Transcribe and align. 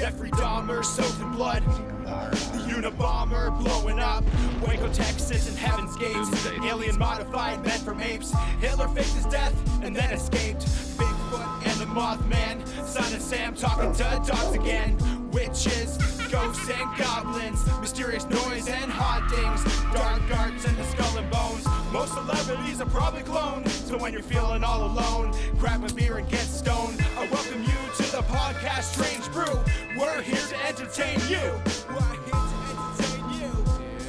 Jeffrey 0.00 0.30
Dahmer 0.30 0.82
soaked 0.82 1.20
in 1.20 1.30
blood. 1.32 1.62
The 1.62 2.72
Unabomber 2.72 3.50
blowing 3.62 3.98
up. 3.98 4.24
Waco, 4.66 4.90
Texas, 4.94 5.46
and 5.46 5.58
Heaven's 5.58 5.94
Gates. 5.98 6.46
Alien 6.64 6.98
modified 6.98 7.62
men 7.62 7.78
from 7.80 8.00
apes. 8.00 8.32
Hitler 8.62 8.88
faked 8.88 9.12
his 9.12 9.26
death 9.26 9.52
and 9.84 9.94
then 9.94 10.10
escaped. 10.10 10.64
Bigfoot 10.96 11.66
and 11.66 11.78
the 11.78 11.84
Mothman. 11.84 12.66
Son 12.86 13.12
of 13.12 13.20
Sam 13.20 13.54
talking 13.54 13.92
to 13.92 14.22
dogs 14.26 14.54
again. 14.54 14.96
Witches, 15.32 15.98
ghosts, 16.30 16.70
and 16.70 16.96
goblins. 16.96 17.62
Mysterious 17.82 18.26
noise 18.30 18.68
and 18.68 18.90
hauntings. 18.90 19.62
Dark 19.92 20.22
arts 20.38 20.64
and 20.64 20.78
the 20.78 20.84
skull 20.84 21.18
and 21.18 21.30
bones. 21.30 21.66
Most 21.92 22.14
celebrities 22.14 22.80
are 22.80 22.88
probably 22.88 23.20
cloned. 23.22 23.68
So 23.68 23.98
when 23.98 24.14
you're 24.14 24.22
feeling 24.22 24.64
all 24.64 24.86
alone, 24.86 25.34
grab 25.58 25.84
a 25.84 25.92
beer 25.92 26.16
and 26.16 26.28
get 26.30 26.40
stoned. 26.40 27.04
I 27.18 27.26
welcome 27.26 27.62
you 27.62 27.68
to 27.96 28.02
the 28.12 28.22
podcast 28.22 28.94
Strange 28.94 29.30
Brew. 29.32 29.89
We're 30.00 30.22
here 30.22 30.36
to 30.36 30.66
entertain 30.66 31.20
you. 31.28 31.44
We're 31.90 32.00
here 32.24 32.32
to 32.32 32.56
entertain 32.70 33.24
you. 33.38 33.52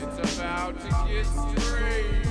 It's 0.08 0.40
about 0.40 0.80
to 0.80 0.88
get 1.12 1.26
strange. 1.26 2.28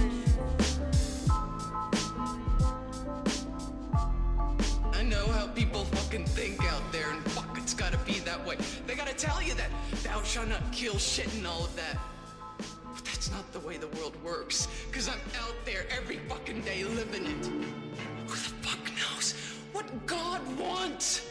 I 4.94 5.02
know 5.02 5.26
how 5.26 5.46
people 5.48 5.84
fucking 5.84 6.24
think 6.24 6.64
out 6.72 6.80
there, 6.90 7.10
and 7.10 7.22
fuck, 7.32 7.58
it's 7.58 7.74
gotta 7.74 7.98
be 7.98 8.20
that 8.20 8.46
way. 8.46 8.56
They 8.86 8.94
gotta 8.94 9.12
tell 9.14 9.42
you 9.42 9.52
that 9.52 9.68
thou 10.04 10.22
shalt 10.22 10.48
not 10.48 10.72
kill 10.72 10.96
shit 10.96 11.30
and 11.34 11.46
all 11.46 11.64
of 11.64 11.76
that. 11.76 11.98
But 12.56 13.04
that's 13.04 13.30
not 13.30 13.52
the 13.52 13.60
way 13.60 13.76
the 13.76 13.88
world 13.88 14.16
works, 14.24 14.68
cause 14.90 15.06
I'm 15.06 15.20
out 15.38 15.66
there 15.66 15.84
every 15.90 16.16
fucking 16.30 16.62
day 16.62 16.84
living 16.84 17.26
it. 17.26 17.46
Who 18.26 18.36
the 18.36 18.54
fuck 18.66 18.90
knows 18.96 19.34
what 19.74 20.06
God 20.06 20.40
wants? 20.58 21.26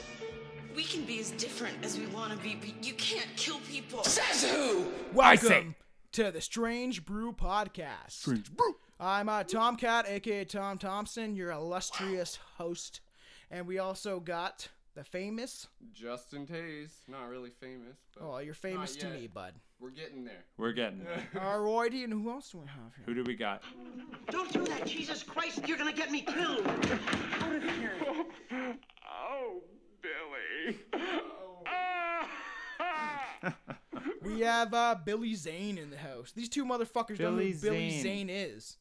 We 0.80 0.86
can 0.86 1.04
be 1.04 1.20
as 1.20 1.32
different 1.32 1.76
as 1.84 2.00
we 2.00 2.08
want 2.08 2.32
to 2.32 2.38
be, 2.38 2.56
but 2.56 2.86
you 2.88 2.94
can't 2.94 3.28
kill 3.36 3.60
people. 3.70 4.02
Says 4.06 4.50
who? 4.50 4.86
Welcome 5.12 5.76
to 6.14 6.32
the 6.32 6.40
Strange 6.40 7.06
Brew 7.06 7.34
Podcast. 7.34 8.12
Strange 8.12 8.50
Brew. 8.50 8.78
I'm 8.98 9.28
uh, 9.28 9.44
Tomcat, 9.44 10.06
aka 10.08 10.46
Tom 10.46 10.78
Thompson, 10.78 11.36
your 11.36 11.52
illustrious 11.52 12.40
host, 12.56 13.02
and 13.52 13.68
we 13.68 13.80
also 13.80 14.22
got 14.22 14.70
the 14.96 15.04
famous. 15.04 15.68
Justin 15.92 16.48
Taze, 16.48 16.92
not 17.10 17.28
really 17.28 17.50
famous, 17.50 17.98
but 18.18 18.26
Oh, 18.26 18.38
you're 18.38 18.54
famous 18.54 18.96
to 18.96 19.10
me, 19.10 19.28
bud. 19.28 19.56
we're 19.82 19.90
getting 19.90 20.24
there. 20.24 20.46
We're 20.58 20.72
getting 20.72 21.04
there. 21.04 21.28
Roy 21.60 21.90
D, 21.90 22.06
and 22.06 22.14
who 22.14 22.32
else 22.32 22.52
do 22.52 22.60
we 22.60 22.68
have 22.68 22.96
here? 22.96 23.04
Who 23.06 23.16
do 23.16 23.24
we 23.26 23.36
got? 23.36 23.64
Don't 24.30 24.50
do 24.54 24.64
that, 24.64 24.86
Jesus 24.86 25.24
Christ, 25.24 25.68
you're 25.68 25.78
gonna 25.78 25.92
get 25.92 26.10
me 26.10 26.22
killed. 26.22 26.66
Oh, 29.32 29.62
Billy. 30.02 30.78
We 34.22 34.42
have 34.42 34.74
uh, 34.74 34.96
Billy 35.04 35.34
Zane 35.34 35.78
in 35.78 35.90
the 35.90 35.98
house. 35.98 36.32
These 36.32 36.50
two 36.50 36.66
motherfuckers 36.66 37.18
don't 37.18 37.32
know 37.32 37.38
Billy 37.38 37.52
who 37.52 37.60
Billy 37.62 37.90
Zane. 37.90 38.02
Zane 38.02 38.30
is. 38.30 38.78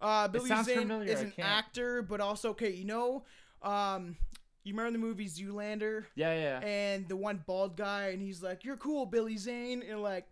Uh, 0.00 0.28
Billy 0.28 0.48
Zane 0.48 0.64
familiar, 0.64 1.12
is 1.12 1.20
an 1.20 1.32
actor, 1.38 2.02
but 2.02 2.20
also 2.20 2.50
okay. 2.50 2.70
You 2.72 2.84
know, 2.84 3.24
um, 3.62 4.16
you 4.64 4.72
remember 4.72 4.92
the 4.92 4.98
movie 4.98 5.26
Zoolander? 5.26 6.04
Yeah, 6.14 6.34
yeah. 6.34 6.66
and 6.66 7.08
the 7.08 7.16
one 7.16 7.42
bald 7.46 7.76
guy, 7.76 8.08
and 8.08 8.22
he's 8.22 8.42
like, 8.42 8.64
"You're 8.64 8.76
cool, 8.76 9.06
Billy 9.06 9.36
Zane," 9.36 9.82
and 9.88 10.02
like, 10.02 10.26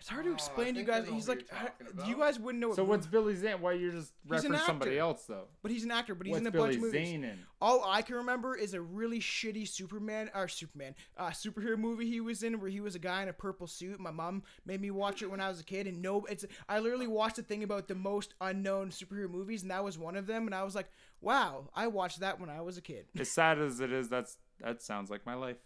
it's 0.00 0.08
hard 0.08 0.24
to 0.24 0.30
Oh, 0.30 0.34
explain 0.34 0.74
to 0.74 0.80
you 0.80 0.86
guys. 0.86 1.06
He's 1.06 1.28
like, 1.28 1.40
you're 1.48 1.56
"How- 1.58 1.66
talking 1.66 2.08
you 2.08 2.16
guys 2.16 2.38
wouldn't 2.40 2.60
know. 2.60 2.68
What 2.68 2.76
So 2.76 2.84
what's 2.84 3.06
Billy 3.06 3.36
Zane? 3.36 3.60
Why 3.60 3.72
you're 3.74 3.92
just 3.92 4.12
He's 4.24 4.44
an 4.44 4.52
reference 4.52 4.64
somebody 4.66 4.90
actor. 4.92 5.00
else 5.00 5.24
though? 5.26 5.48
But 5.62 5.70
he's 5.70 5.84
an 5.84 5.90
actor. 5.90 6.14
But 6.14 6.26
he's 6.26 6.32
What's 6.32 6.40
in 6.40 6.46
a 6.46 6.50
Billy 6.50 6.64
bunch 6.64 6.76
of 6.76 6.82
movies. 6.82 7.08
Zane 7.08 7.24
in? 7.24 7.38
All 7.60 7.84
I 7.86 8.00
can 8.02 8.16
remember 8.16 8.56
is 8.56 8.72
a 8.74 8.80
really 8.80 9.20
shitty 9.20 9.68
Superman 9.68 10.30
or 10.34 10.48
Superman 10.48 10.94
uh, 11.18 11.28
superhero 11.28 11.76
movie 11.78 12.08
he 12.08 12.20
was 12.20 12.42
in, 12.42 12.58
where 12.60 12.70
he 12.70 12.80
was 12.80 12.94
a 12.94 12.98
guy 12.98 13.22
in 13.22 13.28
a 13.28 13.32
purple 13.34 13.66
suit. 13.66 14.00
My 14.00 14.10
mom 14.10 14.42
made 14.64 14.80
me 14.80 14.90
watch 14.90 15.20
it 15.22 15.30
when 15.30 15.40
I 15.40 15.48
was 15.48 15.60
a 15.60 15.64
kid, 15.64 15.86
and 15.86 16.00
no, 16.00 16.24
it's 16.24 16.46
I 16.68 16.78
literally 16.78 17.06
watched 17.06 17.38
a 17.38 17.42
thing 17.42 17.62
about 17.62 17.86
the 17.86 17.94
most 17.94 18.32
unknown 18.40 18.88
superhero 18.90 19.28
movies, 19.30 19.62
and 19.62 19.70
that 19.70 19.84
was 19.84 19.98
one 19.98 20.16
of 20.16 20.26
them. 20.26 20.46
And 20.46 20.54
I 20.54 20.62
was 20.62 20.74
like, 20.74 20.88
wow, 21.20 21.68
I 21.74 21.88
watched 21.88 22.20
that 22.20 22.40
when 22.40 22.48
I 22.48 22.62
was 22.62 22.78
a 22.78 22.82
kid. 22.82 23.04
As 23.18 23.30
sad 23.30 23.58
as 23.58 23.80
it 23.80 23.92
is, 23.92 24.08
that's 24.08 24.38
that 24.60 24.82
sounds 24.82 25.10
like 25.10 25.26
my 25.26 25.34
life. 25.34 25.56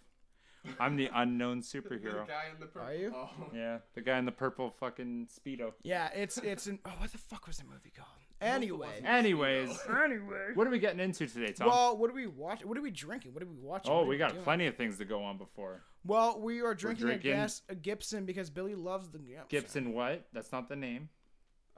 I'm 0.80 0.96
the 0.96 1.10
unknown 1.14 1.60
The 1.60 1.66
superhero. 1.80 2.26
guy 2.26 2.44
in 2.52 2.60
the 2.60 2.66
purple. 2.66 2.88
Are 2.88 2.94
you? 2.94 3.12
Oh. 3.14 3.30
Yeah, 3.54 3.78
the 3.94 4.00
guy 4.00 4.18
in 4.18 4.24
the 4.24 4.32
purple 4.32 4.70
fucking 4.80 5.28
speedo. 5.34 5.72
Yeah, 5.82 6.08
it's 6.14 6.38
it's 6.38 6.66
an 6.66 6.78
oh, 6.84 6.90
what 6.98 7.12
the 7.12 7.18
fuck 7.18 7.46
was 7.46 7.58
the 7.58 7.64
movie 7.64 7.92
called? 7.96 8.08
Anyway, 8.40 9.00
Anyways, 9.06 9.70
anyway. 10.04 10.48
what 10.54 10.66
are 10.66 10.70
we 10.70 10.78
getting 10.78 11.00
into 11.00 11.26
today, 11.26 11.52
Tom? 11.52 11.68
Well, 11.68 11.96
what 11.96 12.10
are 12.10 12.14
we 12.14 12.26
watch? 12.26 12.64
What 12.64 12.76
are 12.76 12.82
we 12.82 12.90
drinking? 12.90 13.32
What 13.32 13.42
are 13.42 13.46
we 13.46 13.54
watching? 13.56 13.90
oh, 13.92 14.04
we 14.04 14.18
got 14.18 14.32
doing? 14.32 14.42
plenty 14.44 14.66
of 14.66 14.76
things 14.76 14.98
to 14.98 15.04
go 15.04 15.22
on 15.22 15.38
before. 15.38 15.82
Well, 16.04 16.40
we 16.40 16.60
are 16.60 16.74
drinking, 16.74 17.06
drinking- 17.06 17.32
I 17.32 17.36
guess, 17.36 17.62
a 17.70 17.74
Gibson 17.74 18.26
because 18.26 18.50
Billy 18.50 18.74
loves 18.74 19.08
the 19.10 19.18
Gibson. 19.18 19.44
Gibson, 19.48 19.92
what? 19.94 20.26
That's 20.34 20.52
not 20.52 20.68
the 20.68 20.76
name. 20.76 21.08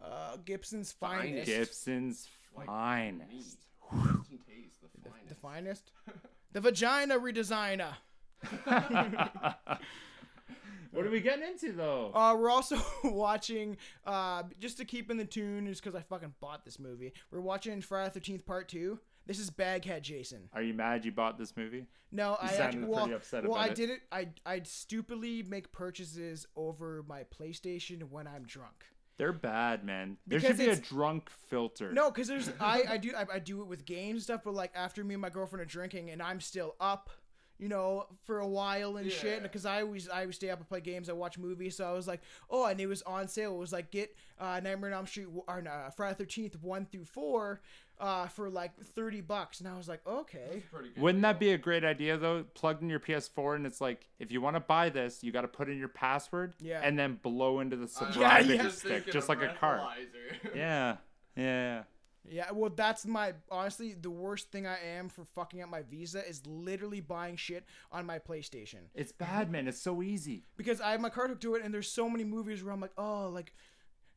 Uh, 0.02 0.36
Gibson's 0.44 0.90
Finest. 0.92 1.46
finest. 1.46 1.46
Gibson's 1.46 2.28
finest. 2.66 3.58
Justin 3.92 4.38
Taze, 4.38 4.72
the 4.80 5.08
finest. 5.08 5.28
The 5.28 5.34
finest. 5.36 5.92
the 6.52 6.60
vagina 6.60 7.18
redesigner. 7.18 7.94
What 10.92 11.04
are 11.04 11.10
we 11.10 11.20
getting 11.20 11.46
into 11.46 11.72
though? 11.72 12.10
Uh, 12.14 12.34
we're 12.38 12.50
also 12.50 12.78
watching, 13.04 13.76
uh, 14.06 14.44
just 14.58 14.78
to 14.78 14.84
keep 14.86 15.10
in 15.10 15.18
the 15.18 15.26
tune, 15.26 15.66
is 15.66 15.78
because 15.78 15.94
I 15.94 16.00
fucking 16.00 16.34
bought 16.40 16.64
this 16.64 16.78
movie. 16.78 17.12
We're 17.30 17.42
watching 17.42 17.82
Friday 17.82 18.06
the 18.08 18.12
Thirteenth 18.14 18.46
Part 18.46 18.68
Two. 18.68 18.98
This 19.26 19.38
is 19.38 19.50
Baghead 19.50 20.04
Jason. 20.04 20.48
Are 20.54 20.62
you 20.62 20.72
mad 20.72 21.04
you 21.04 21.12
bought 21.12 21.36
this 21.36 21.54
movie? 21.56 21.86
No, 22.12 22.38
I 22.40 22.46
sounded 22.46 22.62
actually 22.62 22.84
well, 22.84 23.00
pretty 23.00 23.16
upset 23.16 23.42
well 23.42 23.52
about 23.56 23.64
I 23.64 23.72
it. 23.72 23.74
did 23.74 23.90
it. 23.90 24.00
I 24.10 24.28
I 24.46 24.60
stupidly 24.64 25.42
make 25.42 25.70
purchases 25.70 26.46
over 26.56 27.04
my 27.06 27.24
PlayStation 27.24 28.02
when 28.08 28.26
I'm 28.26 28.44
drunk. 28.44 28.86
They're 29.18 29.32
bad, 29.32 29.84
man. 29.84 30.18
There 30.26 30.38
Because 30.38 30.56
should 30.56 30.66
be 30.66 30.72
a 30.72 30.76
drunk 30.76 31.30
filter. 31.48 31.92
No, 31.92 32.10
because 32.10 32.28
there's 32.28 32.50
I 32.60 32.84
I 32.90 32.96
do 32.96 33.12
I, 33.14 33.26
I 33.34 33.38
do 33.38 33.60
it 33.60 33.66
with 33.66 33.84
games 33.84 34.14
and 34.14 34.22
stuff, 34.22 34.42
but 34.44 34.54
like 34.54 34.70
after 34.74 35.04
me 35.04 35.14
and 35.14 35.20
my 35.20 35.30
girlfriend 35.30 35.60
are 35.60 35.66
drinking 35.66 36.10
and 36.10 36.22
I'm 36.22 36.40
still 36.40 36.74
up, 36.80 37.10
you 37.58 37.68
know, 37.68 38.06
for 38.24 38.38
a 38.40 38.46
while 38.46 38.96
and 38.96 39.10
shit. 39.10 39.42
Because 39.42 39.64
I 39.66 39.82
always 39.82 40.08
I 40.08 40.20
always 40.22 40.36
stay 40.36 40.50
up 40.50 40.58
and 40.58 40.68
play 40.68 40.80
games. 40.80 41.08
I 41.08 41.12
watch 41.12 41.38
movies, 41.38 41.76
so 41.76 41.88
I 41.88 41.92
was 41.92 42.06
like, 42.06 42.20
oh, 42.50 42.66
and 42.66 42.80
it 42.80 42.86
was 42.86 43.02
on 43.02 43.28
sale. 43.28 43.54
It 43.54 43.58
was 43.58 43.72
like 43.72 43.90
get 43.90 44.14
uh, 44.38 44.60
Nightmare 44.62 44.90
on 44.90 44.96
Elm 44.98 45.06
Street 45.06 45.28
or 45.46 45.62
no, 45.62 45.88
Friday 45.96 46.14
Thirteenth 46.16 46.56
one 46.62 46.86
through 46.86 47.06
four, 47.06 47.60
uh, 47.98 48.26
for 48.28 48.50
like 48.50 48.78
thirty 48.78 49.20
bucks, 49.20 49.60
and 49.60 49.68
I 49.68 49.76
was 49.76 49.88
like, 49.88 50.00
okay. 50.06 50.62
Wouldn't 50.98 51.22
that 51.22 51.38
be 51.40 51.52
a 51.52 51.58
great 51.58 51.84
idea 51.84 52.16
though? 52.18 52.44
Plugged 52.54 52.82
in 52.82 52.90
your 52.90 53.00
PS4 53.00 53.56
and 53.56 53.66
it's 53.66 53.80
like, 53.80 54.06
if 54.18 54.30
you 54.30 54.40
want 54.40 54.56
to 54.56 54.60
buy 54.60 54.90
this, 54.90 55.22
you 55.24 55.32
got 55.32 55.42
to 55.42 55.48
put 55.48 55.68
in 55.70 55.78
your 55.78 55.88
password 55.88 56.54
Yeah. 56.60 56.80
and 56.82 56.98
then 56.98 57.18
blow 57.22 57.60
into 57.60 57.76
the 57.76 57.84
I 57.84 57.86
subscribing 57.86 58.56
yeah. 58.56 58.68
stick, 58.68 58.92
thinking 58.92 59.12
just 59.12 59.28
like 59.28 59.42
a 59.42 59.54
card. 59.58 59.80
breathalyzer. 59.80 60.54
Yeah, 60.56 60.96
yeah. 61.36 61.82
Yeah, 62.30 62.50
well, 62.52 62.70
that's 62.74 63.06
my 63.06 63.34
honestly 63.50 63.94
the 64.00 64.10
worst 64.10 64.50
thing 64.50 64.66
I 64.66 64.78
am 64.96 65.08
for 65.08 65.24
fucking 65.24 65.62
up 65.62 65.68
my 65.68 65.82
Visa 65.82 66.26
is 66.28 66.46
literally 66.46 67.00
buying 67.00 67.36
shit 67.36 67.64
on 67.92 68.06
my 68.06 68.18
PlayStation. 68.18 68.88
It's 68.94 69.12
bad, 69.12 69.50
man. 69.50 69.68
It's 69.68 69.80
so 69.80 70.02
easy. 70.02 70.44
because 70.56 70.80
I 70.80 70.90
have 70.92 71.00
my 71.00 71.10
card 71.10 71.30
hooked 71.30 71.42
to 71.42 71.54
it, 71.54 71.62
and 71.64 71.72
there's 71.72 71.88
so 71.90 72.08
many 72.08 72.24
movies 72.24 72.62
where 72.64 72.72
I'm 72.72 72.80
like, 72.80 72.92
oh, 72.98 73.28
like, 73.32 73.52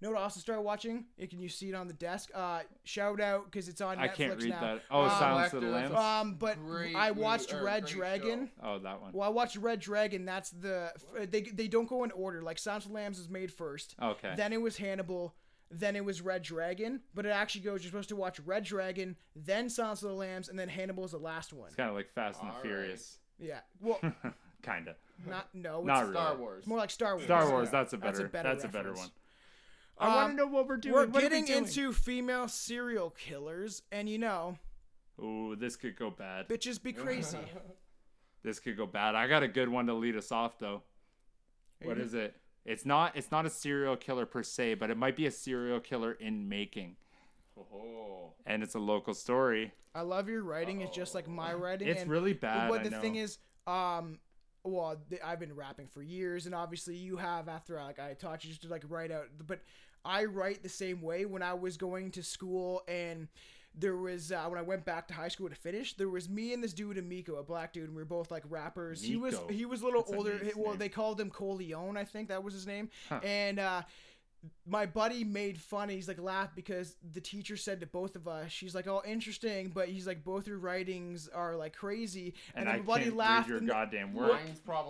you 0.01 0.07
know 0.07 0.13
what? 0.13 0.21
I 0.21 0.23
also 0.23 0.39
started 0.39 0.61
watching. 0.61 1.05
You 1.17 1.27
can 1.27 1.39
you 1.41 1.49
see 1.49 1.67
it 1.69 1.75
on 1.75 1.87
the 1.87 1.93
desk? 1.93 2.29
Uh, 2.33 2.61
shout 2.85 3.19
out 3.19 3.45
because 3.51 3.67
it's 3.67 3.81
on 3.81 3.97
Netflix 3.97 4.01
I 4.01 4.07
can't 4.07 4.41
read 4.41 4.49
now. 4.51 4.61
that. 4.61 4.81
Oh, 4.89 5.01
Um, 5.01 5.09
Silence 5.09 5.53
of 5.53 5.61
the 5.61 5.67
Collector, 5.67 5.93
Lambs. 5.93 6.21
Um, 6.29 6.35
but 6.35 6.57
Great 6.57 6.95
I 6.95 7.11
watched 7.11 7.53
or 7.53 7.63
Red 7.63 7.83
great 7.83 7.93
Dragon. 7.95 8.49
oh, 8.63 8.79
that 8.79 9.01
one. 9.01 9.11
Well, 9.11 9.27
I 9.27 9.31
watched 9.31 9.57
Red 9.57 9.81
Dragon. 9.81 10.23
That's 10.23 10.51
the 10.51 10.93
f- 10.95 11.29
they 11.29 11.41
they 11.41 11.67
don't 11.67 11.89
go 11.89 12.05
in 12.05 12.11
order. 12.11 12.41
Like 12.41 12.59
Silence 12.59 12.85
of 12.85 12.91
the 12.91 12.95
Lambs 12.95 13.17
was 13.17 13.27
made 13.29 13.51
first. 13.51 13.95
Okay. 14.01 14.33
Then 14.37 14.53
it 14.53 14.61
was 14.61 14.77
Hannibal. 14.77 15.35
Then 15.71 15.95
it 15.95 16.03
was 16.03 16.21
Red 16.21 16.41
Dragon. 16.41 17.01
But 17.13 17.25
it 17.25 17.29
actually 17.29 17.61
goes. 17.61 17.83
You're 17.83 17.91
supposed 17.91 18.09
to 18.09 18.15
watch 18.15 18.39
Red 18.39 18.63
Dragon, 18.63 19.15
then 19.35 19.69
Silence 19.69 20.01
of 20.01 20.09
the 20.09 20.15
Lambs, 20.15 20.49
and 20.49 20.57
then 20.57 20.67
Hannibal 20.69 21.05
is 21.05 21.11
the 21.11 21.17
last 21.19 21.53
one. 21.53 21.67
It's 21.67 21.75
kind 21.75 21.89
of 21.89 21.95
like 21.95 22.09
Fast 22.13 22.39
and 22.41 22.49
the 22.49 22.53
Alright. 22.53 22.65
Furious. 22.65 23.19
Yeah. 23.39 23.59
Well, 23.79 23.99
Kinda. 24.63 24.95
not 25.27 25.47
no. 25.53 25.79
It's 25.79 25.87
Not 25.87 26.09
Star 26.09 26.29
really. 26.31 26.37
Wars. 26.41 26.67
More 26.67 26.77
like 26.79 26.89
Star 26.89 27.13
Wars. 27.13 27.23
Star 27.25 27.49
Wars. 27.49 27.67
Yeah. 27.67 27.71
That's 27.79 27.93
a 27.93 27.97
better. 27.97 28.29
That's 28.31 28.43
That's 28.43 28.63
a 28.63 28.67
a 28.67 28.69
better 28.71 28.71
better, 28.71 28.89
reference. 28.89 28.99
one. 28.99 29.11
I 30.01 30.15
want 30.15 30.25
Um, 30.25 30.31
to 30.31 30.37
know 30.37 30.47
what 30.47 30.67
we're 30.67 30.77
doing. 30.77 30.95
We're 30.95 31.05
What 31.07 31.09
are 31.09 31.17
we 31.17 31.21
getting 31.21 31.45
doing? 31.45 31.59
into 31.65 31.91
female 31.93 32.47
serial 32.47 33.09
killers, 33.11 33.81
and 33.91 34.07
you 34.09 34.17
know, 34.17 34.57
Ooh, 35.21 35.55
this 35.57 35.75
could 35.75 35.95
go 35.97 36.09
bad. 36.09 36.47
bitches 36.47 36.81
be 36.81 36.93
crazy. 36.93 37.37
This 38.43 38.59
could 38.59 38.77
go 38.77 38.85
bad. 38.85 39.15
I 39.15 39.27
got 39.27 39.43
a 39.43 39.47
good 39.49 39.67
one 39.69 39.85
to 39.87 39.93
lead 39.93 40.15
us 40.15 40.31
off 40.31 40.57
though. 40.57 40.83
What 41.83 41.97
is 41.97 42.13
it? 42.13 42.35
It's 42.69 42.85
not. 42.85 43.15
It's 43.15 43.31
not 43.31 43.45
a 43.45 43.49
serial 43.49 43.95
killer 43.97 44.25
per 44.27 44.43
se, 44.43 44.75
but 44.75 44.89
it 44.91 44.97
might 44.97 45.15
be 45.15 45.25
a 45.25 45.31
serial 45.31 45.79
killer 45.79 46.11
in 46.13 46.47
making, 46.47 46.97
Oh. 47.57 48.33
and 48.45 48.61
it's 48.61 48.75
a 48.75 48.79
local 48.79 49.13
story. 49.15 49.73
I 49.95 50.01
love 50.01 50.29
your 50.29 50.43
writing. 50.43 50.81
It's 50.81 50.95
just 50.95 51.15
like 51.15 51.27
my 51.27 51.53
writing. 51.53 51.87
It's 51.87 52.01
and 52.03 52.11
really 52.11 52.33
bad. 52.33 52.69
But 52.69 52.81
I 52.81 52.83
the 52.83 52.89
know. 52.91 53.01
thing 53.01 53.15
is, 53.15 53.39
um, 53.65 54.19
well, 54.63 54.97
th- 55.09 55.21
I've 55.25 55.39
been 55.39 55.55
rapping 55.55 55.87
for 55.87 56.03
years, 56.03 56.45
and 56.45 56.53
obviously 56.53 56.95
you 56.95 57.17
have. 57.17 57.49
After 57.49 57.75
like 57.75 57.97
I 57.99 58.13
taught 58.13 58.43
you 58.43 58.49
just 58.51 58.61
to 58.61 58.67
like 58.67 58.83
write 58.87 59.11
out, 59.11 59.25
but 59.47 59.61
I 60.05 60.25
write 60.25 60.61
the 60.61 60.69
same 60.69 61.01
way 61.01 61.25
when 61.25 61.41
I 61.41 61.53
was 61.55 61.75
going 61.75 62.11
to 62.11 62.23
school 62.23 62.83
and. 62.87 63.27
There 63.77 63.95
was 63.95 64.31
uh, 64.31 64.45
when 64.47 64.59
I 64.59 64.61
went 64.61 64.85
back 64.85 65.07
to 65.07 65.13
high 65.13 65.27
school 65.27 65.49
to 65.49 65.55
finish. 65.55 65.95
There 65.95 66.09
was 66.09 66.29
me 66.29 66.53
and 66.53 66.63
this 66.63 66.73
dude 66.73 66.97
Amico, 66.97 67.35
a 67.35 67.43
black 67.43 67.73
dude, 67.73 67.85
and 67.85 67.95
we 67.95 68.01
were 68.01 68.05
both 68.05 68.31
like 68.31 68.43
rappers. 68.49 69.01
He 69.01 69.15
was 69.15 69.39
he 69.49 69.65
was 69.65 69.81
a 69.81 69.85
little 69.85 70.01
That's 70.01 70.13
a 70.13 70.17
older. 70.17 70.43
nice 70.43 70.55
well, 70.55 70.71
name. 70.71 70.79
they 70.79 70.89
called 70.89 71.19
him 71.19 71.29
Coleone, 71.29 71.97
I 71.97 72.03
think 72.03 72.29
that 72.29 72.43
was 72.43 72.53
his 72.53 72.67
name. 72.67 72.89
And 73.23 73.59
uh, 73.59 73.83
my 74.65 74.85
buddy 74.85 75.23
made 75.23 75.59
fun. 75.59 75.89
He's 75.89 76.07
like 76.07 76.19
laughed 76.21 76.55
because 76.55 76.95
the 77.13 77.19
teacher 77.19 77.57
said 77.57 77.79
to 77.81 77.85
both 77.87 78.15
of 78.15 78.27
us, 78.27 78.51
"She's 78.51 78.73
like, 78.73 78.87
oh, 78.87 79.01
interesting," 79.05 79.69
but 79.73 79.89
he's 79.89 80.07
like, 80.07 80.23
both 80.23 80.47
your 80.47 80.59
writings 80.59 81.27
are 81.27 81.55
like 81.55 81.75
crazy. 81.75 82.35
And, 82.55 82.67
then 82.67 82.75
I 82.75 82.77
my 82.77 82.83
buddy 82.83 83.03
can't 83.05 83.15
laughed. 83.17 83.47
read 83.47 83.49
your 83.49 83.57
in 83.59 83.65
the- 83.65 83.73
goddamn 83.73 84.13
work. 84.13 84.39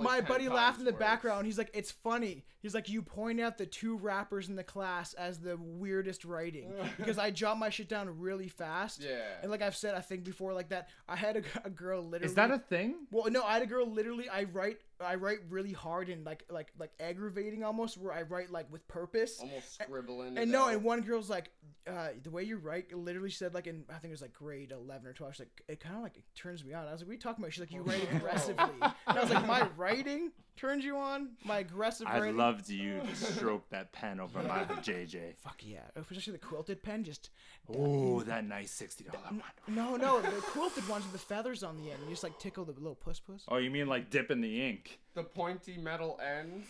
My 0.01 0.22
buddy 0.22 0.50
laughed 0.50 0.80
in 0.80 0.86
the 0.86 0.92
worse. 0.92 1.00
background. 1.00 1.46
He's 1.46 1.57
like, 1.57 1.72
"It's 1.74 1.92
funny." 1.92 2.44
He's 2.62 2.75
like, 2.75 2.90
"You 2.90 3.01
point 3.01 3.40
out 3.40 3.57
the 3.57 3.66
two 3.66 3.96
rappers 3.98 4.50
in 4.50 4.56
the 4.56 4.63
class 4.63 5.13
as 5.13 5.40
the 5.40 5.56
weirdest 5.57 6.25
writing 6.25 6.72
because 6.98 7.18
I 7.18 7.31
jot 7.31 7.57
my 7.57 7.69
shit 7.69 7.88
down 7.90 8.19
really 8.19 8.50
fast." 8.50 9.02
Yeah. 9.02 9.22
And 9.42 9.50
like 9.50 9.62
I've 9.62 9.75
said, 9.78 9.95
I 9.95 10.02
think 10.02 10.25
before, 10.25 10.54
like 10.54 10.69
that, 10.69 10.90
I 11.07 11.16
had 11.16 11.38
a, 11.38 11.44
a 11.66 11.69
girl 11.69 12.04
literally. 12.04 12.25
Is 12.30 12.36
that 12.36 12.52
a 12.52 12.60
thing? 12.60 13.07
Well, 13.12 13.31
no, 13.31 13.44
I 13.44 13.54
had 13.54 13.62
a 13.63 13.68
girl 13.68 13.90
literally. 13.90 14.28
I 14.30 14.44
write, 14.44 14.80
I 15.01 15.16
write 15.16 15.40
really 15.50 15.72
hard 15.72 16.10
and 16.10 16.25
like, 16.25 16.44
like, 16.50 16.72
like 16.78 16.92
aggravating 17.00 17.63
almost, 17.63 17.98
where 17.98 18.13
I 18.13 18.24
write 18.24 18.51
like 18.51 18.72
with 18.72 18.88
purpose. 18.88 19.40
Almost 19.40 19.74
scribbling. 19.75 20.30
And 20.30 20.40
it 20.40 20.48
no, 20.50 20.68
and 20.68 20.84
one 20.84 21.01
girl's 21.01 21.30
like, 21.30 21.51
uh, 21.88 22.10
the 22.24 22.30
way 22.30 22.44
you 22.44 22.57
write, 22.57 22.94
literally 22.94 23.31
said 23.31 23.54
like 23.54 23.68
in 23.68 23.84
I 23.90 23.94
think 23.94 24.06
it 24.06 24.12
was 24.12 24.22
like 24.22 24.34
grade 24.34 24.72
eleven 24.72 25.07
or 25.07 25.13
twelve. 25.13 25.36
She's 25.36 25.42
like, 25.42 25.63
it 25.68 25.80
kind 25.80 25.96
of 25.96 26.04
like 26.04 26.18
it 26.18 26.24
turns 26.36 26.63
me 26.63 26.74
on. 26.74 26.88
I 26.88 26.92
was 26.92 27.01
like, 27.01 27.07
what 27.07 27.12
are 27.12 27.13
you 27.16 27.19
talking 27.19 27.44
about? 27.44 27.54
She's 27.54 27.62
like, 27.62 27.72
you 27.72 27.81
write 27.81 28.07
aggressively. 28.13 28.63
and 28.81 28.94
I 29.07 29.22
was 29.22 29.30
like, 29.30 29.48
my 29.48 29.68
writing 29.78 30.31
turns 30.59 30.83
you 30.83 30.97
on. 30.97 31.29
My 31.45 31.59
aggressive 31.59 32.07
I 32.07 32.19
writing. 32.19 32.38
loved 32.38 32.69
you 32.69 33.00
to 33.01 33.15
stroke 33.15 33.69
that 33.69 33.91
pen 33.91 34.19
over 34.19 34.41
my 34.44 34.59
JJ. 34.83 35.35
Fuck 35.38 35.61
yeah, 35.63 35.79
especially 35.95 36.33
the 36.33 36.39
quilted 36.39 36.83
pen. 36.83 37.03
Just 37.03 37.29
Oh, 37.73 38.21
that 38.23 38.45
nice 38.45 38.71
sixty 38.71 39.03
dollar 39.06 39.19
one. 39.25 39.41
no, 39.67 39.95
no, 39.95 40.21
the 40.21 40.29
quilted 40.41 40.88
ones 40.89 41.03
with 41.03 41.13
the 41.13 41.19
feathers 41.19 41.63
on 41.63 41.77
the 41.77 41.91
end. 41.91 42.00
You 42.03 42.09
just 42.09 42.23
like 42.23 42.38
tickle 42.39 42.65
the 42.65 42.73
little 42.73 42.95
puss 42.95 43.19
puss. 43.19 43.44
Oh, 43.47 43.57
you 43.57 43.69
mean 43.69 43.88
like 43.88 44.09
dipping 44.09 44.41
the 44.41 44.67
ink? 44.67 45.00
the 45.15 45.23
pointy 45.23 45.77
metal 45.77 46.19
ends. 46.25 46.67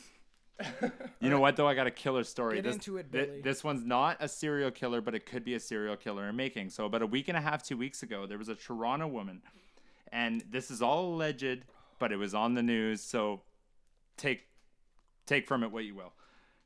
You 1.22 1.30
know 1.30 1.40
what 1.40 1.56
though? 1.56 1.68
I 1.68 1.74
got 1.74 1.88
a 1.88 1.92
killer 1.92 2.26
story. 2.26 2.56
Get 2.56 2.66
this, 2.66 2.76
into 2.76 2.98
it, 2.98 3.06
thi- 3.12 3.26
Billy. 3.26 3.42
this 3.42 3.64
one's 3.64 3.86
not 3.86 4.18
a 4.20 4.28
serial 4.28 4.72
killer, 4.72 5.00
but 5.00 5.16
it 5.16 5.26
could 5.26 5.46
be 5.46 5.54
a 5.54 5.60
serial 5.60 5.96
killer 5.96 6.28
in 6.28 6.36
making. 6.36 6.70
So 6.72 6.84
about 6.86 7.02
a 7.02 7.06
week 7.08 7.30
and 7.30 7.38
a 7.38 7.42
half, 7.42 7.64
two 7.64 7.78
weeks 7.78 8.04
ago, 8.04 8.26
there 8.26 8.38
was 8.38 8.50
a 8.50 8.56
Toronto 8.56 9.08
woman, 9.08 9.42
and 10.12 10.44
this 10.52 10.70
is 10.70 10.82
all 10.82 11.14
alleged, 11.14 11.64
but 11.98 12.12
it 12.12 12.18
was 12.18 12.34
on 12.34 12.56
the 12.56 12.64
news. 12.64 13.00
So 13.02 13.42
take 14.20 14.42
take 15.26 15.48
from 15.48 15.64
it 15.64 15.72
what 15.72 15.86
you 15.86 15.96
will. 15.96 16.14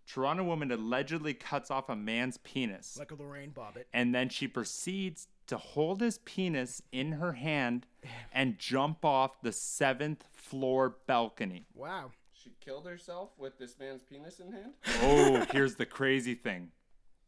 Toronto 0.06 0.44
woman 0.44 0.70
allegedly 0.72 1.34
cuts 1.34 1.72
off 1.72 1.88
a 1.88 1.96
man's 1.96 2.38
penis, 2.38 2.98
Like 3.00 3.12
a 3.12 3.16
Lorraine 3.16 3.52
Bobbitt. 3.52 3.86
and 3.94 4.14
then 4.14 4.28
she 4.28 4.48
proceeds 4.50 5.28
to 5.48 5.58
hold 5.58 6.02
his 6.02 6.18
penis 6.20 6.82
in 6.92 7.14
her 7.14 7.34
hand 7.34 7.86
and 8.34 8.60
jump 8.60 9.06
off 9.06 9.42
the 9.42 9.52
seventh 9.54 10.26
floor 10.34 10.98
balcony. 11.08 11.66
Wow. 11.74 12.12
She 12.34 12.52
killed 12.60 12.86
herself 12.86 13.30
with 13.38 13.58
this 13.58 13.80
man's 13.80 14.02
penis 14.02 14.42
in 14.42 14.52
hand. 14.52 14.74
Oh, 15.02 15.46
here's 15.54 15.76
the 15.76 15.86
crazy 15.86 16.36
thing. 16.36 16.72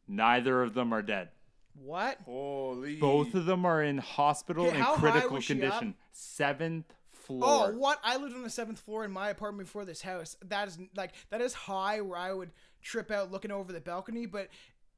Neither 0.08 0.62
of 0.62 0.74
them 0.74 0.94
are 0.94 1.02
dead. 1.02 1.30
What? 1.82 2.20
Holy. 2.26 2.98
Both 2.98 3.34
of 3.36 3.46
them 3.46 3.66
are 3.66 3.82
in 3.84 3.98
hospital 4.00 4.68
Okay, 4.68 4.78
in 4.80 4.84
critical 4.86 5.32
was 5.32 5.44
up? 5.46 5.48
condition. 5.48 5.96
Seventh 6.12 6.94
Oh, 7.30 7.72
what? 7.72 8.00
I 8.04 8.18
lived 8.18 8.36
on 8.36 8.44
the 8.44 8.50
seventh 8.50 8.80
floor 8.80 9.04
in 9.04 9.12
my 9.12 9.30
apartment 9.30 9.68
before 9.68 9.86
this 9.86 10.02
house. 10.02 10.36
That 10.46 10.68
is 10.68 10.78
like 10.96 11.14
that 11.30 11.42
is 11.42 11.54
high 11.54 12.02
where 12.02 12.18
I 12.18 12.34
would 12.34 12.52
trip 12.82 13.12
out 13.12 13.32
looking 13.32 13.52
over 13.52 13.72
the 13.74 13.80
balcony. 13.80 14.26
But 14.26 14.50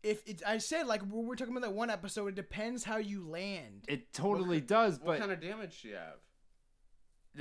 if 0.04 0.22
it's, 0.26 0.44
I 0.44 0.58
said 0.58 0.88
like 0.88 1.04
we're 1.06 1.36
talking 1.36 1.56
about 1.56 1.68
that 1.68 1.74
one 1.74 1.90
episode, 1.90 2.28
it 2.28 2.36
depends 2.36 2.84
how 2.84 2.98
you 2.98 3.28
land. 3.28 3.86
It 3.88 4.14
totally 4.14 4.62
does, 4.62 5.00
What 5.00 5.06
but 5.06 5.20
kind 5.20 5.32
of 5.32 5.42
damage 5.42 5.78
she 5.80 5.92
have? 5.92 6.18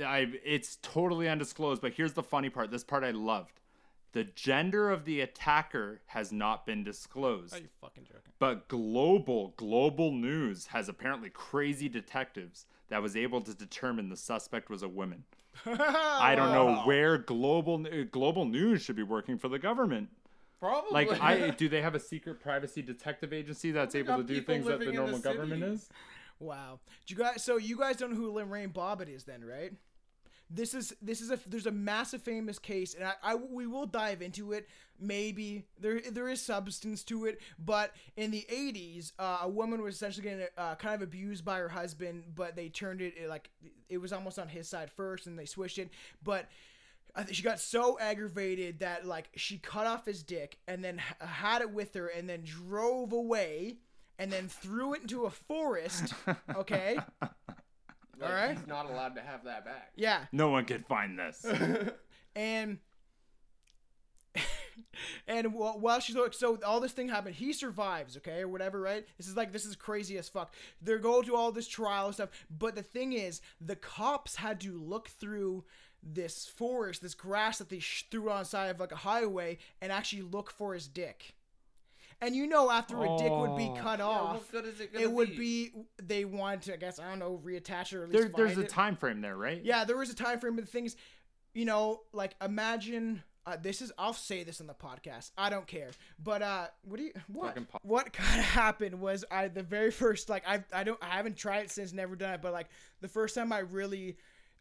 I, 0.05 0.27
it's 0.45 0.77
totally 0.81 1.27
undisclosed. 1.27 1.81
But 1.81 1.93
here's 1.93 2.13
the 2.13 2.23
funny 2.23 2.49
part. 2.49 2.71
This 2.71 2.83
part 2.83 3.03
I 3.03 3.11
loved. 3.11 3.59
The 4.13 4.23
gender 4.23 4.89
of 4.89 5.05
the 5.05 5.21
attacker 5.21 6.01
has 6.07 6.31
not 6.31 6.65
been 6.65 6.83
disclosed. 6.83 7.53
Are 7.53 7.59
you 7.59 7.67
fucking 7.81 8.05
joking? 8.05 8.31
But 8.39 8.67
global 8.67 9.53
global 9.57 10.11
news 10.11 10.67
has 10.67 10.89
apparently 10.89 11.29
crazy 11.29 11.89
detectives 11.89 12.65
that 12.89 13.01
was 13.01 13.15
able 13.15 13.41
to 13.41 13.53
determine 13.53 14.09
the 14.09 14.17
suspect 14.17 14.69
was 14.69 14.81
a 14.81 14.87
woman. 14.89 15.25
I 15.65 16.35
don't 16.35 16.51
know 16.53 16.81
where 16.85 17.17
global 17.17 17.85
uh, 17.85 18.03
global 18.11 18.45
news 18.45 18.81
should 18.81 18.95
be 18.95 19.03
working 19.03 19.37
for 19.37 19.49
the 19.49 19.59
government. 19.59 20.09
Probably. 20.59 20.91
Like 20.91 21.21
I 21.21 21.49
do 21.57 21.69
they 21.69 21.81
have 21.81 21.95
a 21.95 21.99
secret 21.99 22.39
privacy 22.39 22.81
detective 22.81 23.33
agency 23.33 23.71
that's 23.71 23.93
They 23.93 23.99
able 23.99 24.17
to 24.17 24.23
got 24.23 24.27
do 24.27 24.33
people 24.35 24.53
things 24.53 24.65
that 24.67 24.79
the 24.79 24.85
in 24.89 24.95
the 24.95 25.01
normal 25.01 25.19
government 25.19 25.61
city. 25.61 25.73
is? 25.73 25.89
Wow. 26.39 26.79
Do 27.05 27.13
you 27.15 27.19
guys? 27.19 27.43
So 27.43 27.57
you 27.57 27.77
guys 27.77 27.97
don't 27.97 28.11
know 28.11 28.17
who 28.17 28.31
Lorraine 28.31 28.69
Bobbitt 28.69 29.13
is, 29.13 29.23
then, 29.23 29.43
right? 29.43 29.73
This 30.49 30.73
is 30.73 30.95
this 31.01 31.21
is 31.21 31.29
a 31.29 31.39
there's 31.45 31.65
a 31.65 31.71
massive 31.71 32.21
famous 32.21 32.57
case, 32.57 32.93
and 32.93 33.03
I, 33.03 33.13
I 33.21 33.35
we 33.35 33.67
will 33.67 33.85
dive 33.85 34.21
into 34.21 34.53
it. 34.53 34.67
Maybe 34.99 35.65
there 35.79 35.99
there 35.99 36.29
is 36.29 36.41
substance 36.41 37.03
to 37.05 37.25
it, 37.25 37.39
but 37.59 37.93
in 38.15 38.31
the 38.31 38.45
'80s, 38.49 39.11
uh, 39.19 39.39
a 39.41 39.49
woman 39.49 39.81
was 39.81 39.95
essentially 39.95 40.23
getting 40.23 40.47
uh, 40.57 40.75
kind 40.75 40.95
of 40.95 41.01
abused 41.01 41.43
by 41.43 41.57
her 41.57 41.69
husband, 41.69 42.23
but 42.33 42.55
they 42.55 42.69
turned 42.69 43.01
it 43.01 43.13
it, 43.17 43.29
like 43.29 43.49
it 43.89 43.97
was 43.97 44.13
almost 44.13 44.39
on 44.39 44.47
his 44.47 44.69
side 44.69 44.89
first, 44.89 45.27
and 45.27 45.37
they 45.37 45.45
switched 45.45 45.77
it, 45.79 45.89
but. 46.23 46.47
She 47.31 47.41
got 47.41 47.59
so 47.59 47.97
aggravated 47.99 48.77
that 48.81 49.03
like 49.03 49.29
she 49.35 49.57
cut 49.57 49.87
off 49.87 50.05
his 50.05 50.21
dick 50.21 50.59
and 50.67 50.85
then 50.85 51.01
had 51.19 51.63
it 51.63 51.71
with 51.71 51.95
her 51.95 52.09
and 52.09 52.29
then 52.29 52.43
drove 52.43 53.11
away 53.11 53.77
and 54.19 54.31
then 54.31 54.47
threw 54.47 54.93
it 54.93 55.01
into 55.01 55.25
a 55.25 55.31
forest. 55.31 56.13
Okay. 56.55 56.97
Like, 58.19 58.29
all 58.29 58.35
right. 58.35 58.57
He's 58.57 58.67
not 58.67 58.89
allowed 58.89 59.15
to 59.15 59.21
have 59.21 59.43
that 59.45 59.65
back. 59.65 59.91
Yeah. 59.95 60.25
No 60.31 60.49
one 60.49 60.65
can 60.65 60.83
find 60.83 61.17
this. 61.17 61.45
And 62.35 62.77
and 65.27 65.53
while 65.53 65.99
she's 65.99 66.15
like, 66.15 66.33
so 66.33 66.59
all 66.65 66.79
this 66.79 66.91
thing 66.91 67.09
happened, 67.09 67.35
he 67.35 67.51
survives, 67.51 68.15
okay, 68.17 68.41
or 68.41 68.47
whatever, 68.47 68.79
right? 68.79 69.05
This 69.17 69.27
is 69.27 69.35
like 69.35 69.51
this 69.51 69.65
is 69.65 69.75
crazy 69.75 70.17
as 70.17 70.29
fuck. 70.29 70.53
They're 70.81 70.99
going 70.99 71.25
to 71.25 71.35
all 71.35 71.51
this 71.51 71.67
trial 71.67 72.05
and 72.05 72.13
stuff, 72.13 72.29
but 72.49 72.75
the 72.75 72.83
thing 72.83 73.13
is, 73.13 73.41
the 73.59 73.75
cops 73.75 74.35
had 74.35 74.59
to 74.61 74.79
look 74.79 75.09
through 75.09 75.63
this 76.03 76.45
forest, 76.45 77.01
this 77.01 77.15
grass 77.15 77.57
that 77.57 77.69
they 77.69 77.79
sh- 77.79 78.05
threw 78.11 78.29
on 78.29 78.39
the 78.39 78.45
side 78.45 78.69
of 78.69 78.79
like 78.79 78.91
a 78.91 78.97
highway, 78.97 79.57
and 79.81 79.91
actually 79.91 80.21
look 80.21 80.51
for 80.51 80.73
his 80.73 80.87
dick. 80.87 81.33
And 82.21 82.35
you 82.35 82.47
know, 82.47 82.71
after 82.71 82.97
a 83.03 83.17
dick 83.17 83.31
would 83.31 83.55
be 83.57 83.69
Oh. 83.71 83.75
cut 83.79 83.99
Yeah, 83.99 84.05
off, 84.05 84.33
what 84.37 84.51
good 84.51 84.65
is 84.65 84.79
it 84.79 84.91
gonna 84.91 85.05
it 85.05 85.11
would 85.11 85.29
be? 85.31 85.69
be 85.69 85.71
they 86.01 86.25
wanted 86.25 86.63
to, 86.63 86.73
I 86.73 86.77
guess, 86.77 86.99
I 86.99 87.09
don't 87.09 87.19
know, 87.19 87.39
reattach 87.45 87.93
it 87.93 87.97
or 87.97 88.03
at 88.03 88.09
least 88.09 88.13
there, 88.13 88.29
there's 88.45 88.53
find 88.55 88.63
a 88.63 88.65
it. 88.65 88.69
time 88.69 88.95
frame 88.95 89.21
there, 89.21 89.37
right? 89.37 89.63
Yeah, 89.63 89.83
there 89.83 89.97
was 89.97 90.09
a 90.09 90.15
time 90.15 90.39
frame, 90.39 90.55
but 90.55 90.65
the 90.65 90.71
things, 90.71 90.95
you 91.53 91.65
know, 91.65 92.01
like 92.13 92.35
imagine. 92.43 93.23
Uh, 93.45 93.55
this 93.55 93.81
is 93.81 93.93
I'll 93.97 94.11
say 94.11 94.43
this 94.43 94.59
on 94.59 94.67
the 94.67 94.73
podcast. 94.73 95.31
I 95.37 95.49
don't 95.49 95.65
care. 95.65 95.91
But 96.21 96.41
uh 96.41 96.67
what 96.81 96.97
do 96.97 97.03
you 97.03 97.13
what 97.27 97.47
Fucking 97.47 97.65
po- 97.65 97.79
what 97.83 98.11
kind 98.11 98.39
of 98.41 98.45
happened 98.63 98.99
was 98.99 99.23
I 99.31 99.47
the 99.47 99.63
very 99.63 99.89
first 99.89 100.27
like 100.27 100.43
I 100.45 100.65
I 100.73 100.83
don't 100.83 101.01
I 101.01 101.15
haven't 101.15 101.37
tried 101.37 101.59
it 101.59 101.71
since 101.71 101.93
never 101.93 102.17
done 102.17 102.33
it, 102.33 102.41
but 102.41 102.51
like 102.51 102.67
the 102.99 103.07
first 103.07 103.35
time 103.35 103.53
I 103.53 103.59
really 103.59 104.17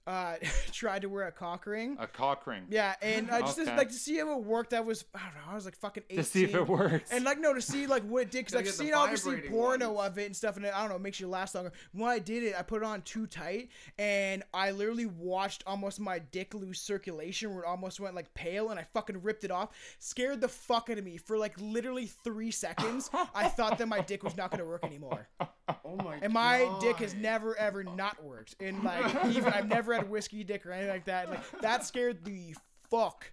uh 0.07 0.37
tried 0.73 1.03
to 1.03 1.09
wear 1.09 1.27
a 1.27 1.33
cock 1.33 1.67
ring. 1.67 1.97
A 1.99 2.07
cock 2.07 2.47
ring. 2.47 2.65
Yeah, 2.71 2.95
and 3.03 3.31
I 3.31 3.41
just 3.41 3.59
Okay. 3.59 3.77
like 3.77 3.89
to 3.89 3.95
see 3.95 4.19
if 4.19 4.27
it 4.29 4.45
worked. 4.45 4.73
I 4.75 4.81
was 4.81 5.05
I 5.15 5.19
don't 5.19 5.35
know. 5.47 5.53
I 5.53 5.55
was 5.55 5.65
like 5.65 5.77
fucking 5.77 6.05
eighteen. 6.11 6.25
To 6.25 6.31
see 6.31 6.45
if 6.45 6.55
it 6.55 6.67
works. 6.69 7.11
And 7.11 7.25
like 7.25 7.41
no, 7.41 7.53
to 7.55 7.61
see 7.63 7.87
like 7.87 8.03
what 8.05 8.23
it 8.23 8.31
did 8.31 8.47
because 8.47 8.53
Gotta 8.53 8.61
I've 8.61 8.65
get 8.67 8.73
the 8.79 8.85
seen 8.85 8.95
obviously 8.95 9.33
vibrating 9.37 9.57
porno 9.59 9.93
ones. 9.93 10.09
of 10.11 10.19
it 10.19 10.27
and 10.27 10.37
stuff, 10.37 10.57
and 10.57 10.65
it, 10.67 10.73
I 10.75 10.81
don't 10.81 10.91
know, 10.91 10.97
it 10.97 11.03
makes 11.03 11.19
you 11.21 11.29
last 11.29 11.55
longer. 11.55 11.73
When 11.93 12.11
I 12.11 12.19
did 12.19 12.43
it, 12.43 12.55
I 12.59 12.63
put 12.63 12.83
it 12.83 12.85
on 12.87 13.03
too 13.03 13.27
tight, 13.27 13.71
and 13.99 14.43
I 14.55 14.71
literally 14.71 15.07
watched 15.07 15.65
almost 15.67 15.99
my 16.01 16.19
dick 16.19 16.55
lose 16.55 16.81
circulation, 16.81 17.53
where 17.55 17.65
it 17.65 17.67
almost 17.67 17.99
went 18.01 18.15
like 18.15 18.33
pale, 18.35 18.71
and 18.71 18.79
I 18.79 18.85
fucking 18.85 19.23
ripped 19.23 19.45
it 19.45 19.51
off. 19.51 19.71
Scared 19.99 20.41
the 20.41 20.49
fuck 20.49 20.89
out 20.91 20.99
of 20.99 21.05
me 21.05 21.17
for 21.17 21.37
like 21.39 21.55
literally 21.61 22.07
three 22.07 22.51
seconds. 22.51 23.11
I 23.35 23.49
thought 23.49 23.79
that 23.79 23.89
my 23.89 24.01
dick 24.01 24.23
was 24.23 24.37
not 24.37 24.51
gonna 24.51 24.65
work 24.65 24.85
anymore. 24.85 25.29
Oh 25.85 25.97
my 25.97 26.17
And 26.23 26.33
my 26.33 26.61
God. 26.61 26.81
dick 26.81 26.97
has 26.99 27.13
never 27.15 27.57
ever 27.59 27.83
not 27.83 28.23
worked. 28.23 28.55
And 28.61 28.85
like 28.85 29.25
even 29.27 29.53
I've 29.53 29.67
never 29.69 29.95
had 29.97 30.07
a 30.07 30.11
whiskey 30.11 30.45
dick 30.45 30.67
or 30.67 30.73
anything 30.73 30.91
like 30.91 31.05
that. 31.07 31.31
Like 31.31 31.61
that 31.61 31.85
scared 31.85 32.25
the 32.25 32.55
fuck 32.91 33.31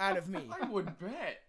out 0.00 0.16
of 0.16 0.28
me. 0.28 0.48
I 0.60 0.66
would 0.66 0.98
bet. 0.98 1.42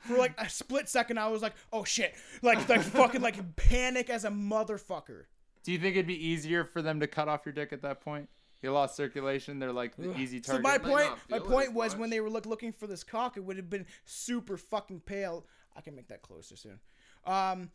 For 0.00 0.16
like 0.16 0.32
a 0.38 0.48
split 0.48 0.88
second 0.88 1.18
I 1.18 1.28
was 1.28 1.42
like, 1.42 1.54
oh 1.72 1.84
shit. 1.84 2.14
Like 2.42 2.68
like 2.68 2.82
fucking 2.82 3.20
like 3.20 3.56
panic 3.56 4.10
as 4.10 4.24
a 4.24 4.30
motherfucker. 4.30 5.24
Do 5.62 5.72
you 5.72 5.78
think 5.78 5.96
it'd 5.96 6.06
be 6.06 6.26
easier 6.26 6.64
for 6.64 6.80
them 6.82 7.00
to 7.00 7.06
cut 7.06 7.28
off 7.28 7.42
your 7.44 7.52
dick 7.52 7.72
at 7.72 7.82
that 7.82 8.00
point? 8.00 8.28
You 8.62 8.72
lost 8.72 8.94
circulation. 8.96 9.58
They're 9.58 9.72
like 9.72 9.96
the 9.96 10.16
easy 10.18 10.42
So 10.42 10.58
my 10.58 10.78
point 10.78 11.08
my 11.28 11.38
point 11.38 11.72
was 11.72 11.92
much. 11.92 12.00
when 12.00 12.10
they 12.10 12.20
were 12.20 12.30
look, 12.30 12.46
looking 12.46 12.72
for 12.72 12.86
this 12.86 13.04
cock, 13.04 13.36
it 13.36 13.40
would 13.40 13.56
have 13.56 13.70
been 13.70 13.86
super 14.04 14.56
fucking 14.56 15.00
pale. 15.00 15.46
I 15.76 15.80
can 15.80 15.94
make 15.94 16.08
that 16.08 16.22
closer 16.22 16.56
soon. 16.56 16.80
Um 17.26 17.70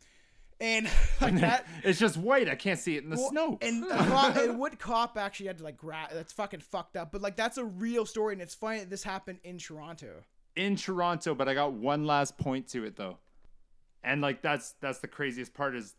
and 0.60 0.88
like 1.20 1.38
that 1.40 1.66
it's 1.84 1.98
just 1.98 2.16
white. 2.16 2.48
I 2.48 2.54
can't 2.54 2.78
see 2.78 2.96
it 2.96 3.04
in 3.04 3.10
the 3.10 3.16
Well, 3.16 3.30
snow. 3.30 3.58
And 3.60 3.88
cop, 3.88 4.36
and 4.36 4.58
Wood 4.58 4.78
Cop 4.78 5.16
actually 5.18 5.46
had 5.46 5.58
to 5.58 5.64
like 5.64 5.76
grab. 5.76 6.10
That's 6.12 6.32
fucking 6.32 6.60
fucked 6.60 6.96
up. 6.96 7.12
But 7.12 7.22
like 7.22 7.36
that's 7.36 7.58
a 7.58 7.64
real 7.64 8.06
story, 8.06 8.32
and 8.34 8.42
it's 8.42 8.54
funny 8.54 8.80
that 8.80 8.90
this 8.90 9.02
happened 9.02 9.38
in 9.44 9.58
Toronto. 9.58 10.22
in 10.56 10.76
Toronto, 10.76 11.34
but 11.34 11.48
I 11.48 11.54
got 11.54 11.72
one 11.72 12.04
last 12.06 12.38
point 12.38 12.68
to 12.68 12.84
it 12.84 12.96
though. 12.96 13.18
And 14.02 14.20
like 14.20 14.40
that's 14.42 14.74
that's 14.80 15.00
the 15.00 15.08
craziest 15.08 15.52
part 15.52 15.74
is 15.74 15.94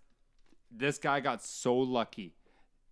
this 0.72 0.98
guy 0.98 1.20
got 1.20 1.44
so 1.44 1.76
lucky. 1.76 2.34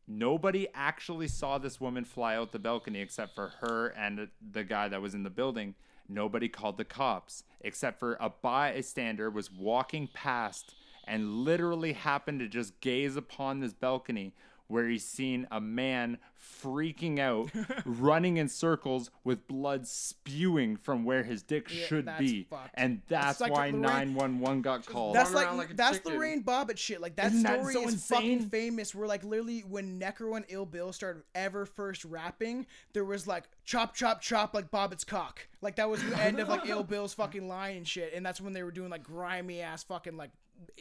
Nobody 0.07 0.67
actually 0.75 1.27
saw 1.27 1.57
this 1.57 1.81
woman 1.81 2.05
fly 2.05 2.35
out 2.35 2.51
the 2.51 2.59
balcony 2.59 3.01
except 3.01 3.33
for 3.33 3.53
her 3.61 3.87
and 3.97 4.27
the 4.51 4.63
guy 4.63 4.87
that 4.87 5.01
was 5.01 5.15
in 5.15 5.23
the 5.23 5.31
building. 5.31 5.73
Nobody 6.07 6.47
called 6.47 6.77
the 6.77 6.85
cops 6.85 7.43
except 7.61 7.97
for 7.99 8.15
a 8.19 8.29
bystander 8.29 9.31
was 9.31 9.51
walking 9.51 10.07
past 10.13 10.75
and 11.07 11.43
literally 11.43 11.93
happened 11.93 12.39
to 12.39 12.47
just 12.47 12.79
gaze 12.81 13.15
upon 13.15 13.59
this 13.59 13.73
balcony 13.73 14.33
where 14.67 14.87
he's 14.89 15.05
seen 15.05 15.47
a 15.51 15.61
man 15.61 16.17
freaking 16.63 17.19
out, 17.19 17.51
running 17.85 18.37
in 18.37 18.47
circles 18.49 19.11
with 19.23 19.47
blood 19.47 19.85
spewing 19.87 20.75
from 20.75 21.03
where 21.03 21.21
his 21.23 21.43
dick 21.43 21.67
Yeah, 21.69 21.85
should 21.85 22.09
be. 22.17 22.47
fucked. 22.49 22.71
And 22.73 23.03
that's 23.07 23.39
like 23.39 23.51
why 23.51 23.69
911 23.69 24.61
got 24.63 24.83
called. 24.85 25.15
That's 25.15 25.33
like, 25.33 25.51
like 25.53 25.75
that's 25.77 25.97
chicken. 25.97 26.13
Lorraine 26.13 26.43
Bobbitt 26.43 26.77
shit. 26.77 26.99
Like 26.99 27.15
that 27.17 27.27
Isn't 27.27 27.43
that 27.43 27.59
story 27.59 27.73
so 27.75 27.87
is 27.87 28.07
fucking 28.07 28.31
insane? 28.31 28.49
famous. 28.49 28.95
Where 28.95 29.07
like 29.07 29.23
literally 29.23 29.59
when 29.61 29.99
Necro 29.99 30.35
and 30.35 30.45
Ill 30.49 30.65
Bill 30.65 30.91
started 30.91 31.21
ever 31.35 31.67
first 31.67 32.03
rapping, 32.03 32.65
there 32.93 33.05
was 33.05 33.27
like 33.27 33.43
chop 33.65 33.93
chop 33.93 34.19
chop 34.19 34.55
like 34.55 34.71
Bobbitt's 34.71 35.03
cock. 35.03 35.47
Like 35.61 35.75
that 35.75 35.87
was 35.89 36.01
the 36.03 36.17
end 36.17 36.39
of 36.39 36.47
like 36.47 36.67
Ill 36.67 36.83
Bill's 36.95 37.13
fucking 37.13 37.47
line 37.47 37.77
and 37.77 37.87
shit. 37.87 38.13
And 38.15 38.25
that's 38.25 38.41
when 38.41 38.53
they 38.53 38.63
were 38.63 38.71
doing 38.71 38.89
like 38.89 39.03
grimy 39.03 39.61
ass 39.61 39.83
fucking 39.83 40.17
like 40.17 40.31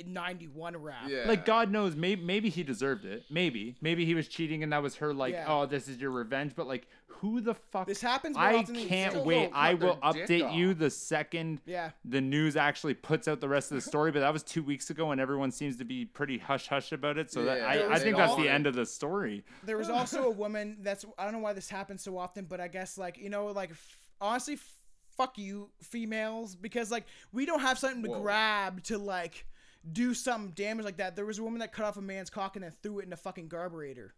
91 0.06 0.76
rap. 0.76 1.08
Yeah. 1.08 1.24
Like 1.26 1.44
God 1.44 1.70
knows, 1.70 1.94
maybe 1.94 2.22
maybe 2.22 2.48
he 2.50 2.62
deserved 2.62 3.04
it. 3.04 3.24
Maybe 3.30 3.76
maybe 3.80 4.04
he 4.04 4.14
was 4.14 4.28
cheating 4.28 4.62
and 4.62 4.72
that 4.72 4.82
was 4.82 4.96
her 4.96 5.14
like, 5.14 5.34
Yeah. 5.34 5.44
oh, 5.48 5.66
this 5.66 5.88
is 5.88 5.98
your 6.00 6.10
revenge. 6.10 6.52
But 6.56 6.66
like, 6.66 6.86
who 7.06 7.40
the 7.40 7.54
fuck? 7.54 7.86
This 7.86 8.00
happens 8.02 8.36
I 8.36 8.54
often 8.56 8.74
than 8.74 8.82
you 8.82 8.88
can't 8.88 9.24
wait. 9.24 9.50
I 9.54 9.74
will 9.74 9.98
dick 10.12 10.28
update 10.28 10.54
you 10.54 10.74
the 10.74 10.90
second 10.90 11.60
Yeah. 11.64 11.90
the 12.04 12.20
news 12.20 12.56
actually 12.56 12.94
puts 12.94 13.28
out 13.28 13.40
the 13.40 13.48
rest 13.48 13.70
of 13.70 13.76
the 13.76 13.80
story. 13.82 14.10
But 14.10 14.20
that 14.20 14.32
was 14.32 14.42
two 14.42 14.62
weeks 14.62 14.90
ago, 14.90 15.12
and 15.12 15.20
everyone 15.20 15.52
seems 15.52 15.76
to 15.76 15.84
be 15.84 16.04
pretty 16.04 16.38
hush 16.38 16.66
hush 16.66 16.92
about 16.92 17.16
it. 17.18 17.30
So 17.30 17.44
that, 17.44 17.62
I, 17.62 17.94
I 17.94 17.98
think 17.98 18.16
that's 18.16 18.32
all- 18.32 18.38
the 18.38 18.48
end 18.48 18.66
of 18.66 18.74
the 18.74 18.86
story. 18.86 19.44
There 19.64 19.78
was 19.78 19.90
also 19.90 20.24
a 20.24 20.30
woman 20.44 20.78
that's 20.82 21.04
I 21.18 21.24
don't 21.24 21.32
know 21.32 21.38
why 21.38 21.52
this 21.52 21.68
happens 21.70 22.02
so 22.02 22.18
often, 22.18 22.46
but 22.46 22.60
I 22.60 22.68
guess 22.68 22.98
like 22.98 23.16
you 23.18 23.30
know 23.30 23.46
like 23.46 23.70
f- 23.70 23.96
honestly, 24.20 24.54
f- 24.54 24.78
fuck 25.16 25.38
you 25.38 25.70
females 25.80 26.56
because 26.56 26.90
like 26.90 27.04
we 27.32 27.46
don't 27.46 27.60
have 27.60 27.78
something 27.78 28.02
to 28.02 28.10
Whoa. 28.10 28.20
grab 28.22 28.82
to 28.84 28.98
like 28.98 29.46
do 29.92 30.14
something 30.14 30.52
damage 30.52 30.84
like 30.84 30.96
that. 30.98 31.16
There 31.16 31.26
was 31.26 31.38
a 31.38 31.42
woman 31.42 31.60
that 31.60 31.72
cut 31.72 31.84
off 31.84 31.96
a 31.96 32.02
man's 32.02 32.30
cock 32.30 32.56
and 32.56 32.64
then 32.64 32.72
threw 32.82 32.98
it 33.00 33.06
in 33.06 33.12
a 33.12 33.16
fucking 33.16 33.48
garburator. 33.48 34.10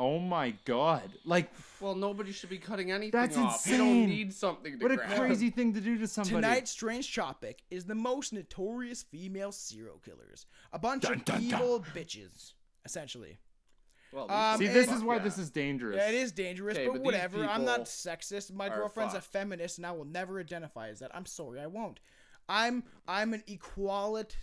Oh 0.00 0.20
my 0.20 0.50
God! 0.64 1.10
Like, 1.24 1.50
well, 1.80 1.96
nobody 1.96 2.30
should 2.30 2.50
be 2.50 2.58
cutting 2.58 2.92
anything 2.92 3.10
That's 3.20 3.36
off. 3.36 3.66
You 3.66 3.72
insane. 3.74 3.78
don't 3.78 4.08
need 4.08 4.32
something 4.32 4.78
to 4.78 4.84
what 4.84 4.92
a 4.92 4.98
crazy 4.98 5.50
thing 5.50 5.74
to 5.74 5.80
do 5.80 5.98
to 5.98 6.06
somebody. 6.06 6.36
Tonight's 6.36 6.70
strange 6.70 7.12
topic 7.12 7.62
is 7.68 7.84
the 7.84 7.96
most 7.96 8.32
notorious 8.32 9.02
female 9.02 9.50
serial 9.50 9.98
killers. 10.04 10.46
A 10.72 10.78
bunch 10.78 11.02
Dun, 11.02 11.14
of 11.14 11.24
dun, 11.24 11.48
dun. 11.48 11.60
evil 11.60 11.84
bitches, 11.96 12.52
essentially. 12.84 13.38
Well, 14.12 14.30
Um, 14.30 14.58
See, 14.58 14.66
and- 14.66 14.76
this 14.76 14.88
is 14.90 15.02
why 15.02 15.16
Yeah. 15.16 15.22
this 15.24 15.36
is 15.36 15.50
dangerous. 15.50 15.96
Yeah, 15.96 16.08
it 16.10 16.14
is 16.14 16.30
dangerous, 16.30 16.78
but, 16.78 16.86
but 16.86 16.92
these 16.94 17.02
whatever. 17.02 17.44
I'm 17.44 17.64
not 17.64 17.86
sexist. 17.86 18.52
My 18.52 18.68
are 18.68 18.76
girlfriend's 18.76 19.14
a 19.14 19.20
feminist, 19.20 19.78
and 19.78 19.86
I 19.86 19.90
will 19.90 20.04
never 20.06 20.38
identify 20.38 20.90
as 20.90 21.00
that. 21.00 21.10
I'm 21.12 21.26
sorry, 21.26 21.58
I 21.60 21.66
won't. 21.66 21.98
I'm 22.48 22.84
I'm 23.06 23.34
an 23.34 23.42
equality. 23.46 24.36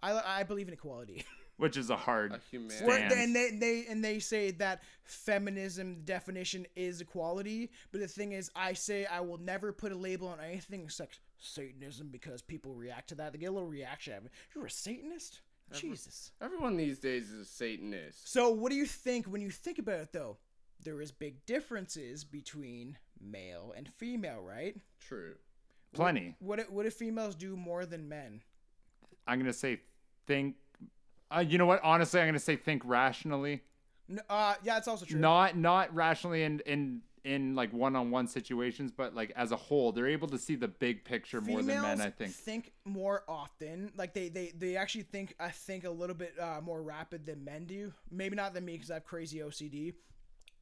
I 0.00 0.40
I 0.40 0.42
believe 0.42 0.68
in 0.68 0.74
equality. 0.74 1.24
which 1.56 1.76
is 1.76 1.90
a 1.90 1.96
hard 1.96 2.32
A 2.32 2.40
human- 2.50 2.70
and 2.86 3.34
they, 3.34 3.50
they 3.52 3.86
and 3.88 4.04
they 4.04 4.18
say 4.18 4.50
that 4.52 4.82
feminism 5.04 6.02
definition 6.04 6.66
is 6.76 7.00
equality, 7.00 7.70
but 7.92 8.00
the 8.00 8.08
thing 8.08 8.32
is, 8.32 8.50
I 8.54 8.74
say 8.74 9.06
I 9.06 9.20
will 9.20 9.38
never 9.38 9.72
put 9.72 9.92
a 9.92 9.96
label 9.96 10.28
on 10.28 10.40
anything 10.40 10.82
except 10.82 11.20
Satanism 11.38 12.08
because 12.08 12.42
people 12.42 12.74
react 12.74 13.08
to 13.10 13.14
that. 13.16 13.32
They 13.32 13.38
get 13.38 13.46
a 13.46 13.52
little 13.52 13.68
reaction. 13.68 14.14
out 14.14 14.22
of. 14.22 14.28
You're 14.54 14.66
a 14.66 14.70
Satanist, 14.70 15.40
Jesus. 15.72 16.32
Everyone 16.40 16.76
these 16.76 16.98
days 16.98 17.30
is 17.30 17.40
a 17.40 17.50
Satanist. 17.50 18.30
So 18.30 18.50
what 18.50 18.70
do 18.70 18.76
you 18.76 18.86
think 18.86 19.26
when 19.26 19.40
you 19.40 19.50
think 19.50 19.78
about 19.78 20.00
it, 20.00 20.12
though? 20.12 20.36
There 20.84 21.00
is 21.00 21.10
big 21.10 21.44
differences 21.46 22.22
between 22.22 22.98
male 23.20 23.72
and 23.76 23.88
female, 23.96 24.42
right? 24.42 24.76
True. 25.00 25.34
Plenty. 25.92 26.36
What 26.40 26.58
do- 26.58 26.66
what 26.70 26.82
do 26.84 26.90
females 26.90 27.34
do 27.34 27.56
more 27.56 27.86
than 27.86 28.08
men? 28.08 28.42
I'm 29.26 29.38
gonna 29.38 29.52
say 29.52 29.80
think. 30.26 30.56
Uh, 31.30 31.44
you 31.46 31.58
know 31.58 31.66
what? 31.66 31.80
Honestly, 31.82 32.20
I'm 32.20 32.28
gonna 32.28 32.38
say 32.38 32.56
think 32.56 32.82
rationally. 32.84 33.62
N- 34.08 34.20
Uh, 34.28 34.54
yeah, 34.62 34.76
it's 34.78 34.86
also 34.88 35.04
true. 35.04 35.18
Not 35.18 35.56
not 35.56 35.92
rationally 35.94 36.42
in 36.44 36.60
in 36.60 37.02
in 37.24 37.56
like 37.56 37.72
one-on-one 37.72 38.28
situations, 38.28 38.92
but 38.92 39.12
like 39.16 39.32
as 39.34 39.50
a 39.50 39.56
whole, 39.56 39.90
they're 39.90 40.06
able 40.06 40.28
to 40.28 40.38
see 40.38 40.54
the 40.54 40.68
big 40.68 41.04
picture 41.04 41.40
more 41.40 41.60
than 41.60 41.82
men. 41.82 42.00
I 42.00 42.10
think 42.10 42.32
think. 42.32 42.72
more 42.84 43.24
often. 43.26 43.90
Like 43.96 44.14
they 44.14 44.28
they 44.28 44.52
they 44.56 44.76
actually 44.76 45.02
think 45.04 45.34
I 45.40 45.50
think 45.50 45.82
a 45.84 45.90
little 45.90 46.14
bit 46.14 46.38
uh, 46.38 46.60
more 46.62 46.80
rapid 46.82 47.26
than 47.26 47.42
men 47.44 47.64
do. 47.64 47.92
Maybe 48.12 48.36
not 48.36 48.54
than 48.54 48.64
me 48.64 48.74
because 48.74 48.92
I 48.92 48.94
have 48.94 49.04
crazy 49.04 49.38
OCD. 49.38 49.94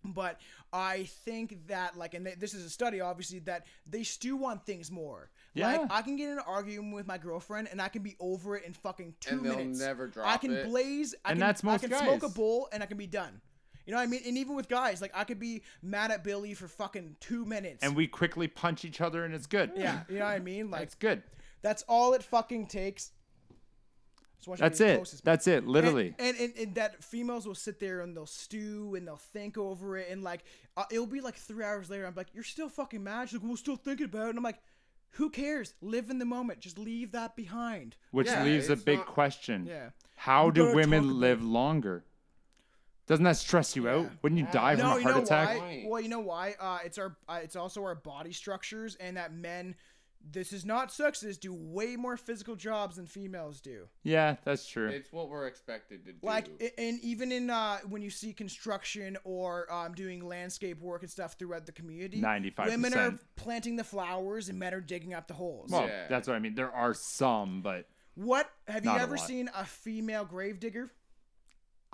But 0.05 0.41
I 0.73 1.05
think 1.25 1.67
that 1.69 1.97
like, 1.97 2.15
and 2.15 2.27
th- 2.27 2.39
this 2.39 2.53
is 2.55 2.65
a 2.65 2.71
study, 2.71 3.01
obviously, 3.01 3.39
that 3.41 3.67
they 3.87 4.03
still 4.03 4.37
want 4.37 4.67
things 4.67 4.91
more. 4.91 5.31
Yeah. 5.55 5.79
Like 5.79 5.93
I 5.93 6.03
can 6.03 6.17
get 6.17 6.29
in 6.31 6.39
an 6.39 6.45
argument 6.47 6.95
with 6.95 7.07
my 7.07 7.17
girlfriend, 7.19 7.69
and 7.71 7.81
I 7.81 7.89
can 7.89 8.03
be 8.03 8.17
over 8.21 8.57
it 8.57 8.65
in 8.65 8.73
fucking 8.75 9.15
two 9.21 9.37
And 9.37 9.45
they'll 9.47 9.57
minutes. 9.57 9.81
never 9.81 10.13
I 10.23 10.37
can 10.37 10.53
it. 10.53 10.67
blaze. 10.69 11.15
I 11.25 11.31
And 11.31 11.39
can, 11.39 11.47
that's 11.47 11.63
most 11.63 11.85
I 11.85 11.89
can 11.89 11.99
smoke 11.99 12.23
a 12.23 12.29
bowl, 12.29 12.69
and 12.73 12.83
I 12.83 12.87
can 12.87 12.99
be 12.99 13.07
done. 13.07 13.41
You 13.87 13.93
know 13.93 13.99
what 13.99 14.05
I 14.05 14.07
mean? 14.07 14.23
And 14.27 14.39
even 14.39 14.57
with 14.57 14.69
guys, 14.69 15.01
like 15.03 15.13
I 15.15 15.25
could 15.25 15.39
be 15.39 15.63
mad 15.83 16.11
at 16.11 16.25
Billy 16.25 16.55
for 16.55 16.69
fucking 16.69 17.17
two 17.21 17.45
minutes. 17.45 17.83
And 17.83 17.95
we 17.95 18.07
quickly 18.07 18.49
punch 18.49 18.85
each 18.85 19.01
other, 19.01 19.25
and 19.25 19.35
it's 19.35 19.47
good. 19.47 19.73
yeah, 19.77 20.01
you 20.09 20.19
know 20.19 20.25
what 20.25 20.33
I 20.33 20.39
mean? 20.39 20.71
Like 20.71 20.83
it's 20.83 20.95
good. 20.95 21.23
that's 21.63 21.83
all 21.89 22.15
it 22.15 22.23
fucking 22.23 22.67
takes. 22.67 23.11
Just 24.45 24.49
want 24.49 24.61
That's 24.61 24.81
it. 24.81 24.97
closest. 24.97 25.25
That's 25.25 25.47
it. 25.47 25.67
Literally. 25.67 26.15
And, 26.19 26.37
and, 26.37 26.51
and, 26.51 26.59
and 26.59 26.75
that 26.75 27.03
females 27.03 27.47
will 27.47 27.55
sit 27.55 27.81
there 27.81 28.03
and 28.03 28.15
they'll 28.15 28.27
stew 28.27 28.95
and 28.95 29.09
they'll 29.09 29.17
think 29.17 29.57
over 29.57 29.97
it 29.97 30.09
and 30.11 30.23
like 30.23 30.45
uh, 30.77 30.85
it'll 30.91 31.07
be 31.07 31.23
like 31.23 31.37
three 31.37 31.65
hours 31.65 31.89
later. 31.89 32.07
I'm 32.07 32.15
like, 32.15 32.27
you're 32.35 32.45
still 32.45 32.69
fucking 32.69 33.03
mad. 33.03 33.31
She's 33.31 33.41
like, 33.41 33.49
we're 33.51 33.57
still 33.57 33.77
thinking 33.77 34.05
about 34.05 34.27
it. 34.27 34.29
And 34.31 34.39
I'm 34.39 34.45
like, 34.45 34.61
who 35.13 35.31
cares? 35.31 35.73
Live 35.81 36.11
in 36.11 36.19
the 36.19 36.27
moment. 36.27 36.61
Just 36.61 36.79
leave 36.79 37.13
that 37.13 37.37
behind. 37.37 37.97
Which 38.11 38.27
Yeah, 38.27 38.45
leaves 38.45 38.69
a 38.69 38.77
big 38.77 38.99
not- 38.99 39.07
question. 39.07 39.65
Yeah. 39.67 39.91
How 40.17 40.51
do 40.51 40.65
gotta 40.65 40.77
women 40.77 41.05
about 41.05 41.15
live 41.15 41.43
longer? 41.43 42.05
Doesn't 43.07 43.25
that 43.25 43.37
stress 43.37 43.77
you 43.77 43.89
out? 43.89 44.11
Wouldn't 44.23 44.39
you 44.39 44.47
die 44.53 44.77
from 44.77 44.85
No, 44.87 44.97
a 44.97 44.99
you 44.99 45.03
heart 45.05 45.17
know 45.17 45.23
attack? 45.23 45.59
why? 45.59 45.85
Well, 45.87 46.01
you 46.01 46.09
know 46.09 46.21
why? 46.21 46.55
Uh, 46.61 46.79
it's 46.85 46.99
our 46.99 47.17
uh, 47.29 47.41
it's 47.43 47.57
also 47.57 47.83
our 47.85 47.95
body 47.95 48.33
structures 48.33 48.95
and 48.97 49.17
that 49.17 49.33
men. 49.35 49.75
This 50.33 50.53
is 50.53 50.65
not 50.65 50.89
sexist. 50.89 51.41
Do 51.41 51.53
way 51.53 51.97
more 51.97 52.17
physical 52.17 52.57
jobs 52.57 52.97
than 52.97 53.07
females 53.07 53.61
do. 53.61 53.89
Yeah, 54.03 54.37
that's 54.45 54.67
true. 54.67 54.89
It's 54.89 55.13
what 55.13 55.29
we're 55.29 55.47
expected 55.47 56.05
to 56.07 56.13
do. 56.13 56.19
like 56.23 56.49
and 56.79 56.99
even 57.03 57.31
in 57.31 57.51
uh 57.51 57.79
when 57.89 58.01
you 58.03 58.11
see 58.11 58.33
construction 58.33 59.17
or 59.25 59.71
um 59.73 59.93
doing 59.95 60.27
landscape 60.27 60.81
work 60.81 61.03
and 61.03 61.11
stuff 61.11 61.35
throughout 61.39 61.67
the 61.67 61.73
community 61.73 62.21
95%. 62.21 62.67
women 62.67 62.95
are 62.95 63.19
planting 63.37 63.77
the 63.77 63.85
flowers 63.85 64.49
and 64.49 64.59
men 64.59 64.73
are 64.73 64.81
digging 64.81 65.13
up 65.15 65.29
the 65.29 65.35
holes 65.35 65.71
well, 65.71 65.87
Yeah. 65.87 66.07
that's 66.09 66.27
what 66.27 66.35
I 66.35 66.39
mean. 66.39 66.55
There 66.55 66.73
are 66.73 66.95
some, 66.95 67.61
but 67.63 67.87
what 68.15 68.51
have 68.67 68.85
you 68.85 68.91
Not 68.91 69.01
a 69.01 69.03
ever 69.03 69.17
seen 69.19 69.51
a 69.55 69.65
female 69.65 70.25
grave 70.25 70.59
digger 70.61 70.91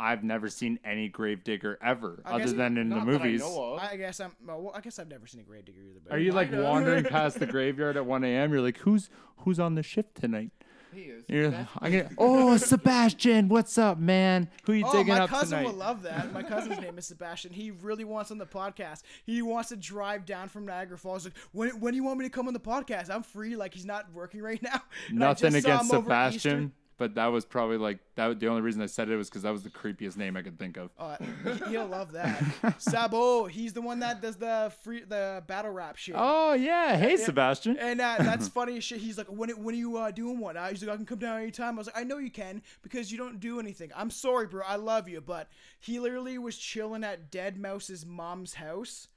I've 0.01 0.25
never 0.25 0.49
seen 0.49 0.79
any 0.85 1.09
gravedigger 1.09 1.79
ever, 1.83 2.23
I 2.25 2.31
other 2.35 2.45
guess 2.45 2.53
than 2.55 2.79
in 2.79 2.89
the 2.89 2.97
Not 2.97 3.07
that 3.07 3.15
I 3.21 3.25
movies. 3.25 3.41
know 3.41 3.75
of. 3.75 3.79
i 3.81 3.97
guess 3.97 4.19
i'm 4.21 4.33
well 4.47 4.73
i 4.75 4.81
guess 4.81 4.99
i've 4.99 5.09
never 5.09 5.27
seen 5.27 5.41
a 5.41 5.45
grave 5.45 5.65
digger 5.67 5.83
either 5.83 6.01
but 6.03 6.15
Are 6.15 6.19
you 6.19 6.33
like 6.33 6.51
Kinda. 6.51 6.65
wandering 6.65 7.05
past 7.17 7.39
the 7.39 7.47
graveyard 7.47 7.97
at 7.97 8.07
1 8.07 8.25
a.m.? 8.25 8.51
You're 8.53 8.63
like, 8.63 8.79
who's 8.79 9.11
who's 9.39 9.61
on 9.61 9.75
the 9.75 9.83
shift 9.83 10.15
tonight? 10.21 10.51
He 10.93 11.03
is. 11.03 11.25
You're, 11.29 11.51
That's- 11.51 11.69
I'm 11.79 11.93
gonna, 11.93 12.11
oh, 12.19 12.57
Sebastian, 12.57 13.49
what's 13.49 13.79
up, 13.79 13.99
man? 13.99 14.49
Who 14.65 14.73
you 14.73 14.85
Oh, 14.85 14.93
digging 14.93 15.15
my 15.15 15.21
up 15.21 15.31
cousin 15.31 15.59
tonight? 15.59 15.71
will 15.71 15.79
love 15.79 16.03
that. 16.03 16.33
My 16.33 16.43
cousin's 16.43 16.81
name 16.81 16.99
is 16.99 17.07
Sebastian. 17.07 17.53
He 17.53 17.71
really 17.71 18.03
wants 18.05 18.33
on 18.33 18.39
the 18.39 18.47
podcast. 18.47 19.03
He 19.25 19.41
wants 19.41 19.69
to 19.69 19.77
drive 19.77 20.27
down 20.27 20.49
from 20.49 20.67
Niagara 20.67 20.99
Falls. 20.99 21.25
Like, 21.27 21.35
when, 21.53 21.79
when 21.79 21.93
do 21.93 21.97
you 21.97 22.03
want 22.03 22.19
me 22.19 22.25
to 22.25 22.31
come 22.31 22.49
on 22.49 22.55
the 22.55 22.59
podcast? 22.61 23.09
I'm 23.09 23.23
free. 23.23 23.55
Like, 23.55 23.73
he's 23.73 23.87
not 23.87 24.13
working 24.13 24.43
right 24.43 24.61
now. 24.63 24.83
And 25.11 25.23
I 25.23 25.29
Nothing 25.29 25.53
just 25.53 25.63
saw 25.65 25.71
against 25.75 25.93
him 25.93 25.99
over 25.99 26.11
Easter. 26.11 26.39
Sebastian, 26.41 26.73
but 27.01 27.15
that 27.17 27.27
was 27.29 27.45
probably 27.47 27.79
like 27.79 27.99
that. 28.17 28.39
The 28.39 28.47
only 28.47 28.61
reason 28.61 28.83
I 28.83 28.87
said 28.87 29.09
it 29.09 29.17
was 29.17 29.29
because 29.31 29.43
that 29.43 29.51
was 29.51 29.63
the 29.65 29.71
creepiest 29.71 30.17
name 30.19 30.37
I 30.37 30.43
could 30.43 30.59
think 30.59 30.77
of. 30.77 30.91
Uh, 30.99 31.17
he- 31.45 31.71
he'll 31.71 31.87
love 31.87 32.13
that. 32.13 32.45
Sabo, 32.79 33.47
he's 33.47 33.73
the 33.73 33.81
one 33.81 34.01
that 34.01 34.21
does 34.21 34.37
the 34.37 34.71
free 34.83 35.03
the 35.03 35.43
battle 35.47 35.71
rap 35.73 35.97
shit. 35.97 36.15
Oh 36.17 36.53
yeah, 36.53 36.97
hey 36.97 37.17
Sebastian. 37.17 37.77
And 37.79 38.01
uh, 38.01 38.17
that's 38.21 38.49
funny 38.49 38.77
as 38.77 38.85
shit. 38.85 39.01
He's 39.01 39.17
like, 39.19 39.29
when 39.29 39.49
when 39.63 39.75
are 39.75 39.79
you 39.79 39.97
uh, 39.97 40.11
doing 40.11 40.39
one? 40.39 40.57
Uh, 40.57 40.69
he's 40.69 40.83
like, 40.85 40.93
I 40.93 40.97
can 40.97 41.07
come 41.07 41.19
down 41.19 41.41
anytime. 41.41 41.75
I 41.75 41.79
was 41.79 41.87
like, 41.89 41.97
I 41.99 42.05
know 42.05 42.19
you 42.19 42.31
can 42.31 42.63
because 42.83 43.11
you 43.11 43.19
don't 43.19 43.41
do 43.41 43.59
anything. 43.59 43.91
I'm 43.97 44.11
sorry, 44.11 44.47
bro. 44.47 44.63
I 44.67 44.77
love 44.77 45.09
you, 45.09 45.21
but 45.23 45.49
he 45.81 45.99
literally 45.99 46.37
was 46.39 46.57
chilling 46.59 47.03
at 47.03 47.33
deadmau5's 47.33 48.05
mom's 48.07 48.55
house. 48.55 49.09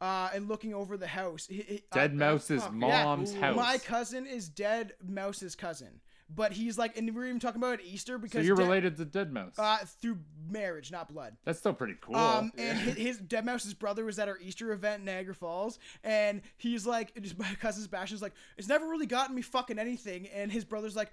Uh, 0.00 0.28
and 0.34 0.48
looking 0.48 0.74
over 0.74 0.96
the 0.96 1.06
house. 1.06 1.46
He- 1.46 1.62
he- 1.62 1.82
Dead 1.92 2.10
uh, 2.10 2.14
Mouse's 2.14 2.60
fuck. 2.64 2.72
yeah, 2.76 3.04
mom's 3.04 3.32
house. 3.36 3.54
My 3.54 3.78
cousin 3.78 4.26
is 4.26 4.50
deadmau5's 4.50 5.54
cousin, 5.54 6.00
but 6.34 6.52
he's 6.52 6.78
like, 6.78 6.96
and 6.96 7.06
we 7.06 7.12
were 7.12 7.26
even 7.26 7.40
talking 7.40 7.60
about 7.60 7.74
at 7.74 7.84
Easter 7.84 8.14
so 8.14 8.18
because 8.18 8.46
you're 8.46 8.56
Dead- 8.56 8.62
related 8.62 8.96
to 8.96 9.04
deadmau5. 9.06 9.52
uh, 9.58 9.78
through 10.00 10.18
marriage, 10.50 10.90
not 10.92 11.12
blood. 11.12 11.36
That's 11.44 11.58
still 11.58 11.74
pretty 11.74 11.94
cool. 12.00 12.16
Um, 12.16 12.52
and 12.56 12.78
his, 12.78 12.94
his 12.96 13.18
deadmau5's 13.18 13.74
brother 13.74 14.04
was 14.04 14.18
at 14.18 14.28
our 14.28 14.38
Easter 14.38 14.72
event 14.72 15.00
in 15.00 15.04
Niagara 15.06 15.34
Falls, 15.34 15.78
and 16.04 16.42
he's 16.56 16.86
like, 16.86 17.12
just 17.20 17.38
my 17.38 17.54
cousin 17.60 17.82
Sebastian's 17.82 18.22
like, 18.22 18.32
it's 18.56 18.68
never 18.68 18.86
really 18.88 19.06
gotten 19.06 19.34
me 19.34 19.42
fucking 19.42 19.78
anything, 19.78 20.26
and 20.28 20.50
his 20.52 20.64
brother's 20.64 20.96
like, 20.96 21.12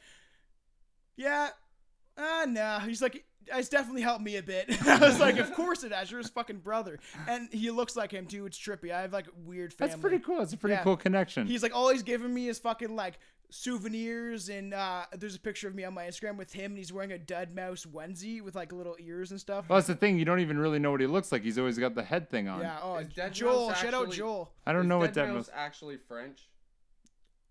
yeah, 1.18 1.50
ah, 2.18 2.46
nah. 2.48 2.80
He's 2.80 3.02
like, 3.02 3.26
it's 3.54 3.70
definitely 3.70 4.02
helped 4.04 4.24
me 4.24 4.38
a 4.38 4.44
bit. 4.44 4.66
I 4.88 5.00
was 5.00 5.20
like, 5.20 5.38
of 5.38 5.54
course 5.54 5.84
it 5.84 5.92
has. 5.92 6.12
You're 6.12 6.20
his 6.20 6.30
fucking 6.30 6.60
brother, 6.60 7.00
and 7.28 7.50
he 7.52 7.72
looks 7.72 7.96
like 7.96 8.12
him 8.12 8.26
too. 8.28 8.46
It's 8.46 8.58
trippy. 8.58 8.92
I 8.92 9.02
have 9.02 9.14
like 9.14 9.28
weird 9.46 9.74
family. 9.74 9.90
That's 9.92 10.02
pretty 10.02 10.20
cool. 10.20 10.42
It's 10.42 10.54
a 10.54 10.58
pretty 10.58 10.76
Yeah. 10.76 10.84
cool 10.84 10.98
connection. 10.98 11.48
He's 11.48 11.64
like 11.64 11.76
always 11.76 12.04
giving 12.04 12.34
me 12.34 12.46
his 12.46 12.60
fucking 12.60 12.96
like 12.96 13.20
souvenirs, 13.50 14.50
and 14.50 14.74
uh, 14.74 15.06
there's 15.18 15.36
a 15.36 15.40
picture 15.40 15.68
of 15.68 15.76
me 15.76 15.84
on 15.84 15.94
my 15.94 16.06
Instagram 16.06 16.38
with 16.38 16.54
him, 16.54 16.72
and 16.72 16.78
he's 16.78 16.94
wearing 16.94 17.12
a 17.12 17.18
dead 17.18 17.54
mouse 17.56 17.86
onesie 17.86 18.42
with 18.42 18.56
like 18.56 18.72
little 18.72 18.96
ears 19.00 19.32
and 19.32 19.40
stuff. 19.40 19.66
well, 19.70 19.78
that's 19.78 19.88
the 19.88 19.96
thing. 19.96 20.18
You 20.18 20.26
don't 20.26 20.40
even 20.40 20.58
really 20.58 20.80
know 20.80 20.92
what 20.92 21.02
he 21.02 21.08
looks 21.08 21.32
like. 21.32 21.44
He's 21.44 21.58
always 21.58 21.78
got 21.78 21.96
the 21.96 22.04
head 22.04 22.30
thing 22.30 22.48
on. 22.48 22.62
yeah. 22.62 22.78
Oh, 22.82 22.96
Is 22.96 23.08
Dead 23.14 23.34
Joel. 23.34 23.70
Mouse 23.70 23.80
Shout 23.82 23.94
out 23.94 24.04
actually- 24.04 24.18
Joel. 24.18 24.52
I 24.66 24.74
don't 24.74 24.84
Is 24.84 24.88
know 24.88 24.98
what 25.00 25.14
Dead 25.14 25.28
that 25.28 25.34
Mouse 25.34 25.48
was. 25.48 25.52
actually 25.56 25.98
French. 25.98 26.48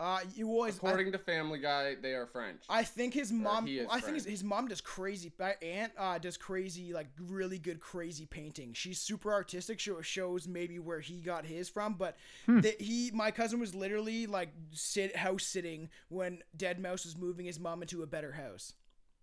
Uh, 0.00 0.20
you 0.36 0.48
always. 0.48 0.74
I- 0.74 0.76
According 0.76 1.10
to 1.12 1.18
Family 1.18 1.58
Guy, 1.58 1.96
they 2.00 2.12
are 2.14 2.26
French. 2.26 2.62
I 2.68 2.84
think 2.84 3.14
his 3.14 3.32
mom. 3.32 3.66
he 3.66 3.78
is 3.80 3.88
I 3.90 4.00
think 4.00 4.14
his, 4.14 4.24
his 4.26 4.44
mom 4.44 4.68
does 4.68 4.80
crazy. 4.80 5.32
My 5.38 5.56
aunt 5.60 5.92
uh, 5.98 6.18
does 6.18 6.36
crazy, 6.36 6.92
like 6.92 7.08
really 7.18 7.58
good 7.58 7.80
crazy 7.80 8.24
painting. 8.26 8.72
She's 8.74 9.00
super 9.00 9.32
artistic. 9.32 9.80
She 9.80 9.90
shows 10.02 10.46
maybe 10.46 10.78
where 10.78 11.00
he 11.00 11.20
got 11.20 11.44
his 11.44 11.68
from, 11.68 11.94
but 11.94 12.16
Hmm. 12.46 12.60
the, 12.60 12.76
he, 12.78 13.10
my 13.12 13.30
cousin, 13.32 13.58
was 13.58 13.74
literally 13.74 14.26
like 14.26 14.50
sit 14.70 15.16
house 15.16 15.44
sitting 15.44 15.88
when 16.08 16.42
deadmau5 16.56 17.04
was 17.04 17.16
moving 17.16 17.46
his 17.46 17.58
mom 17.58 17.82
into 17.82 18.02
a 18.02 18.06
better 18.06 18.32
house. 18.32 18.74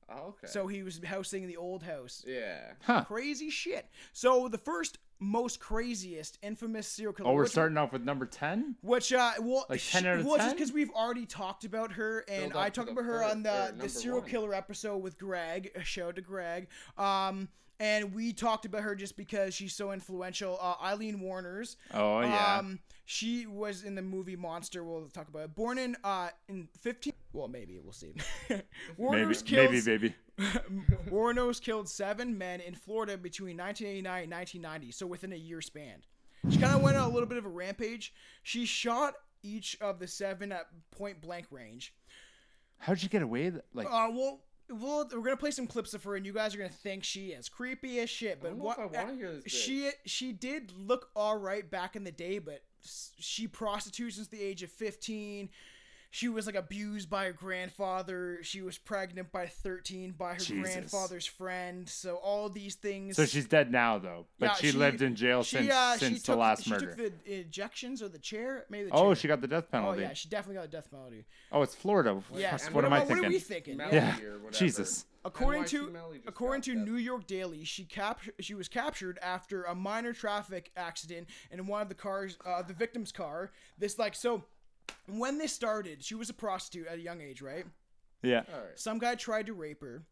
oh, 0.09 0.27
okay. 0.29 0.47
So 0.47 0.67
he 0.67 0.83
was 0.83 0.99
house 1.05 1.29
sitting 1.29 1.47
the 1.47 1.57
old 1.57 1.83
house. 1.83 2.23
yeah. 2.27 2.73
Huh. 2.83 3.05
Crazy 3.05 3.49
shit. 3.49 3.87
So 4.11 4.49
the 4.49 4.57
first 4.57 4.97
most 5.19 5.59
craziest 5.59 6.37
infamous 6.43 6.87
serial 6.87 7.13
killer. 7.13 7.29
Oh, 7.29 7.33
we're 7.33 7.43
which- 7.43 7.51
starting 7.51 7.77
off 7.77 7.91
with 7.93 8.03
number 8.03 8.25
ten. 8.25 8.75
Which 8.81 9.13
uh, 9.13 9.31
well, 9.41 9.65
Like 9.69 9.81
10 9.83 10.05
out 10.05 10.19
of 10.19 10.25
well, 10.25 10.37
just 10.37 10.55
because 10.55 10.71
we've 10.73 10.91
already 10.91 11.25
talked 11.25 11.63
about 11.65 11.93
her, 11.93 12.25
and 12.27 12.51
Build 12.51 12.63
I 12.63 12.69
talked 12.69 12.89
about 12.91 13.05
her 13.05 13.19
fir- 13.19 13.29
on 13.31 13.43
the 13.43 13.73
the 13.77 13.89
serial 13.89 14.21
one. 14.21 14.29
killer 14.29 14.53
episode 14.53 14.97
with 14.97 15.17
Greg. 15.17 15.71
A 15.75 15.83
show 15.83 16.11
to 16.11 16.21
Greg. 16.21 16.67
Um, 16.97 17.47
and 17.79 18.13
we 18.15 18.31
talked 18.31 18.65
about 18.65 18.83
her 18.83 18.95
just 18.95 19.17
because 19.17 19.53
she's 19.53 19.73
so 19.75 19.91
influential. 19.91 20.57
Uh, 20.61 20.75
Aileen 20.81 21.19
Wuornos. 21.19 21.75
Oh 21.93 22.21
yeah. 22.21 22.57
Um, 22.59 22.79
she 23.03 23.45
was 23.45 23.83
in 23.83 23.95
the 23.95 24.01
movie 24.01 24.35
Monster. 24.37 24.83
We'll 24.83 25.09
talk 25.09 25.27
about 25.27 25.43
it. 25.43 25.55
Born 25.55 25.77
in 25.77 25.95
uh 26.03 26.29
in 26.47 26.67
15. 26.81 27.11
Well, 27.33 27.47
maybe 27.49 27.77
we'll 27.83 27.91
see. 27.91 28.13
Warner 28.97 29.17
maybe, 29.19 29.27
was 29.27 29.41
killed. 29.41 29.71
maybe, 29.71 29.81
baby. 29.81 30.15
Wuornos 31.09 31.61
killed 31.61 31.87
seven 31.87 32.37
men 32.37 32.59
in 32.61 32.75
Florida 32.75 33.17
between 33.17 33.57
1989 33.57 34.23
and 34.23 34.31
1990, 34.31 34.91
so 34.91 35.05
within 35.07 35.33
a 35.33 35.37
year 35.37 35.61
span. 35.61 36.03
She 36.49 36.57
kind 36.57 36.75
of 36.75 36.81
went 36.81 36.97
on 36.97 37.09
a 37.09 37.13
little 37.13 37.27
bit 37.27 37.37
of 37.37 37.45
a 37.45 37.49
rampage. 37.49 38.13
She 38.43 38.65
shot 38.65 39.15
each 39.41 39.77
of 39.81 39.99
the 39.99 40.07
seven 40.07 40.51
at 40.51 40.67
point 40.91 41.21
blank 41.21 41.47
range. 41.51 41.93
How'd 42.77 42.99
she 42.99 43.07
get 43.07 43.21
away? 43.21 43.51
Like, 43.73 43.87
Uh, 43.87 44.09
well, 44.11 44.41
well, 44.69 45.07
we're 45.13 45.21
gonna 45.21 45.37
play 45.37 45.51
some 45.51 45.67
clips 45.67 45.93
of 45.93 46.03
her, 46.03 46.15
and 46.15 46.25
you 46.25 46.33
guys 46.33 46.53
are 46.53 46.57
gonna 46.57 46.69
think 46.69 47.03
she 47.03 47.27
is 47.27 47.49
creepy 47.49 47.99
as 47.99 48.09
shit. 48.09 48.41
But 48.41 48.49
don't 48.49 48.57
know 48.59 48.63
what 48.65 48.79
if 48.79 48.95
I 48.97 49.03
wanna 49.03 49.15
hear 49.15 49.33
this 49.33 49.51
she 49.51 49.91
she 50.05 50.33
did 50.33 50.71
look 50.71 51.09
all 51.15 51.37
right 51.37 51.69
back 51.69 51.95
in 51.95 52.03
the 52.03 52.11
day, 52.11 52.39
but 52.39 52.63
she 52.83 53.47
prostitutes 53.47 54.15
since 54.15 54.27
the 54.27 54.41
age 54.41 54.61
of 54.63 54.71
15. 54.71 55.49
She 56.15 56.29
was 56.29 56.45
like 56.45 56.55
abused 56.55 57.09
by 57.09 57.25
her 57.25 57.33
grandfather. 57.33 58.39
She 58.41 58.61
was 58.61 58.77
pregnant 58.77 59.33
by 59.33 59.47
13 59.47 60.13
by 60.17 60.35
her 60.35 60.39
Jesus. 60.39 60.61
grandfather's 60.61 61.25
friend. 61.25 61.89
So 61.89 62.15
all 62.15 62.47
these 62.47 62.75
things. 62.75 63.17
so 63.17 63.25
she's 63.25 63.47
dead 63.49 63.69
now 63.69 63.99
though, 63.99 64.25
but 64.39 64.45
Yeah, 64.45 64.53
she, 64.53 64.71
lived 64.71 65.01
in 65.01 65.15
jail 65.15 65.43
she, 65.43 65.57
since 65.57 65.71
uh, 65.73 65.93
she 65.97 66.05
since 66.05 66.21
the 66.21 66.31
took- 66.31 66.39
last 66.39 66.63
she 66.63 66.69
murder. 66.69 66.95
took 66.95 67.25
the 67.25 67.43
ejections 67.43 68.01
or 68.01 68.07
the 68.07 68.17
chair, 68.17 68.63
maybe 68.69 68.85
the 68.85 68.95
oh, 68.95 69.07
chair. 69.07 69.15
she 69.15 69.27
got 69.27 69.41
the 69.41 69.47
death 69.47 69.69
penalty. 69.69 69.89
Oh 69.89 69.91
penalty. 69.95 70.03
yeah, 70.03 70.13
she 70.13 70.29
definitely 70.29 70.55
got 70.55 70.65
a 70.65 70.69
death 70.69 70.89
penalty. 70.89 71.25
Oh, 71.51 71.61
it's 71.63 71.75
Florida. 71.75 72.23
Yeah. 72.33 72.53
What, 72.53 72.73
what 72.73 72.85
am 72.85 72.93
I 72.93 72.97
about- 72.99 73.07
thinking? 73.07 73.23
What 73.23 73.27
are 73.27 73.33
we 73.33 73.39
thinking? 73.39 73.75
Melody 73.75 73.97
Yeah. 73.97 74.15
Jesus. 74.51 75.05
According 75.25 75.63
NYC 75.63 75.69
to 75.71 76.21
according 76.27 76.61
to 76.61 76.75
that. 76.75 76.85
New 76.85 76.97
York 76.97 77.25
Daily, 77.25 77.63
she 77.63 77.83
cap- 77.83 78.21
she 78.39 78.53
was 78.53 78.67
captured 78.67 79.17
after 79.23 79.63
a 79.63 79.73
minor 79.73 80.13
traffic 80.13 80.71
accident 80.77 81.27
in 81.51 81.65
one 81.65 81.81
of 81.81 81.89
the 81.89 81.95
cars, 81.95 82.37
uh, 82.45 82.61
the 82.61 82.75
victim's 82.75 83.11
car. 83.11 83.51
This 83.77 83.97
like 83.97 84.13
so, 84.15 84.43
when 85.07 85.37
this 85.37 85.53
started, 85.53 86.03
she 86.03 86.15
was 86.15 86.29
a 86.29 86.33
prostitute 86.33 86.87
at 86.87 86.97
a 86.97 87.01
young 87.01 87.21
age, 87.21 87.41
right? 87.41 87.65
Yeah. 88.21 88.43
All 88.53 88.61
right. 88.61 88.79
Some 88.79 88.99
guy 88.99 89.15
tried 89.15 89.47
to 89.47 89.53
rape 89.53 89.81
her. 89.81 90.03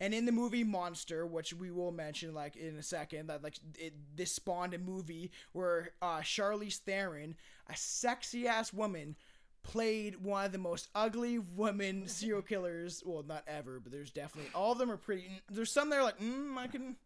And 0.00 0.12
in 0.12 0.26
the 0.26 0.32
movie 0.32 0.64
Monster, 0.64 1.24
which 1.24 1.54
we 1.54 1.70
will 1.70 1.92
mention 1.92 2.34
like 2.34 2.56
in 2.56 2.76
a 2.76 2.82
second, 2.82 3.28
that 3.28 3.44
like 3.44 3.56
it, 3.78 3.94
this 4.16 4.32
spawned 4.32 4.74
a 4.74 4.78
movie 4.78 5.30
where 5.52 5.90
uh, 6.02 6.18
Charlize 6.18 6.78
Theron, 6.78 7.36
a 7.68 7.76
sexy 7.76 8.48
ass 8.48 8.72
woman, 8.72 9.14
played 9.62 10.16
one 10.16 10.44
of 10.44 10.50
the 10.50 10.58
most 10.58 10.88
ugly 10.92 11.38
women 11.38 12.06
serial 12.08 12.42
killers. 12.42 13.02
Well, 13.06 13.22
not 13.22 13.44
ever, 13.46 13.78
but 13.78 13.92
there's 13.92 14.10
definitely 14.10 14.50
all 14.54 14.72
of 14.72 14.78
them 14.78 14.90
are 14.90 14.96
pretty. 14.96 15.28
There's 15.48 15.70
some 15.70 15.88
that 15.90 16.00
are 16.00 16.04
like, 16.04 16.18
mm, 16.18 16.56
I 16.58 16.66
can. 16.66 16.96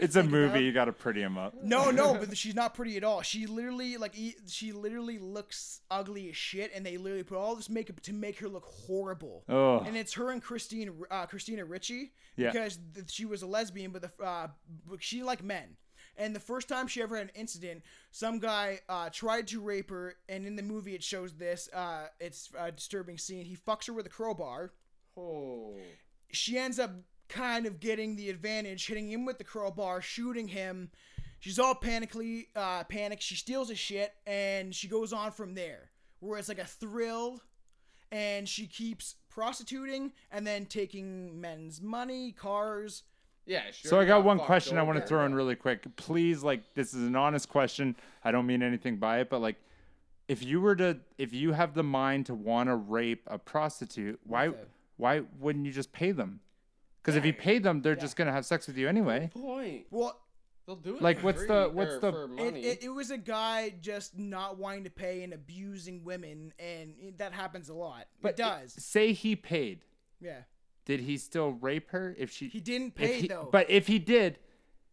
It's 0.00 0.16
a 0.16 0.22
movie. 0.22 0.46
about." 0.46 0.62
You 0.62 0.72
got 0.72 0.84
to 0.86 0.92
pretty 0.92 1.22
him 1.22 1.38
up. 1.38 1.54
No, 1.62 1.90
no, 1.90 2.14
but 2.18 2.36
she's 2.36 2.54
not 2.54 2.74
pretty 2.74 2.96
at 2.96 3.04
all. 3.04 3.22
She 3.22 3.46
literally 3.46 3.96
like 3.96 4.14
she 4.48 4.72
literally 4.72 5.18
looks 5.18 5.80
ugly 5.90 6.28
as 6.30 6.36
shit, 6.36 6.72
and 6.74 6.84
they 6.84 6.96
literally 6.96 7.22
put 7.24 7.38
all 7.38 7.54
this 7.54 7.68
makeup 7.70 8.00
to 8.00 8.12
make 8.12 8.38
her 8.40 8.48
look 8.48 8.64
horrible. 8.64 9.44
Oh. 9.48 9.78
And 9.80 9.96
it's 9.96 10.14
her 10.14 10.30
and 10.30 10.42
Christine, 10.42 10.90
uh, 11.10 11.26
Christina 11.26 11.64
Ricci, 11.64 12.12
Yeah. 12.36 12.50
because 12.50 12.78
she 13.08 13.24
was 13.24 13.42
a 13.42 13.46
lesbian, 13.46 13.90
but 13.92 14.02
the 14.02 14.24
uh, 14.24 14.48
she 14.98 15.22
liked 15.22 15.42
men. 15.42 15.76
And 16.18 16.34
the 16.34 16.40
first 16.40 16.66
time 16.66 16.86
she 16.88 17.02
ever 17.02 17.14
had 17.16 17.26
an 17.26 17.32
incident, 17.34 17.82
some 18.10 18.38
guy 18.38 18.80
uh, 18.88 19.10
tried 19.10 19.46
to 19.48 19.60
rape 19.60 19.90
her, 19.90 20.14
and 20.30 20.46
in 20.46 20.56
the 20.56 20.62
movie 20.62 20.94
it 20.94 21.02
shows 21.04 21.34
this. 21.34 21.68
Uh, 21.74 22.06
it's 22.18 22.48
a 22.58 22.72
disturbing 22.72 23.18
scene. 23.18 23.44
He 23.44 23.54
fucks 23.54 23.86
her 23.86 23.92
with 23.92 24.06
a 24.06 24.08
crowbar 24.08 24.72
Oh. 25.18 25.74
she 26.32 26.58
ends 26.58 26.78
up 26.78 26.90
kind 27.28 27.66
of 27.66 27.80
getting 27.80 28.16
the 28.16 28.30
advantage, 28.30 28.86
hitting 28.86 29.10
him 29.10 29.24
with 29.24 29.38
the 29.38 29.44
crowbar, 29.44 30.00
shooting 30.00 30.48
him. 30.48 30.90
She's 31.40 31.58
all 31.58 31.74
panically 31.74 32.46
uh, 32.56 32.84
panicked. 32.84 33.22
She 33.22 33.36
steals 33.36 33.68
his 33.68 33.78
shit, 33.78 34.12
and 34.26 34.74
she 34.74 34.88
goes 34.88 35.12
on 35.12 35.30
from 35.32 35.54
there, 35.54 35.90
where 36.20 36.38
it's 36.38 36.48
like 36.48 36.58
a 36.58 36.64
thrill, 36.64 37.40
and 38.10 38.48
she 38.48 38.66
keeps 38.66 39.16
prostituting 39.28 40.12
and 40.30 40.46
then 40.46 40.66
taking 40.66 41.40
men's 41.40 41.82
money, 41.82 42.32
cars. 42.32 43.02
Yeah, 43.44 43.62
sure. 43.70 43.90
So 43.90 44.00
I 44.00 44.06
got 44.06 44.24
one 44.24 44.38
question 44.38 44.78
I 44.78 44.82
want 44.82 44.98
to 44.98 45.06
throw 45.06 45.24
in 45.24 45.34
really 45.34 45.54
quick. 45.54 45.84
Please, 45.96 46.42
like, 46.42 46.62
this 46.74 46.94
is 46.94 47.06
an 47.06 47.14
honest 47.14 47.48
question. 47.48 47.94
I 48.24 48.32
don't 48.32 48.46
mean 48.46 48.62
anything 48.62 48.96
by 48.96 49.20
it, 49.20 49.30
but 49.30 49.40
like, 49.40 49.56
if 50.26 50.42
you 50.42 50.60
were 50.60 50.74
to, 50.76 50.98
if 51.18 51.32
you 51.32 51.52
have 51.52 51.74
the 51.74 51.84
mind 51.84 52.26
to 52.26 52.34
want 52.34 52.68
to 52.68 52.74
rape 52.74 53.22
a 53.28 53.38
prostitute, 53.38 54.18
why, 54.24 54.50
why 54.96 55.22
wouldn't 55.38 55.64
you 55.64 55.72
just 55.72 55.92
pay 55.92 56.10
them? 56.10 56.40
Because 57.06 57.16
if 57.16 57.24
you 57.24 57.32
pay 57.32 57.58
them, 57.60 57.82
they're 57.82 57.94
just 57.94 58.16
gonna 58.16 58.32
have 58.32 58.44
sex 58.44 58.66
with 58.66 58.76
you 58.76 58.88
anyway. 58.88 59.30
Point. 59.32 59.86
Well, 59.90 60.20
They'll 60.66 60.74
do 60.74 60.96
it. 60.96 61.00
Like, 61.02 61.20
for 61.20 61.26
what's 61.26 61.38
free, 61.38 61.46
the- 61.46 61.70
what's 61.72 61.92
or 61.94 62.00
the- 62.00 62.10
for 62.12 62.24
it, 62.24 62.28
money. 62.28 62.60
it, 62.64 62.82
it 62.82 62.88
was 62.88 63.12
a 63.12 63.16
guy 63.18 63.72
just 63.80 64.18
not 64.18 64.58
wanting 64.58 64.82
to 64.82 64.90
pay 64.90 65.22
and 65.22 65.32
abusing 65.32 66.02
women, 66.02 66.52
and 66.58 66.92
it- 67.00 67.18
that 67.18 67.32
happens 67.32 67.68
a 67.68 67.74
lot. 67.74 68.08
But 68.20 68.30
it 68.30 68.36
does. 68.38 68.72
Say 68.72 69.12
he 69.12 69.36
paid. 69.36 69.84
yeah. 70.20 70.40
Did 70.84 70.98
he 71.00 71.18
still 71.18 71.50
rape 71.52 71.90
her? 71.90 72.14
If 72.18 72.32
she 72.32 72.48
He 72.48 72.58
didn't 72.60 72.88
if 72.88 72.94
pay, 72.96 73.20
he- 73.20 73.28
though. 73.28 73.48
But 73.52 73.70
if 73.70 73.86
he 73.86 74.00
did, 74.00 74.38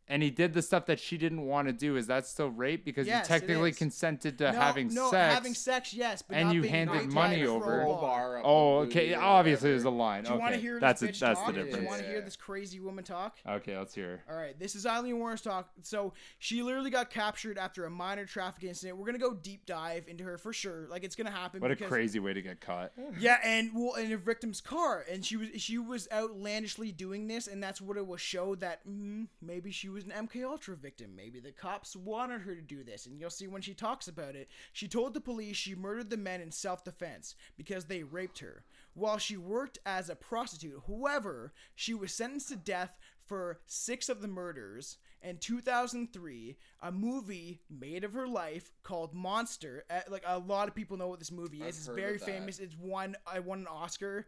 and 0.08 0.22
he 0.22 0.30
did 0.30 0.54
the 0.54 0.62
stuff 0.62 0.86
that 0.88 1.00
she 1.00 1.18
didn't 1.18 1.42
want 1.44 1.68
to 1.68 1.74
do, 1.74 1.96
is 1.96 2.08
that 2.08 2.26
still 2.28 2.50
rape? 2.50 2.84
Because 2.86 3.08
Yes, 3.08 3.26
it 3.30 3.34
you 3.34 3.40
technically 3.40 3.70
is. 3.72 3.78
consented 3.78 4.38
to 4.40 4.52
no, 4.52 4.60
having 4.60 4.94
no, 4.94 5.10
sex. 5.10 5.34
having 5.34 5.54
sex, 5.54 5.94
yes, 5.94 6.22
but 6.22 6.36
and 6.38 6.48
not 6.48 6.56
you 6.56 6.62
being 6.62 6.74
handed 6.74 6.94
raped 6.94 7.08
by 7.10 7.14
money 7.30 7.42
a 7.44 7.48
over. 7.50 7.66
crowbar. 7.66 7.84
Crowbar 7.86 8.38
up 8.40 8.44
Oh, 8.46 8.78
okay. 8.80 9.10
booty 9.10 9.16
or 9.16 9.22
Obviously, 9.22 9.70
there's 9.72 9.84
a 9.84 9.92
whatever. 9.92 9.98
line. 9.98 10.24
Do 10.24 10.30
you 10.30 10.36
okay, 10.36 10.42
want 10.42 10.56
to 10.56 10.60
hear 10.62 10.74
this 10.74 10.82
that's 10.82 11.02
bitch 11.04 11.18
a, 11.18 11.20
that's 11.20 11.40
talk? 11.40 11.48
the 11.48 11.54
Do 11.54 11.60
you 11.60 11.66
difference. 11.66 11.88
want 11.88 12.02
to 12.02 12.08
hear 12.08 12.18
Yeah. 12.20 12.26
this 12.26 12.36
crazy 12.36 12.80
woman 12.80 13.04
talk? 13.04 13.38
Okay, 13.48 13.78
let's 13.78 13.94
hear. 13.96 14.24
All 14.30 14.36
right, 14.36 14.58
this 14.60 14.76
is 14.76 14.86
Aileen 14.86 15.16
Wuornos 15.16 15.42
talk. 15.42 15.70
So 15.82 16.14
she 16.40 16.62
literally 16.62 16.90
got 16.90 17.10
captured 17.10 17.58
after 17.58 17.86
a 17.86 17.90
minor 17.90 18.26
traffic 18.26 18.64
incident. 18.66 18.98
We're 18.98 19.06
gonna 19.06 19.18
go 19.20 19.34
deep 19.34 19.66
dive 19.66 20.08
into 20.08 20.24
her 20.26 20.38
for 20.38 20.54
sure. 20.54 20.88
Like 20.90 21.04
it's 21.04 21.16
gonna 21.16 21.32
happen. 21.32 21.62
What 21.62 21.72
a 21.72 21.76
because, 21.76 21.88
crazy 21.90 22.20
way 22.20 22.34
to 22.34 22.42
get 22.42 22.60
caught. 22.62 22.92
Yeah, 23.20 23.38
and 23.44 23.72
well, 23.74 23.94
in 23.96 24.12
a 24.12 24.18
victim's 24.18 24.60
car, 24.60 25.06
and 25.10 25.26
she 25.26 25.38
was 25.38 25.48
she 25.58 25.78
was 25.78 26.08
outlandishly 26.12 26.92
doing 26.92 27.28
this, 27.28 27.48
and 27.48 27.62
that's 27.64 27.80
what 27.80 27.96
it 27.98 28.06
was 28.06 28.20
showed 28.22 28.60
that 28.62 28.86
mm, 28.88 29.28
maybe 29.42 29.72
she 29.72 29.90
was 29.94 30.04
an 30.06 30.12
MK 30.12 30.44
Ultra 30.44 30.76
victim. 30.76 31.16
Maybe 31.16 31.40
the 31.40 31.52
cops 31.52 31.96
wanted 31.96 32.42
her 32.42 32.56
to 32.56 32.62
do 32.62 32.84
this, 32.84 33.06
and 33.06 33.20
you'll 33.20 33.30
see 33.30 33.48
when 33.48 33.62
she 33.62 33.74
talks 33.74 34.08
about 34.08 34.36
it. 34.36 34.50
She 34.74 34.88
told 34.88 35.14
the 35.14 35.22
police 35.22 35.56
she 35.56 35.76
murdered 35.76 36.10
the 36.10 36.18
men 36.18 36.42
in 36.42 36.52
self-defense 36.52 37.36
because 37.58 37.86
they 37.86 38.04
raped 38.04 38.40
her 38.40 38.64
while 38.94 39.18
she 39.18 39.38
worked 39.38 39.78
as 39.86 40.10
a 40.10 40.16
prostitute. 40.16 40.82
However, 40.88 41.54
she 41.76 41.94
was 41.94 42.14
sentenced 42.14 42.50
to 42.50 42.56
death 42.56 42.98
for 43.26 43.60
six 43.66 44.10
of 44.10 44.22
the 44.22 44.28
murders. 44.28 44.98
In 45.22 45.38
2003, 45.38 46.58
a 46.82 46.92
movie 46.92 47.62
made 47.70 48.04
of 48.04 48.14
her 48.14 48.28
life 48.28 48.72
called 48.84 49.14
Monster. 49.14 49.86
uh, 49.90 50.02
Like 50.10 50.24
a 50.26 50.38
lot 50.40 50.68
of 50.68 50.76
people 50.76 50.98
know 50.98 51.08
what 51.08 51.20
this 51.20 51.32
movie 51.32 51.58
is. 51.58 51.64
I've 51.64 51.70
it's 51.70 51.88
very 51.88 52.18
famous. 52.18 52.60
It's 52.60 52.76
won. 52.78 53.16
I 53.26 53.40
won 53.40 53.60
an 53.60 53.68
Oscar, 53.68 54.28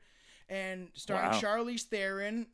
and 0.49 0.89
starring 0.93 1.31
Wow. 1.31 1.39
Charlize 1.39 1.83
Theron. 1.83 2.47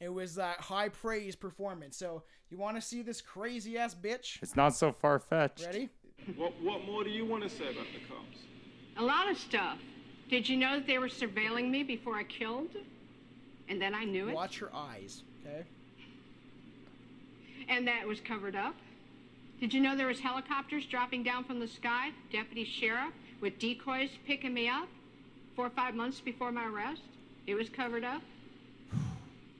It 0.00 0.12
was 0.12 0.34
that 0.36 0.60
high 0.60 0.88
praise 0.88 1.34
performance. 1.34 1.96
So 1.96 2.22
you 2.50 2.56
want 2.58 2.76
to 2.76 2.80
see 2.80 3.02
this 3.02 3.20
crazy 3.20 3.76
ass 3.78 3.94
bitch? 3.94 4.40
It's 4.42 4.54
not 4.56 4.74
so 4.74 4.92
far 4.92 5.18
fetched. 5.18 5.66
Ready? 5.66 5.88
What, 6.36 6.52
what 6.62 6.84
more 6.84 7.04
do 7.04 7.10
you 7.10 7.24
want 7.24 7.42
to 7.42 7.48
say 7.48 7.64
about 7.64 7.86
the 7.92 8.00
cops? 8.08 8.38
A 8.96 9.02
lot 9.02 9.30
of 9.30 9.36
stuff. 9.38 9.78
Did 10.30 10.48
you 10.48 10.56
know 10.56 10.76
that 10.76 10.86
they 10.86 10.98
were 10.98 11.08
surveilling 11.08 11.70
me 11.70 11.82
before 11.82 12.14
I 12.16 12.24
killed? 12.24 12.70
and 13.70 13.78
then 13.82 13.94
I 13.94 14.04
knew 14.04 14.30
it, 14.30 14.34
Watch 14.34 14.60
her 14.60 14.70
eyes. 14.74 15.24
Okay. 15.46 15.62
and 17.68 17.86
that 17.86 18.06
was 18.06 18.18
covered 18.18 18.56
up. 18.56 18.74
Did 19.60 19.74
you 19.74 19.80
know 19.82 19.94
there 19.94 20.06
was 20.06 20.20
helicopters 20.20 20.86
dropping 20.86 21.22
down 21.22 21.44
from 21.44 21.60
the 21.60 21.68
sky, 21.68 22.12
deputy 22.32 22.64
sheriff, 22.64 23.12
with 23.42 23.58
decoys 23.58 24.08
picking 24.26 24.54
me 24.54 24.70
up 24.70 24.88
four 25.54 25.66
or 25.66 25.70
five 25.70 25.94
months 25.94 26.18
before 26.18 26.50
my 26.50 26.66
arrest? 26.66 27.02
It 27.46 27.56
was 27.56 27.68
covered 27.68 28.04
up. 28.04 28.22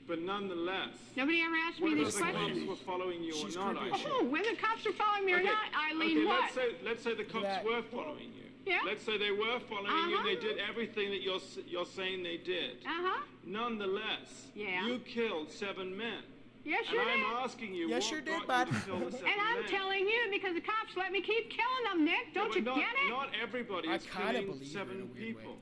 But 0.09 0.23
nonetheless, 0.23 0.89
Nobody 1.17 1.43
ever 1.43 1.55
asked 1.55 1.81
me 1.81 1.91
whether 1.91 2.05
these 2.07 2.15
the 2.15 2.21
cops 2.23 2.33
questions. 2.39 2.67
were 2.69 2.77
following 2.77 3.23
you 3.23 3.33
She's 3.35 3.57
or 3.59 3.75
not, 3.75 3.77
creepy 3.83 3.93
I 3.93 3.99
as. 3.99 4.07
Oh, 4.09 4.25
whether 4.25 4.55
cops 4.57 4.87
are 4.87 4.93
following 4.95 5.27
me 5.27 5.33
or 5.35 5.37
Okay, 5.37 5.45
not, 5.45 5.93
Aileen, 5.93 6.17
okay, 6.19 6.25
what? 6.27 6.41
Let's 6.41 6.55
say, 6.55 6.69
let's 6.83 7.03
say 7.05 7.15
the 7.15 7.25
cops 7.25 7.43
That- 7.45 7.65
were 7.65 7.83
following 7.83 8.33
you. 8.35 8.45
Yeah. 8.65 8.81
Let's 8.87 9.05
say 9.05 9.19
they 9.19 9.31
were 9.33 9.61
following 9.61 9.93
you 10.11 10.17
and 10.19 10.27
they 10.27 10.33
Uh-huh. 10.39 10.41
did 10.49 10.59
everything 10.59 11.11
that 11.11 11.21
you're, 11.21 11.37
s- 11.37 11.59
you're 11.67 11.85
saying 11.87 12.23
they 12.23 12.39
did. 12.39 12.79
Uh-huh. 12.87 13.23
Nonetheless, 13.45 14.49
Yeah. 14.55 14.87
you 14.87 14.99
killed 15.01 15.51
seven 15.51 15.95
men. 15.97 16.23
Yes, 16.65 16.85
and 16.89 16.95
you 16.97 17.01
I'm 17.01 17.19
did. 17.21 17.27
asking 17.45 17.75
you, 17.75 17.89
Yes, 17.89 18.03
what 18.05 18.09
sure 18.11 18.21
did, 18.21 18.47
got 18.47 18.47
bud. 18.47 18.69
you 18.73 18.79
to 18.81 18.85
kill 18.87 18.99
the 19.11 19.13
seven 19.17 19.29
And 19.29 19.41
I'm 19.41 19.61
men? 19.61 19.71
telling 19.71 20.09
you 20.09 20.29
because 20.31 20.55
the 20.55 20.61
cops 20.61 20.97
let 20.97 21.13
me 21.13 21.21
keep 21.21 21.51
killing 21.51 21.85
them, 21.85 22.05
Nick. 22.05 22.29
Yeah, 22.29 22.35
Don't 22.35 22.49
but 22.49 22.57
you 22.57 22.63
not, 22.63 22.77
get 22.77 22.95
it? 23.05 23.09
Not 23.11 23.31
everybody 23.41 23.89
I 23.89 23.95
is 23.97 24.07
kinda 24.07 24.33
killing 24.33 24.47
believe 24.47 24.59
her 24.59 24.63
in 24.63 24.63
a 24.63 24.73
seven 24.73 24.97
weird 25.15 25.37
way. 25.37 25.43
people. 25.43 25.59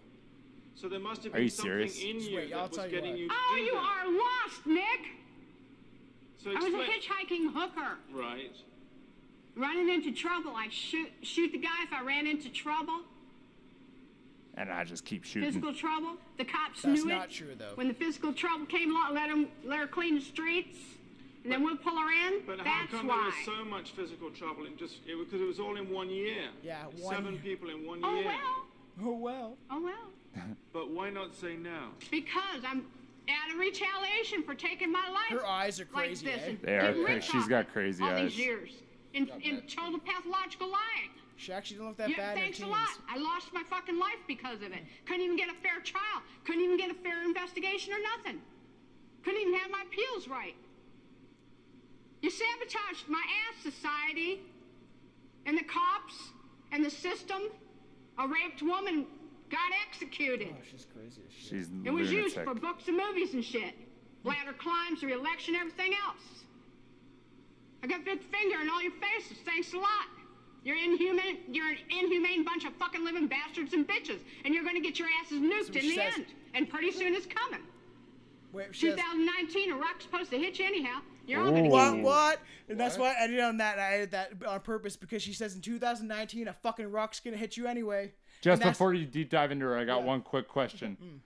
So 0.76 0.88
there 0.90 1.00
must 1.00 1.24
have 1.24 1.32
Are 1.32 1.36
been 1.36 1.44
you 1.44 1.48
something 1.48 1.88
serious? 1.88 2.02
in 2.02 2.18
Just 2.18 2.30
you 2.30 2.36
wait, 2.36 2.52
I'll 2.52 2.68
that 2.68 2.76
was 2.76 2.84
you 2.84 2.90
getting 2.90 3.10
what. 3.12 3.18
you 3.18 3.28
to 3.28 3.34
oh, 3.34 3.56
you 3.56 3.72
that. 3.72 3.80
are 3.80 4.12
lost, 4.12 4.66
Nick. 4.66 5.00
So 6.36 6.50
I 6.50 6.54
was 6.54 6.64
a 6.66 6.76
hitchhiking 6.76 7.52
hooker. 7.52 7.96
Right. 8.12 8.54
Running 9.56 9.88
into 9.88 10.12
trouble, 10.12 10.52
I 10.54 10.68
shoot 10.70 11.10
shoot 11.22 11.50
the 11.50 11.58
guy 11.58 11.82
if 11.82 11.92
I 11.94 12.02
ran 12.02 12.26
into 12.26 12.50
trouble. 12.50 13.00
And 14.58 14.70
I 14.70 14.84
just 14.84 15.06
keep 15.06 15.24
shooting. 15.24 15.48
Physical 15.48 15.72
trouble. 15.72 16.16
The 16.36 16.44
cops 16.44 16.82
That's 16.82 17.02
knew 17.02 17.10
not 17.10 17.26
it. 17.26 17.30
true, 17.32 17.54
though. 17.58 17.72
When 17.74 17.88
the 17.88 17.94
physical 17.94 18.34
trouble 18.34 18.66
came 18.66 18.90
along, 18.90 19.14
let 19.14 19.30
him 19.30 19.48
let 19.64 19.78
her 19.78 19.86
clean 19.86 20.16
the 20.16 20.20
streets, 20.20 20.76
and 21.42 21.52
then 21.52 21.62
we'll 21.62 21.76
pull 21.78 21.96
her 21.96 22.28
in. 22.28 22.42
But 22.46 22.60
how 22.60 22.86
come 22.86 23.06
why. 23.06 23.16
there 23.16 23.24
was 23.24 23.58
so 23.58 23.64
much 23.64 23.92
physical 23.92 24.30
trouble 24.30 24.66
in 24.66 24.76
just 24.76 24.96
it, 25.06 25.16
because 25.18 25.40
it 25.40 25.46
was 25.46 25.58
all 25.58 25.76
in 25.76 25.90
one 25.90 26.10
year? 26.10 26.48
Yeah, 26.62 26.84
one 27.00 27.16
Seven 27.16 27.32
year. 27.32 27.42
people 27.42 27.70
in 27.70 27.86
one 27.86 28.00
oh 28.04 28.14
year. 28.20 28.30
Oh 29.02 29.06
well. 29.06 29.06
Oh 29.08 29.16
well. 29.16 29.56
Oh 29.70 29.82
well. 29.82 30.10
But 30.72 30.90
why 30.90 31.11
not 31.11 31.35
say 31.35 31.57
no? 31.57 31.88
Because 32.11 32.62
I'm 32.66 32.85
out 33.29 33.53
of 33.53 33.59
retaliation 33.59 34.42
for 34.42 34.55
taking 34.55 34.92
my 34.92 35.09
life. 35.09 35.40
Her 35.40 35.46
eyes 35.46 35.81
are 35.81 35.85
like 35.94 36.05
crazy, 36.09 36.27
this 36.27 36.42
eh? 36.42 36.49
and 36.51 36.59
They 36.62 36.77
are 36.77 36.81
getting 36.88 37.05
cra- 37.05 37.14
rich 37.14 37.25
she's 37.25 37.35
off 37.44 37.49
got 37.49 37.61
it 37.66 37.72
crazy 37.72 38.05
all 38.05 38.11
eyes. 38.11 38.31
these 38.31 38.38
years 38.38 38.70
in, 39.14 39.29
in 39.42 39.62
total 39.62 39.99
pathological 39.99 40.68
lying. 40.68 41.11
She 41.37 41.53
actually 41.53 41.77
didn't 41.79 41.88
look 41.88 41.96
that 41.99 42.11
Yeah, 42.11 42.16
bad 42.16 42.33
in 42.33 42.38
her 42.38 42.44
thanks 42.44 42.59
a 42.59 42.62
teens. 42.62 42.72
lot. 42.72 42.88
I 43.11 43.18
lost 43.18 43.53
my 43.53 43.62
fucking 43.68 43.99
life 43.99 44.20
because 44.29 44.57
of 44.62 44.72
it. 44.72 44.83
Couldn't 45.07 45.22
even 45.22 45.37
get 45.37 45.49
a 45.49 45.55
fair 45.62 45.81
trial. 45.83 46.20
Couldn't 46.44 46.62
even 46.62 46.77
get 46.77 46.90
a 46.90 46.94
fair 46.94 47.22
investigation 47.25 47.92
or 47.94 47.99
nothing. 48.16 48.40
Couldn't 49.25 49.40
even 49.40 49.55
have 49.55 49.70
my 49.70 49.83
appeals 49.87 50.29
right. 50.29 50.55
You 52.22 52.31
sabotaged 52.31 53.09
my 53.09 53.22
ass 53.49 53.62
society 53.62 54.40
and 55.46 55.57
the 55.59 55.64
cops 55.64 56.14
and 56.72 56.85
the 56.85 56.90
system. 56.90 57.42
A 58.18 58.27
raped 58.27 58.62
woman 58.62 59.05
got 59.50 59.70
executed. 59.88 60.48
Oh, 60.52 60.56
she's 60.70 60.87
crazy 60.92 61.20
as 61.26 61.32
shit. 61.32 61.48
She's 61.50 61.68
It 61.85 61.90
was 61.90 62.11
used 62.12 62.37
lunatic. 62.37 62.44
for 62.54 62.61
books 62.61 62.88
and 62.88 62.96
movies 62.96 63.35
and 63.35 63.44
shit. 63.44 63.74
Ladder 64.24 64.52
climbs, 64.59 65.00
the 65.00 65.12
election, 65.12 65.54
everything 65.54 65.92
else. 66.06 66.44
I 67.82 67.87
got 67.87 68.02
fifth 68.02 68.24
finger 68.24 68.61
in 68.61 68.68
all 68.68 68.82
your 68.82 68.92
faces. 68.92 69.38
Thanks 69.44 69.72
a 69.72 69.78
lot. 69.78 70.06
You're 70.64 70.76
inhuman. 70.76 71.38
You're 71.48 71.68
an 71.70 71.76
inhumane 71.90 72.44
bunch 72.44 72.64
of 72.64 72.72
fucking 72.74 73.04
living 73.04 73.28
bastards 73.28 73.72
and 73.72 73.87
bitches, 73.87 74.18
and 74.44 74.52
you're 74.52 74.64
going 74.64 74.74
to 74.74 74.80
get 74.80 74.98
your 74.98 75.09
asses 75.22 75.38
nuked 75.38 75.68
what 75.74 75.82
in 75.82 75.88
the 75.90 75.94
says. 75.96 76.14
end. 76.16 76.26
And 76.54 76.68
pretty 76.68 76.90
soon 76.90 77.14
it's 77.14 77.26
coming. 77.26 77.61
Wait, 78.52 78.74
she 78.74 78.87
has- 78.88 78.96
2019, 78.96 79.72
a 79.72 79.76
rock's 79.76 80.04
supposed 80.04 80.30
to 80.30 80.38
hit 80.38 80.59
you 80.59 80.64
anyhow. 80.66 81.00
You're 81.26 81.40
all 81.42 81.50
going 81.50 81.64
to 81.64 81.70
What? 81.70 81.98
What? 82.00 82.40
And 82.68 82.78
that's 82.80 82.96
why 82.98 83.11
I 83.12 83.24
edited 83.24 83.42
on 83.44 83.56
that. 83.59 83.78
I 83.78 83.94
edited 83.94 84.11
that 84.12 84.32
on 84.46 84.61
purpose 84.61 84.96
because 84.96 85.22
she 85.22 85.32
says 85.32 85.54
in 85.54 85.61
2019 85.61 86.48
a 86.48 86.52
fucking 86.52 86.90
rock's 86.90 87.18
gonna 87.20 87.37
hit 87.37 87.56
you 87.56 87.66
anyway. 87.66 88.12
Just 88.40 88.62
before 88.62 88.94
you 88.94 89.07
deep 89.07 89.31
dive 89.31 89.51
into 89.51 89.64
her, 89.66 89.77
I 89.77 89.85
got 89.85 90.01
Yeah. 90.01 90.07
one 90.07 90.22
quick 90.22 90.49
question. 90.49 90.96
Mm-hmm, 91.03 91.14
mm. 91.16 91.18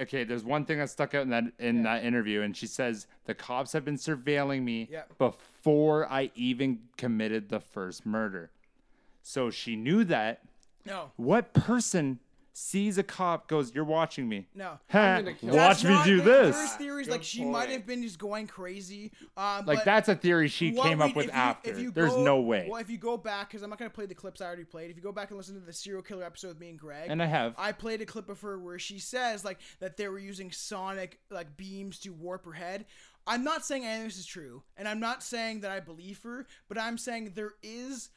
Okay, 0.00 0.22
there's 0.24 0.44
one 0.44 0.64
thing 0.64 0.78
that 0.78 0.90
stuck 0.90 1.14
out 1.14 1.22
in 1.22 1.30
that 1.30 1.44
in 1.58 1.82
that 1.82 2.04
interview, 2.04 2.42
and 2.42 2.56
she 2.56 2.66
says 2.66 3.06
the 3.24 3.34
cops 3.34 3.72
have 3.72 3.84
been 3.84 3.96
surveilling 3.96 4.62
me 4.62 4.88
Yeah. 4.90 5.02
before 5.18 6.10
I 6.10 6.30
even 6.36 6.80
committed 6.96 7.48
the 7.48 7.58
first 7.60 8.06
murder. 8.06 8.50
So 9.22 9.50
she 9.50 9.74
knew 9.76 10.04
that. 10.04 10.42
No. 10.86 11.10
What 11.16 11.52
person 11.52 12.20
sees 12.60 12.98
a 12.98 13.02
cop 13.04 13.46
goes, 13.46 13.72
"You're 13.74 13.84
watching 13.84 14.28
me"? 14.28 14.48
No. 14.54 14.78
Huh, 14.90 15.20
gonna 15.22 15.34
kill 15.34 15.50
watch 15.50 15.82
That's 15.82 15.84
me 15.84 15.90
not- 15.90 16.04
do 16.04 16.20
this. 16.20 16.56
There's 16.56 16.72
theories 16.74 17.06
Good 17.06 17.12
like 17.12 17.22
she 17.22 17.44
might 17.44 17.68
have 17.70 17.86
been 17.86 18.02
just 18.02 18.18
going 18.18 18.46
crazy. 18.48 19.12
Um, 19.36 19.64
Like 19.64 19.78
but 19.78 19.84
that's 19.84 20.08
a 20.08 20.14
theory 20.16 20.48
she 20.48 20.72
came 20.72 21.00
up 21.00 21.14
with 21.14 21.26
if 21.28 21.32
you- 21.32 21.38
after. 21.38 21.70
if 21.70 21.78
you 21.78 21.90
There's 21.92 22.12
go- 22.12 22.24
no 22.24 22.40
way. 22.40 22.66
Well, 22.68 22.80
if 22.80 22.90
you 22.90 22.98
go 22.98 23.16
back, 23.16 23.48
because 23.48 23.62
I'm 23.62 23.70
not 23.70 23.78
gonna 23.78 23.90
play 23.90 24.06
the 24.06 24.14
clips 24.14 24.40
I 24.40 24.46
already 24.46 24.64
played. 24.64 24.90
If 24.90 24.96
you 24.96 25.02
go 25.02 25.12
back 25.12 25.28
and 25.30 25.36
listen 25.38 25.54
to 25.54 25.60
the 25.60 25.72
serial 25.72 26.02
killer 26.02 26.24
episode 26.24 26.48
with 26.48 26.60
me 26.60 26.70
and 26.70 26.78
Greg, 26.78 27.08
And 27.10 27.22
I 27.22 27.26
have. 27.26 27.54
I 27.56 27.70
played 27.72 28.00
a 28.02 28.06
clip 28.06 28.28
of 28.28 28.40
her 28.40 28.58
where 28.58 28.78
she 28.78 28.98
says 28.98 29.44
like 29.44 29.58
that 29.78 29.96
they 29.96 30.08
were 30.08 30.18
using 30.18 30.50
sonic 30.50 31.20
like 31.30 31.56
beams 31.56 31.98
to 32.00 32.10
warp 32.12 32.44
her 32.44 32.52
head. 32.52 32.86
I'm 33.26 33.44
not 33.44 33.64
saying 33.64 33.84
any 33.84 33.98
of 34.00 34.08
this 34.08 34.18
is 34.18 34.26
true, 34.26 34.62
and 34.76 34.88
I'm 34.88 35.00
not 35.00 35.22
saying 35.22 35.60
that 35.60 35.70
I 35.70 35.80
believe 35.80 36.22
her, 36.22 36.46
but 36.66 36.78
I'm 36.78 36.98
saying 36.98 37.32
there 37.34 37.52
is 37.62 38.10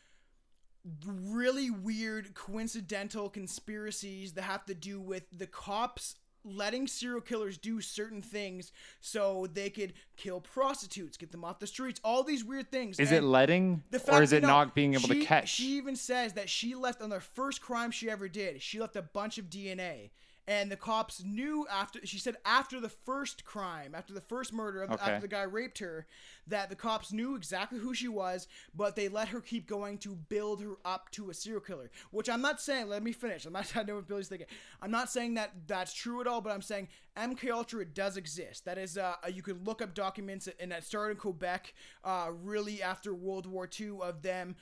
really 1.05 1.69
weird 1.69 2.33
coincidental 2.33 3.29
conspiracies 3.29 4.33
that 4.33 4.43
have 4.43 4.65
to 4.65 4.73
do 4.73 4.99
with 4.99 5.23
the 5.31 5.47
cops 5.47 6.15
letting 6.43 6.87
serial 6.87 7.21
killers 7.21 7.57
do 7.57 7.81
certain 7.81 8.21
things 8.21 8.71
so 8.99 9.47
they 9.53 9.69
could 9.69 9.93
kill 10.17 10.41
prostitutes, 10.41 11.17
get 11.17 11.31
them 11.31 11.43
off 11.43 11.59
the 11.59 11.67
streets, 11.67 12.01
all 12.03 12.23
these 12.23 12.43
weird 12.43 12.71
things. 12.71 12.99
Is 12.99 13.11
it 13.11 13.23
letting, 13.23 13.83
the 13.91 14.01
or 14.11 14.23
is 14.23 14.33
it 14.33 14.41
not 14.41 14.73
being 14.73 14.93
able 14.93 15.07
to 15.09 15.23
catch? 15.23 15.49
She 15.49 15.77
even 15.77 15.95
says 15.95 16.33
that 16.33 16.49
she 16.49 16.75
left 16.75 17.01
on 17.01 17.09
the 17.09 17.19
first 17.19 17.61
crime 17.61 17.91
she 17.91 18.09
ever 18.09 18.27
did. 18.27 18.61
She 18.61 18.79
left 18.79 18.95
a 18.95 19.01
bunch 19.01 19.37
of 19.37 19.49
DNA. 19.49 20.09
And 20.47 20.71
the 20.71 20.75
cops 20.75 21.23
knew 21.23 21.67
after 21.71 22.05
she 22.05 22.17
said 22.17 22.35
after 22.45 22.79
the 22.79 22.89
first 22.89 23.45
crime, 23.45 23.93
after 23.93 24.11
the 24.13 24.21
first 24.21 24.51
murder, 24.51 24.83
Okay. 24.83 24.93
after 24.95 25.19
the 25.21 25.27
guy 25.27 25.43
raped 25.43 25.77
her, 25.79 26.07
that 26.47 26.69
the 26.69 26.75
cops 26.75 27.13
knew 27.13 27.35
exactly 27.35 27.77
who 27.79 27.93
she 27.93 28.07
was, 28.07 28.47
but 28.75 28.95
they 28.95 29.07
let 29.07 29.27
her 29.29 29.39
keep 29.39 29.67
going 29.67 29.99
to 29.99 30.15
build 30.15 30.61
her 30.61 30.73
up 30.83 31.11
to 31.11 31.29
a 31.29 31.33
serial 31.33 31.61
killer. 31.61 31.91
Which 32.09 32.27
I'm 32.27 32.41
not 32.41 32.59
saying. 32.59 32.89
Let 32.89 33.03
me 33.03 33.11
finish. 33.11 33.45
I'm 33.45 33.53
not. 33.53 33.71
I 33.77 33.83
know 33.83 33.95
what 33.95 34.07
Billy's 34.07 34.27
thinking. 34.29 34.47
I'm 34.81 34.91
not 34.91 35.11
saying 35.11 35.35
that 35.35 35.51
that's 35.67 35.93
true 35.93 36.21
at 36.21 36.27
all, 36.27 36.41
but 36.41 36.51
I'm 36.51 36.61
saying 36.63 36.87
MK 37.15 37.51
Ultra 37.51 37.85
does 37.85 38.17
exist. 38.17 38.65
That 38.65 38.77
is, 38.79 38.97
uh, 38.97 39.15
you 39.31 39.43
can 39.43 39.63
look 39.63 39.81
up 39.81 39.93
documents, 39.93 40.49
and 40.59 40.71
that 40.71 40.83
started 40.83 41.11
in 41.11 41.17
Quebec, 41.17 41.73
uh, 42.03 42.29
really 42.43 42.81
after 42.81 43.13
World 43.13 43.45
War 43.45 43.69
II, 43.79 43.99
of 44.01 44.21
them 44.23 44.55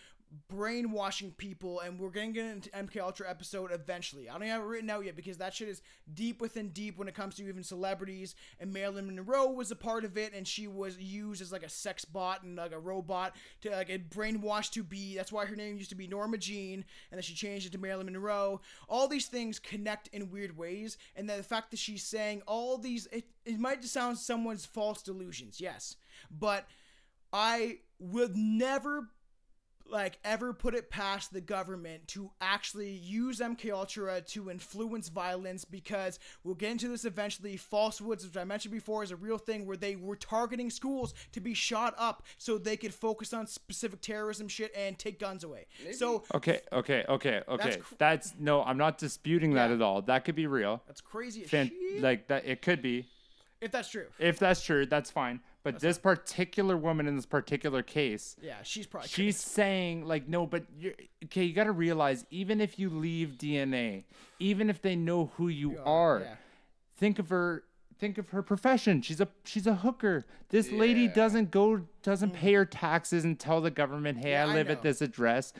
brainwashing 0.47 1.31
people 1.31 1.79
and 1.79 1.99
we're 1.99 2.09
gonna 2.09 2.31
get 2.31 2.45
into 2.45 2.69
MK 2.69 3.01
Ultra 3.01 3.29
episode 3.29 3.71
eventually. 3.71 4.29
I 4.29 4.33
don't 4.33 4.47
have 4.47 4.61
it 4.61 4.65
written 4.65 4.89
out 4.89 5.05
yet 5.05 5.15
because 5.15 5.37
that 5.37 5.55
shit 5.55 5.67
is 5.67 5.81
deep 6.13 6.39
within 6.39 6.69
deep 6.69 6.97
when 6.97 7.07
it 7.07 7.15
comes 7.15 7.35
to 7.35 7.47
even 7.47 7.63
celebrities 7.63 8.35
and 8.59 8.71
Marilyn 8.71 9.07
Monroe 9.07 9.51
was 9.51 9.71
a 9.71 9.75
part 9.75 10.05
of 10.05 10.17
it 10.17 10.33
and 10.33 10.47
she 10.47 10.67
was 10.67 10.99
used 10.99 11.41
as 11.41 11.51
like 11.51 11.63
a 11.63 11.69
sex 11.69 12.05
bot 12.05 12.43
and 12.43 12.57
like 12.57 12.71
a 12.71 12.79
robot 12.79 13.35
to 13.61 13.71
like 13.71 13.89
it 13.89 14.11
brainwashed 14.11 14.71
to 14.73 14.83
be 14.83 15.15
that's 15.15 15.31
why 15.31 15.45
her 15.45 15.55
name 15.55 15.77
used 15.77 15.89
to 15.89 15.95
be 15.95 16.07
Norma 16.07 16.37
Jean 16.37 16.85
and 17.11 17.17
then 17.17 17.23
she 17.23 17.33
changed 17.33 17.65
it 17.65 17.71
to 17.71 17.79
Marilyn 17.79 18.05
Monroe. 18.05 18.61
All 18.87 19.07
these 19.07 19.27
things 19.27 19.57
connect 19.57 20.09
in 20.09 20.29
weird 20.29 20.55
ways 20.55 20.97
and 21.15 21.27
the 21.27 21.41
fact 21.41 21.71
that 21.71 21.79
she's 21.79 22.03
saying 22.03 22.43
all 22.45 22.77
these 22.77 23.07
it, 23.11 23.25
it 23.45 23.59
might 23.59 23.81
just 23.81 23.93
sound 23.93 24.19
someone's 24.19 24.65
false 24.65 25.01
delusions, 25.01 25.59
yes. 25.59 25.95
But 26.29 26.67
I 27.33 27.79
would 27.99 28.35
never 28.35 29.09
like 29.91 30.19
ever 30.23 30.53
put 30.53 30.75
it 30.75 30.89
past 30.89 31.33
the 31.33 31.41
government 31.41 32.07
to 32.09 32.31
actually 32.41 32.91
use 32.91 33.39
MK 33.39 33.71
Ultra 33.71 34.21
to 34.21 34.49
influence 34.51 35.09
violence 35.09 35.65
because 35.65 36.19
we'll 36.43 36.55
get 36.55 36.71
into 36.71 36.87
this 36.87 37.05
eventually. 37.05 37.57
Falsehoods, 37.57 38.25
which 38.25 38.37
I 38.37 38.43
mentioned 38.43 38.73
before, 38.73 39.03
is 39.03 39.11
a 39.11 39.15
real 39.15 39.37
thing 39.37 39.65
where 39.65 39.77
they 39.77 39.95
were 39.95 40.15
targeting 40.15 40.69
schools 40.69 41.13
to 41.31 41.39
be 41.39 41.53
shot 41.53 41.93
up 41.97 42.23
so 42.37 42.57
they 42.57 42.77
could 42.77 42.93
focus 42.93 43.33
on 43.33 43.47
specific 43.47 44.01
terrorism 44.01 44.47
shit 44.47 44.71
and 44.75 44.97
take 44.97 45.19
guns 45.19 45.43
away. 45.43 45.65
So 45.93 46.23
Okay, 46.33 46.61
okay, 46.71 47.03
okay, 47.09 47.41
okay. 47.47 47.77
cr- 47.77 47.95
That's, 47.97 48.33
no, 48.39 48.63
I'm 48.63 48.77
not 48.77 48.97
disputing 48.97 49.53
that 49.55 49.69
Yeah. 49.69 49.75
at 49.75 49.81
all. 49.81 50.01
That 50.03 50.25
could 50.25 50.35
be 50.35 50.47
real. 50.47 50.81
that's 50.87 51.01
crazy 51.01 51.43
as 51.43 51.49
Fan- 51.49 51.69
shit. 51.69 52.01
like 52.01 52.27
that, 52.27 52.45
it 52.45 52.61
could 52.61 52.81
be. 52.81 53.07
if 53.61 53.71
that's 53.71 53.89
true. 53.89 54.05
If 54.19 54.39
that's 54.39 54.63
true, 54.63 54.85
that's 54.85 55.11
fine. 55.11 55.41
But 55.73 55.81
this 55.81 55.97
particular 55.97 56.75
woman 56.77 57.07
in 57.07 57.15
this 57.15 57.25
particular 57.25 57.81
case, 57.83 58.35
Yeah, 58.41 58.55
she's 58.63 58.85
probably 58.87 59.09
she's 59.09 59.37
saying 59.37 60.05
like, 60.05 60.27
no, 60.27 60.45
but 60.45 60.63
you're 60.77 60.93
okay. 61.25 61.43
You 61.43 61.53
got 61.53 61.65
to 61.65 61.71
realize, 61.71 62.25
even 62.31 62.59
if 62.61 62.79
you 62.79 62.89
leave 62.89 63.37
DNA, 63.37 64.05
even 64.39 64.69
if 64.69 64.81
they 64.81 64.95
know 64.95 65.31
who 65.37 65.47
you 65.47 65.77
are, 65.85 66.21
yeah. 66.21 66.35
think 66.97 67.19
of 67.19 67.29
her. 67.29 67.63
Think 67.97 68.17
of 68.17 68.29
her 68.29 68.41
profession. 68.41 69.01
She's 69.01 69.19
a 69.19 69.27
she's 69.43 69.67
a 69.67 69.75
hooker. 69.75 70.25
This 70.51 70.71
lady 70.71 71.09
doesn't 71.09 71.51
go 71.51 71.81
doesn't 72.01 72.31
pay 72.31 72.53
her 72.53 72.63
taxes 72.63 73.25
and 73.25 73.37
tell 73.37 73.59
the 73.59 73.71
government, 73.71 74.19
"Hey, 74.19 74.29
Mm. 74.29 74.31
Yeah, 74.31 74.45
I 74.45 74.51
I 74.51 74.53
live 74.53 74.67
know. 74.67 74.71
at 74.73 74.81
this 74.83 75.01
address." 75.01 75.51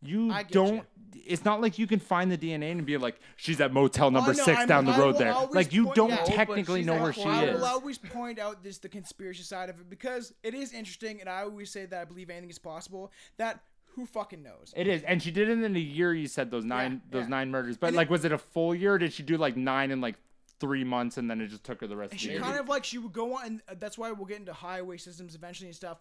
You 0.00 0.32
don't 0.50 0.74
you. 0.76 0.82
It's 1.14 1.44
not 1.44 1.60
like 1.60 1.78
you 1.78 1.86
can 1.86 1.98
find 1.98 2.30
the 2.30 2.38
DNA 2.38 2.72
and 2.72 2.84
be 2.86 2.96
like, 2.96 3.18
she's 3.36 3.60
at 3.60 3.72
motel 3.72 4.06
oh, 4.06 4.10
number 4.10 4.30
Oh, 4.30 4.34
no, 4.34 4.44
six 4.44 4.58
I'm- 4.58 4.68
down 4.68 4.84
the 4.84 4.92
road 4.92 5.18
there. 5.18 5.34
Like 5.50 5.72
you 5.72 5.92
don't 5.94 6.10
yeah. 6.10 6.24
Technically 6.24 6.82
know 6.82 7.00
where 7.00 7.12
she 7.12 7.22
I 7.22 7.44
is. 7.44 7.50
I 7.50 7.54
will 7.54 7.64
always 7.66 7.98
point 7.98 8.38
out 8.38 8.62
this 8.62 8.78
the 8.78 8.88
conspiracy 8.88 9.42
side 9.42 9.68
of 9.70 9.80
it 9.80 9.88
because 9.90 10.34
it 10.42 10.54
is 10.54 10.72
interesting, 10.72 11.20
and 11.20 11.28
I 11.28 11.42
always 11.42 11.70
say 11.70 11.86
that 11.86 12.00
I 12.00 12.04
believe 12.04 12.30
anything 12.30 12.50
is 12.50 12.58
possible. 12.58 13.12
That 13.36 13.60
who 13.94 14.06
fucking 14.06 14.42
knows? 14.42 14.72
It 14.76 14.86
is, 14.86 15.02
and 15.02 15.22
she 15.22 15.30
did 15.30 15.48
it 15.48 15.62
in 15.62 15.76
a 15.76 15.78
year. 15.78 16.14
You 16.14 16.26
said 16.26 16.50
those 16.50 16.64
nine, 16.64 17.02
those 17.10 17.24
yeah. 17.24 17.28
nine 17.28 17.50
murders, 17.50 17.76
but 17.76 17.88
And 17.88 17.94
it- 17.94 17.98
like, 17.98 18.10
was 18.10 18.24
it 18.24 18.32
a 18.32 18.38
full 18.38 18.74
year? 18.74 18.94
Or 18.94 18.98
did 18.98 19.12
she 19.12 19.22
do 19.22 19.36
like 19.36 19.56
nine 19.56 19.90
in 19.90 20.00
like 20.00 20.16
three 20.60 20.84
months, 20.84 21.18
and 21.18 21.28
then 21.30 21.40
it 21.40 21.48
just 21.48 21.64
took 21.64 21.80
her 21.80 21.86
the 21.86 21.96
rest 21.96 22.12
And 22.12 22.18
of 22.18 22.20
she 22.22 22.28
the 22.28 22.34
year? 22.34 22.42
kind 22.42 22.58
of 22.58 22.68
like 22.68 22.84
she 22.84 22.98
would 22.98 23.12
go 23.12 23.34
on, 23.36 23.60
and 23.68 23.80
that's 23.80 23.98
why 23.98 24.10
we'll 24.12 24.26
get 24.26 24.38
into 24.38 24.52
highway 24.52 24.96
systems 24.96 25.34
eventually 25.34 25.68
and 25.68 25.76
stuff. 25.76 25.98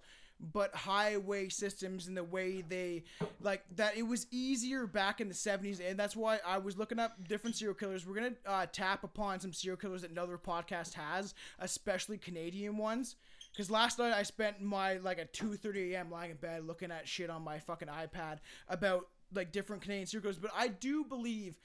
But 0.53 0.73
highway 0.73 1.49
systems 1.49 2.07
and 2.07 2.17
the 2.17 2.23
way 2.23 2.63
they 2.67 3.03
like 3.41 3.63
that, 3.75 3.95
it 3.95 4.01
was 4.01 4.25
easier 4.31 4.87
back 4.87 5.21
in 5.21 5.27
the 5.27 5.35
'70s, 5.35 5.79
and 5.87 5.99
that's 5.99 6.15
why 6.15 6.39
I 6.45 6.57
was 6.57 6.77
looking 6.77 6.97
up 6.97 7.27
different 7.27 7.55
serial 7.55 7.75
killers. 7.75 8.07
We're 8.07 8.15
gonna 8.15 8.33
uh, 8.47 8.65
tap 8.71 9.03
upon 9.03 9.39
some 9.39 9.53
serial 9.53 9.77
killers 9.77 10.01
that 10.01 10.09
another 10.09 10.39
podcast 10.39 10.93
has, 10.93 11.35
especially 11.59 12.17
Canadian 12.17 12.77
ones. 12.77 13.17
Because 13.51 13.69
last 13.69 13.99
night 13.99 14.13
I 14.13 14.23
spent 14.23 14.61
my 14.61 14.97
like 14.97 15.19
at 15.19 15.33
2:30 15.33 15.91
a.m. 15.91 16.09
lying 16.09 16.31
in 16.31 16.37
bed 16.37 16.65
looking 16.65 16.91
at 16.91 17.07
shit 17.07 17.29
on 17.29 17.43
my 17.43 17.59
fucking 17.59 17.89
iPad 17.89 18.39
about 18.67 19.07
like 19.33 19.51
different 19.51 19.81
Canadian 19.81 20.07
serial 20.07 20.23
killers. 20.23 20.39
But 20.39 20.51
I 20.55 20.69
do 20.69 21.03
believe 21.03 21.59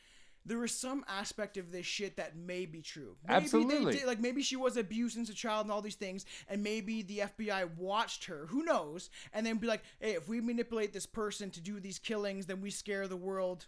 there 0.46 0.64
is 0.64 0.72
some 0.72 1.04
aspect 1.08 1.56
of 1.56 1.72
this 1.72 1.84
shit 1.84 2.16
that 2.16 2.36
may 2.36 2.64
be 2.66 2.80
true. 2.80 3.16
Maybe 3.26 3.44
Absolutely. 3.44 3.92
They 3.92 3.98
did, 3.98 4.06
like 4.06 4.20
maybe 4.20 4.42
she 4.42 4.56
was 4.56 4.76
abused 4.76 5.18
as 5.18 5.28
a 5.28 5.34
child 5.34 5.66
and 5.66 5.72
all 5.72 5.82
these 5.82 5.96
things, 5.96 6.24
and 6.48 6.62
maybe 6.62 7.02
the 7.02 7.18
FBI 7.18 7.76
watched 7.76 8.26
her. 8.26 8.46
Who 8.48 8.62
knows? 8.62 9.10
And 9.32 9.44
then 9.44 9.56
be 9.56 9.66
like, 9.66 9.82
hey, 10.00 10.12
if 10.12 10.28
we 10.28 10.40
manipulate 10.40 10.92
this 10.92 11.06
person 11.06 11.50
to 11.50 11.60
do 11.60 11.80
these 11.80 11.98
killings, 11.98 12.46
then 12.46 12.60
we 12.60 12.70
scare 12.70 13.08
the 13.08 13.16
world. 13.16 13.66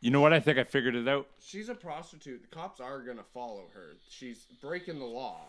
You 0.00 0.10
know 0.10 0.20
what? 0.20 0.32
I 0.32 0.40
think 0.40 0.58
I 0.58 0.64
figured 0.64 0.94
it 0.94 1.06
out. 1.06 1.28
She's 1.38 1.68
a 1.68 1.74
prostitute. 1.74 2.42
The 2.42 2.56
cops 2.56 2.80
are 2.80 3.00
gonna 3.00 3.24
follow 3.34 3.64
her. 3.74 3.96
She's 4.08 4.46
breaking 4.62 4.98
the 4.98 5.04
law. 5.04 5.40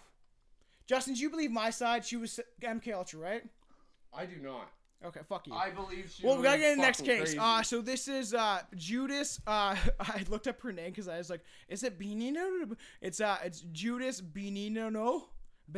Justin, 0.87 1.13
do 1.13 1.21
you 1.21 1.29
believe 1.29 1.51
my 1.51 1.69
side? 1.69 2.05
She 2.05 2.17
was 2.17 2.39
MK 2.61 2.93
Ultra, 2.93 3.19
right? 3.19 3.43
I 4.13 4.25
do 4.25 4.35
not. 4.43 4.69
Okay, 5.03 5.21
fuck 5.27 5.47
you. 5.47 5.53
I 5.53 5.71
believe 5.71 6.13
she. 6.15 6.25
Well, 6.25 6.37
we 6.37 6.43
gotta 6.43 6.59
get 6.59 6.71
in 6.73 6.77
the 6.77 6.83
next 6.83 7.01
case. 7.03 7.19
crazy. 7.21 7.37
Uh, 7.39 7.63
so 7.63 7.81
this 7.81 8.07
is 8.07 8.33
uh 8.33 8.61
Judas. 8.75 9.39
Uh, 9.47 9.75
I 9.99 10.23
looked 10.29 10.47
up 10.47 10.61
her 10.61 10.71
name 10.71 10.91
because 10.91 11.07
I 11.07 11.17
was 11.17 11.29
like, 11.29 11.41
is 11.67 11.83
it 11.83 11.99
Benino? 11.99 12.75
It's 13.01 13.19
uh, 13.19 13.37
it's 13.43 13.61
Judas 13.71 14.21
Benino. 14.21 14.91
No. 14.91 15.25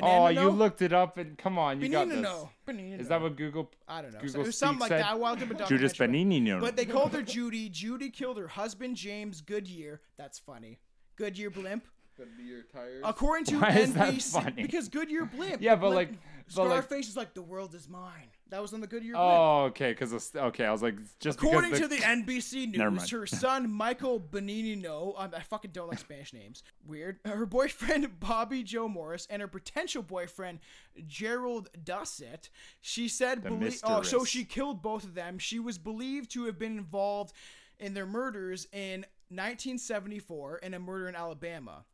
Oh, 0.01 0.27
you 0.27 0.49
looked 0.49 0.81
it 0.81 0.91
up, 0.91 1.17
and 1.17 1.37
come 1.37 1.59
on, 1.59 1.79
you 1.79 1.87
got 1.89 2.09
this. 2.09 2.17
Benino. 2.17 2.49
Benino. 2.67 2.99
Is 2.99 3.07
that 3.09 3.21
what 3.21 3.35
Google? 3.35 3.69
I 3.87 4.01
don't 4.01 4.13
know. 4.13 4.27
So 4.27 4.39
it 4.39 4.47
was 4.47 4.57
something 4.57 4.79
like 4.79 4.89
said? 4.89 5.01
that. 5.01 5.11
I 5.11 5.15
watched 5.15 5.43
up 5.43 5.51
a 5.51 5.65
Judas 5.67 5.93
documentary. 5.93 6.41
Benini. 6.41 6.59
But 6.61 6.75
they 6.75 6.85
called 6.85 7.13
her 7.13 7.21
Judy. 7.21 7.69
Judy 7.69 8.09
killed 8.09 8.37
her 8.37 8.47
husband 8.47 8.95
James 8.95 9.41
Goodyear. 9.41 10.01
That's 10.17 10.39
funny. 10.39 10.79
Goodyear 11.15 11.51
blimp. 11.51 11.85
Could 12.17 12.35
be 12.37 12.43
your 12.43 12.63
tires. 12.63 13.01
According 13.03 13.45
to 13.45 13.59
Why 13.59 13.69
is 13.69 13.93
that 13.93 14.13
NBC, 14.13 14.31
funny? 14.31 14.61
because 14.63 14.87
Goodyear 14.87 15.25
blimp. 15.25 15.61
Yeah, 15.61 15.75
but 15.75 15.91
blimp- 15.91 15.95
like- 15.95 16.19
but 16.55 16.67
like- 16.67 16.71
Scarface 16.83 17.09
is 17.09 17.17
like 17.17 17.33
the 17.33 17.41
world 17.41 17.73
is 17.73 17.87
mine. 17.89 18.29
That 18.53 18.61
was 18.61 18.71
on 18.71 18.81
the 18.81 18.87
Goodyear 18.87 19.13
blimp. 19.13 19.27
Oh, 19.27 19.63
okay. 19.69 19.93
Because 19.93 20.31
okay, 20.35 20.63
I 20.63 20.71
was 20.71 20.83
like, 20.83 20.93
just 21.19 21.39
According 21.39 21.71
because 21.71 21.89
to 21.89 21.95
the 21.95 22.01
NBC 22.03 22.77
News, 22.77 23.09
her 23.09 23.25
son 23.25 23.67
Michael 23.67 24.19
Benigno, 24.19 25.15
um, 25.17 25.31
I 25.35 25.39
fucking 25.39 25.71
don't 25.71 25.89
like 25.89 25.97
Spanish 25.97 26.33
names. 26.33 26.61
Weird. 26.85 27.17
Her 27.25 27.47
boyfriend 27.47 28.07
Bobby 28.19 28.61
Joe 28.61 28.87
Morris 28.87 29.25
and 29.31 29.41
her 29.41 29.47
potential 29.47 30.03
boyfriend 30.03 30.59
Gerald 31.07 31.69
Dossett. 31.83 32.49
She 32.79 33.07
said, 33.07 33.41
The 33.41 33.49
belie- 33.49 33.73
oh, 33.85 34.03
so 34.03 34.23
she 34.23 34.43
killed 34.45 34.83
both 34.83 35.03
of 35.03 35.15
them. 35.15 35.39
She 35.39 35.57
was 35.57 35.79
believed 35.79 36.29
to 36.33 36.45
have 36.45 36.59
been 36.59 36.77
involved 36.77 37.33
in 37.79 37.95
their 37.95 38.05
murders 38.05 38.67
in 38.71 38.99
1974 39.29 40.57
in 40.59 40.75
a 40.75 40.79
murder 40.79 41.09
in 41.09 41.15
Alabama. 41.15 41.85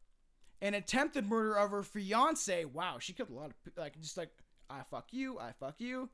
An 0.62 0.74
attempted 0.74 1.26
murder 1.26 1.56
of 1.56 1.72
her 1.72 1.84
fiance. 1.84 2.66
Wow, 2.66 2.98
she 3.00 3.14
killed 3.14 3.30
a 3.30 3.34
lot 3.34 3.52
of 3.52 3.64
pe- 3.64 3.82
like 3.82 3.98
just 4.02 4.18
like 4.18 4.32
I 4.70 4.82
fuck 4.92 5.08
you, 5.12 5.40
I 5.40 5.54
fuck 5.54 5.76
you. 5.80 6.10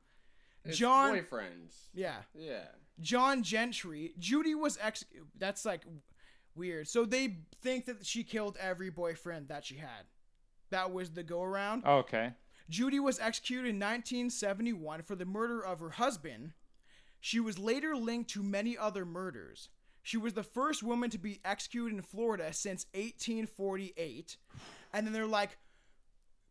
It's 0.66 0.78
John, 0.78 1.14
boyfriends. 1.14 1.74
yeah. 1.94 2.16
Yeah. 2.34 2.64
John 3.00 3.42
Gentry. 3.42 4.12
Judy 4.18 4.54
was 4.54 4.78
ex. 4.80 5.04
That's 5.38 5.64
like 5.64 5.82
weird. 6.54 6.88
So 6.88 7.04
they 7.04 7.38
think 7.62 7.86
that 7.86 8.04
she 8.06 8.24
killed 8.24 8.56
every 8.60 8.90
boyfriend 8.90 9.48
that 9.48 9.64
she 9.64 9.76
had. 9.76 10.06
That 10.70 10.92
was 10.92 11.10
the 11.10 11.22
go 11.22 11.42
around. 11.42 11.82
Oh, 11.84 11.98
okay. 11.98 12.32
Judy 12.68 12.98
was 12.98 13.20
executed 13.20 13.68
in 13.68 13.76
1971 13.76 15.02
for 15.02 15.14
the 15.14 15.24
murder 15.24 15.64
of 15.64 15.78
her 15.80 15.90
husband. 15.90 16.52
She 17.20 17.38
was 17.38 17.58
later 17.58 17.94
linked 17.96 18.30
to 18.30 18.42
many 18.42 18.76
other 18.76 19.04
murders. 19.04 19.68
She 20.02 20.16
was 20.16 20.34
the 20.34 20.42
first 20.42 20.82
woman 20.82 21.10
to 21.10 21.18
be 21.18 21.40
executed 21.44 21.94
in 21.94 22.02
Florida 22.02 22.52
since 22.52 22.86
1848. 22.94 24.36
And 24.92 25.06
then 25.06 25.12
they're 25.12 25.26
like, 25.26 25.58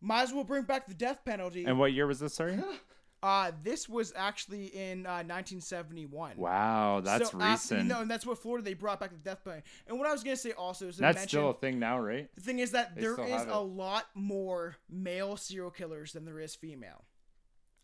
might 0.02 0.24
as 0.24 0.34
well 0.34 0.44
bring 0.44 0.64
back 0.64 0.88
the 0.88 0.94
death 0.94 1.24
penalty. 1.26 1.66
And 1.66 1.80
what 1.80 1.94
year 1.94 2.08
was 2.08 2.20
this? 2.20 2.36
Sorry. 2.36 2.60
Uh, 3.26 3.52
this 3.64 3.90
was 3.90 4.14
actually 4.16 4.66
in 4.68 5.04
uh, 5.08 5.26
1971. 5.26 6.38
Wow, 6.38 7.02
that's 7.04 7.32
So, 7.32 7.40
uh, 7.42 7.50
recent. 7.50 7.88
no, 7.88 8.02
and 8.02 8.12
that's 8.12 8.24
what 8.24 8.38
Florida 8.38 8.64
they 8.64 8.76
brought 8.76 9.00
back 9.00 9.10
the 9.10 9.18
death 9.18 9.44
penalty. 9.44 9.66
And 9.88 9.98
what 9.98 10.08
I 10.08 10.12
was 10.12 10.24
gonna 10.24 10.36
say 10.36 10.52
also 10.52 10.90
is 10.90 10.98
to 10.98 11.02
that's 11.02 11.16
mention, 11.16 11.30
still 11.30 11.50
a 11.50 11.54
thing 11.56 11.80
now, 11.80 12.00
right? 12.00 12.30
the 12.36 12.42
thing 12.42 12.60
is 12.60 12.70
that 12.72 12.94
They 12.94 13.02
there 13.02 13.14
still 13.14 13.26
is 13.26 13.32
have 13.32 13.50
a 13.50 13.60
lot 13.60 14.06
more 14.14 14.76
male 14.88 15.38
serial 15.38 15.72
killers 15.72 16.14
than 16.14 16.24
there 16.26 16.40
is 16.40 16.54
female. 16.54 17.06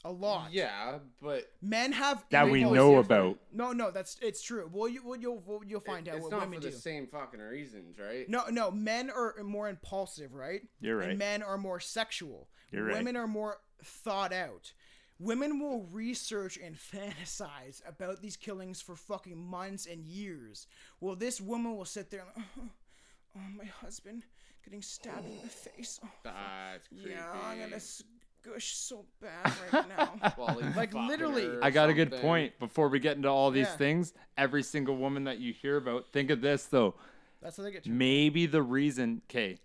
A 0.04 0.12
lot. 0.12 0.52
Yeah, 0.52 1.00
but 1.22 1.52
Men 1.62 1.92
have 1.92 2.24
That 2.32 2.50
we 2.50 2.64
know 2.64 2.98
about. 2.98 3.38
No, 3.52 3.72
no, 3.72 3.90
that's 3.92 4.18
it's 4.22 4.42
true. 4.44 4.70
Well, 4.72 4.88
you 4.90 5.02
well, 5.04 5.16
you'll 5.20 5.42
well, 5.46 5.62
you'll 5.66 5.80
find 5.80 6.08
out 6.08 6.16
it's 6.16 6.24
what 6.24 6.32
not 6.32 6.42
women 6.42 6.60
for 6.60 6.66
the 6.68 6.72
do. 6.72 6.78
same 6.78 7.08
fucking 7.08 7.40
reasons, 7.40 7.98
right? 8.00 8.28
No, 8.30 8.44
no, 8.50 8.70
men 8.72 9.10
are 9.10 9.36
more 9.44 9.70
impulsive, 9.70 10.34
right? 10.34 10.62
You're 10.80 10.98
right. 10.98 11.10
And 11.10 11.20
men 11.20 11.42
are 11.44 11.58
more 11.58 11.80
sexual. 11.80 12.48
You're 12.72 12.86
right. 12.86 12.98
Women 12.98 13.16
are 13.16 13.28
more 13.28 13.58
thought 13.84 14.34
out. 14.34 14.74
Women 15.22 15.60
will 15.60 15.84
research 15.92 16.58
and 16.58 16.76
fantasize 16.76 17.82
about 17.88 18.22
these 18.22 18.36
killings 18.36 18.82
for 18.82 18.96
fucking 18.96 19.38
months 19.38 19.86
and 19.86 20.04
years. 20.04 20.66
Well, 21.00 21.16
this 21.16 21.40
woman 21.40 21.78
will 21.78 21.86
sit 21.86 22.10
there 22.10 22.24
and, 22.36 22.44
oh, 22.60 22.62
oh 23.38 23.42
my 23.56 23.66
husband 23.66 24.24
getting 24.64 24.82
stabbed 24.82 25.28
in 25.28 25.38
the 25.44 25.48
face. 25.48 26.00
Oh, 26.04 26.10
That's 26.24 26.88
creepy. 26.88 27.12
yeah, 27.12 27.32
I'm 27.46 27.60
gonna 27.60 27.80
squish 27.80 28.76
so 28.76 29.06
bad 29.22 29.54
right 29.72 29.88
now. 29.90 30.32
While 30.36 30.60
Like, 30.76 30.94
literally. 30.94 31.50
I 31.62 31.70
got 31.70 31.90
a 31.90 31.94
good 31.94 32.12
point. 32.14 32.58
Before 32.60 32.90
we 32.90 33.00
get 33.00 33.16
into 33.16 33.30
all 33.30 33.52
these 33.52 33.68
Yeah. 33.68 33.78
things, 33.78 34.14
every 34.38 34.64
single 34.64 34.98
woman 34.98 35.26
that 35.26 35.38
you 35.40 35.54
hear 35.54 35.78
about, 35.78 36.08
think 36.12 36.32
of 36.32 36.42
this 36.42 36.66
though. 36.66 36.96
That's 37.44 37.58
how 37.58 37.64
they 37.64 37.72
get. 37.72 37.84
To 37.84 37.90
Maybe 37.92 38.48
the 38.48 38.62
reason, 38.64 39.22
okay, 39.30 39.60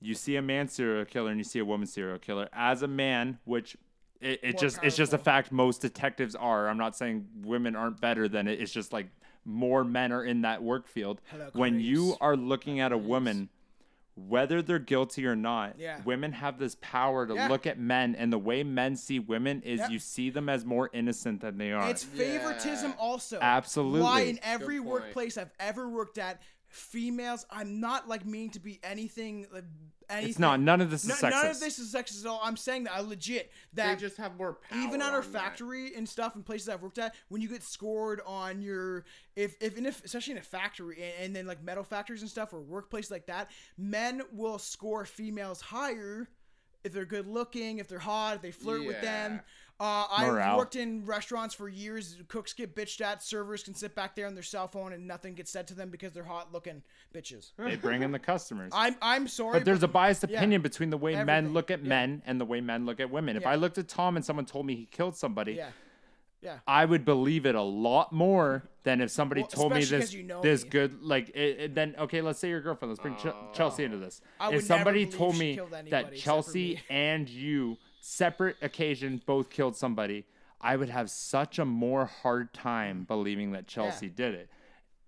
you 0.00 0.14
see 0.14 0.34
a 0.36 0.42
man 0.42 0.66
serial 0.66 1.04
killer 1.04 1.30
and 1.30 1.38
you 1.38 1.44
see 1.44 1.58
a 1.60 1.64
woman 1.64 1.86
serial 1.86 2.18
killer. 2.18 2.48
As 2.52 2.82
a 2.82 2.88
man, 2.88 3.38
which 3.44 3.76
it, 4.20 4.40
it 4.42 4.52
More 4.54 4.60
just 4.60 4.78
it's 4.82 4.96
just 4.96 5.12
a 5.12 5.18
fact 5.18 5.50
most 5.52 5.80
detectives 5.80 6.34
are. 6.34 6.68
I'm 6.68 6.78
not 6.78 6.96
saying 6.96 7.26
women 7.42 7.74
aren't 7.76 8.00
better 8.00 8.28
than 8.28 8.48
it. 8.48 8.60
It's 8.60 8.72
just 8.72 8.92
like 8.92 9.08
more 9.44 9.84
men 9.84 10.12
are 10.12 10.24
in 10.24 10.42
that 10.42 10.62
work 10.62 10.86
field. 10.86 11.20
Hello, 11.30 11.48
when 11.54 11.80
you 11.80 12.16
are 12.20 12.36
looking 12.36 12.80
at 12.80 12.92
a 12.92 12.98
woman, 12.98 13.48
whether 14.14 14.60
they're 14.60 14.78
guilty 14.78 15.24
or 15.26 15.34
not, 15.34 15.78
Yeah. 15.78 16.02
women 16.04 16.32
have 16.32 16.58
this 16.58 16.76
power 16.82 17.26
to 17.26 17.34
Yeah. 17.34 17.48
look 17.48 17.66
at 17.66 17.78
men, 17.78 18.14
and 18.14 18.30
the 18.30 18.38
way 18.38 18.62
men 18.62 18.96
see 18.96 19.18
women 19.18 19.62
is 19.62 19.80
Yep. 19.80 19.90
you 19.90 19.98
see 19.98 20.28
them 20.28 20.50
as 20.50 20.64
more 20.66 20.90
innocent 20.92 21.40
than 21.40 21.56
they 21.56 21.72
are. 21.72 21.88
It's 21.88 22.04
favoritism 22.04 22.90
Yeah. 22.90 22.96
also. 22.98 23.38
Absolutely. 23.40 24.02
Why 24.02 24.20
in 24.22 24.38
every 24.42 24.78
workplace 24.80 25.38
I've 25.38 25.52
ever 25.58 25.88
worked 25.88 26.18
at, 26.18 26.42
females, 26.70 27.44
I'm 27.50 27.80
not 27.80 28.08
like 28.08 28.24
meaning 28.24 28.50
to 28.50 28.60
be 28.60 28.80
anything. 28.82 29.46
like, 29.52 29.64
anything. 30.08 30.30
It's 30.30 30.38
not. 30.38 30.60
None 30.60 30.80
of 30.80 30.90
this 30.90 31.02
is 31.04 31.08
No- 31.10 31.14
sexist. 31.16 31.30
None 31.30 31.46
of 31.46 31.60
this 31.60 31.78
is 31.78 31.92
sexist 31.94 32.20
at 32.24 32.26
all. 32.28 32.40
I'm 32.42 32.56
saying 32.56 32.84
that 32.84 32.94
I 32.94 33.00
legit 33.00 33.52
They 33.72 33.82
that 33.82 33.98
just 33.98 34.16
have 34.16 34.36
more 34.36 34.54
power. 34.54 34.78
even 34.80 35.02
at 35.02 35.12
our 35.12 35.22
on 35.22 35.32
that. 35.32 35.32
factory 35.32 35.94
and 35.94 36.08
stuff 36.08 36.34
and 36.34 36.44
places 36.46 36.68
I've 36.68 36.82
worked 36.82 36.98
at, 36.98 37.14
when 37.28 37.40
you 37.42 37.48
get 37.48 37.62
scored 37.62 38.20
on 38.26 38.62
your 38.62 39.04
if 39.36 39.56
if, 39.60 39.76
in 39.76 39.86
if 39.86 40.04
especially 40.04 40.32
in 40.32 40.38
a 40.38 40.42
factory 40.42 41.02
and, 41.02 41.24
and 41.26 41.36
then 41.36 41.46
like 41.46 41.62
metal 41.62 41.84
factories 41.84 42.22
and 42.22 42.30
stuff 42.30 42.52
or 42.52 42.60
workplaces 42.60 43.10
like 43.10 43.26
that, 43.26 43.50
men 43.76 44.22
will 44.32 44.58
score 44.58 45.04
females 45.04 45.60
higher 45.60 46.28
if 46.82 46.92
they're 46.94 47.04
good 47.04 47.26
looking, 47.26 47.78
if 47.78 47.88
they're 47.88 47.98
hot, 47.98 48.36
if 48.36 48.42
they 48.42 48.50
flirt 48.50 48.86
with 48.86 49.00
them. 49.02 49.40
Yeah. 49.80 49.86
Uh, 49.86 50.06
I've 50.42 50.56
worked 50.56 50.76
in 50.76 51.04
restaurants 51.06 51.54
for 51.54 51.68
years. 51.68 52.16
Cooks 52.28 52.52
get 52.52 52.76
bitched 52.76 53.00
at. 53.00 53.22
Servers 53.22 53.62
can 53.62 53.74
sit 53.74 53.94
back 53.94 54.14
there 54.14 54.26
on 54.26 54.34
their 54.34 54.42
cell 54.42 54.66
phone 54.68 54.92
and 54.92 55.06
nothing 55.06 55.34
gets 55.34 55.50
said 55.50 55.66
to 55.68 55.74
them 55.74 55.90
because 55.90 56.12
they're 56.12 56.24
hot 56.24 56.52
looking 56.52 56.82
bitches. 57.14 57.52
they 57.56 57.76
bring 57.76 58.02
in 58.02 58.12
the 58.12 58.18
customers. 58.32 58.72
I'm 58.74 58.96
I'm 59.00 59.26
sorry, 59.28 59.54
But 59.58 59.64
there's 59.64 59.82
a 59.82 59.88
biased 59.88 60.24
yeah. 60.28 60.36
opinion 60.38 60.62
between 60.62 60.90
the 60.90 60.98
way 60.98 61.22
men 61.24 61.52
look 61.52 61.70
at 61.70 61.82
Yeah. 61.82 61.88
men 61.88 62.22
and 62.26 62.40
the 62.40 62.44
way 62.44 62.60
men 62.60 62.84
look 62.86 63.00
at 63.00 63.10
women. 63.10 63.36
If 63.36 63.42
Yeah. 63.42 63.50
I 63.50 63.54
looked 63.56 63.78
at 63.78 63.88
Tom 63.88 64.16
and 64.16 64.24
someone 64.24 64.44
told 64.46 64.66
me 64.66 64.74
he 64.76 64.84
killed 64.86 65.16
somebody, 65.16 65.54
yeah, 65.54 65.70
yeah. 66.42 66.58
I 66.66 66.84
would 66.84 67.04
believe 67.04 67.46
it 67.46 67.54
a 67.54 67.62
lot 67.62 68.12
more 68.12 68.68
than 68.82 69.00
if 69.00 69.10
somebody 69.10 69.42
Well, 69.42 69.48
told 69.50 69.72
me 69.72 69.80
especially 69.80 69.98
this 69.98 70.08
'cause 70.10 70.14
you 70.14 70.22
know 70.24 70.40
this 70.42 70.64
me. 70.64 70.70
good 70.70 71.02
like 71.02 71.28
it, 71.30 71.60
it- 71.60 71.74
then 71.74 71.94
okay 71.98 72.20
let's 72.22 72.38
say 72.38 72.48
your 72.48 72.60
girlfriend 72.60 72.90
let's 72.90 73.00
bring 73.00 73.16
Ch- 73.16 73.56
Chelsea 73.56 73.84
into 73.84 73.96
this. 73.98 74.20
I 74.38 74.48
would 74.48 74.56
if 74.58 74.64
somebody 74.64 75.04
never 75.06 75.16
told 75.16 75.38
me 75.38 75.54
killed 75.54 75.70
that 75.70 75.80
anybody 75.80 76.02
except 76.08 76.18
for 76.18 76.24
Chelsea 76.24 76.74
me. 76.74 76.80
and 76.90 77.28
you 77.28 77.76
separate 78.00 78.56
occasion 78.62 79.20
both 79.26 79.50
killed 79.50 79.76
somebody, 79.76 80.24
I 80.60 80.76
would 80.76 80.88
have 80.90 81.10
such 81.10 81.58
a 81.58 81.64
more 81.64 82.06
hard 82.06 82.52
time 82.52 83.04
believing 83.04 83.52
that 83.52 83.66
Chelsea 83.66 84.08
did 84.08 84.34
it. 84.34 84.48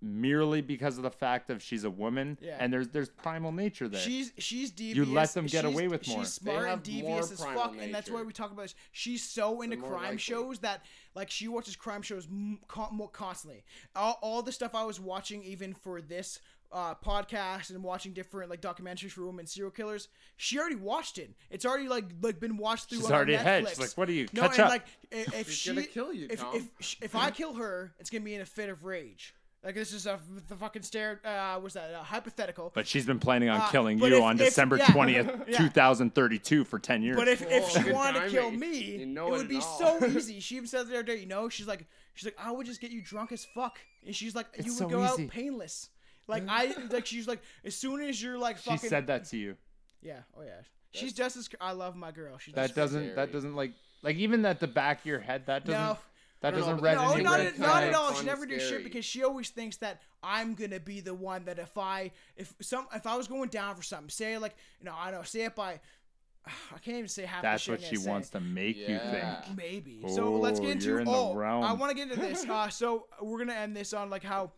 merely 0.05 0.59
because 0.59 0.97
of 0.97 1.03
the 1.03 1.09
fact 1.09 1.49
of 1.49 1.63
she's 1.63 1.85
a 1.85 1.89
woman 1.89 2.37
Yeah. 2.41 2.57
and 2.59 2.73
there's 2.73 2.89
there's 2.89 3.07
primal 3.07 3.53
nature 3.53 3.87
there. 3.87 4.01
She's 4.01 4.33
she's 4.37 4.69
devious. 4.69 5.07
You 5.07 5.13
let 5.13 5.29
them 5.33 5.45
get 5.45 5.63
she's, 5.63 5.73
away 5.73 5.87
with 5.87 6.05
more. 6.09 6.19
She's 6.25 6.37
They 6.39 6.51
smart 6.51 6.57
and 6.57 6.67
have 6.71 6.79
more 6.79 6.83
devious 6.83 7.31
as 7.31 7.39
primal 7.39 7.61
fuck, 7.63 7.75
and 7.79 7.93
that's 7.95 8.09
why 8.09 8.21
we 8.21 8.33
talk 8.33 8.51
about 8.51 8.63
this. 8.63 8.75
She's 8.91 9.23
so 9.23 9.61
into 9.61 9.77
crime 9.77 10.01
likely. 10.01 10.17
shows 10.17 10.59
that 10.59 10.83
like 11.15 11.29
she 11.29 11.47
watches 11.47 11.77
crime 11.77 12.01
shows 12.01 12.27
more 12.29 13.09
constantly. 13.13 13.63
All, 13.95 14.19
all 14.21 14.41
the 14.41 14.51
stuff 14.51 14.75
I 14.75 14.83
was 14.83 14.99
watching, 14.99 15.41
even 15.45 15.73
for 15.73 16.01
this 16.01 16.39
uh, 16.73 16.95
podcast 16.95 17.69
and 17.69 17.83
watching 17.83 18.11
different 18.13 18.49
like 18.49 18.59
documentaries 18.61 19.11
for 19.11 19.25
women 19.25 19.45
serial 19.45 19.71
killers, 19.71 20.07
she 20.37 20.57
already 20.59 20.75
watched 20.75 21.17
it. 21.19 21.31
It's 21.51 21.65
already 21.65 21.87
like 21.87 22.05
like 22.21 22.39
been 22.39 22.57
watched 22.57 22.89
through. 22.89 22.97
She's 22.99 23.07
on 23.07 23.13
already 23.13 23.35
ahead. 23.35 23.63
Netflix. 23.63 23.69
She's 23.69 23.79
like, 23.79 23.89
"What 23.97 24.09
are 24.09 24.13
you? 24.13 24.27
No, 24.33 24.41
Catch 24.41 24.51
and 24.53 24.59
up." 24.61 24.69
like 24.69 24.85
if 25.11 25.47
She's 25.47 25.55
she 25.57 25.69
gonna 25.69 25.83
kill 25.87 26.11
you, 26.13 26.27
if 26.29 26.39
Tom. 26.39 26.55
if 26.81 26.95
if 27.01 27.15
I 27.15 27.31
kill 27.31 27.53
her, 27.53 27.93
it's 27.99 28.09
gonna 28.09 28.25
be 28.25 28.35
in 28.35 28.41
a 28.41 28.45
fit 28.45 28.69
of 28.69 28.83
rage. 28.83 29.33
Like 29.63 29.75
this 29.75 29.93
is 29.93 30.07
a 30.07 30.19
the 30.49 30.57
fucking 30.57 30.81
stare. 30.81 31.21
Uh, 31.23 31.57
what's 31.59 31.75
that? 31.75 31.93
Uh, 31.93 32.03
hypothetical. 32.03 32.71
but 32.75 32.85
she's 32.85 33.05
been 33.05 33.19
planning 33.19 33.47
on 33.47 33.61
Uh, 33.61 33.67
killing 33.69 33.97
you 33.97 34.07
if- 34.07 34.21
on 34.21 34.37
if- 34.37 34.47
December 34.47 34.77
20th, 34.77 35.47
Yeah. 35.47 35.57
2032 36.01 36.65
for 36.65 36.79
10 36.79 37.01
years. 37.01 37.15
But 37.15 37.27
if, 37.29 37.41
if 37.49 37.69
she 37.69 37.91
wanted 37.91 38.23
to 38.25 38.29
kill 38.29 38.51
me, 38.51 38.97
You 38.99 39.05
know 39.05 39.27
it 39.27 39.35
it 39.35 39.37
would 39.37 39.47
be 39.47 39.55
all. 39.61 39.99
so 39.99 40.05
easy. 40.07 40.41
She 40.41 40.57
even 40.57 40.67
said 40.67 40.87
the 40.87 40.95
other 40.95 41.03
day, 41.03 41.15
you 41.17 41.27
know, 41.27 41.47
she's 41.47 41.65
like, 41.67 41.85
she's 42.13 42.25
like, 42.25 42.35
I 42.37 42.51
would 42.51 42.65
just 42.65 42.81
get 42.81 42.91
you 42.91 43.01
drunk 43.01 43.31
as 43.31 43.45
fuck, 43.45 43.79
and 44.05 44.13
she's 44.13 44.35
like, 44.35 44.47
you 44.57 44.65
would 44.65 44.73
so 44.73 44.89
go 44.89 45.01
easy. 45.05 45.23
out 45.23 45.29
painless. 45.29 45.89
Like 46.27 46.43
I, 46.47 46.73
like 46.91 47.05
she's 47.05 47.27
like, 47.27 47.41
as 47.65 47.75
soon 47.75 48.01
as 48.01 48.21
you're 48.21 48.37
like 48.37 48.57
fucking. 48.57 48.79
she 48.79 48.87
said 48.87 49.07
that 49.07 49.25
to 49.25 49.37
you. 49.37 49.55
yeah, 50.01 50.19
oh 50.37 50.41
yeah, 50.41 50.61
she's 50.91 51.13
just 51.13 51.35
as. 51.37 51.49
I 51.59 51.71
love 51.73 51.95
my 51.95 52.11
girl. 52.11 52.37
She's 52.37 52.53
That 52.53 52.67
just 52.67 52.75
doesn't 52.75 53.07
that 53.07 53.13
scary. 53.13 53.31
doesn't 53.33 53.55
like 53.55 53.73
like 54.01 54.15
even 54.17 54.45
at 54.45 54.59
the 54.59 54.67
back 54.67 54.99
of 55.01 55.05
your 55.05 55.19
head 55.19 55.45
that 55.47 55.65
doesn't 55.65 55.81
No. 55.81 55.97
that 56.41 56.51
don't 56.51 56.59
doesn't 56.59 56.81
but- 56.81 56.93
no, 56.95 57.01
resonate 57.01 57.23
not 57.23 57.39
with 57.39 57.51
kinda 57.53 57.67
not 57.67 57.83
at 57.83 57.93
all. 57.93 58.09
She 58.11 58.17
fun 58.17 58.25
never 58.25 58.45
did 58.45 58.59
shit 58.59 58.67
scary. 58.69 58.83
because 58.83 59.05
she 59.05 59.23
always 59.23 59.49
thinks 59.49 59.77
that 59.77 60.01
I'm 60.21 60.53
gonna 60.55 60.79
be 60.79 60.99
the 61.01 61.13
one 61.13 61.45
that 61.45 61.59
if 61.59 61.77
I 61.77 62.11
if 62.37 62.53
some 62.61 62.87
if 62.93 63.05
I 63.07 63.17
was 63.17 63.27
going 63.27 63.49
down 63.49 63.75
for 63.75 63.83
something, 63.83 64.09
say 64.09 64.37
like 64.37 64.55
you 64.79 64.85
know 64.85 64.93
I 64.97 65.11
don't 65.11 65.19
know, 65.21 65.23
say 65.25 65.43
it 65.45 65.55
by 65.55 65.79
I 66.45 66.77
can't 66.79 66.97
even 66.97 67.07
say 67.07 67.23
half. 67.25 67.41
the 67.41 67.47
That's 67.47 67.63
shit 67.63 67.71
what 67.71 67.79
I'm 67.79 67.85
she 67.89 67.95
gonna 67.95 68.03
say. 68.03 68.09
wants 68.11 68.29
to 68.31 68.39
make 68.41 68.77
you 68.77 68.85
Yeah. 68.89 69.41
think. 69.41 69.57
Maybe. 69.57 70.03
So 70.07 70.33
let's 70.33 70.59
Oh, 70.59 70.63
get 70.63 70.71
into 70.71 70.85
you're 70.87 70.99
in 70.99 71.05
the 71.05 71.11
oh, 71.11 71.33
realm. 71.33 71.63
I 71.63 71.73
want 71.73 71.89
to 71.91 71.95
get 71.95 72.09
into 72.11 72.21
this. 72.25 72.45
Uh, 72.49 72.67
so 72.69 73.07
we're 73.21 73.39
gonna 73.39 73.53
end 73.53 73.75
this 73.75 73.93
on 73.93 74.09
like 74.09 74.23
how 74.23 74.51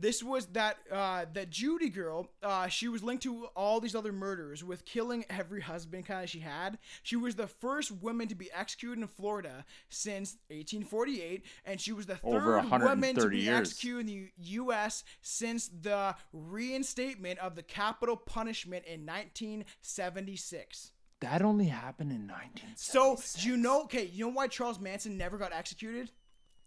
this 0.00 0.22
was 0.22 0.46
that 0.46 0.78
uh, 0.90 1.26
that 1.32 1.50
Judy 1.50 1.88
girl. 1.88 2.28
Uh, 2.42 2.68
she 2.68 2.88
was 2.88 3.02
linked 3.02 3.22
to 3.24 3.46
all 3.56 3.80
these 3.80 3.94
other 3.94 4.12
murders 4.12 4.64
with 4.64 4.84
killing 4.84 5.24
every 5.28 5.60
husband 5.60 6.06
kind 6.06 6.24
of 6.24 6.30
she 6.30 6.40
had. 6.40 6.78
She 7.02 7.16
was 7.16 7.34
the 7.34 7.46
first 7.46 7.90
woman 7.90 8.28
to 8.28 8.34
be 8.34 8.50
executed 8.52 9.00
in 9.00 9.06
Florida 9.06 9.64
since 9.88 10.38
1848, 10.48 11.44
and 11.64 11.80
she 11.80 11.92
was 11.92 12.06
the 12.06 12.16
third 12.16 12.70
woman 12.70 13.14
to 13.16 13.28
be 13.28 13.38
years. 13.38 13.70
executed 13.70 14.00
in 14.00 14.06
the 14.06 14.28
U.S. 14.52 15.04
since 15.20 15.68
the 15.68 16.14
reinstatement 16.32 17.38
of 17.38 17.54
the 17.54 17.62
capital 17.62 18.16
punishment 18.16 18.84
in 18.86 19.06
1976. 19.06 20.92
That 21.20 21.42
only 21.42 21.66
happened 21.66 22.12
in 22.12 22.26
19. 22.26 22.70
So 22.76 23.18
you 23.36 23.56
know, 23.56 23.82
okay, 23.82 24.06
you 24.06 24.26
know 24.26 24.32
why 24.32 24.48
Charles 24.48 24.80
Manson 24.80 25.18
never 25.18 25.36
got 25.36 25.52
executed? 25.52 26.10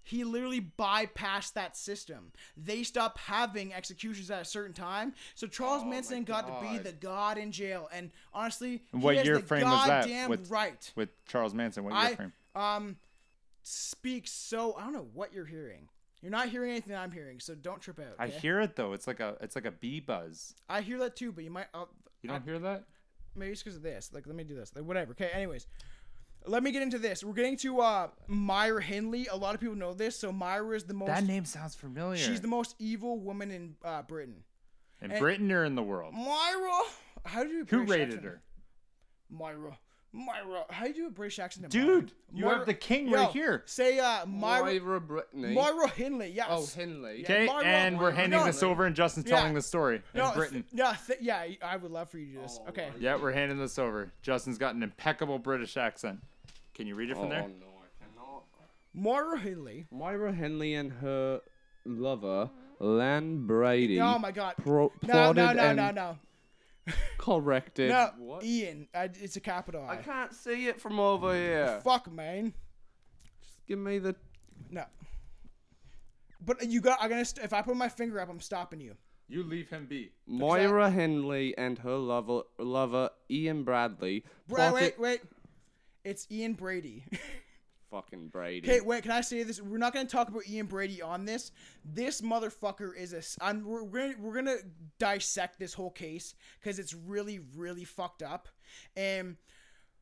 He 0.04 0.24
literally 0.26 0.60
bypassed 0.78 1.54
that 1.54 1.78
system. 1.78 2.32
They 2.58 2.84
stopped 2.84 3.20
having 3.20 3.74
executions 3.74 4.30
at 4.30 4.42
a 4.42 4.46
certain 4.46 4.74
time, 4.74 5.14
so 5.34 5.48
Charles 5.48 5.84
Oh 5.86 5.90
Manson 5.90 6.24
got 6.26 6.46
to 6.48 6.68
be 6.70 6.78
the 6.78 6.92
god 6.92 7.38
in 7.38 7.52
jail. 7.52 7.90
And 7.94 8.12
honestly, 8.34 8.84
And 8.92 9.02
he 9.02 9.06
what 9.06 9.16
has 9.16 9.26
year 9.26 9.38
the 9.38 9.44
frame 9.44 9.64
was 9.70 9.88
that 9.88 10.30
with 10.30 10.52
right. 10.52 10.92
with 10.96 11.10
Charles 11.26 11.54
Manson? 11.54 11.84
What 11.86 11.94
year 11.94 12.00
I 12.02 12.16
frame? 12.16 12.34
um 12.56 12.98
speak 13.64 14.28
so 14.28 14.76
I 14.78 14.82
don't 14.84 14.94
know 14.94 15.08
what 15.14 15.34
you're 15.34 15.46
hearing. 15.46 15.88
You're 16.22 16.32
not 16.32 16.50
hearing 16.50 16.72
anything 16.72 16.96
I'm 16.96 17.12
hearing, 17.12 17.40
so 17.40 17.54
don't 17.56 17.82
trip 17.82 18.00
out. 18.00 18.16
I 18.20 18.28
hear 18.28 18.62
it 18.62 18.76
though. 18.76 18.94
It's 18.94 19.08
like 19.08 19.20
a 19.20 19.36
it's 19.42 19.56
like 19.56 19.66
a 19.66 19.72
bee 19.72 20.00
buzz. 20.00 20.54
I 20.70 20.82
hear 20.82 20.98
that 21.00 21.16
too, 21.16 21.32
but 21.32 21.44
you 21.44 21.50
might. 21.52 21.68
I'll, 21.74 21.90
You 22.22 22.30
don't 22.30 22.44
hear 22.44 22.60
that? 22.60 22.84
maybe 23.36 23.52
it's 23.52 23.64
because 23.64 23.78
of 23.78 23.84
this. 23.84 24.12
Like, 24.14 24.28
let 24.28 24.36
me 24.36 24.44
do 24.44 24.54
this. 24.56 24.72
Like, 24.76 24.86
whatever. 24.86 25.12
Okay. 25.12 25.30
Anyways, 25.34 25.66
let 26.46 26.64
me 26.64 26.72
get 26.72 26.82
into 26.82 26.98
this. 27.00 27.24
We're 27.24 27.34
getting 27.34 27.58
to 27.58 27.80
uh 27.82 28.08
Myra 28.28 28.82
Hindley. 28.82 29.28
A 29.28 29.36
lot 29.36 29.56
of 29.56 29.62
people 29.62 29.76
know 29.76 29.94
this. 29.94 30.18
So 30.18 30.32
Myra 30.32 30.76
is 30.76 30.84
the 30.86 30.94
most. 30.94 31.08
That 31.08 31.24
name 31.26 31.46
sounds 31.46 31.76
familiar. 31.76 32.18
She's 32.18 32.42
the 32.42 32.48
most 32.48 32.76
evil 32.80 33.20
woman 33.20 33.52
in 33.52 33.76
uh, 33.84 34.02
Britain. 34.04 34.44
in 35.02 35.12
and- 35.12 35.20
Britain 35.20 35.52
or 35.52 35.66
in 35.66 35.76
the 35.76 35.84
world? 35.84 36.14
Myra. 36.14 36.82
How 37.26 37.44
do 37.44 37.50
you? 37.50 37.66
Who 37.70 37.84
rated 37.86 38.08
accent? 38.10 38.24
her? 38.26 38.42
Myra. 39.30 39.78
Myra. 40.16 40.66
How 40.70 40.84
do 40.84 40.90
you 40.90 40.94
do 40.96 41.08
a 41.08 41.10
British 41.10 41.40
accent? 41.40 41.70
Dude, 41.72 41.88
Myra? 41.88 42.08
you 42.34 42.46
have 42.46 42.66
the 42.68 42.74
king 42.76 43.08
Yo, 43.08 43.16
right 43.18 43.32
here. 43.32 43.64
Say 43.66 43.98
uh 44.00 44.26
Myra. 44.28 44.66
Myra 44.80 45.02
Brittany. 45.02 45.56
Myra 45.56 45.88
Hindley. 45.90 46.30
Yes. 46.36 46.48
Oh, 46.52 46.68
Henley. 46.76 47.22
Okay, 47.24 47.48
Myra- 47.48 47.64
and 47.66 47.98
we're 47.98 48.04
Myra- 48.12 48.16
handing 48.16 48.40
No, 48.42 48.46
this 48.46 48.62
over, 48.62 48.86
and 48.86 48.96
Justin's 48.96 49.28
Yeah. 49.28 49.38
telling 49.38 49.56
the 49.56 49.62
story 49.64 49.96
in 49.98 50.04
No, 50.20 50.26
th- 50.26 50.36
Britain. 50.36 50.66
yeah, 50.72 50.96
th- 51.08 51.20
yeah. 51.20 51.46
I 51.64 51.78
would 51.78 51.90
love 51.92 52.10
for 52.12 52.20
you 52.20 52.28
to 52.28 52.32
do 52.34 52.42
this. 52.42 52.60
Oh, 52.64 52.70
okay. 52.70 52.90
Yeah, 53.00 53.16
we're 53.16 53.32
handing 53.32 53.58
this 53.58 53.80
over. 53.80 54.12
Justin's 54.22 54.60
got 54.60 54.76
an 54.76 54.84
impeccable 54.84 55.40
British 55.40 55.78
accent. 55.78 56.20
Can 56.74 56.88
you 56.88 56.96
read 56.96 57.10
it 57.10 57.18
Oh 57.18 57.22
from 57.22 57.30
there? 57.30 57.44
Oh, 57.44 57.48
no, 57.48 57.68
I 57.68 58.04
cannot. 58.04 58.44
Myra 58.94 59.40
Hindley. 59.40 59.86
Myra 59.92 60.34
Henley 60.34 60.74
and 60.76 60.92
her 60.92 61.42
lover, 61.86 62.50
Lan 62.80 63.46
Brady. 63.46 64.00
Oh 64.00 64.18
my 64.20 64.32
God. 64.32 64.56
Pro- 64.58 64.92
No, 65.02 65.34
plotted 65.34 65.36
no, 65.36 65.54
no, 65.54 65.74
no, 65.74 65.92
no. 65.92 66.18
corrected. 67.18 67.90
No, 67.90 68.12
What? 68.18 68.44
Ian. 68.44 68.88
I, 68.94 69.10
it's 69.14 69.36
a 69.36 69.40
capital 69.40 69.86
I. 69.88 69.94
I 69.94 69.96
can't 69.98 70.34
see 70.34 70.68
it 70.68 70.82
from 70.82 71.00
over 71.00 71.28
mm. 71.28 71.36
here. 71.36 71.82
Fuck, 71.84 72.12
man. 72.12 72.54
Just 73.42 73.66
give 73.68 73.80
me 73.80 74.00
the. 74.00 74.16
No. 74.70 74.86
But 76.46 76.70
you 76.70 76.82
got. 76.82 77.00
I'm 77.02 77.10
gonna. 77.10 77.24
St- 77.26 77.46
if 77.46 77.54
I 77.54 77.62
put 77.62 77.78
my 77.78 77.90
finger 77.90 78.20
up, 78.20 78.30
I'm 78.30 78.42
stopping 78.42 78.82
you. 78.82 78.96
You 79.30 79.44
leave 79.44 79.70
him 79.70 79.86
be. 79.86 80.12
Moira 80.28 80.90
Henley 80.92 81.58
and 81.58 81.80
her 81.80 81.96
lover, 81.96 82.42
lover 82.60 83.10
Ian 83.30 83.64
Bradley. 83.64 84.26
Bra- 84.48 84.70
plotted- 84.70 84.74
wait, 84.74 85.00
wait. 85.00 85.22
It's 86.04 86.28
Ian 86.32 86.54
Brady. 86.54 87.04
Fucking 87.92 88.30
Brady. 88.30 88.68
Okay, 88.70 88.82
wait. 88.82 89.04
Can 89.04 89.12
I 89.12 89.22
say 89.22 89.44
this? 89.44 89.62
We're 89.62 89.78
not 89.78 89.94
gonna 89.94 90.08
talk 90.08 90.28
about 90.28 90.48
Ian 90.50 90.66
Brady 90.66 91.02
on 91.02 91.26
this. 91.26 91.52
This 91.86 92.22
motherfucker 92.22 92.90
is 92.98 93.14
a. 93.14 93.18
s- 93.20 93.38
I'm, 93.40 93.64
we're, 93.64 93.84
we're 93.84 94.00
gonna 94.02 94.14
we're 94.20 94.34
gonna 94.36 94.58
dissect 94.98 95.60
this 95.60 95.74
whole 95.74 95.92
case 95.92 96.34
because 96.60 96.80
it's 96.80 96.94
really 96.96 97.40
really 97.56 97.84
fucked 97.86 98.24
up. 98.24 98.48
And 98.98 99.38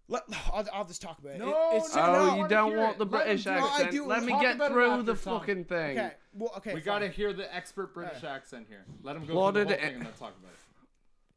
let 0.08 0.24
I'll, 0.54 0.66
I'll 0.74 0.86
just 0.86 1.02
talk 1.02 1.20
about 1.20 1.34
it. 1.34 1.40
No, 1.40 1.50
it 1.50 1.78
it's, 1.78 1.94
no, 1.96 2.02
Oh, 2.02 2.14
no, 2.36 2.36
you 2.44 2.48
don't 2.48 2.78
want 2.78 2.94
it. 2.94 2.98
the 3.00 3.06
Let 3.06 3.28
him 3.28 3.28
British 3.28 3.44
do 3.44 3.50
it. 3.52 3.56
No, 3.56 3.66
I 3.68 3.70
accent. 3.74 3.92
do. 3.92 4.06
Let 4.08 4.24
me 4.24 4.40
get 4.40 4.58
through 4.68 5.04
the 5.04 5.14
Tom. 5.16 5.40
fucking 5.40 5.66
thing. 5.66 6.00
Okay. 6.00 6.12
Well, 6.34 6.54
okay. 6.58 6.74
We 6.74 6.80
fine. 6.80 6.86
gotta 6.86 7.08
hear 7.10 7.34
the 7.34 7.54
expert 7.54 7.94
British 7.94 8.24
accent 8.24 8.68
here. 8.70 8.86
Let 9.04 9.18
him 9.18 9.26
go 9.26 9.34
Plotted 9.34 9.68
through 9.68 9.76
the 9.76 9.82
whole 9.82 9.90
thing 9.90 9.96
and 9.98 10.06
then 10.06 10.14
talk 10.14 10.34
about 10.40 10.52
it. 10.54 10.58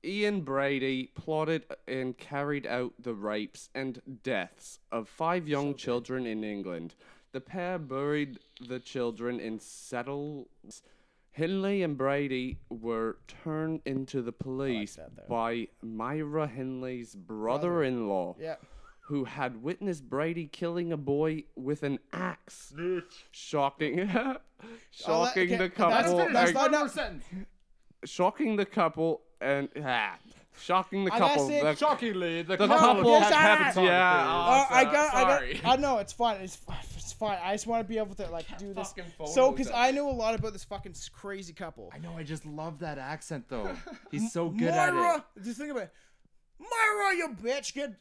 Ian 0.05 0.43
Brady 0.43 1.11
plotted 1.15 1.65
and 1.89 2.17
carried 2.19 2.67
out 2.67 2.93
the 2.99 3.15
rapes 3.15 3.71
and 3.75 4.01
deaths 4.23 4.79
of 4.93 5.09
five 5.09 5.49
young 5.49 5.75
children 5.75 6.27
in 6.27 6.45
England. 6.45 6.95
The 7.33 7.41
pair 7.41 7.79
buried 7.79 8.39
the 8.61 8.79
children 8.79 9.41
in 9.41 9.59
settles. 9.59 10.83
Henley 11.33 11.83
and 11.83 11.97
Brady 11.99 12.59
were 12.69 13.17
turned 13.43 13.81
into 13.85 14.23
the 14.23 14.31
police 14.31 14.95
that, 14.97 15.17
though. 15.17 15.23
by 15.29 15.67
Myra 15.83 16.47
Henley's 16.47 17.17
brother-in-law, 17.17 18.37
Yeah. 18.39 18.55
who 19.01 19.25
had 19.25 19.61
witnessed 19.63 20.09
Brady 20.09 20.47
killing 20.47 20.93
a 20.93 20.97
boy 20.97 21.45
with 21.57 21.83
an 21.83 21.99
axe. 22.13 22.73
Shocking, 23.33 24.09
oh, 24.15 24.37
shocking 24.93 25.43
okay, 25.55 25.57
the 25.57 25.71
couple. 25.71 26.19
finished. 26.19 26.33
That's 26.33 26.51
and- 26.51 26.55
not- 26.55 26.63
One 26.63 26.71
no. 26.71 26.79
more 26.81 26.89
sentence. 26.89 27.25
shocking 28.05 28.55
the 28.57 28.67
couple 28.67 29.23
and 29.45 29.69
ah, 29.85 30.17
shocking 30.61 31.05
the 31.05 31.13
I 31.13 31.19
gotta 31.19 31.35
couple. 31.35 31.49
say- 31.49 31.63
the, 31.63 31.75
Shockingly, 31.77 32.43
the, 32.43 32.57
the 32.57 32.67
couple, 32.69 32.77
couple 32.79 33.11
yes, 33.11 33.33
had 33.33 33.59
I- 33.59 33.71
hepatitis. 33.73 33.85
yeah, 33.87 34.21
Uh, 34.21 34.67
oh, 34.71 34.75
I 34.75 34.85
got, 34.85 35.13
sorry. 35.13 35.51
I 35.51 35.63
got, 35.63 35.79
I 35.79 35.83
know 35.83 35.99
it's 35.99 36.13
fine. 36.13 36.41
It's, 36.41 36.59
it's 36.97 37.13
fine. 37.13 37.39
I 37.43 37.53
just 37.53 37.67
want 37.67 37.81
to 37.85 37.89
be 37.89 37.99
able 37.99 38.15
to 38.15 38.27
like 38.31 38.47
do 38.59 38.73
this. 38.73 38.93
Fucking 38.93 39.05
So, 39.27 39.51
because 39.53 39.69
of 39.69 39.75
I 39.75 39.89
it. 39.89 39.95
know 39.95 40.09
a 40.09 40.13
lot 40.13 40.35
about 40.35 40.53
this 40.53 40.65
fucking 40.65 40.93
s- 40.93 41.09
crazy 41.09 41.53
couple. 41.53 41.91
I 41.95 41.99
know. 41.99 42.15
I 42.17 42.23
just 42.23 42.47
love 42.47 42.79
that 42.81 42.99
accent 42.99 43.45
though. 43.49 43.71
He's 44.11 44.33
so 44.33 44.49
good 44.49 44.71
Myra, 44.71 45.15
at 45.17 45.25
it. 45.37 45.43
just 45.45 45.59
think 45.59 45.71
about 45.71 45.85
it. 45.85 45.93
Myra, 46.59 47.17
you 47.17 47.37
bitch. 47.43 47.75
Get. 47.75 47.93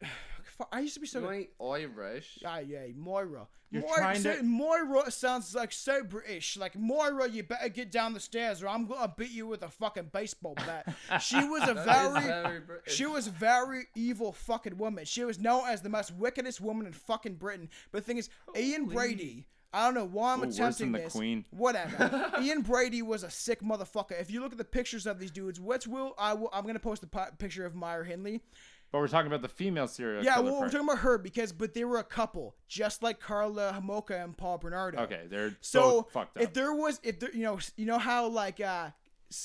I 0.71 0.79
used 0.81 0.93
to 0.95 0.99
be 0.99 1.07
so. 1.07 1.19
You 1.21 1.31
ain't 1.31 1.49
Irish. 1.61 2.39
Ah, 2.45 2.59
yeah, 2.59 2.85
Moira. 2.95 3.47
You're 3.71 3.81
Moira, 3.81 3.97
trying 3.97 4.21
so- 4.21 4.35
to- 4.37 4.43
Moira 4.43 5.09
sounds 5.11 5.55
like 5.55 5.71
so 5.71 6.03
British. 6.03 6.57
Like 6.57 6.75
Moira, 6.77 7.27
you 7.27 7.41
better 7.43 7.69
get 7.69 7.91
down 7.91 8.13
the 8.13 8.19
stairs, 8.19 8.61
or 8.61 8.67
I'm 8.69 8.85
gonna 8.85 9.11
beat 9.17 9.31
you 9.31 9.47
with 9.47 9.63
a 9.63 9.69
fucking 9.69 10.09
baseball 10.13 10.53
bat. 10.55 10.93
She 11.21 11.35
was 11.47 11.67
a 11.67 11.73
very, 11.73 12.59
very 12.61 12.79
she 12.87 13.05
was 13.07 13.27
a 13.27 13.31
very 13.31 13.85
evil 13.95 14.31
fucking 14.31 14.77
woman. 14.77 15.05
She 15.05 15.23
was 15.23 15.39
known 15.39 15.67
as 15.67 15.81
the 15.81 15.89
most 15.89 16.13
wickedest 16.13 16.61
woman 16.61 16.85
in 16.85 16.93
fucking 16.93 17.35
Britain. 17.35 17.69
But 17.91 18.03
the 18.03 18.05
thing 18.05 18.17
is, 18.17 18.29
Ian 18.55 18.85
Brady. 18.85 19.47
I 19.75 19.85
don't 19.85 19.95
know 19.95 20.05
why 20.05 20.33
I'm 20.33 20.41
Oh, 20.41 20.43
worse 20.43 20.53
attempting 20.59 20.91
than 20.91 21.01
the 21.01 21.05
this. 21.05 21.13
Queen. 21.13 21.45
Whatever. 21.49 22.31
Ian 22.39 22.61
Brady 22.61 23.01
was 23.01 23.23
a 23.23 23.31
sick 23.31 23.61
motherfucker. 23.63 24.21
If 24.21 24.29
you 24.29 24.39
look 24.39 24.51
at 24.51 24.59
the 24.59 24.63
pictures 24.63 25.07
of 25.07 25.17
these 25.17 25.31
dudes, 25.31 25.59
what's 25.59 25.87
will 25.87 26.13
I 26.19 26.33
will, 26.33 26.49
I'm 26.53 26.67
gonna 26.67 26.77
post 26.77 27.01
a 27.03 27.31
picture 27.39 27.65
of 27.65 27.73
Myra 27.73 28.05
Hindley. 28.05 28.41
But 28.93 28.99
we're 28.99 29.07
talking 29.07 29.25
about 29.27 29.41
the 29.41 29.49
female 29.49 29.87
serial 29.87 30.23
Yeah, 30.23 30.35
killer. 30.35 30.43
well, 30.45 30.53
we're 30.53 30.59
part. 30.59 30.71
talking 30.73 30.87
about 30.87 30.99
her 30.99 31.17
because, 31.17 31.51
but 31.51 31.73
they 31.73 31.83
were 31.83 31.97
a 31.97 32.03
couple, 32.03 32.55
just 32.67 33.01
like 33.01 33.19
Karla 33.19 33.73
Homolka 33.75 34.23
and 34.23 34.37
Paul 34.37 34.59
Bernardo. 34.59 34.99
Okay, 35.01 35.23
they're 35.27 35.57
So 35.61 36.03
fucked 36.13 36.37
up. 36.37 36.43
if 36.43 36.53
there 36.53 36.71
was, 36.75 36.99
if 37.03 37.19
there, 37.19 37.31
you 37.33 37.41
know, 37.41 37.57
you 37.75 37.87
know 37.87 37.97
how 37.97 38.27
like 38.27 38.61
uh, 38.61 38.91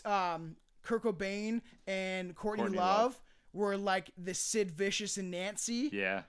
um, 0.05 0.57
Kurt 0.82 1.03
Cobain 1.03 1.62
and 1.86 2.34
Courtney, 2.34 2.64
Courtney 2.64 2.76
Love, 2.78 3.03
Love. 3.05 3.20
were 3.55 3.78
like 3.78 4.11
the 4.18 4.34
Sid 4.34 4.70
Vicious 4.70 5.16
and 5.16 5.30
Nancy. 5.30 5.88
yeah, 5.94 6.24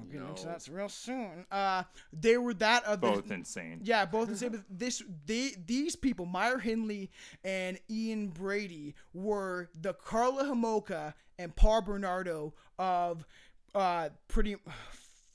We'll 0.00 0.20
get 0.20 0.28
into 0.30 0.46
that 0.46 0.68
real 0.70 0.88
soon. 0.88 1.44
Uh, 1.50 1.82
they 2.12 2.38
were 2.38 2.54
that 2.54 2.84
of 2.84 3.00
the- 3.00 3.08
both 3.10 3.30
insane. 3.32 3.80
Yeah, 3.82 4.04
both 4.04 4.28
insane. 4.30 4.50
but 4.50 4.60
This 4.70 5.02
they 5.26 5.54
these 5.66 5.96
people, 5.96 6.24
Myra 6.24 6.60
Hindley 6.60 7.10
and 7.42 7.80
Ian 7.90 8.28
Brady, 8.28 8.94
were 9.12 9.70
the 9.74 9.92
Karla 9.92 10.44
Homolka 10.44 11.14
and 11.38 11.54
Paul 11.54 11.82
Bernardo 11.82 12.54
of 12.78 13.24
uh 13.74 14.10
pretty. 14.28 14.56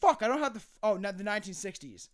Fuck, 0.02 0.22
I 0.22 0.28
don't 0.28 0.40
have 0.40 0.54
the 0.54 0.62
oh 0.82 0.98
not 0.98 1.18
the 1.18 1.24
1960s. 1.24 2.10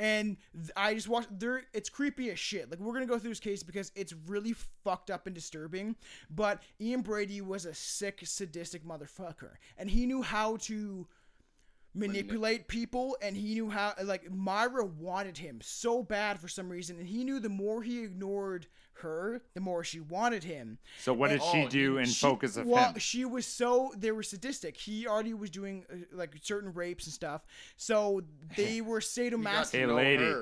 And 0.00 0.36
I 0.76 0.94
just 0.94 1.08
watched. 1.08 1.40
There, 1.40 1.62
it's 1.72 1.88
creepy 1.88 2.30
as 2.30 2.38
shit. 2.38 2.70
Like 2.70 2.78
we're 2.78 2.92
gonna 2.92 3.06
go 3.06 3.18
through 3.18 3.30
this 3.30 3.40
case 3.40 3.64
because 3.64 3.90
it's 3.96 4.14
really 4.26 4.54
fucked 4.84 5.10
up 5.10 5.26
and 5.26 5.34
disturbing. 5.34 5.96
But 6.30 6.62
Ian 6.80 7.02
Brady 7.02 7.40
was 7.40 7.64
a 7.64 7.74
sick, 7.74 8.20
sadistic 8.24 8.84
motherfucker, 8.86 9.54
and 9.76 9.90
he 9.90 10.06
knew 10.06 10.22
how 10.22 10.56
to 10.58 11.08
manipulate 11.94 12.68
people 12.68 13.16
and 13.22 13.36
he 13.36 13.54
knew 13.54 13.70
how 13.70 13.92
like 14.04 14.30
Myra 14.30 14.84
wanted 14.84 15.36
him 15.36 15.58
so 15.62 16.02
bad 16.02 16.38
for 16.38 16.46
some 16.46 16.68
reason 16.68 16.98
and 16.98 17.08
he 17.08 17.24
knew 17.24 17.40
the 17.40 17.48
more 17.48 17.82
he 17.82 18.04
ignored 18.04 18.66
her 19.00 19.40
the 19.54 19.60
more 19.60 19.84
she 19.84 20.00
wanted 20.00 20.44
him 20.44 20.78
So 21.00 21.12
what 21.12 21.28
did 21.30 21.40
And- 21.42 21.70
she 21.72 21.78
do 21.78 21.98
in 21.98 22.06
she- 22.06 22.20
focus 22.20 22.56
of 22.56 22.66
well, 22.66 22.92
him? 22.92 22.98
she 22.98 23.24
was 23.24 23.46
so 23.46 23.92
they 23.96 24.10
were 24.12 24.22
sadistic 24.22 24.76
he 24.76 25.06
already 25.06 25.34
was 25.34 25.50
doing 25.50 25.84
uh, 25.92 25.96
like 26.12 26.34
certain 26.42 26.72
rapes 26.72 27.06
and 27.06 27.12
stuff 27.12 27.42
so 27.76 28.22
they 28.56 28.80
were 28.90 29.00
sadomasochistic 29.00 29.70
Hey, 29.72 29.86
lady, 29.86 30.34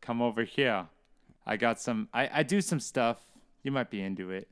come 0.00 0.20
over 0.22 0.44
here. 0.44 0.86
I 1.46 1.56
got 1.56 1.80
some. 1.80 2.08
I 2.14 2.30
I 2.32 2.42
do 2.44 2.60
some 2.60 2.78
stuff. 2.80 3.18
You 3.64 3.72
might 3.72 3.90
be 3.90 4.00
into 4.00 4.30
it. 4.30 4.48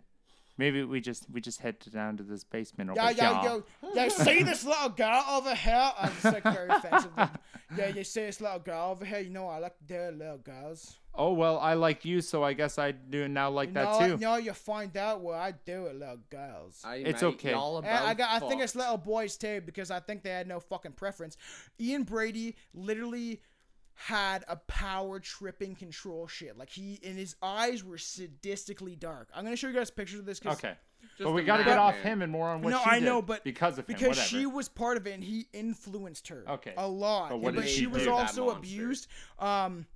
Maybe 0.59 0.83
we 0.85 1.01
just 1.01 1.27
we 1.31 1.41
just 1.41 1.61
head 1.61 1.77
down 1.93 2.17
to 2.19 2.23
this 2.25 2.43
basement 2.45 2.91
over 2.91 3.01
Yeah, 3.01 3.13
here. 3.13 3.17
yeah, 3.23 3.45
yo, 3.45 3.65
yeah. 3.95 4.09
See 4.09 4.43
this 4.43 4.65
little 4.65 4.91
girl 4.91 5.25
over 5.31 5.55
here? 5.55 5.93
I'm 5.99 6.13
just 6.21 6.25
like 6.25 6.43
very 6.43 6.69
offensive. 6.69 7.13
Yeah, 7.79 7.87
you 7.95 8.03
see 8.03 8.23
this 8.27 8.41
little 8.41 8.59
girl 8.59 8.91
over 8.91 9.05
here? 9.05 9.21
You 9.21 9.31
know 9.31 9.47
I 9.47 9.59
like 9.59 9.77
their 9.87 10.11
little 10.11 10.39
girls. 10.39 10.99
Oh 11.15 11.33
well, 11.33 11.59
I 11.59 11.75
like 11.75 12.05
you, 12.05 12.21
so 12.21 12.43
I 12.45 12.53
guess 12.53 12.79
I 12.79 12.93
do 12.93 13.27
now 13.29 13.51
like 13.51 13.71
You 13.71 13.75
that 13.75 14.01
know, 14.01 14.07
too. 14.09 14.17
No, 14.19 14.31
know, 14.33 14.37
you 14.37 14.53
find 14.53 14.97
out 14.97 15.21
what 15.21 15.35
I 15.35 15.53
do 15.65 15.83
with 15.83 15.95
little 15.95 16.19
girls. 16.31 16.83
Hey, 16.87 17.03
It's 17.03 17.21
mate, 17.23 17.29
okay. 17.29 17.51
y'all 17.51 17.79
And 17.79 17.87
I 17.89 18.13
about 18.13 18.17
got. 18.19 18.31
I 18.31 18.39
think 18.39 18.53
fucked. 18.53 18.63
it's 18.63 18.75
little 18.77 18.97
boys 18.97 19.37
too 19.37 19.61
because 19.67 19.91
I 19.91 19.99
think 20.01 20.23
they 20.23 20.31
had 20.31 20.47
no 20.47 20.61
fucking 20.61 20.93
preference. 20.93 21.37
Ian 21.81 22.05
Brady 22.05 22.57
literally 22.75 23.43
had 23.95 24.45
a 24.49 24.57
power 24.57 25.19
tripping 25.21 25.75
control 25.75 26.27
shit. 26.27 26.57
Like 26.57 26.71
he 26.71 27.01
and 27.05 27.19
his 27.19 27.35
eyes 27.43 27.85
were 27.85 27.97
sadistically 27.97 28.99
dark. 28.99 29.29
I'm 29.35 29.45
gonna 29.45 29.57
show 29.57 29.67
you 29.69 29.75
guys 29.75 29.91
pictures 29.91 30.21
of 30.21 30.27
this. 30.27 30.41
'cause- 30.41 30.57
Okay, 30.59 30.75
Just 31.19 31.25
but 31.25 31.33
we 31.33 31.43
a 31.43 31.45
got 31.45 31.59
to 31.59 31.65
get 31.65 31.77
off 31.77 31.95
madman. 31.97 32.13
him 32.13 32.23
and 32.23 32.33
more 32.33 32.49
on 32.49 32.63
what 32.63 32.71
no, 32.71 32.79
she 32.79 32.85
I 32.91 32.99
did 33.01 33.05
know, 33.05 33.21
but 33.21 33.43
because 33.45 33.75
of 33.79 33.81
him, 33.81 33.95
because 33.95 34.09
whatever. 34.17 34.27
she 34.29 34.47
was 34.47 34.69
part 34.69 34.97
of 34.97 35.07
it 35.07 35.13
and 35.15 35.25
he 35.25 35.49
influenced 35.53 36.29
her. 36.29 36.45
Okay. 36.49 36.73
a 36.79 36.87
lot. 36.89 37.31
But 37.31 37.39
what 37.41 37.55
but 37.57 37.63
did 37.63 37.71
she 37.71 37.81
she 37.81 37.87
was 37.89 38.03
do? 38.03 38.07
That 38.07 38.13
also 38.13 38.47
monster. 38.47 38.59
abused. 38.59 39.07
Um, 39.39 39.87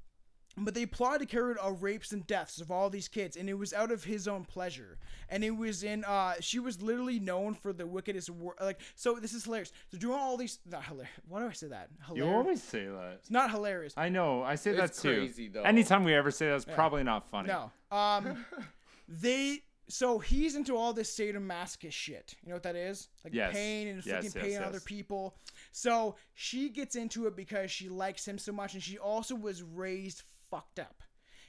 but 0.57 0.75
they 0.75 0.87
plotted 0.87 1.29
to 1.29 1.37
carry 1.37 1.55
out 1.61 1.83
rapes 1.83 2.13
and 2.13 2.27
deaths 2.27 2.61
of 2.61 2.71
all 2.71 2.89
these 2.89 3.09
kids, 3.09 3.37
and 3.37 3.49
it 3.49 3.55
was 3.55 3.73
out 3.73 3.91
of 3.91 4.05
his 4.05 4.29
own 4.29 4.45
pleasure. 4.45 4.99
And 5.29 5.43
it 5.43 5.51
was 5.51 5.83
in. 5.83 6.05
Uh, 6.05 6.35
she 6.41 6.59
was 6.61 6.81
literally 6.81 7.19
known 7.19 7.55
for 7.55 7.73
the 7.73 7.87
wickedest. 7.87 8.31
Wor- 8.31 8.55
like, 8.61 8.81
so 8.95 9.15
this 9.17 9.33
is 9.33 9.45
hilarious. 9.45 9.73
So 9.91 9.99
doing 9.99 10.19
all 10.19 10.37
these. 10.37 10.61
Not 10.71 10.85
hilarious. 10.85 11.11
Why 11.29 11.41
do 11.41 11.47
I 11.49 11.53
say 11.53 11.67
that? 11.69 11.89
you 12.11 12.15
Hilarious. 12.23 12.37
always 12.37 12.63
say 12.63 12.87
that. 12.87 13.13
It's 13.21 13.31
not 13.31 13.51
hilarious. 13.51 13.95
I 13.97 14.09
know. 14.09 14.43
I 14.43 14.55
say 14.55 14.73
that 14.73 14.85
It's 14.91 15.03
too. 15.03 15.15
crazy, 15.17 15.49
though. 15.49 15.63
Anytime 15.63 16.05
we 16.05 16.15
ever 16.15 16.31
say 16.31 16.49
that's 16.49 16.65
probably 16.65 17.03
not 17.03 17.29
funny. 17.31 17.49
No. 17.49 17.71
Um, 17.97 18.45
they. 19.09 19.61
So 19.87 20.19
he's 20.19 20.57
into 20.57 20.77
all 20.79 20.95
this 20.95 21.15
sadomasochist 21.15 21.93
shit. 21.93 22.35
You 22.43 22.49
know 22.49 22.55
what 22.57 22.63
that 22.63 22.75
is? 22.75 23.09
Like 23.23 23.35
Yes. 23.35 23.53
pain 23.53 23.89
and 23.89 23.97
Yes, 23.99 24.07
inflicting 24.25 24.41
yes, 24.43 24.51
pain 24.53 24.63
on 24.63 24.69
other 24.69 24.81
people. 24.81 25.37
So 25.73 26.17
she 26.33 26.71
gets 26.71 26.97
into 26.97 27.27
it 27.27 27.37
because 27.37 27.71
she 27.71 27.91
likes 27.91 28.27
him 28.27 28.39
so 28.39 28.51
much, 28.51 28.73
and 28.73 28.83
she 28.83 28.97
also 28.97 29.35
was 29.35 29.63
raised 29.63 30.23
fucked 30.55 30.79
up. 30.79 31.03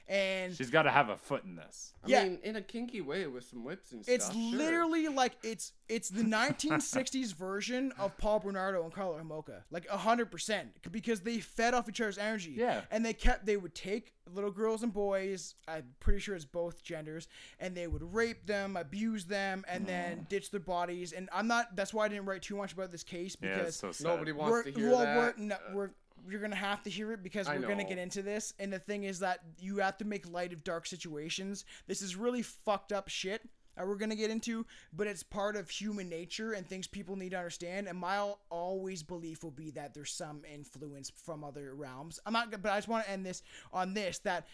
And 0.08 0.54
She's 0.54 0.70
got 0.70 0.82
to 0.82 0.90
have 0.90 1.08
a 1.08 1.16
foot 1.16 1.42
in 1.44 1.56
this. 1.56 1.92
I 2.04 2.08
yeah. 2.08 2.22
mean, 2.22 2.38
in 2.44 2.54
a 2.54 2.62
kinky 2.62 3.00
way 3.00 3.26
with 3.26 3.44
some 3.44 3.64
whips 3.64 3.90
and 3.90 4.04
it's 4.06 4.26
stuff. 4.26 4.36
sure. 4.36 4.56
literally 4.56 5.08
like 5.08 5.32
it's 5.42 5.72
it's 5.88 6.10
the 6.10 6.22
1960s 6.22 7.34
version 7.34 7.92
of 7.98 8.16
Paul 8.16 8.38
Bernardo 8.38 8.84
and 8.84 8.92
Karla 8.92 9.20
Homolka, 9.20 9.62
like 9.72 9.88
hundred 9.88 10.30
percent, 10.30 10.68
because 10.92 11.22
they 11.22 11.40
fed 11.40 11.74
off 11.74 11.88
each 11.88 12.00
other's 12.00 12.18
energy. 12.18 12.54
Yeah. 12.56 12.82
and 12.92 13.04
they 13.04 13.14
kept 13.14 13.46
they 13.46 13.56
would 13.56 13.74
take 13.74 14.12
little 14.32 14.52
girls 14.52 14.84
and 14.84 14.92
boys. 14.92 15.56
I'm 15.66 15.86
pretty 15.98 16.20
sure 16.20 16.36
it's 16.36 16.44
both 16.44 16.84
genders, 16.84 17.26
and 17.58 17.76
they 17.76 17.88
would 17.88 18.14
rape 18.14 18.46
them, 18.46 18.76
abuse 18.76 19.24
them, 19.24 19.64
and 19.68 19.84
mm. 19.84 19.88
then 19.88 20.26
ditch 20.28 20.52
their 20.52 20.60
bodies. 20.60 21.14
And 21.14 21.28
I'm 21.32 21.48
not. 21.48 21.74
That's 21.74 21.92
why 21.92 22.04
I 22.04 22.08
didn't 22.08 22.26
write 22.26 22.42
too 22.42 22.56
much 22.56 22.72
about 22.72 22.92
this 22.92 23.02
case 23.02 23.34
because 23.34 23.82
it's 23.82 23.98
so. 23.98 24.08
Nobody 24.08 24.30
wants 24.30 24.52
we're, 24.52 24.62
to 24.62 24.70
hear 24.70 24.90
well, 24.90 24.98
that. 25.00 25.16
We're, 25.36 25.44
no, 25.44 25.56
we're 25.74 25.90
you're 26.28 26.40
gonna 26.40 26.56
have 26.56 26.82
to 26.82 26.90
hear 26.90 27.12
it 27.12 27.22
because 27.22 27.48
I 27.48 27.56
we're 27.56 27.62
gonna 27.62 27.82
know. 27.82 27.88
get 27.88 27.98
into 27.98 28.22
this. 28.22 28.54
And 28.58 28.72
the 28.72 28.78
thing 28.78 29.04
is 29.04 29.20
that 29.20 29.40
you 29.58 29.78
have 29.78 29.98
to 29.98 30.04
make 30.04 30.28
light 30.30 30.52
of 30.52 30.64
dark 30.64 30.86
situations. 30.86 31.64
This 31.86 32.02
is 32.02 32.16
really 32.16 32.42
fucked 32.42 32.92
up 32.92 33.08
shit 33.08 33.42
that 33.76 33.86
we're 33.86 33.96
gonna 33.96 34.16
get 34.16 34.30
into, 34.30 34.64
but 34.92 35.06
it's 35.06 35.22
part 35.22 35.56
of 35.56 35.68
human 35.68 36.08
nature 36.08 36.52
and 36.52 36.66
things 36.66 36.86
people 36.86 37.16
need 37.16 37.30
to 37.30 37.38
understand. 37.38 37.88
And 37.88 37.98
my 37.98 38.32
always 38.50 39.02
belief 39.02 39.44
will 39.44 39.50
be 39.50 39.70
that 39.72 39.94
there's 39.94 40.12
some 40.12 40.42
influence 40.52 41.10
from 41.24 41.44
other 41.44 41.74
realms. 41.74 42.18
I'm 42.26 42.32
not, 42.32 42.50
but 42.50 42.72
I 42.72 42.78
just 42.78 42.88
want 42.88 43.04
to 43.04 43.10
end 43.10 43.24
this 43.24 43.42
on 43.72 43.94
this 43.94 44.18
that 44.20 44.46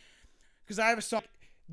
because 0.64 0.78
I 0.78 0.88
have 0.88 0.98
a 0.98 1.02
song 1.02 1.22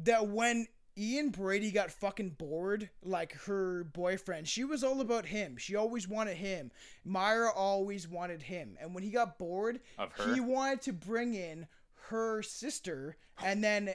that 0.03 0.27
when 0.27 0.67
Ian 0.99 1.29
Brady 1.29 1.71
got 1.71 1.91
fucking 1.91 2.31
bored, 2.31 2.89
like 3.01 3.33
her 3.43 3.85
boyfriend, 3.85 4.47
she 4.47 4.65
was 4.65 4.83
all 4.83 4.99
about 4.99 5.25
him. 5.25 5.55
She 5.57 5.75
always 5.75 6.07
wanted 6.07 6.35
him. 6.37 6.71
Myra 7.05 7.51
always 7.55 8.07
wanted 8.07 8.41
him. 8.41 8.77
And 8.81 8.93
when 8.93 9.03
he 9.03 9.09
got 9.09 9.37
bored, 9.39 9.79
Of 9.97 10.11
her? 10.13 10.33
he 10.33 10.41
wanted 10.41 10.81
to 10.83 10.93
bring 10.93 11.33
in 11.35 11.67
her 12.09 12.41
sister 12.41 13.15
and 13.41 13.63
then 13.63 13.93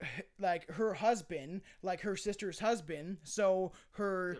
like 0.38 0.70
her 0.70 0.94
husband, 0.94 1.62
like 1.82 2.02
her 2.02 2.16
sister's 2.16 2.60
husband. 2.60 3.18
So 3.24 3.72
her 3.92 4.38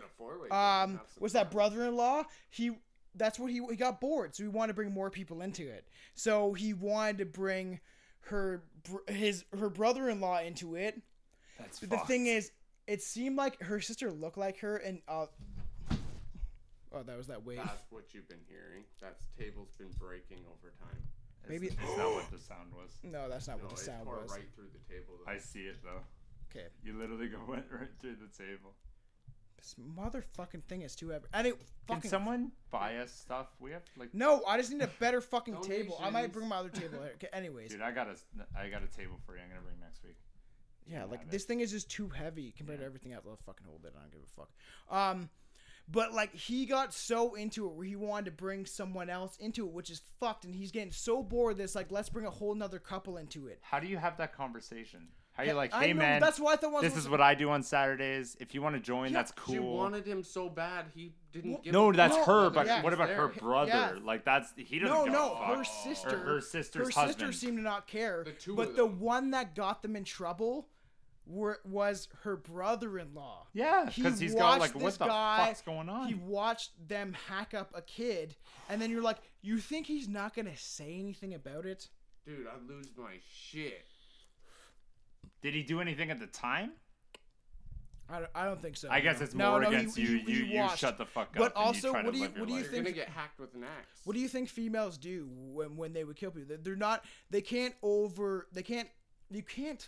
um 0.51 1.01
was 1.19 1.33
that 1.33 1.51
brother-in-law? 1.51 2.23
He 2.49 2.71
that's 3.15 3.37
what 3.37 3.51
he 3.51 3.61
he 3.69 3.75
got 3.75 3.99
bored, 3.99 4.33
so 4.35 4.43
he 4.43 4.49
wanted 4.49 4.69
to 4.69 4.73
bring 4.75 4.91
more 4.93 5.09
people 5.09 5.41
into 5.41 5.67
it. 5.67 5.87
So 6.13 6.53
he 6.53 6.73
wanted 6.73 7.17
to 7.17 7.25
bring 7.25 7.81
her 8.25 8.63
his 9.07 9.43
her 9.57 9.69
brother-in-law 9.69 10.39
into 10.41 10.75
it. 10.75 11.01
That's 11.61 11.79
But 11.79 11.89
the 11.89 11.95
fucked. 11.97 12.07
thing 12.07 12.27
is, 12.27 12.51
it 12.87 13.01
seemed 13.01 13.37
like 13.37 13.61
her 13.61 13.79
sister 13.79 14.11
looked 14.11 14.37
like 14.37 14.59
her, 14.59 14.77
and 14.77 15.01
uh, 15.07 15.27
oh, 16.93 17.03
that 17.03 17.17
was 17.17 17.27
that 17.27 17.45
wave. 17.45 17.57
That's 17.63 17.85
what 17.89 18.13
you've 18.13 18.27
been 18.27 18.43
hearing. 18.47 18.83
That's 19.01 19.27
table's 19.37 19.71
been 19.77 19.91
breaking 19.99 20.39
over 20.47 20.73
time. 20.79 21.01
Maybe 21.49 21.67
Is 21.67 21.75
that 21.75 22.05
what 22.09 22.29
the 22.31 22.37
sound 22.39 22.71
was? 22.73 22.91
no, 23.03 23.27
that's 23.27 23.47
not 23.47 23.57
No, 23.57 23.63
what 23.65 23.75
the 23.75 23.81
it 23.81 23.85
sound 23.85 24.03
tore 24.05 24.19
was. 24.21 24.31
right 24.31 24.45
through 24.55 24.67
the 24.73 24.93
table. 24.93 25.15
though. 25.25 25.31
I 25.31 25.37
see 25.39 25.61
it 25.61 25.77
though. 25.83 26.01
Okay, 26.53 26.67
You 26.83 26.97
literally 26.99 27.29
go 27.29 27.39
went 27.47 27.65
right 27.71 27.89
through 27.99 28.17
the 28.17 28.27
table. 28.37 28.73
this 29.57 29.75
motherfucking 29.97 30.63
thing 30.65 30.83
is 30.83 30.95
too 30.95 31.11
ever. 31.11 31.27
And 31.33 31.47
it 31.47 31.57
Can 31.87 31.95
fucking 31.95 32.11
someone 32.11 32.51
buy 32.69 32.97
us 32.97 33.11
stuff? 33.11 33.47
We 33.59 33.71
have 33.71 33.81
like, 33.97 34.13
no. 34.13 34.43
I 34.47 34.57
just 34.57 34.71
need 34.71 34.81
a 34.83 34.89
better 34.99 35.19
fucking 35.19 35.61
table. 35.63 35.97
I 36.01 36.09
might 36.11 36.31
bring 36.31 36.47
my 36.47 36.57
other 36.57 36.69
table. 36.69 36.99
here. 37.01 37.11
Okay, 37.15 37.27
anyways, 37.33 37.71
dude, 37.71 37.81
I 37.81 37.91
got 37.91 38.07
a, 38.07 38.15
I 38.59 38.69
got 38.69 38.83
a 38.83 38.87
table 38.87 39.17
for 39.25 39.35
you. 39.35 39.41
I'm 39.41 39.49
gonna 39.49 39.61
bring 39.61 39.79
next 39.79 40.03
week. 40.03 40.17
Yeah, 40.87 41.05
like 41.05 41.29
this 41.29 41.45
thing 41.45 41.59
is 41.59 41.71
just 41.71 41.89
too 41.89 42.09
heavy 42.09 42.53
compared 42.57 42.79
to 42.79 42.85
everything 42.85 43.13
else. 43.13 43.25
I'll 43.27 43.37
fucking 43.37 43.65
hold 43.67 43.85
it. 43.85 43.93
I 43.97 44.01
don't 44.01 44.11
give 44.11 44.21
a 44.21 44.35
fuck. 44.35 44.49
Um, 44.89 45.29
but 45.89 46.13
like 46.13 46.33
he 46.35 46.65
got 46.65 46.93
so 46.93 47.35
into 47.35 47.67
it 47.67 47.73
where 47.73 47.85
he 47.85 47.95
wanted 47.95 48.25
to 48.25 48.31
bring 48.31 48.65
someone 48.65 49.09
else 49.09 49.37
into 49.37 49.65
it, 49.65 49.73
which 49.73 49.89
is 49.89 50.01
fucked, 50.19 50.45
and 50.45 50.55
he's 50.55 50.71
getting 50.71 50.91
so 50.91 51.21
bored. 51.23 51.57
That's 51.57 51.75
like 51.75 51.91
let's 51.91 52.09
bring 52.09 52.25
a 52.25 52.31
whole 52.31 52.55
nother 52.55 52.79
couple 52.79 53.17
into 53.17 53.47
it. 53.47 53.59
How 53.61 53.79
do 53.79 53.87
you 53.87 53.97
have 53.97 54.17
that 54.17 54.35
conversation? 54.35 55.07
How 55.45 55.51
you 55.51 55.53
like, 55.53 55.73
I 55.73 55.83
hey 55.87 55.93
know, 55.93 55.99
man, 55.99 56.21
that's 56.21 56.39
why 56.39 56.53
I 56.53 56.55
thought 56.55 56.69
I 56.69 56.73
was 56.73 56.83
this 56.83 56.97
is 56.97 57.09
what 57.09 57.21
I 57.21 57.35
do 57.35 57.49
on 57.49 57.63
Saturdays. 57.63 58.37
If 58.39 58.53
you 58.53 58.61
want 58.61 58.75
to 58.75 58.81
join, 58.81 59.11
that's 59.13 59.31
cool. 59.31 59.53
She 59.55 59.59
wanted 59.59 60.05
him 60.05 60.23
so 60.23 60.49
bad 60.49 60.85
he 60.93 61.13
didn't 61.33 61.63
give. 61.63 61.73
no, 61.73 61.89
a 61.91 61.93
that's 61.93 62.15
fuck 62.17 62.25
her. 62.27 62.43
whether 62.43 62.49
But 62.51 62.65
yeah. 62.67 62.75
what 62.83 62.85
was 62.85 62.93
about 62.93 63.07
there. 63.07 63.17
her 63.17 63.27
brother? 63.27 63.69
Yeah. 63.69 63.93
Like 64.03 64.23
that's 64.25 64.53
he 64.55 64.79
doesn't. 64.79 64.95
No, 64.95 65.05
give 65.05 65.13
a 65.13 65.17
no, 65.17 65.29
fuck. 65.35 65.57
her 65.57 65.63
sister, 65.63 66.15
Or 66.15 66.19
her 66.35 66.41
sister's 66.41 66.93
her 66.95 67.01
husband. 67.01 67.33
sister 67.33 67.45
seemed 67.47 67.57
to 67.57 67.63
not 67.63 67.87
care. 67.87 68.23
The 68.23 68.31
two 68.31 68.55
but 68.55 68.69
of 68.69 68.75
the 68.75 68.83
them. 68.87 68.99
one 68.99 69.31
that 69.31 69.55
got 69.55 69.81
them 69.81 69.95
in 69.95 70.03
trouble 70.03 70.67
were 71.27 71.59
was 71.63 72.07
her 72.23 72.35
brother-in-law. 72.35 73.47
Yeah, 73.53 73.89
He 73.89 74.01
'cause 74.01 74.19
he's 74.19 74.33
got, 74.33 74.59
watched 74.59 74.59
like, 74.61 74.75
what 74.75 74.85
this 74.85 74.97
the 74.97 75.05
guy- 75.05 75.45
fuck's 75.47 75.61
going 75.61 75.87
on? 75.87 76.07
He 76.07 76.15
watched 76.15 76.71
them 76.87 77.15
hack 77.27 77.53
up 77.53 77.71
a 77.75 77.81
kid, 77.81 78.35
and 78.69 78.81
then 78.81 78.89
you're 78.89 79.03
like, 79.03 79.17
you 79.41 79.59
think 79.59 79.85
he's 79.87 80.07
not 80.07 80.33
gonna 80.35 80.57
say 80.57 80.97
anything 80.99 81.33
about 81.33 81.65
it? 81.65 81.89
Dude, 82.25 82.47
I 82.47 82.57
lose 82.67 82.87
my 82.97 83.15
shit. 83.33 83.85
Did 85.41 85.53
he 85.53 85.63
do 85.63 85.81
anything 85.81 86.11
at 86.11 86.19
the 86.19 86.27
time? 86.27 86.71
I 88.09 88.19
don't, 88.19 88.29
I 88.35 88.45
don't 88.45 88.61
think 88.61 88.75
so. 88.75 88.89
I 88.91 88.99
guess 88.99 89.19
no. 89.19 89.23
it's 89.23 89.33
more 89.33 89.61
no, 89.61 89.69
he- 89.69 89.75
against 89.77 89.97
he- 89.97 90.03
you. 90.03 90.17
he 90.19 90.31
you, 90.33 90.43
you 90.63 90.69
shut 90.75 90.97
the 90.97 91.05
fuck 91.05 91.29
up. 91.29 91.35
But 91.37 91.53
and 91.55 91.61
you 91.75 91.87
also, 91.87 91.93
what 91.93 92.11
do 92.11 92.19
you 92.19 92.25
what 92.25 92.47
do 92.47 92.53
you 92.53 92.59
life. 92.59 92.63
You're 92.65 92.71
think? 92.71 92.85
gonna 92.85 92.95
get 92.95 93.09
hacked 93.09 93.39
with 93.39 93.53
an 93.55 93.63
axe. 93.63 94.01
What 94.03 94.13
do 94.15 94.19
you 94.19 94.27
think 94.27 94.49
females 94.49 94.97
do 94.97 95.29
when 95.31 95.77
when 95.77 95.93
they 95.93 96.03
would 96.03 96.17
kill 96.17 96.31
people? 96.31 96.49
They're- 96.49 96.57
They're 96.61 96.75
not. 96.75 97.05
They 97.29 97.41
can't 97.41 97.73
over. 97.81 98.47
They 98.51 98.63
can't. 98.63 98.89
You 99.29 99.43
can't 99.43 99.87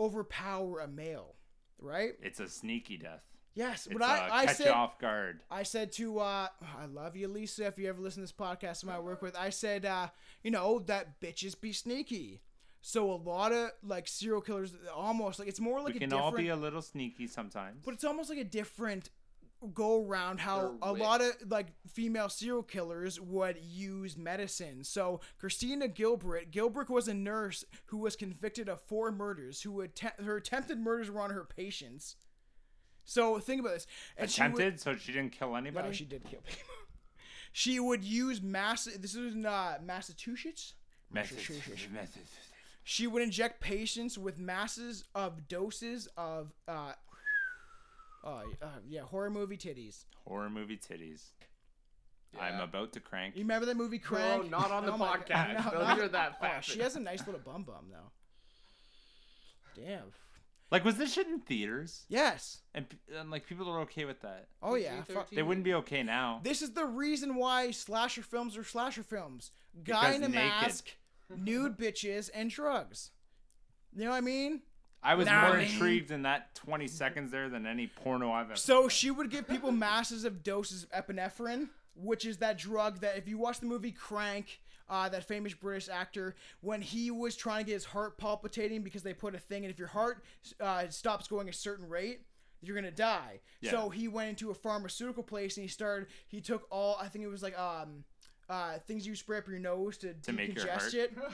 overpower 0.00 0.80
a 0.80 0.88
male, 0.88 1.34
right? 1.78 2.12
It's 2.22 2.40
a 2.40 2.48
sneaky 2.48 2.96
death. 2.96 3.20
Yes. 3.54 3.86
It's 3.86 3.92
But 3.92 4.02
I, 4.02 4.28
uh, 4.28 4.28
I 4.32 4.46
catch 4.46 4.56
said. 4.56 4.66
you 4.66 4.72
off 4.72 4.98
guard. 4.98 5.40
I 5.50 5.62
said 5.64 5.92
to 5.92 6.20
uh 6.20 6.48
I 6.78 6.86
love 6.86 7.16
you, 7.16 7.28
Lisa, 7.28 7.66
if 7.66 7.78
you 7.78 7.88
ever 7.88 8.00
listen 8.00 8.22
to 8.22 8.24
this 8.24 8.32
podcast 8.32 8.84
I 8.84 8.92
might 8.92 9.02
work 9.02 9.20
with, 9.20 9.36
I 9.36 9.50
said 9.50 9.84
uh, 9.84 10.08
you 10.42 10.50
know, 10.50 10.78
that 10.86 11.20
bitches 11.20 11.60
be 11.60 11.72
sneaky. 11.72 12.40
So 12.80 13.10
a 13.10 13.16
lot 13.16 13.52
of 13.52 13.70
like 13.82 14.06
serial 14.08 14.40
killers 14.40 14.74
almost 14.94 15.38
like 15.38 15.48
it's 15.48 15.60
more 15.60 15.80
like 15.80 15.94
we 15.94 15.96
a 15.96 16.00
can 16.00 16.08
different 16.10 16.24
all 16.24 16.32
be 16.32 16.48
a 16.48 16.56
little 16.56 16.82
sneaky 16.82 17.26
sometimes. 17.26 17.82
but 17.84 17.92
it's 17.94 18.04
almost 18.04 18.30
like 18.30 18.38
a 18.38 18.44
different 18.44 19.10
go 19.74 20.06
around 20.06 20.38
how 20.38 20.76
a 20.82 20.92
lot 20.92 21.20
of 21.20 21.32
like 21.48 21.66
female 21.92 22.28
serial 22.28 22.62
killers 22.62 23.20
would 23.20 23.58
use 23.60 24.16
medicine. 24.16 24.84
So 24.84 25.20
Christina 25.38 25.88
Gilbert, 25.88 26.52
Gilbert 26.52 26.88
was 26.88 27.08
a 27.08 27.14
nurse 27.14 27.64
who 27.86 27.98
was 27.98 28.14
convicted 28.14 28.68
of 28.68 28.80
four 28.82 29.10
murders. 29.10 29.62
Who 29.62 29.82
att- 29.82 30.14
her 30.24 30.36
attempted 30.36 30.78
murders 30.78 31.10
were 31.10 31.20
on 31.20 31.30
her 31.30 31.44
patients. 31.44 32.14
So 33.04 33.40
think 33.40 33.60
about 33.60 33.72
this. 33.74 33.86
And 34.16 34.30
she 34.30 34.40
would- 34.42 34.52
Attempted, 34.52 34.80
so 34.80 34.94
she 34.94 35.12
didn't 35.12 35.32
kill 35.32 35.56
anybody. 35.56 35.88
no, 35.88 35.92
she 35.92 36.04
did 36.04 36.24
kill 36.24 36.40
people. 36.46 36.74
she 37.52 37.80
would 37.80 38.04
use 38.04 38.40
mass. 38.40 38.84
This 38.84 39.16
is 39.16 39.34
in 39.34 39.44
uh, 39.44 39.78
Massachusetts. 39.82 40.74
Message. 41.10 41.50
Message. 41.92 42.22
She 42.90 43.06
would 43.06 43.22
inject 43.22 43.60
patients 43.60 44.16
with 44.16 44.38
masses 44.38 45.04
of 45.14 45.46
doses 45.46 46.08
of 46.16 46.54
uh, 46.66 46.92
uh, 48.24 48.28
uh 48.62 48.66
yeah, 48.88 49.02
horror 49.02 49.28
movie 49.28 49.58
titties. 49.58 50.06
Horror 50.26 50.48
movie 50.48 50.78
titties. 50.78 51.20
I'm 52.40 52.60
about 52.60 52.94
to 52.94 53.00
crank. 53.00 53.36
You 53.36 53.42
remember 53.42 53.66
that 53.66 53.76
movie 53.76 53.98
Crank? 53.98 54.50
No, 54.50 54.58
not 54.60 54.70
on 54.70 54.86
the 54.86 54.92
Oh 54.94 54.96
podcast. 54.96 55.66
No, 55.66 55.70
Don't 55.70 55.86
no. 55.86 55.94
hear 55.96 56.08
that 56.08 56.38
Oh, 56.40 56.48
she 56.62 56.80
has 56.80 56.96
a 56.96 57.00
nice 57.00 57.26
little 57.26 57.42
bum 57.44 57.64
bum 57.64 57.90
though. 57.90 58.10
Damn. 59.84 60.04
Like, 60.70 60.82
was 60.82 60.96
this 60.96 61.12
shit 61.12 61.26
in 61.26 61.40
theaters? 61.40 62.06
Yes. 62.08 62.62
And, 62.74 62.86
and 63.14 63.30
like, 63.30 63.46
people 63.46 63.68
are 63.68 63.80
okay 63.80 64.06
with 64.06 64.22
that. 64.22 64.48
Oh 64.62 64.76
yeah. 64.76 65.02
Fuck. 65.02 65.28
They 65.30 65.42
wouldn't 65.42 65.64
be 65.64 65.74
okay 65.74 66.02
now. 66.02 66.40
This 66.42 66.62
is 66.62 66.72
the 66.72 66.86
reason 66.86 67.34
why 67.34 67.70
slasher 67.70 68.22
films 68.22 68.56
are 68.56 68.64
slasher 68.64 69.02
films. 69.02 69.50
Guy 69.84 70.12
Because 70.12 70.16
in 70.16 70.22
a 70.22 70.28
naked. 70.28 70.34
mask, 70.62 70.88
nude 71.36 71.76
bitches, 71.76 72.30
and 72.34 72.50
drugs. 72.50 73.10
You 73.96 74.04
know 74.04 74.10
what 74.10 74.16
I 74.16 74.20
mean? 74.20 74.62
I 75.02 75.14
was 75.14 75.26
Nah, 75.26 75.42
more 75.42 75.56
man. 75.56 75.64
intrigued 75.64 76.10
in 76.10 76.22
that 76.22 76.54
20 76.56 76.88
seconds 76.88 77.30
there 77.30 77.48
than 77.48 77.66
any 77.66 77.86
porno 77.86 78.32
I've 78.32 78.46
ever. 78.46 78.56
So 78.56 78.88
she 78.88 79.10
would 79.10 79.30
give 79.30 79.46
people 79.46 79.70
masses 79.72 80.24
of 80.24 80.42
doses 80.42 80.84
of 80.84 81.06
epinephrine, 81.06 81.68
which 81.94 82.24
is 82.24 82.38
that 82.38 82.58
drug 82.58 83.00
that 83.00 83.16
if 83.16 83.28
you 83.28 83.38
watch 83.38 83.60
the 83.60 83.66
movie 83.66 83.92
Crank, 83.92 84.60
uh, 84.88 85.08
that 85.10 85.24
famous 85.24 85.54
British 85.54 85.88
actor, 85.88 86.34
when 86.62 86.80
he 86.82 87.10
was 87.10 87.36
trying 87.36 87.64
to 87.64 87.66
get 87.68 87.74
his 87.74 87.84
heart 87.84 88.18
palpitating 88.18 88.82
because 88.82 89.02
they 89.02 89.14
put 89.14 89.34
a 89.34 89.38
thing, 89.38 89.64
and 89.64 89.70
if 89.70 89.78
your 89.78 89.88
heart 89.88 90.24
uh, 90.60 90.88
stops 90.88 91.28
going 91.28 91.48
a 91.48 91.52
certain 91.52 91.88
rate, 91.88 92.22
you're 92.60 92.74
gonna 92.74 92.90
die. 92.90 93.38
Yeah. 93.60 93.70
So 93.70 93.90
he 93.90 94.08
went 94.08 94.30
into 94.30 94.50
a 94.50 94.54
pharmaceutical 94.54 95.22
place 95.22 95.56
and 95.56 95.62
he 95.62 95.68
started. 95.68 96.08
He 96.26 96.40
took 96.40 96.66
all. 96.72 96.98
I 97.00 97.06
think 97.06 97.24
it 97.24 97.28
was 97.28 97.42
like 97.42 97.56
um. 97.58 98.04
Uh, 98.48 98.78
things 98.86 99.06
you 99.06 99.14
spray 99.14 99.36
up 99.38 99.46
your 99.46 99.58
nose 99.58 99.98
to, 99.98 100.14
To 100.14 100.32
make 100.32 100.54
your 100.56 100.64
decongest 100.66 100.70
heart- 100.80 100.94
it. 100.94 101.12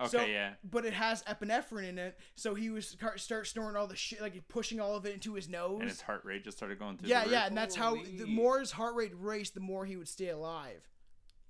Okay, 0.00 0.08
so, 0.08 0.24
yeah. 0.24 0.54
But 0.70 0.86
it 0.86 0.94
has 0.94 1.22
epinephrine 1.24 1.86
in 1.90 1.98
it, 1.98 2.18
so 2.34 2.54
he 2.54 2.70
was 2.70 2.96
car- 2.98 3.18
start 3.18 3.46
snoring 3.46 3.76
all 3.76 3.86
the 3.86 3.94
shit, 3.94 4.22
like 4.22 4.40
pushing 4.48 4.80
all 4.80 4.96
of 4.96 5.04
it 5.04 5.12
into 5.12 5.34
his 5.34 5.48
nose. 5.50 5.80
And 5.80 5.88
his 5.90 6.00
heart 6.00 6.24
rate 6.24 6.44
just 6.44 6.56
started 6.56 6.78
going 6.78 6.96
through 6.96 7.10
Yeah, 7.10 7.20
the 7.20 7.26
roof. 7.26 7.32
yeah, 7.32 7.46
and 7.46 7.56
that's 7.56 7.74
how 7.76 7.96
the 7.96 8.24
more 8.26 8.58
his 8.58 8.70
heart 8.70 8.94
rate 8.94 9.12
raced, 9.14 9.52
the 9.54 9.60
more 9.60 9.84
he 9.84 9.96
would 9.96 10.08
stay 10.08 10.28
alive. 10.30 10.88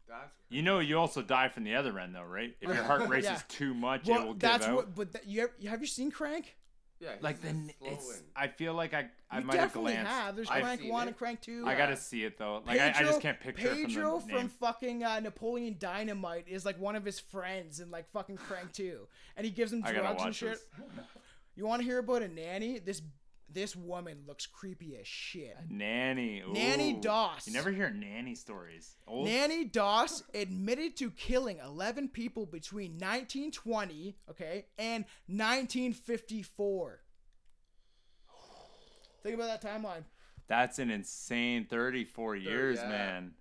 That's 0.08 0.32
You 0.48 0.62
know, 0.62 0.80
you 0.80 0.98
also 0.98 1.22
die 1.22 1.48
from 1.50 1.62
the 1.62 1.76
other 1.76 1.96
end, 2.00 2.14
though, 2.16 2.24
right? 2.24 2.56
If 2.60 2.68
your 2.74 2.82
heart 2.82 3.08
races 3.08 3.30
Yeah. 3.30 3.40
too 3.48 3.74
much, 3.74 4.08
it 4.08 4.12
Well, 4.12 4.26
will 4.26 4.32
give 4.34 4.40
that's 4.40 4.66
out. 4.66 4.74
what. 4.74 4.94
But 4.96 5.12
that, 5.12 5.26
you 5.28 5.42
ever, 5.42 5.52
have 5.70 5.80
you 5.80 5.86
seen 5.86 6.10
Crank? 6.10 6.56
Yeah. 7.02 7.10
like 7.20 7.36
he's 7.36 7.44
then 7.44 7.70
it's. 7.82 8.22
I 8.36 8.48
feel 8.48 8.74
like 8.74 8.94
I 8.94 9.10
I 9.30 9.40
You 9.40 9.44
might 9.44 9.56
have 9.56 9.68
definitely 9.68 9.92
glanced. 9.94 10.10
have. 10.10 10.36
There's 10.36 10.48
I've 10.50 10.62
Crank 10.62 10.80
seen 10.80 10.90
one 10.90 11.02
it. 11.06 11.08
and 11.08 11.16
Crank 11.18 11.40
two. 11.40 11.64
I 11.66 11.74
gotta 11.74 11.96
see 11.96 12.24
it 12.24 12.38
though. 12.38 12.62
Like 12.66 12.80
I, 12.80 12.94
I 12.96 13.02
just 13.02 13.20
can't 13.20 13.40
picture 13.40 13.72
it 13.72 13.86
Pedro 13.86 14.20
from 14.20 14.28
the 14.30 14.34
name. 14.36 14.48
fucking 14.48 15.04
uh, 15.04 15.20
Napoleon 15.20 15.76
Dynamite 15.78 16.46
is 16.48 16.64
like 16.64 16.78
one 16.80 16.96
of 16.96 17.04
his 17.04 17.18
friends 17.20 17.80
in 17.80 17.90
like 17.90 18.08
fucking 18.10 18.36
Crank 18.36 18.72
two, 18.72 19.08
and 19.36 19.44
he 19.44 19.50
gives 19.50 19.72
him 19.72 19.82
I 19.84 19.92
gotta 19.92 20.00
drugs 20.00 20.22
and 20.24 20.34
shit. 20.34 20.50
this. 20.52 20.64
You 21.56 21.66
want 21.66 21.80
to 21.82 21.86
hear 21.86 21.98
about 21.98 22.22
a 22.22 22.28
nanny? 22.28 22.78
This 22.78 23.02
this 23.52 23.76
woman 23.76 24.18
looks 24.26 24.46
creepy 24.46 24.96
as 25.00 25.06
shit. 25.06 25.56
Nanny. 25.68 26.42
Nanny. 26.52 26.92
Doss. 26.94 27.46
You 27.46 27.52
never 27.52 27.70
hear 27.70 27.90
nanny 27.90 28.34
stories. 28.34 28.96
Old. 29.06 29.26
Nanny 29.26 29.64
Doss 29.64 30.22
admitted 30.34 30.96
to 30.98 31.10
killing 31.10 31.58
11 31.64 32.08
people 32.08 32.46
between 32.46 32.92
1920, 32.92 34.16
okay, 34.30 34.66
and 34.78 35.04
1954. 35.26 37.00
Think 39.22 39.34
about 39.36 39.62
that 39.62 39.62
timeline. 39.62 40.04
That's 40.48 40.78
an 40.78 40.90
insane 40.90 41.66
34 41.66 42.36
years, 42.36 42.78
yeah. 42.82 42.88
man. 42.88 43.32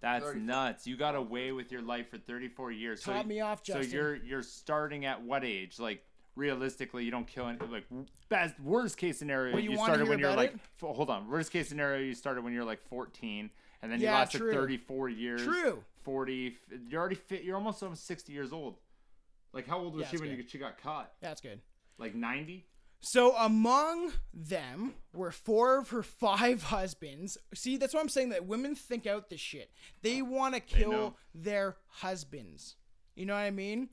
That's 0.00 0.24
34. 0.26 0.46
nuts. 0.46 0.86
You 0.86 0.96
got 0.96 1.14
away 1.14 1.52
with 1.52 1.72
your 1.72 1.80
life 1.80 2.10
for 2.10 2.18
34 2.18 2.72
years. 2.72 3.02
Top 3.02 3.22
so, 3.22 3.28
me 3.28 3.40
off, 3.40 3.62
Justin. 3.62 3.84
So 3.84 3.96
you're 3.96 4.16
you're 4.16 4.42
starting 4.42 5.06
at 5.06 5.22
what 5.22 5.44
age? 5.44 5.78
Like 5.78 6.04
realistically, 6.36 7.04
you 7.04 7.10
don't 7.10 7.26
kill 7.26 7.46
any. 7.48 7.58
Like 7.70 7.84
best 8.28 8.58
worst 8.60 8.96
case 8.96 9.18
scenario, 9.18 9.54
Well, 9.54 9.62
you 9.62 9.72
you, 9.72 9.76
started 9.76 10.08
when 10.08 10.18
you're 10.18 10.34
like. 10.34 10.54
it? 10.54 10.60
hold 10.80 11.10
on. 11.10 11.28
Worst 11.28 11.52
case 11.52 11.68
scenario, 11.68 12.00
you 12.02 12.14
started 12.14 12.42
when 12.44 12.52
you're 12.52 12.64
like 12.64 12.82
14, 12.88 13.50
and 13.82 13.92
then 13.92 14.00
you 14.00 14.06
lasted 14.06 14.38
true. 14.38 14.52
34 14.52 15.08
years. 15.10 15.42
True. 15.42 15.82
40. 16.02 16.56
You're 16.88 17.00
already 17.00 17.14
fit. 17.16 17.44
You're 17.44 17.56
almost 17.56 17.82
almost 17.82 18.06
60 18.06 18.32
years 18.32 18.52
old. 18.52 18.76
Like 19.52 19.66
how 19.68 19.78
old 19.78 19.94
was 19.94 20.02
Yeah, 20.02 20.10
she 20.10 20.16
when 20.18 20.36
good. 20.36 20.50
she 20.50 20.58
got 20.58 20.78
caught? 20.82 21.12
That's 21.20 21.40
good. 21.40 21.60
Like 21.98 22.14
90. 22.14 22.66
So 23.00 23.36
among 23.36 24.12
them 24.32 24.94
were 25.12 25.30
four 25.30 25.78
of 25.78 25.90
her 25.90 26.02
five 26.02 26.64
husbands. 26.64 27.38
See, 27.54 27.76
that's 27.76 27.94
why 27.94 28.00
I'm 28.00 28.08
saying 28.08 28.30
that 28.30 28.46
women 28.46 28.74
think 28.74 29.06
out 29.06 29.28
this 29.30 29.40
shit. 29.40 29.70
They 30.02 30.22
want 30.22 30.54
to 30.54 30.60
kill 30.60 31.16
their 31.34 31.76
husbands. 31.88 32.76
You 33.14 33.26
know 33.26 33.34
what 33.34 33.40
I 33.40 33.50
mean? 33.50 33.90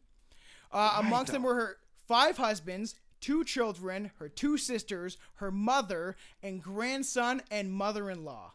Uh, 0.72 0.96
amongst 1.00 1.32
them 1.34 1.44
were 1.44 1.54
her 1.56 1.78
five 2.12 2.36
husbands, 2.38 2.96
two 3.22 3.44
children, 3.46 4.12
her 4.20 4.28
two 4.28 4.58
sisters, 4.58 5.18
her 5.36 5.50
mother, 5.50 6.18
and 6.44 6.62
grandson 6.62 7.42
and 7.50 7.72
mother-in-law. 7.72 8.52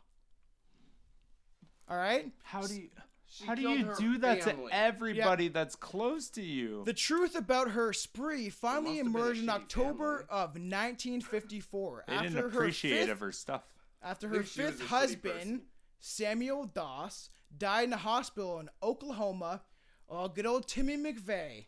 All 1.88 1.96
right. 1.96 2.30
How 2.42 2.62
do 2.62 2.74
you? 2.74 2.88
She 3.28 3.44
How 3.44 3.54
do 3.54 3.62
you 3.62 3.92
do 3.98 4.18
that 4.18 4.44
family. 4.44 4.70
to 4.70 4.76
everybody 4.76 5.48
that's 5.48 5.74
close 5.74 6.28
to 6.30 6.42
you? 6.42 6.82
The 6.84 6.92
truth 6.92 7.34
about 7.34 7.70
her 7.70 7.92
spree 7.92 8.50
finally 8.50 9.02
must 9.02 9.04
have 9.04 9.12
been 9.12 9.20
a 9.20 9.24
emerged 9.24 9.42
in 9.42 9.48
October 9.48 10.26
family. 10.28 10.42
of 10.42 10.48
1954 10.50 12.04
they 12.06 12.14
after 12.14 12.28
didn't 12.28 12.40
her 12.42 12.48
appreciate 12.48 13.00
fifth 13.00 13.10
of 13.10 13.20
her 13.20 13.32
stuff. 13.32 13.62
After 14.02 14.28
her 14.28 14.34
think 14.36 14.46
she 14.46 14.62
was 14.62 14.70
fifth 14.72 14.86
husband. 14.88 15.62
Samuel 15.98 16.66
Doss, 16.66 17.30
died 17.56 17.84
in 17.88 17.92
a 17.92 17.96
hospital 17.96 18.60
in 18.60 18.68
Oklahoma. 18.82 19.62
Oh, 20.08 20.28
good 20.28 20.46
old 20.46 20.68
Timmy 20.68 20.96
McVeigh. 20.96 21.66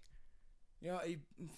You 0.80 0.88
know, 0.92 0.98
he, 1.04 1.18
f- 1.42 1.48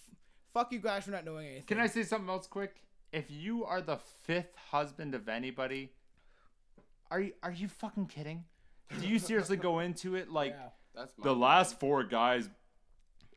fuck 0.53 0.72
you 0.72 0.78
guys 0.78 1.05
for 1.05 1.11
not 1.11 1.24
knowing 1.24 1.46
anything. 1.46 1.64
Can 1.64 1.78
I 1.80 1.86
say 1.86 2.03
something 2.03 2.28
else 2.28 2.46
quick? 2.46 2.76
If 3.12 3.30
you 3.30 3.64
are 3.64 3.80
the 3.80 3.96
fifth 4.22 4.55
husband 4.70 5.14
of 5.14 5.28
anybody, 5.28 5.90
are 7.11 7.20
you 7.20 7.32
are 7.42 7.53
you 7.53 7.68
fucking 7.68 8.07
kidding? 8.07 8.44
Do 9.01 9.07
you 9.07 9.18
seriously 9.18 9.57
go 9.57 9.80
into 9.80 10.14
it 10.16 10.30
like 10.40 10.53
Yeah. 10.53 10.68
That's 10.94 11.12
my 11.18 11.24
the 11.24 11.34
last 11.34 11.78
four 11.78 12.03
guys 12.05 12.48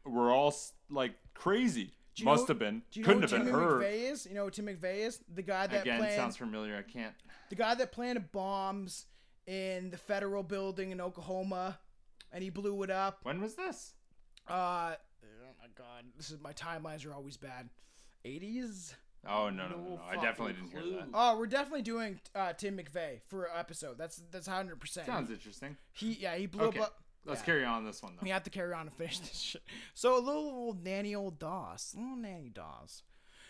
were 0.05 0.32
all 0.32 0.53
like 0.89 1.14
crazy? 1.34 1.91
You 2.16 2.26
Must 2.26 2.41
know- 2.43 2.47
have 2.47 2.59
been. 2.59 2.84
Do 2.91 2.99
you 2.99 3.05
Couldn't 3.05 3.22
know 3.22 3.28
have 3.28 3.38
who 3.47 3.51
been 3.51 3.53
Timmy 3.53 3.66
her. 3.66 3.80
McVeigh 3.80 4.11
is? 4.11 4.26
You 4.28 4.36
know 4.36 4.49
Tim 4.49 4.66
McVeigh 4.68 4.97
is? 5.07 5.20
The 5.34 5.41
guy 5.41 5.66
that 5.68 5.82
Again, 5.82 5.97
planned 5.99 6.16
sounds 6.16 6.38
familiar. 6.38 6.76
I 6.78 6.84
can't. 6.84 7.16
the 7.49 7.55
guy 7.55 7.74
that 7.76 7.91
planted 7.91 8.32
bombs 8.32 9.05
in 9.47 9.89
the 9.89 9.97
federal 9.97 10.43
building 10.43 10.91
in 10.91 11.01
Oklahoma, 11.01 11.80
and 12.32 12.43
he 12.43 12.49
blew 12.51 12.84
it 12.84 12.91
up. 12.91 13.20
When 13.24 13.41
was 13.41 13.55
this? 13.55 13.93
Uh, 14.47 14.93
my 15.64 15.70
god, 15.78 16.03
this 16.18 16.30
is 16.30 16.39
my 16.41 16.53
timelines 16.53 17.05
are 17.05 17.14
always 17.14 17.38
bad. 17.38 17.70
80s. 18.26 18.93
Oh 19.26 19.49
no 19.49 19.68
no 19.70 19.78
no! 19.78 19.84
no. 19.95 20.01
I 20.09 20.16
definitely 20.16 20.53
didn't 20.53 20.72
hear 20.72 20.97
that. 20.97 21.07
Oh, 21.14 21.38
we're 21.38 21.47
definitely 21.47 21.84
doing 21.84 22.20
uh, 22.36 22.51
Tim 22.53 22.78
McVeigh 22.78 23.22
for 23.28 23.45
an 23.45 23.51
episode. 23.57 23.97
That's 23.97 24.22
that's 24.32 24.47
hundred 24.47 24.82
percent. 24.82 25.07
Sounds 25.07 25.32
interesting. 25.32 25.78
He 25.93 26.14
yeah 26.14 26.36
he 26.36 26.45
blew 26.45 26.66
Okay, 26.66 26.80
up. 26.82 26.97
let's 27.26 27.39
yeah. 27.41 27.45
carry 27.45 27.64
on 27.64 27.86
this 27.86 28.03
one 28.03 28.14
though. 28.16 28.24
We 28.24 28.30
have 28.32 28.43
to 28.43 28.49
carry 28.49 28.74
on 28.74 28.82
and 28.82 28.93
finish 28.93 29.20
this 29.20 29.39
shit. 29.39 29.61
So 29.93 30.18
a 30.18 30.20
little 30.20 30.49
old 30.49 30.84
nanny 30.84 31.16
old 31.16 31.39
Doss, 31.39 31.93
little 31.97 32.18
nanny 32.18 32.49
Doss. 32.49 33.03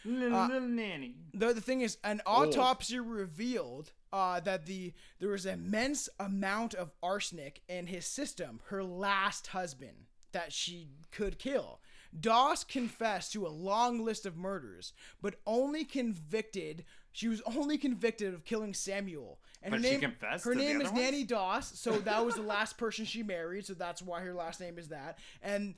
Little, 0.05 0.37
Uh, 0.37 0.47
little 0.49 0.67
nanny. 0.67 1.15
The 1.33 1.53
the 1.53 1.61
thing 1.61 1.81
is, 1.81 1.97
an 2.03 2.21
autopsy 2.27 2.99
revealed 2.99 3.93
uh, 4.11 4.39
that 4.41 4.67
the 4.67 4.93
there 5.19 5.29
was 5.29 5.47
an 5.47 5.53
immense 5.55 6.07
amount 6.19 6.75
of 6.75 6.93
arsenic 7.01 7.61
in 7.67 7.87
his 7.87 8.05
system. 8.05 8.59
Her 8.65 8.83
last 8.83 9.47
husband 9.47 10.05
that 10.33 10.51
she 10.51 10.89
could 11.11 11.39
kill. 11.39 11.79
Doss 12.19 12.63
confessed 12.63 13.33
to 13.33 13.45
a 13.45 13.49
long 13.49 14.03
list 14.03 14.25
of 14.25 14.37
murders, 14.37 14.93
but 15.21 15.35
only 15.45 15.83
convicted 15.83 16.85
She 17.11 17.27
was 17.27 17.41
only 17.45 17.77
convicted 17.77 18.33
of 18.33 18.43
killing 18.43 18.73
Samuel. 18.73 19.39
And 19.61 19.71
But 19.71 19.81
her 19.81 19.83
she 19.83 19.91
name, 19.91 19.99
confessed 20.01 20.45
her 20.45 20.53
to 20.53 20.59
the 20.59 20.65
name 20.65 20.75
other 20.77 20.85
is 20.85 20.91
ones? 20.91 21.03
Nanny 21.03 21.23
Doss, 21.23 21.79
so 21.79 21.91
that 21.99 22.25
was 22.25 22.35
the 22.35 22.41
last 22.41 22.77
person 22.77 23.05
she 23.05 23.21
married, 23.23 23.65
so 23.67 23.73
that's 23.75 24.01
why 24.01 24.21
her 24.21 24.33
last 24.33 24.59
name 24.59 24.79
is 24.79 24.87
that. 24.89 25.19
And 25.43 25.75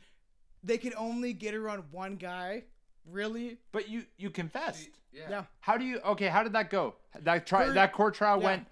they 0.64 0.78
could 0.78 0.94
only 0.96 1.34
get 1.34 1.54
her 1.54 1.70
on 1.70 1.84
one 1.92 2.16
guy. 2.16 2.64
Really? 3.10 3.58
But 3.72 3.90
you 3.90 4.06
you 4.18 4.30
confessed. 4.30 4.90
Yeah. 5.14 5.44
How 5.60 5.78
do 5.78 5.86
you? 5.86 6.00
Okay, 6.00 6.28
how 6.28 6.42
did 6.44 6.54
that 6.54 6.70
go? 6.70 6.96
That 7.22 7.46
try 7.46 7.66
Her- 7.66 7.74
that 7.74 7.94
court 7.94 8.16
trial 8.16 8.40
yeah. 8.40 8.46
went. 8.46 8.68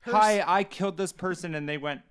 Her 0.00 0.12
Hi, 0.12 0.44
I 0.46 0.64
killed 0.64 0.96
this 0.96 1.12
person, 1.12 1.54
and 1.56 1.68
they 1.68 1.76
went. 1.76 2.02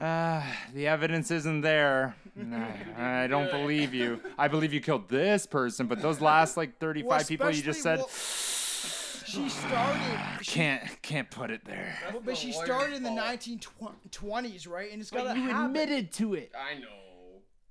Uh, 0.00 0.42
the 0.74 0.86
evidence 0.86 1.30
isn't 1.30 1.60
there. 1.60 2.16
Nah, 2.38 2.66
I 2.96 3.26
don't 3.26 3.50
believe 3.50 3.92
you. 3.94 4.20
I 4.38 4.48
believe 4.48 4.72
you 4.72 4.80
killed 4.80 5.08
this 5.08 5.46
person, 5.46 5.86
but 5.86 6.00
those 6.00 6.20
last 6.20 6.56
like 6.56 6.78
35 6.78 7.08
Well, 7.08 7.24
people 7.24 7.50
you 7.50 7.62
just 7.62 7.82
said. 7.82 7.98
Well, 7.98 8.08
she 8.08 9.48
started. 9.50 10.00
She, 10.42 10.52
can't 10.52 11.02
can't 11.02 11.30
put 11.30 11.50
it 11.50 11.64
there. 11.64 11.94
well, 12.12 12.22
but 12.24 12.36
she 12.36 12.52
started 12.52 12.96
in 12.96 13.02
the 13.02 13.10
1920s, 13.10 14.66
right? 14.68 14.90
And 14.90 15.00
it's 15.02 15.10
got 15.10 15.24
But 15.26 15.34
to 15.34 15.40
you 15.40 15.50
admitted 15.64 16.12
to 16.14 16.34
it. 16.34 16.52
I 16.56 16.78
know. 16.78 16.86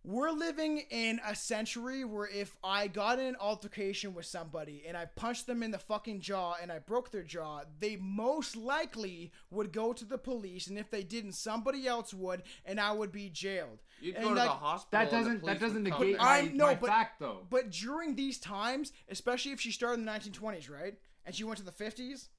We're 0.08 0.32
living 0.32 0.84
in 0.90 1.20
a 1.28 1.36
century 1.36 2.06
where 2.06 2.30
if 2.34 2.56
I 2.64 2.88
got 2.88 3.20
in 3.20 3.26
an 3.26 3.36
altercation 3.42 4.14
with 4.14 4.26
somebody 4.26 4.86
and 4.88 4.96
I 4.96 5.04
punched 5.04 5.48
them 5.48 5.62
in 5.62 5.72
the 5.72 5.80
fucking 5.80 6.22
jaw 6.22 6.56
and 6.62 6.72
I 6.72 6.80
broke 6.80 7.12
their 7.12 7.24
jaw, 7.24 7.64
they 7.82 7.98
most 7.98 8.56
likely 8.56 9.34
would 9.52 9.74
go 9.74 9.92
to 9.92 10.06
the 10.06 10.18
police, 10.18 10.68
and 10.68 10.78
if 10.78 10.90
they 10.90 11.04
didn't, 11.04 11.34
somebody 11.34 11.88
else 11.88 12.14
would, 12.14 12.44
and 12.64 12.80
I 12.80 12.94
would 12.94 13.12
be 13.12 13.28
jailed. 13.28 13.80
You'd 14.00 14.16
And 14.16 14.24
go 14.24 14.30
to 14.30 14.36
the 14.36 14.48
hospital. 14.48 14.98
That 14.98 15.12
doesn't 15.12 15.44
that 15.44 15.60
doesn't 15.60 15.84
come 15.86 16.00
negate 16.00 16.18
back. 16.20 16.26
I 16.26 16.42
my, 16.44 16.48
know, 16.54 16.66
my 16.68 16.76
but- 16.76 16.90
fact 16.90 17.20
though. 17.20 17.46
But 17.50 17.72
during 17.72 18.16
these 18.16 18.38
times, 18.38 18.94
especially 19.10 19.52
if 19.52 19.60
she 19.60 19.72
started 19.72 20.00
in 20.00 20.06
the 20.06 20.12
1920s, 20.14 20.70
right? 20.70 20.94
And 21.26 21.36
she 21.36 21.44
went 21.44 21.58
to 21.58 21.66
the 21.66 21.72
50s, 21.72 22.30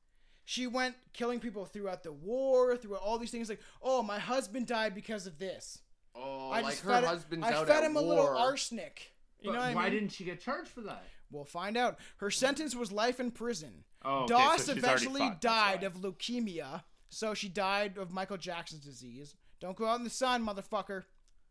she 0.46 0.66
went 0.66 0.94
killing 1.12 1.38
people 1.38 1.66
throughout 1.66 2.02
the 2.02 2.12
war, 2.12 2.78
throughout 2.78 3.02
all 3.02 3.18
these 3.18 3.30
things 3.30 3.50
like, 3.50 3.60
oh, 3.82 4.02
my 4.02 4.18
husband 4.18 4.66
died 4.66 4.94
because 4.94 5.26
of 5.26 5.38
this. 5.38 5.82
Oh, 6.20 6.50
I 6.50 6.60
like 6.62 6.72
just 6.72 6.84
her 6.84 6.90
fed, 6.92 7.04
husband's 7.04 7.46
I 7.46 7.52
out 7.52 7.66
fed 7.68 7.84
at 7.84 7.90
him 7.90 7.96
a 7.96 8.00
little 8.00 8.26
arsenic. 8.26 9.12
You 9.40 9.50
But 9.50 9.52
know 9.52 9.64
what 9.66 9.74
why 9.76 9.82
I 9.82 9.90
mean? 9.90 10.00
didn't 10.00 10.12
she 10.12 10.24
get 10.24 10.40
charged 10.40 10.68
for 10.70 10.80
that? 10.82 11.04
We'll 11.30 11.44
find 11.44 11.76
out. 11.76 11.98
Her 12.16 12.30
sentence 12.30 12.74
was 12.74 12.90
life 12.90 13.20
in 13.20 13.30
prison. 13.30 13.84
Oh, 14.04 14.20
okay, 14.24 14.34
Doss 14.34 14.64
so 14.64 14.74
she's 14.74 14.82
already 14.84 14.86
eventually 15.04 15.20
fucked, 15.20 15.42
that's 15.42 15.54
died 15.54 15.80
why. 15.82 15.86
of 15.86 15.94
leukemia, 15.94 16.82
so 17.08 17.34
she 17.34 17.48
died 17.48 17.98
of 17.98 18.10
Michael 18.10 18.36
Jackson's 18.38 18.84
disease. 18.84 19.36
Don't 19.60 19.76
go 19.76 19.86
out 19.86 19.98
in 19.98 20.04
the 20.04 20.10
sun, 20.10 20.44
motherfucker. 20.46 21.02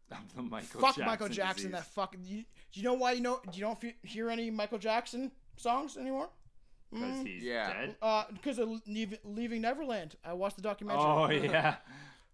The 0.10 0.42
Michael 0.42 0.80
Fuck 0.82 0.96
Jackson 0.96 1.06
Michael 1.06 1.28
Jackson. 1.30 1.72
disease. 1.72 1.86
That 1.86 1.94
fuck. 1.94 2.16
You, 2.24 2.44
do 2.72 2.80
you 2.80 2.84
know 2.84 2.94
why 2.94 3.12
you 3.14 3.22
know? 3.22 3.42
You 3.54 3.60
don't 3.62 3.80
fe- 3.80 3.98
hear 4.04 4.30
any 4.30 4.50
Michael 4.50 4.78
Jackson 4.78 5.32
songs 5.58 5.98
anymore? 5.98 6.30
Because 6.92 7.26
he's 7.26 7.44
Yeah. 7.44 7.74
dead. 7.74 7.96
Uh, 8.02 8.24
because 8.32 8.58
of 8.60 8.70
Leave- 8.88 9.20
Leaving 9.26 9.62
Neverland. 9.62 10.16
I 10.24 10.32
watched 10.32 10.56
the 10.56 10.62
documentary. 10.62 11.04
Oh 11.04 11.30
yeah. 11.30 11.76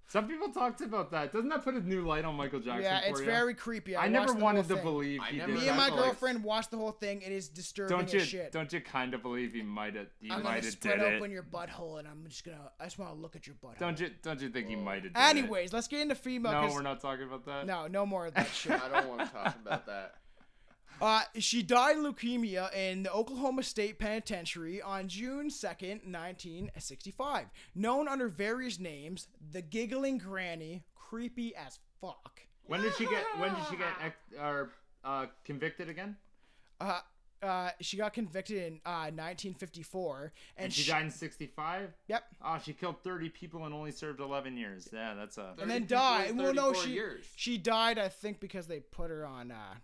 Some 0.08 0.28
people 0.28 0.50
talked 0.50 0.82
about 0.82 1.10
that. 1.12 1.32
Doesn't 1.32 1.50
that 1.50 1.64
put 1.64 1.74
a 1.74 1.80
new 1.80 2.06
light 2.06 2.24
on 2.24 2.36
Michael 2.36 2.60
Jackson? 2.60 2.84
Yeah, 2.84 3.02
for 3.02 3.08
it's 3.10 3.20
you? 3.22 3.26
very 3.26 3.54
creepy. 3.56 3.96
I, 3.96 4.06
I 4.06 4.08
never 4.10 4.34
wanted 4.34 4.68
to 4.68 4.76
thing. 4.76 4.84
believe 4.84 5.22
he 5.30 5.38
never 5.38 5.52
did 5.54 5.62
Me 5.62 5.68
and 5.70 5.78
my 5.78 5.86
That's 5.86 5.96
like- 5.96 6.06
girlfriend 6.06 6.44
watched 6.44 6.70
the 6.72 6.78
whole 6.78 6.92
thing. 6.92 7.22
It 7.24 7.32
is 7.32 7.48
disturbing 7.50 7.98
Don't 7.98 8.14
you? 8.14 8.20
as 8.20 8.28
shit. 8.28 8.52
Don't 8.52 8.72
you 8.72 8.80
kind 8.82 9.14
of 9.16 9.24
believe 9.24 9.54
he 9.54 9.64
might 9.64 9.96
have? 9.96 10.08
He 10.20 10.30
I'm 10.30 10.44
might 10.44 10.44
gonna 10.44 10.56
have 10.56 10.66
spread 10.66 11.00
did 11.00 11.14
open 11.16 11.32
it. 11.32 11.34
your 11.34 11.44
butthole, 11.44 11.98
and 12.00 12.08
I'm 12.08 12.26
just 12.28 12.44
gonna. 12.46 12.60
I 12.80 12.84
just 12.84 13.00
want 13.00 13.12
to 13.16 13.20
look 13.20 13.36
at 13.36 13.48
your 13.48 13.56
butthole. 13.56 13.80
Don't 13.80 14.00
you? 14.00 14.12
Don't 14.22 14.40
you 14.42 14.50
think 14.50 14.68
he 14.68 14.76
might 14.76 15.04
have? 15.04 15.12
Anyways, 15.16 15.74
let's 15.74 15.88
get 15.88 16.02
into 16.02 16.16
female. 16.16 16.52
No, 16.52 16.74
we're 16.74 16.82
not 16.84 17.00
talking 17.02 17.26
about 17.26 17.46
that. 17.46 17.66
No, 17.66 17.88
no 17.88 18.06
more 18.06 18.28
of 18.28 18.36
that 18.36 18.48
shit. 18.54 18.74
I 18.74 18.90
don't 18.90 19.08
want 19.10 19.22
to 19.22 19.34
talk 19.36 19.56
about 19.66 19.86
that. 19.88 20.16
Uh, 21.02 21.22
she 21.38 21.62
died 21.62 21.98
of 21.98 22.04
leukemia 22.04 22.74
in 22.74 23.04
the 23.04 23.12
Oklahoma 23.12 23.64
State 23.64 24.00
Penitentiary 24.00 24.82
on 24.82 25.08
June 25.08 25.50
2nd, 25.50 26.06
1965. 26.06 27.48
Known 27.76 28.08
under 28.08 28.28
various 28.28 28.80
names, 28.80 29.28
the 29.52 29.62
Giggling 29.62 30.18
Granny, 30.18 30.84
creepy 30.96 31.56
as 31.56 31.80
fuck. 32.00 32.42
When 32.66 32.82
did 32.82 32.96
she 32.96 33.06
get? 33.06 33.24
When 33.38 33.54
did 33.54 33.64
she 33.70 33.76
get 33.76 33.88
ex- 34.02 34.40
or 34.40 34.72
uh, 35.04 35.26
convicted 35.44 35.90
again? 35.90 36.16
Uh, 36.80 37.00
uh, 37.42 37.70
she 37.82 37.98
got 37.98 38.14
convicted 38.14 38.58
in 38.58 38.74
uh, 38.86 39.12
1954, 39.12 40.32
and, 40.56 40.66
And 40.66 40.74
she 40.74 40.90
died 40.90 41.04
in 41.04 41.12
'65. 41.12 41.94
Yep. 42.08 42.24
Oh, 42.42 42.58
she 42.64 42.72
killed 42.74 43.04
30 43.04 43.30
people 43.30 43.66
and 43.66 43.74
only 43.74 43.92
served 43.92 44.22
11 44.22 44.56
years. 44.56 44.88
Yeah, 44.94 45.14
that's 45.14 45.38
a. 45.38 45.54
And 45.62 45.70
then 45.70 45.86
died. 45.86 46.30
in 46.30 46.38
Well, 46.38 46.54
no, 46.54 46.72
she 46.74 46.92
years. 46.92 47.26
she 47.36 47.58
died. 47.58 48.00
I 48.00 48.08
think 48.08 48.40
because 48.40 48.68
they 48.68 48.80
put 48.80 49.10
her 49.10 49.26
on. 49.26 49.52
Uh, 49.52 49.76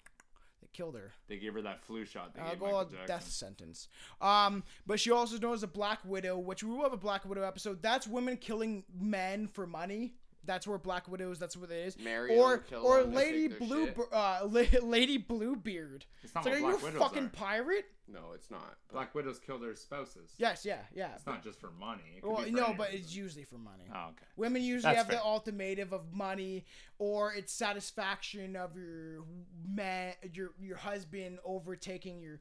they 0.72 0.78
killed 0.78 0.96
her. 0.96 1.12
They 1.28 1.38
gave 1.38 1.54
her 1.54 1.62
that 1.62 1.84
flu 1.84 2.06
shot. 2.06 2.34
They 2.36 2.42
Uh, 2.42 2.50
gave 2.52 2.60
go 2.60 2.66
Michael 2.66 2.80
on 2.80 2.90
Jackson. 2.90 3.08
death 3.08 3.28
sentence. 3.28 3.88
Um, 4.22 4.64
but 4.86 5.00
she 5.00 5.12
also 5.12 5.36
is 5.36 5.42
known 5.42 5.54
as 5.54 5.64
a 5.64 5.68
Black 5.68 6.00
Widow, 6.06 6.38
which 6.38 6.64
we 6.64 6.72
will 6.72 6.84
have 6.84 6.94
a 6.94 6.98
Black 6.98 7.26
Widow 7.26 7.44
episode. 7.44 7.82
That's 7.82 8.08
women 8.08 8.38
killing 8.38 8.84
men 9.00 9.48
for 9.48 9.66
money. 9.68 10.14
That's 10.46 10.66
where 10.66 10.78
Black 10.78 11.08
Widows. 11.10 11.38
That's 11.38 11.58
what 11.58 11.70
it 11.70 11.76
is. 11.76 12.00
Marry 12.00 12.38
or 12.38 12.54
'em, 12.54 12.64
kill 12.68 12.82
or 12.86 13.02
'em, 13.02 13.12
they 13.14 13.16
Lady 13.32 13.48
Blue, 13.50 13.88
uh, 14.12 14.48
Lady 14.82 15.18
Bluebeard. 15.18 16.06
It's 16.24 16.34
not 16.34 16.46
like, 16.46 16.54
what 16.54 16.60
are 16.60 16.62
Black 16.62 16.82
you 16.82 16.88
a 16.88 16.92
Widows 16.92 17.02
fucking 17.02 17.26
are. 17.26 17.30
pirate? 17.30 17.86
No, 18.12 18.32
it's 18.34 18.50
not. 18.50 18.78
Black 18.92 19.14
Widows 19.14 19.40
kill 19.40 19.60
their 19.60 19.76
spouses. 19.76 20.34
Yes, 20.38 20.66
yeah, 20.66 20.80
yeah. 20.94 21.14
It's 21.16 21.26
not 21.26 21.44
just 21.44 21.60
for 21.60 21.70
money. 21.80 22.20
Well, 22.24 22.44
no, 22.50 22.74
but 22.78 22.88
reason. 22.90 23.02
it's 23.06 23.16
usually 23.16 23.44
for 23.44 23.58
money. 23.58 23.84
Oh, 23.94 24.08
okay. 24.10 24.26
Women 24.36 24.64
usually 24.64 24.94
That's 24.96 24.98
have 24.98 25.08
the 25.08 25.14
fair. 25.14 25.24
ultimatum 25.26 25.90
of 25.94 26.12
money, 26.12 26.66
or 26.98 27.34
it's 27.34 27.54
satisfaction 27.54 28.56
of 28.56 28.76
your 28.76 29.24
man, 29.68 30.14
your 30.34 30.52
your 30.60 30.78
husband 30.78 31.40
overtaking 31.46 32.22
your. 32.22 32.40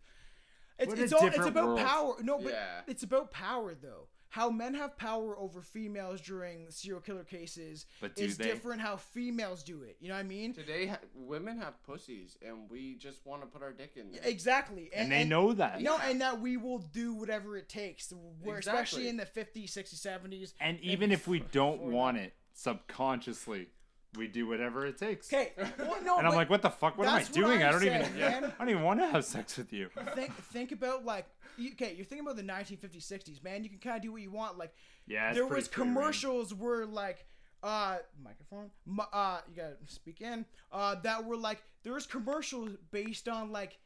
It's, 0.79 0.89
What 0.91 0.99
it's 1.01 1.13
all 1.13 1.27
it's 1.27 1.37
about 1.39 1.67
world. 1.67 1.79
power. 1.81 2.15
No, 2.23 2.39
but 2.39 2.53
Yeah. 2.53 2.81
it's 2.87 3.03
about 3.03 3.31
power 3.33 3.75
though. 3.75 4.07
How 4.31 4.51
men 4.51 4.75
have 4.75 4.97
power 4.99 5.39
over 5.39 5.63
females 5.63 6.21
during 6.21 6.71
serial 6.71 7.01
killer 7.01 7.25
cases 7.25 7.87
But 8.01 8.15
do 8.17 8.25
is 8.25 8.37
they? 8.37 8.45
different. 8.45 8.81
How 8.81 8.97
females 8.97 9.63
do 9.63 9.83
it. 9.83 9.97
You 10.01 10.09
know 10.09 10.15
what 10.15 10.21
I 10.21 10.25
mean? 10.25 10.53
Today, 10.53 10.87
ha- 10.87 10.99
women 11.15 11.59
have 11.59 11.83
pussies, 11.85 12.37
and 12.47 12.69
we 12.71 12.97
just 12.97 13.25
want 13.25 13.43
to 13.43 13.47
put 13.49 13.63
our 13.63 13.73
dick 13.73 13.93
in 13.97 14.13
there. 14.13 14.21
Exactly, 14.25 14.91
And 14.95 15.11
they 15.11 15.25
know 15.25 15.53
that. 15.55 15.81
No, 15.81 15.99
and 15.99 16.21
that 16.21 16.41
we 16.41 16.57
will 16.57 16.79
do 16.79 17.15
whatever 17.15 17.57
it 17.57 17.69
takes. 17.69 18.13
Where 18.43 18.59
especially 18.59 19.09
in 19.09 19.17
the 19.17 19.25
50s, 19.27 19.73
60s, 19.73 20.07
70s. 20.07 20.53
And 20.61 20.79
even 20.81 21.11
if 21.11 21.27
we 21.27 21.41
don't 21.41 21.81
want 21.81 22.19
it, 22.19 22.35
subconsciously, 22.53 23.69
we 24.17 24.27
do 24.27 24.47
whatever 24.47 24.87
it 24.87 24.99
takes. 24.99 25.33
Okay, 25.33 25.53
well, 25.79 25.97
no, 26.03 26.19
And 26.19 26.27
I'm 26.27 26.35
like, 26.35 26.51
what 26.51 26.63
the 26.63 26.71
fuck? 26.71 26.97
What 26.97 27.09
am 27.09 27.15
I 27.15 27.19
what 27.19 27.33
doing? 27.33 27.63
I 27.63 27.67
I'm 27.67 27.73
don't 27.73 27.85
even. 27.85 28.07
Yeah. 28.17 28.51
I 28.59 28.65
don't 28.65 28.71
even 28.71 28.83
want 28.83 29.01
to 29.01 29.07
have 29.07 29.25
sex 29.25 29.57
with 29.59 29.73
you. 29.73 29.91
think 30.15 30.35
think 30.35 30.73
about 30.73 31.05
like 31.05 31.27
you- 31.57 31.73
okay, 31.73 31.95
you're 31.95 32.07
thinking 32.07 32.27
about 32.27 32.37
the 32.37 32.43
1950s, 32.43 33.07
60s, 33.07 33.43
man. 33.45 33.65
You 33.65 33.71
can 33.71 33.79
kind 33.79 33.97
of 33.97 34.03
do 34.03 34.13
what 34.13 34.23
you 34.23 34.31
want. 34.31 34.59
Like 34.59 34.73
Yeah, 35.07 35.33
there 35.33 35.47
was 35.47 35.69
commercials 35.69 36.55
where 36.55 36.87
like 36.87 37.27
uh 37.63 37.97
microphone 38.23 38.71
uh 39.13 39.41
you 39.51 39.57
gotta 39.57 39.75
speak 39.87 40.21
in 40.21 40.47
uh 40.71 40.95
that 41.03 41.25
were 41.25 41.37
like 41.37 41.61
there 41.83 41.93
was 41.93 42.07
commercials 42.07 42.71
based 42.93 43.27
on 43.29 43.51
like 43.51 43.79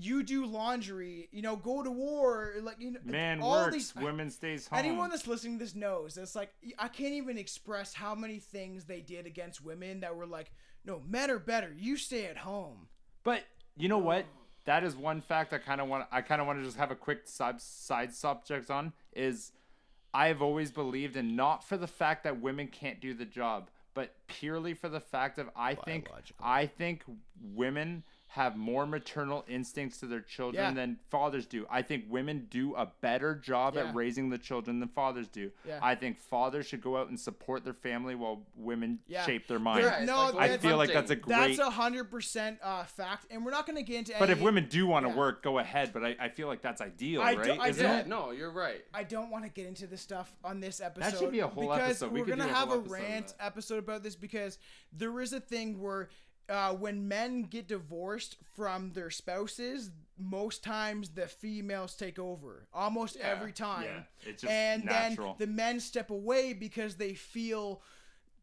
you 0.00 0.22
do 0.22 0.46
laundry 0.46 1.28
you 1.32 1.42
know 1.42 1.56
go 1.56 1.82
to 1.82 1.90
war 1.90 2.52
like 2.62 2.76
you 2.78 2.92
know 2.92 3.00
Man 3.04 3.40
all 3.40 3.64
works, 3.64 3.72
these 3.72 3.94
women 3.96 4.30
stays 4.30 4.66
home. 4.68 4.78
anyone 4.78 5.10
that's 5.10 5.26
listening 5.26 5.58
to 5.58 5.64
this 5.64 5.74
knows 5.74 6.16
it's 6.16 6.34
like 6.36 6.50
i 6.78 6.88
can't 6.88 7.14
even 7.14 7.36
express 7.38 7.92
how 7.94 8.14
many 8.14 8.38
things 8.38 8.84
they 8.84 9.00
did 9.00 9.26
against 9.26 9.64
women 9.64 10.00
that 10.00 10.14
were 10.14 10.26
like 10.26 10.52
no 10.84 11.02
men 11.08 11.30
are 11.30 11.38
better 11.38 11.74
you 11.76 11.96
stay 11.96 12.26
at 12.26 12.36
home 12.38 12.86
But 13.24 13.42
you 13.76 13.88
know 13.88 13.98
what? 13.98 14.26
That 14.66 14.84
is 14.84 14.94
one 14.96 15.20
fact 15.20 15.52
I 15.52 15.58
kind 15.58 15.80
of 15.80 15.88
want. 15.88 16.06
I 16.12 16.20
kind 16.22 16.40
of 16.40 16.46
want 16.46 16.58
to 16.60 16.64
just 16.64 16.76
have 16.78 16.90
a 16.90 16.94
quick 16.94 17.26
side 17.26 17.60
side 17.60 18.14
subject 18.14 18.70
on 18.70 18.92
is 19.12 19.52
I've 20.14 20.40
always 20.40 20.70
believed, 20.70 21.16
and 21.16 21.36
not 21.36 21.64
for 21.64 21.76
the 21.76 21.86
fact 21.88 22.22
that 22.24 22.40
women 22.40 22.68
can't 22.68 23.00
do 23.00 23.12
the 23.14 23.24
job, 23.24 23.68
but 23.94 24.14
purely 24.28 24.72
for 24.72 24.88
the 24.88 25.00
fact 25.00 25.38
of 25.38 25.50
I 25.56 25.74
think 25.74 26.08
I 26.40 26.66
think 26.66 27.02
women 27.42 28.04
have 28.34 28.56
more 28.56 28.84
maternal 28.84 29.44
instincts 29.46 29.98
to 29.98 30.06
their 30.06 30.20
children 30.20 30.64
Yeah. 30.64 30.72
than 30.72 30.98
fathers 31.08 31.46
do. 31.46 31.66
I 31.70 31.82
think 31.82 32.06
women 32.08 32.48
do 32.50 32.74
a 32.74 32.86
better 33.00 33.36
job 33.36 33.74
Yeah. 33.76 33.84
at 33.88 33.94
raising 33.94 34.28
the 34.28 34.38
children 34.38 34.80
than 34.80 34.88
fathers 34.88 35.28
do. 35.28 35.52
Yeah. 35.64 35.78
I 35.80 35.94
think 35.94 36.18
fathers 36.18 36.66
should 36.66 36.80
go 36.80 36.96
out 36.96 37.08
and 37.10 37.20
support 37.20 37.62
their 37.64 37.74
family 37.74 38.16
while 38.16 38.44
women 38.56 38.98
Yeah. 39.06 39.24
shape 39.24 39.46
their 39.46 39.60
mind. 39.60 39.84
There- 39.84 40.04
no, 40.04 40.16
I 40.36 40.48
that's- 40.48 40.62
feel 40.62 40.76
like 40.76 40.92
that's 40.92 41.12
a 41.12 41.16
great 41.16 41.36
That's 41.36 41.58
a 41.60 41.70
hundred 41.70 42.10
percent 42.10 42.58
uh, 42.60 42.82
fact, 42.82 43.26
and 43.30 43.44
we're 43.44 43.52
not 43.52 43.66
going 43.66 43.76
to 43.76 43.84
get 43.84 43.98
into. 44.00 44.12
But 44.18 44.30
any, 44.30 44.32
if 44.32 44.40
women 44.44 44.66
do 44.68 44.84
want 44.88 45.06
to 45.06 45.10
yeah. 45.12 45.16
work, 45.16 45.40
go 45.44 45.60
ahead. 45.60 45.92
But 45.92 46.04
I, 46.04 46.16
I 46.18 46.28
feel 46.28 46.48
like 46.48 46.60
that's 46.60 46.80
ideal, 46.80 47.22
I 47.22 47.34
do- 47.36 47.40
right? 47.40 47.60
I 47.60 47.68
Isn't 47.68 47.84
don't- 47.86 47.98
it? 48.00 48.06
No, 48.08 48.32
you're 48.32 48.50
right. 48.50 48.84
I 48.92 49.04
don't 49.04 49.30
want 49.30 49.44
to 49.44 49.50
get 49.50 49.66
into 49.68 49.86
this 49.86 50.00
stuff 50.00 50.34
on 50.42 50.58
this 50.58 50.80
episode. 50.80 51.12
That 51.12 51.18
should 51.20 51.30
be 51.30 51.38
a 51.38 51.46
whole 51.46 51.68
because 51.68 51.82
episode. 51.90 52.10
We 52.10 52.18
We're 52.20 52.26
could 52.26 52.38
gonna 52.38 52.50
a 52.50 52.54
have 52.54 52.72
a 52.72 52.78
rant 52.80 53.32
episode 53.38 53.78
about 53.78 54.02
this 54.02 54.16
because 54.16 54.58
there 54.92 55.20
is 55.20 55.32
a 55.32 55.38
thing 55.40 55.78
where 55.80 56.08
uh, 56.48 56.72
when 56.74 57.08
men 57.08 57.42
get 57.42 57.68
divorced 57.68 58.36
from 58.54 58.92
their 58.92 59.10
spouses, 59.10 59.90
most 60.18 60.62
times 60.62 61.10
the 61.10 61.26
females 61.26 61.94
take 61.94 62.18
over. 62.18 62.66
Almost 62.72 63.16
every 63.16 63.52
time. 63.52 63.84
Yeah, 63.84 64.30
it's 64.30 64.42
just 64.42 64.52
and 64.52 64.84
natural. 64.84 65.36
then 65.38 65.48
the 65.48 65.52
men 65.54 65.80
step 65.80 66.10
away 66.10 66.52
because 66.52 66.96
they 66.96 67.14
feel 67.14 67.82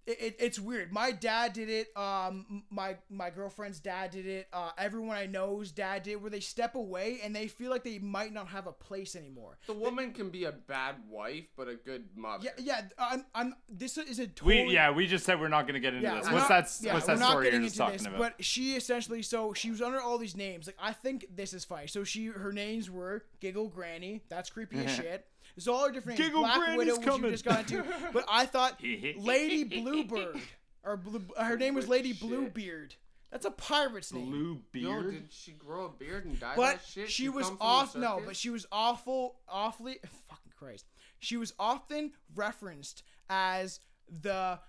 it, 0.07 0.21
it, 0.21 0.35
it's 0.39 0.59
weird. 0.59 0.91
My 0.91 1.11
dad 1.11 1.53
did 1.53 1.69
it. 1.69 1.95
Um, 1.95 2.63
my 2.69 2.97
my 3.09 3.29
girlfriend's 3.29 3.79
dad 3.79 4.11
did 4.11 4.25
it. 4.25 4.47
Uh, 4.51 4.71
everyone 4.77 5.15
I 5.15 5.27
know's 5.27 5.71
dad 5.71 6.03
did. 6.03 6.11
it, 6.13 6.21
Where 6.21 6.31
they 6.31 6.39
step 6.39 6.75
away 6.75 7.19
and 7.23 7.35
they 7.35 7.47
feel 7.47 7.69
like 7.69 7.83
they 7.83 7.99
might 7.99 8.33
not 8.33 8.47
have 8.47 8.65
a 8.67 8.71
place 8.71 9.15
anymore. 9.15 9.57
The 9.67 9.73
woman 9.73 10.11
can 10.11 10.29
be 10.29 10.45
a 10.45 10.51
bad 10.51 10.95
wife, 11.09 11.45
but 11.55 11.67
a 11.67 11.75
good 11.75 12.05
mother. 12.15 12.43
Yeah, 12.45 12.51
yeah. 12.57 12.81
I'm, 12.97 13.25
I'm. 13.35 13.55
This 13.69 13.97
is 13.97 14.19
a 14.19 14.23
We 14.23 14.27
totally. 14.27 14.73
yeah, 14.73 14.91
we 14.91 15.05
just 15.07 15.25
said 15.25 15.39
we're 15.39 15.47
not 15.49 15.67
gonna 15.67 15.79
get 15.79 15.93
into 15.93 16.07
Yeah, 16.07 16.15
this. 16.15 16.31
What's 16.31 16.49
not- 16.49 16.65
that? 16.65 16.77
yeah, 16.81 16.93
what's 16.93 17.07
we're 17.07 17.13
that 17.15 17.19
not 17.19 17.29
story 17.29 17.45
you're 17.45 17.51
getting 17.51 17.65
just 17.67 17.75
into 17.75 17.83
talking 17.83 17.97
this, 17.99 18.07
about? 18.07 18.19
But 18.37 18.43
she 18.43 18.75
essentially, 18.75 19.21
so 19.21 19.53
she 19.53 19.69
was 19.69 19.81
under 19.81 20.01
all 20.01 20.17
these 20.17 20.35
names. 20.35 20.65
Like 20.67 20.77
I 20.81 20.93
think 20.93 21.27
this 21.35 21.53
is 21.53 21.63
funny. 21.63 21.87
So 21.87 22.03
she, 22.03 22.25
her 22.27 22.51
names 22.51 22.89
were 22.89 23.23
Giggle 23.39 23.69
Granny. 23.69 24.21
That's 24.29 24.49
creepy 24.49 24.83
as 24.83 24.95
shit. 24.95 25.27
It's 25.57 25.67
all 25.67 25.85
her 25.85 25.91
different 25.91 26.17
names. 26.19 26.29
Giggle 26.29 26.41
Black 26.43 26.57
Granny's 26.57 26.77
Widow, 26.77 26.95
which 26.97 27.05
coming. 27.05 27.25
you 27.25 27.31
just 27.31 27.45
got 27.45 27.59
into. 27.59 27.83
But 28.13 28.25
I 28.29 28.45
thought 28.45 28.81
Lady 28.81 29.63
Bluebird, 29.63 30.39
or 30.83 30.97
Blue, 30.97 31.23
her 31.37 31.57
name 31.57 31.73
was 31.75 31.87
Lady 31.87 32.13
shit. 32.13 32.21
Bluebeard. 32.27 32.95
That's 33.31 33.45
a 33.45 33.51
pirate's 33.51 34.11
name. 34.11 34.29
Blue 34.29 34.61
Yo, 34.73 34.89
beard. 35.01 35.11
did 35.13 35.31
she 35.31 35.51
grow 35.53 35.85
a 35.85 35.89
beard 35.89 36.25
and 36.25 36.37
dye 36.39 36.53
But 36.57 36.77
that 36.79 36.85
shit? 36.85 37.09
she 37.09 37.29
was 37.29 37.47
come 37.47 37.57
from 37.57 37.59
the 37.59 37.63
off. 37.71 37.95
No, 37.95 38.09
circus? 38.15 38.25
but 38.27 38.35
she 38.35 38.49
was 38.49 38.65
awful, 38.71 39.35
awfully. 39.47 39.99
Fucking 40.29 40.51
Christ. 40.57 40.85
She 41.19 41.37
was 41.37 41.53
often 41.57 42.11
referenced 42.35 43.03
as 43.29 43.79
the 44.09 44.59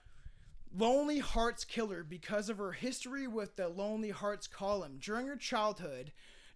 Lonely 0.74 1.18
Hearts 1.18 1.64
Killer 1.64 2.05
because 2.05 2.49
of 2.49 2.59
her 2.59 2.72
history 2.72 3.26
with 3.26 3.57
the 3.57 3.68
Lonely 3.68 4.11
Hearts 4.11 4.47
column. 4.47 4.99
During 5.01 5.26
her 5.26 5.37
childhood, 5.37 6.12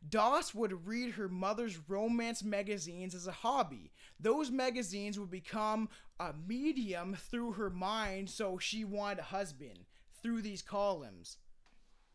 Doss 0.08 0.54
would 0.54 0.86
read 0.86 1.14
her 1.14 1.28
mother's 1.28 1.78
romance 1.88 2.44
magazines 2.44 3.14
as 3.16 3.26
a 3.26 3.32
hobby. 3.32 3.90
Those 4.18 4.50
magazines 4.50 5.18
would 5.18 5.30
become 5.30 5.88
a 6.18 6.32
medium 6.46 7.14
through 7.14 7.52
her 7.52 7.68
mind, 7.70 8.30
so 8.30 8.58
she 8.58 8.84
wanted 8.84 9.18
a 9.18 9.24
husband 9.24 9.80
through 10.22 10.42
these 10.42 10.62
columns 10.62 11.36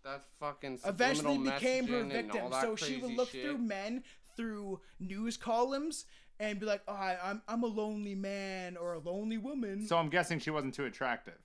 That 0.04 0.24
fucking 0.40 0.80
eventually 0.86 1.38
became 1.38 1.88
her 1.88 2.04
victim. 2.04 2.52
So 2.60 2.76
she 2.76 2.98
would 2.98 3.14
look 3.14 3.30
shit. 3.30 3.44
through 3.44 3.60
men 3.60 4.04
through 4.36 4.80
news 5.00 5.38
columns 5.38 6.06
and 6.40 6.60
be 6.60 6.66
like, 6.66 6.82
"Oh, 6.88 6.94
I, 6.94 7.18
I'm 7.24 7.42
I'm 7.48 7.62
a 7.64 7.68
lonely 7.68 8.16
man 8.16 8.78
or 8.78 8.94
a 8.94 9.00
lonely 9.00 9.38
woman." 9.38 9.86
So 9.86 9.98
I'm 9.98 10.10
guessing 10.10 10.40
she 10.40 10.50
wasn't 10.50 10.74
too 10.74 10.86
attractive. 10.86 11.38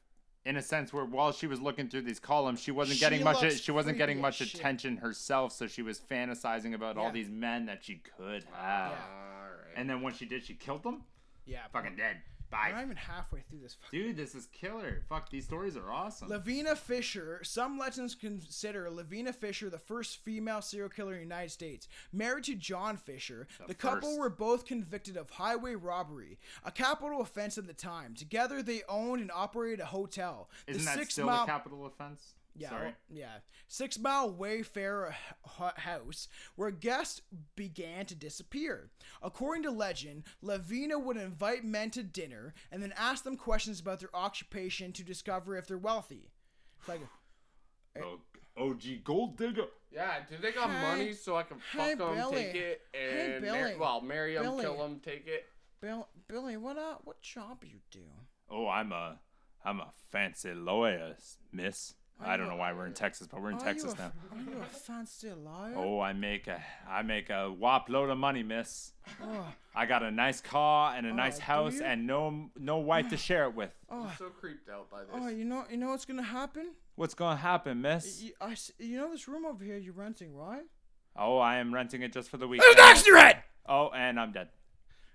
In 0.47 0.57
a 0.57 0.63
sense 0.63 0.93
where 0.93 1.05
while 1.05 1.33
she 1.33 1.47
was 1.49 1.61
looking 1.61 1.89
through 1.89 2.03
these 2.03 2.21
columns, 2.21 2.61
she 2.63 2.71
wasn't 2.71 2.97
She 2.99 3.01
getting 3.05 3.23
much 3.25 3.61
she 3.61 3.73
wasn't 3.73 3.99
getting 3.99 4.21
much 4.21 4.37
shit. 4.37 4.55
attention 4.55 4.97
herself, 4.99 5.53
so 5.53 5.67
she 5.67 5.83
was 5.83 6.01
fantasizing 6.01 6.73
about 6.73 6.97
all 6.97 7.11
these 7.13 7.29
men 7.29 7.67
that 7.67 7.85
she 7.85 7.97
could 8.17 8.45
have. 8.55 8.93
Alright. 8.93 9.36
And 9.77 9.89
then 9.89 10.01
when 10.03 10.15
she 10.15 10.25
did, 10.27 10.45
she 10.45 10.55
killed 10.55 10.83
them? 10.83 11.05
yeah, 11.45 11.61
Fucking 11.73 11.95
dead. 11.97 12.17
Bye. 12.49 12.69
We're 12.69 12.77
not 12.77 12.85
even 12.85 12.97
halfway 12.97 13.41
through 13.41 13.59
this. 13.59 13.75
fucking- 13.75 14.01
Dude, 14.01 14.17
this 14.17 14.37
is 14.37 14.47
killer. 14.47 15.03
Fuck, 15.09 15.31
these 15.31 15.45
stories 15.45 15.77
are 15.77 15.91
awesome. 15.91 16.29
Lavina 16.29 16.77
Fisher. 16.77 17.41
Some 17.43 17.77
legends 17.77 18.15
consider 18.15 18.89
Lavina 18.89 19.33
Fisher 19.33 19.69
the 19.69 19.81
first 19.81 20.19
female 20.19 20.63
serial 20.63 20.89
killer 20.89 21.13
in 21.15 21.19
the 21.19 21.23
United 21.25 21.51
States. 21.51 21.89
Married 22.13 22.45
to 22.45 22.55
John 22.55 22.97
Fisher, 22.99 23.49
the, 23.67 23.75
couple 23.75 24.17
were 24.17 24.31
both 24.31 24.65
convicted 24.65 25.17
of 25.17 25.29
highway 25.31 25.75
robbery, 25.75 26.39
a 26.65 26.71
capital 26.71 27.21
offense 27.21 27.59
at 27.59 27.67
the 27.67 27.75
time. 27.75 28.15
Together, 28.15 28.63
they 28.63 28.83
owned 28.89 29.21
and 29.23 29.33
operated 29.33 29.81
a 29.81 29.87
hotel. 29.87 30.49
Isn't 30.69 30.83
the 30.83 30.87
that 30.87 30.99
Six 30.99 31.15
still 31.15 31.27
Mile- 31.27 31.43
a 31.43 31.47
capital 31.47 31.85
offense? 31.85 32.36
Yeah, 32.59 32.71
Sorry. 32.71 32.95
yeah. 33.11 33.39
Six 33.69 33.99
Mile 33.99 34.31
Wayfarer 34.31 35.15
House, 35.77 36.29
where 36.55 36.71
guests 36.71 37.21
began 37.55 38.07
to 38.07 38.15
disappear. 38.15 38.91
According 39.23 39.65
to 39.65 39.71
legend, 39.71 40.25
Lavina 40.41 40.99
would 40.99 41.17
invite 41.17 41.65
men 41.65 41.91
to 41.91 42.03
dinner 42.03 42.55
and 42.73 42.83
then 42.83 42.95
ask 42.97 43.25
them 43.25 43.37
questions 43.37 43.79
about 43.81 44.01
their 44.01 44.15
occupation 44.15 44.93
to 44.93 45.03
discover 45.05 45.57
if 45.57 45.67
they're 45.67 45.77
wealthy. 45.79 46.31
It's 46.79 46.89
like, 46.89 47.01
Oh, 48.03 48.19
OG 48.59 48.83
gold 49.05 49.37
digger. 49.37 49.67
Yeah, 49.91 50.17
do 50.29 50.37
they 50.41 50.53
got 50.53 50.71
Hey- 50.71 50.83
money 50.83 51.13
so 51.13 51.37
I 51.37 51.43
can 51.43 51.59
hey, 51.73 51.91
fuck 51.95 51.99
them, 51.99 52.15
Billy. 52.17 52.37
take 52.45 52.55
it, 52.55 52.81
Hey, 52.93 53.35
and 53.37 53.47
mar- 53.47 53.73
well, 53.79 54.01
marry 54.01 54.35
them, 54.35 54.45
Billy. 54.45 54.63
kill 54.63 54.79
them, 54.79 55.01
take 55.01 55.27
it? 55.27 55.47
Bill, 55.81 56.09
Billy, 56.29 56.57
what 56.57 56.79
uh, 56.79 56.97
what 57.05 57.21
job 57.21 57.63
you 57.65 57.79
do? 57.91 58.01
Oh, 58.51 58.67
I'm 58.69 58.93
a 58.93 59.21
I'm 59.65 59.81
a 59.81 59.91
fancy 60.11 60.55
lawyer, 60.55 61.17
miss. 61.53 61.95
I 62.25 62.37
don't 62.37 62.49
know 62.49 62.57
why 62.57 62.73
we're 62.73 62.87
in 62.87 62.95
Texas, 62.95 63.27
but 63.31 63.43
we're 63.43 63.51
in 63.51 63.59
Texas 63.59 63.95
you 63.97 64.05
a, 64.05 64.07
now. 64.07 64.13
Are 64.33 64.57
you 64.57 64.63
a 64.63 64.65
fancy 64.65 65.31
liar? 65.31 65.75
Oh, 65.77 66.01
I 66.01 66.13
make 66.13 66.47
a 66.47 66.63
I 66.89 67.03
make 67.03 67.31
a 67.31 67.51
whop 67.51 67.89
load 67.89 68.09
of 68.09 68.19
money, 68.19 68.43
miss. 68.43 68.93
Oh, 69.23 69.47
I 69.75 69.87
got 69.87 70.03
a 70.03 70.11
nice 70.11 70.41
car 70.41 70.95
and 70.97 71.07
a 71.07 71.11
oh, 71.11 71.15
nice 71.15 71.39
house 71.39 71.81
and 71.81 72.07
no 72.07 72.51
no 72.59 72.79
wife 72.79 73.09
to 73.11 73.17
share 73.17 73.45
it 73.45 73.55
with. 73.55 73.71
oh, 73.91 74.05
I'm 74.05 74.17
so 74.17 74.27
creeped 74.31 74.69
out 74.69 74.91
by 74.91 75.01
this. 75.01 75.11
oh, 75.13 75.29
you 75.29 75.45
know, 75.45 75.65
you 75.71 75.77
know 75.77 75.89
what's 75.89 76.07
gonna 76.07 76.23
happen? 76.23 76.73
What's 76.95 77.15
gonna 77.15 77.37
happen, 77.37 77.83
miss? 77.83 78.23
You, 78.23 78.33
I 78.41 78.53
s 78.53 78.73
you 78.79 78.97
know 78.97 79.11
this 79.11 79.29
room 79.29 79.45
over 79.45 79.63
here 79.63 79.77
you're 79.77 79.93
renting, 79.93 80.35
right? 80.35 80.65
Oh, 81.17 81.39
I 81.39 81.57
am 81.57 81.73
renting 81.73 82.03
it 82.03 82.13
just 82.13 82.31
for 82.31 82.39
the 82.39 82.49
week. 82.49 82.63
your 83.07 83.19
head. 83.19 83.43
Oh, 83.69 83.91
and 83.95 84.19
I'm 84.19 84.33
dead. 84.33 84.49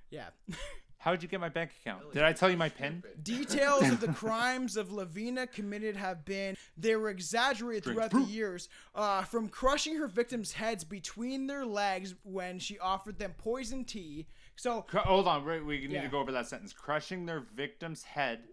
Yeah. 0.10 0.30
How'd 1.02 1.24
you 1.24 1.28
get 1.28 1.40
my 1.40 1.50
bank 1.50 1.72
account? 1.82 2.14
Did 2.14 2.22
I 2.22 2.32
tell 2.32 2.48
you 2.52 2.58
my 2.58 2.70
pin? 2.70 3.02
Details 3.24 3.90
of 3.90 4.00
the 4.02 4.10
crimes 4.10 4.78
of 4.78 4.92
Lavina 4.92 5.48
committed 5.48 5.96
have 5.96 6.24
been 6.26 6.56
they 6.78 6.96
were 6.96 7.10
exaggerated 7.10 7.84
Drink 7.86 7.96
throughout 7.98 8.12
fruit. 8.12 8.28
the 8.28 8.32
years, 8.32 8.70
uh, 8.94 9.24
from 9.24 9.50
crushing 9.50 9.96
her 9.98 10.06
victims' 10.06 10.52
heads 10.54 10.84
between 10.84 11.48
their 11.48 11.66
legs 11.66 12.14
when 12.22 12.60
she 12.60 12.78
offered 12.78 13.18
them 13.18 13.34
poison 13.40 13.84
tea. 13.84 14.28
So 14.56 14.84
Cru- 14.84 15.00
hold 15.00 15.28
on, 15.28 15.44
wait, 15.44 15.66
we 15.66 15.80
need 15.80 15.92
Yeah. 15.92 16.04
to 16.04 16.08
go 16.08 16.20
over 16.20 16.32
that 16.34 16.46
sentence. 16.48 16.72
Crushing 16.72 17.26
their 17.26 17.40
victim's 17.56 18.04
head 18.04 18.44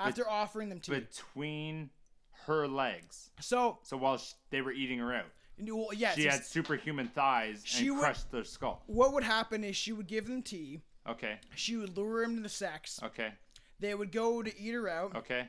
after 0.00 0.28
offering 0.28 0.70
them 0.70 0.80
tea, 0.80 0.92
between 0.98 1.90
her 2.46 2.66
legs. 2.66 3.30
so 3.40 3.78
So 3.84 3.96
while 3.96 4.18
sh- 4.18 4.32
they 4.50 4.62
were 4.62 4.72
eating 4.72 4.98
her 4.98 5.14
out, 5.14 5.26
well, 5.60 5.90
yes, 5.94 6.16
she 6.16 6.24
had 6.24 6.44
superhuman 6.44 7.06
thighs 7.08 7.62
She 7.64 7.86
and 7.86 7.96
would- 7.96 8.02
crushed 8.02 8.32
their 8.32 8.42
skull. 8.44 8.82
what 8.86 9.12
would 9.12 9.22
happen 9.24 9.62
is 9.62 9.76
she 9.76 9.92
would 9.92 10.08
give 10.08 10.26
them 10.26 10.42
tea. 10.42 10.82
Okay, 11.08 11.38
She 11.54 11.76
would 11.76 11.96
lure 11.96 12.22
him 12.22 12.36
to 12.36 12.42
the 12.42 12.48
sex. 12.48 13.00
okay, 13.02 13.32
They 13.80 13.94
would 13.94 14.12
go 14.12 14.42
to 14.42 14.60
eat 14.60 14.72
her 14.72 14.88
out 14.88 15.16
okay, 15.16 15.48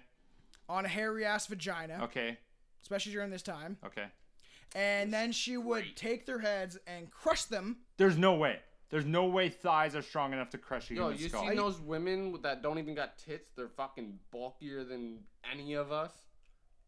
on 0.68 0.86
a 0.86 0.88
hairy 0.88 1.26
ass 1.26 1.48
vagina, 1.48 2.00
okay, 2.04 2.38
especially 2.82 3.12
during 3.12 3.30
this 3.32 3.44
time. 3.44 3.78
okay. 3.86 4.06
And 4.76 5.12
then 5.12 5.32
she 5.32 5.58
would 5.58 5.96
take 5.96 6.28
their 6.28 6.40
heads 6.40 6.78
and 6.86 7.10
crush 7.10 7.44
them. 7.46 7.78
There's 7.98 8.18
no 8.18 8.36
way. 8.36 8.60
There's 8.92 9.06
no 9.06 9.26
way 9.26 9.50
thighs 9.50 9.96
are 9.96 10.02
strong 10.04 10.32
enough 10.32 10.52
to 10.52 10.58
crush 10.60 10.90
a 10.92 10.94
Yo, 10.96 11.04
human 11.06 11.18
you 11.20 11.30
skull. 11.30 11.48
seen 11.48 11.56
those 11.56 11.80
women 11.80 12.40
that 12.44 12.62
don't 12.62 12.78
even 12.80 12.94
got 12.96 13.18
tits? 13.18 13.50
They're 13.56 13.68
fucking 13.68 14.20
bulkier 14.32 14.84
than 14.84 15.20
any 15.52 15.74
of 15.74 15.92
us. 15.92 16.12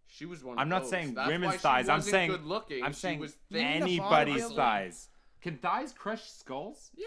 She 0.08 0.26
was 0.26 0.44
one. 0.44 0.58
I'm 0.60 0.64
of 0.64 0.68
not 0.70 0.82
those. 0.82 0.90
saying 0.92 1.14
That's 1.16 1.28
women's 1.28 1.52
why 1.54 1.58
she 1.58 1.62
thighs. 1.62 1.90
I'm 1.90 1.98
wasn't 1.98 2.12
saying 2.12 2.32
good 2.32 2.46
looking. 2.46 2.84
I'm 2.84 2.94
She 2.94 3.00
saying 3.00 3.20
was 3.20 3.36
thin. 3.52 3.62
anybody's 3.66 4.44
bodybuilder. 4.44 4.56
thighs. 4.56 5.10
Can 5.42 5.58
thighs 5.58 5.92
crush 5.94 6.24
skulls? 6.30 6.92
Yeah. 6.96 7.06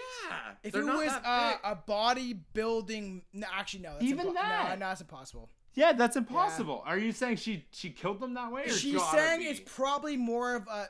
If 0.63 0.75
it 0.75 0.85
was 0.85 1.07
that 1.07 1.23
uh, 1.25 1.57
a 1.63 1.77
bodybuilding, 1.77 3.23
no, 3.33 3.47
actually 3.53 3.83
no, 3.85 3.93
that's 3.93 4.05
Even 4.05 4.27
impo- 4.29 4.35
that? 4.35 4.69
no, 4.71 4.75
no, 4.75 4.89
that's 4.91 5.01
impossible. 5.01 5.51
Yeah, 5.75 5.93
that's 5.93 6.17
impossible. 6.17 6.83
Are 6.87 6.99
you 6.99 7.13
saying 7.13 7.37
she 7.37 7.65
she 7.73 7.91
killed 7.91 8.21
them 8.21 8.35
that 8.35 8.53
way? 8.53 8.65
Or 8.65 8.69
She's 8.71 9.03
saying 9.11 9.41
be. 9.41 9.47
it's 9.47 9.61
probably 9.65 10.17
more 10.17 10.55
of 10.55 10.67
a 10.69 10.89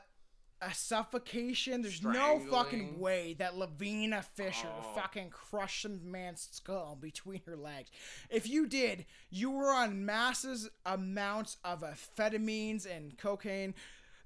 a 0.61 0.73
suffocation. 0.73 1.81
There's 1.81 2.01
no 2.01 2.39
fucking 2.49 2.97
way 2.99 3.35
that 3.39 3.57
Lavina 3.57 4.21
Fisher 4.35 4.69
Oh. 4.69 4.93
fucking 4.95 5.29
crushed 5.29 5.81
some 5.83 6.09
man's 6.11 6.47
skull 6.51 6.95
between 7.01 7.41
her 7.45 7.57
legs. 7.57 7.89
If 8.29 8.47
you 8.47 8.65
did, 8.65 9.05
you 9.29 9.51
were 9.51 9.69
on 9.71 10.05
massive 10.05 10.69
amounts 10.85 11.57
of 11.63 11.81
amphetamines 11.83 12.85
and 12.89 13.17
cocaine. 13.17 13.75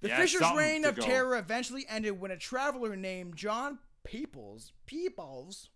The 0.02 0.10
Yeah, 0.10 0.18
Fisher's 0.18 0.48
reign 0.56 0.86
of 0.86 0.96
go. 0.96 1.02
terror 1.02 1.36
eventually 1.38 1.86
ended 1.90 2.20
when 2.20 2.32
a 2.32 2.38
traveler 2.38 2.96
named 2.96 3.36
John 3.36 3.80
Peoples 4.06 4.72
Peoples 4.86 5.70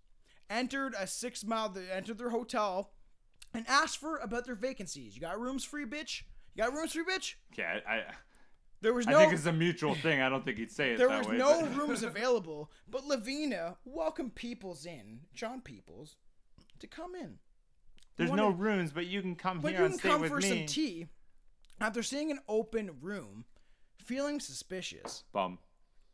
entered 0.49 0.93
a 0.97 1.05
six 1.07 1.43
mile 1.43 1.75
entered 1.91 2.17
their 2.17 2.29
hotel 2.29 2.91
and 3.53 3.67
asked 3.67 3.97
for 3.97 4.17
about 4.17 4.45
their 4.45 4.55
vacancies. 4.55 5.15
You 5.15 5.21
got 5.21 5.39
rooms 5.39 5.63
free, 5.65 5.85
bitch? 5.85 6.23
You 6.55 6.63
got 6.63 6.73
rooms 6.73 6.93
free, 6.93 7.03
bitch? 7.03 7.35
Yeah, 7.57 7.79
I, 7.87 8.03
There 8.81 8.93
was 8.93 9.05
no. 9.07 9.17
I 9.17 9.21
think 9.23 9.33
it's 9.33 9.45
a 9.45 9.51
mutual 9.53 9.93
thing. 9.95 10.21
I 10.21 10.29
don't 10.29 10.45
think 10.45 10.57
he'd 10.57 10.71
say 10.71 10.93
it 10.93 10.97
there 10.97 11.09
was 11.09 11.27
way. 11.27 11.37
no 11.37 11.61
but- 11.61 11.75
rooms 11.75 12.03
available, 12.03 12.71
but 12.89 13.05
Lavina 13.05 13.77
welcomed 13.85 14.35
Peoples 14.35 14.85
in, 14.85 15.19
John 15.33 15.61
Peoples, 15.61 16.15
to 16.79 16.87
come 16.87 17.13
in. 17.15 17.39
There's 18.15 18.29
wanna- 18.29 18.43
no 18.43 18.49
rooms, 18.51 18.91
but 18.93 19.05
you 19.07 19.21
can 19.21 19.35
come 19.35 19.59
But 19.59 19.71
here 19.71 19.79
you 19.81 19.85
and 19.85 19.93
can 19.95 19.99
stay 19.99 20.09
come 20.09 20.21
with 20.21 20.31
for 20.31 20.37
me. 20.37 20.49
some 20.49 20.65
tea. 20.65 21.07
After 21.81 22.01
seeing 22.03 22.31
an 22.31 22.39
open 22.47 22.91
room, 23.01 23.45
feeling 23.97 24.39
suspicious, 24.39 25.23
Bum. 25.31 25.59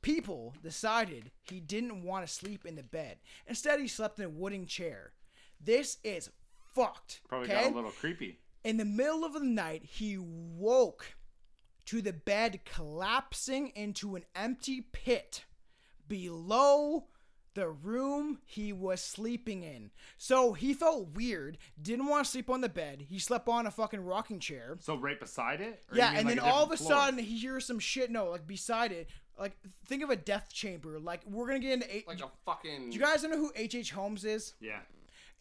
People 0.02 0.54
decided 0.64 1.32
he 1.42 1.60
didn't 1.60 2.04
want 2.04 2.26
to 2.26 2.34
sleep 2.34 2.66
in 2.66 2.76
the 2.76 2.84
bed. 2.84 3.18
Instead, 3.48 3.80
he 3.80 3.88
slept 3.88 4.18
in 4.20 4.26
a 4.26 4.30
wooden 4.30 4.66
chair. 4.66 5.12
This 5.60 5.98
is 6.04 6.30
fucked. 6.74 7.22
Probably 7.28 7.52
okay? 7.52 7.64
got 7.64 7.74
a 7.74 7.76
little 7.76 7.92
creepy. 7.92 8.40
In 8.64 8.78
the 8.78 8.86
middle 8.86 9.26
of 9.26 9.34
the 9.34 9.40
night, 9.42 9.84
he 9.84 10.18
woke 10.18 11.16
to 11.86 12.02
the 12.02 12.14
bed 12.14 12.62
collapsing 12.66 13.70
into 13.70 14.16
an 14.16 14.24
empty 14.36 14.82
pit 14.82 15.46
below 16.08 17.08
the 17.60 17.70
room 17.70 18.39
he 18.45 18.74
was 18.74 19.01
sleeping 19.01 19.64
in. 19.64 19.91
So 20.18 20.53
he 20.53 20.74
felt 20.74 21.10
weird, 21.16 21.57
didn't 21.82 22.07
want 22.07 22.26
to 22.26 22.32
sleep 22.32 22.49
on 22.49 22.62
the 22.62 22.70
bed. 22.70 23.05
He 23.10 23.20
slept 23.20 23.47
on 23.47 23.68
a 23.68 23.72
fucking 23.72 24.01
rocking 24.03 24.39
chair. 24.39 24.78
So 24.80 24.95
right 24.95 25.20
beside 25.20 25.62
it? 25.62 25.84
Or 25.91 25.97
Yeah, 25.97 26.14
and 26.16 26.26
like 26.28 26.36
then 26.36 26.39
all 26.39 26.64
of 26.64 26.72
a 26.72 26.78
floor? 26.78 26.91
sudden 26.91 27.20
he 27.20 27.38
hears 27.38 27.66
some 27.66 27.80
shit. 27.80 28.10
No, 28.12 28.30
like 28.30 28.47
beside 28.47 28.91
it, 28.91 29.10
like 29.38 29.55
think 29.86 30.03
of 30.03 30.10
a 30.10 30.16
death 30.16 30.51
chamber. 30.51 30.99
Like 30.99 31.22
we're 31.26 31.47
gonna 31.47 31.60
get 31.60 31.74
into. 31.74 31.95
H- 31.95 32.05
Like 32.07 32.22
a 32.22 32.30
fucking. 32.45 32.89
do 32.89 32.95
you 32.95 33.01
guys 33.01 33.24
know 33.24 33.38
who 33.38 33.51
H. 33.55 33.76
H. 33.76 33.91
Holmes 33.91 34.26
is? 34.26 34.55
Yeah. 34.60 34.80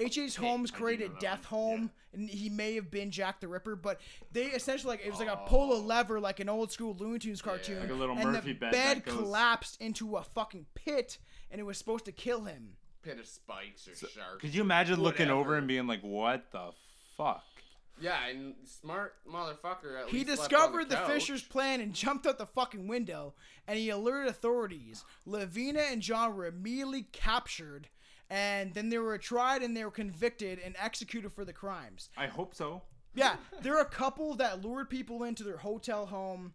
H. 0.00 0.16
H. 0.16 0.36
Holmes 0.36 0.70
created 0.70 1.10
Death 1.18 1.50
one, 1.50 1.60
Home, 1.78 1.90
and 2.12 2.30
he 2.30 2.48
may 2.48 2.76
have 2.76 2.88
been 2.88 3.10
Jack 3.10 3.40
the 3.40 3.48
Ripper, 3.48 3.74
but 3.74 4.00
they 4.30 4.44
essentially 4.44 4.92
like 4.96 5.04
it 5.04 5.10
was 5.10 5.18
like 5.18 5.28
a 5.28 5.40
oh. 5.40 5.44
pull 5.48 5.72
a 5.72 5.80
lever, 5.80 6.20
like 6.20 6.38
an 6.38 6.48
old 6.48 6.70
school 6.70 6.94
Looney 6.96 7.18
Tunes 7.18 7.42
cartoon, 7.42 7.80
Like 7.80 7.90
a 7.90 7.94
little 7.94 8.14
and 8.16 8.30
Murphy 8.32 8.52
the 8.52 8.58
bed 8.60 8.70
bed 8.70 8.96
that 8.98 9.04
goes- 9.06 9.14
collapsed 9.16 9.80
into 9.80 10.16
a 10.16 10.22
fucking 10.22 10.66
pit, 10.76 11.18
and 11.51 11.61
it 11.61 11.64
was 11.64 11.78
supposed 11.78 12.05
to 12.07 12.12
kill 12.12 12.44
him. 12.44 12.76
pit 13.03 13.18
of 13.18 13.26
spikes 13.26 13.86
or 13.88 13.94
sharks. 13.94 14.40
Could 14.40 14.55
you 14.55 14.61
imagine 14.61 15.01
looking 15.01 15.30
over 15.30 15.57
and 15.57 15.66
being 15.68 15.86
like, 15.86 16.03
"What 16.03 16.51
the 16.51 16.72
fuck"? 17.16 17.44
Yeah, 18.01 18.26
and 18.28 18.55
smart 18.64 19.16
motherfucker. 19.28 20.01
At 20.01 20.09
He 20.09 20.18
least 20.18 20.26
slept 20.36 20.53
on 20.55 20.59
discovered 20.61 20.88
the, 20.88 20.96
couch. 20.96 21.11
Fisher's 21.11 21.42
plan 21.42 21.80
and 21.80 21.92
jumped 21.92 22.26
out 22.26 22.38
the 22.38 22.46
fucking 22.46 22.86
window, 22.86 23.34
and 23.66 23.76
he 23.78 23.90
alerted 23.90 24.28
authorities. 24.30 25.05
Lavina 25.26 25.80
and 25.80 26.01
John 26.01 26.36
were 26.36 26.46
immediately 26.46 27.03
captured, 27.12 27.88
and 28.30 28.72
then 28.74 28.88
they 28.90 28.99
were 28.99 29.18
tried 29.18 29.62
and 29.62 29.76
they 29.76 29.84
were 29.84 29.90
convicted 29.90 30.61
and 30.61 30.76
executed 30.78 31.32
for 31.32 31.44
the 31.44 31.53
crimes. 31.53 32.09
I 32.16 32.26
hope 32.28 32.55
so. 32.55 32.82
Yeah, 33.14 33.36
they're 33.62 33.80
a 33.80 33.84
couple 33.84 34.34
that 34.36 34.62
lured 34.62 34.90
people 34.90 35.24
into 35.24 35.42
their 35.42 35.57
hotel 35.57 36.07
home. 36.07 36.55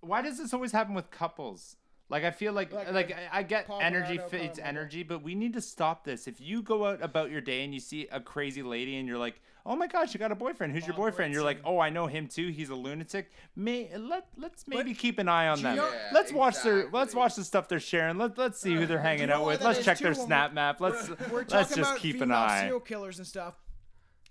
Why 0.00 0.20
does 0.20 0.36
this 0.36 0.52
always 0.52 0.72
happen 0.72 0.92
with 0.94 1.10
couples? 1.10 1.76
Like 2.10 2.22
I 2.24 2.30
feel 2.30 2.52
like 2.52 2.70
Like, 2.72 2.92
like, 2.92 3.10
uh, 3.12 3.14
I, 3.32 3.38
I 3.38 3.42
get 3.42 3.66
Paul 3.66 3.80
energy 3.80 4.16
Bernardo, 4.18 4.28
fits 4.28 4.58
energy, 4.58 5.02
but 5.02 5.22
we 5.22 5.34
need 5.34 5.54
to 5.54 5.60
stop 5.60 6.04
this. 6.04 6.26
If 6.28 6.40
you 6.40 6.62
go 6.62 6.86
out 6.86 7.02
about 7.02 7.30
your 7.30 7.40
day 7.40 7.64
and 7.64 7.72
you 7.72 7.80
see 7.80 8.06
a 8.12 8.20
crazy 8.20 8.62
lady 8.62 8.98
and 8.98 9.08
you're 9.08 9.16
like, 9.18 9.40
"Oh 9.64 9.74
my 9.74 9.86
gosh, 9.86 10.12
you 10.12 10.20
got 10.20 10.30
a 10.30 10.34
boyfriend. 10.34 10.74
Who's 10.74 10.86
your 10.86 10.92
Bob 10.92 11.04
boyfriend?" 11.06 11.32
You're 11.32 11.42
like, 11.42 11.60
"Oh, 11.64 11.78
I 11.80 11.88
know 11.88 12.06
him 12.06 12.28
too. 12.28 12.48
He's 12.48 12.68
a 12.68 12.74
lunatic." 12.74 13.32
May 13.56 13.90
let 13.96 14.26
let's 14.36 14.68
maybe 14.68 14.92
keep 14.92 15.18
an 15.18 15.28
eye 15.28 15.48
on 15.48 15.62
them. 15.62 15.76
know- 15.76 15.90
Yeah, 15.90 16.10
let's 16.12 16.30
watch 16.30 16.62
their 16.62 16.90
let's 16.92 17.14
watch 17.14 17.36
the 17.36 17.44
stuff 17.44 17.68
they're 17.68 17.80
sharing. 17.80 18.18
Let 18.18 18.36
let's 18.36 18.60
see 18.60 18.74
who 18.74 18.84
they're 18.84 19.00
hanging 19.00 19.28
know 19.28 19.40
out 19.40 19.46
with. 19.46 19.62
Let's 19.62 19.82
check 19.82 19.96
too, 19.96 20.04
their 20.04 20.12
when 20.12 20.20
we- 20.20 20.26
snap 20.26 20.52
map. 20.52 20.80
Let's 20.82 21.08
We're 21.30 21.38
let's 21.50 21.74
just 21.74 21.78
about 21.78 21.98
keep 21.98 22.16
an 22.16 22.20
female 22.28 22.36
eye. 22.36 22.60
serial 22.60 22.80
killers 22.80 23.16
and 23.18 23.26
stuff. 23.26 23.54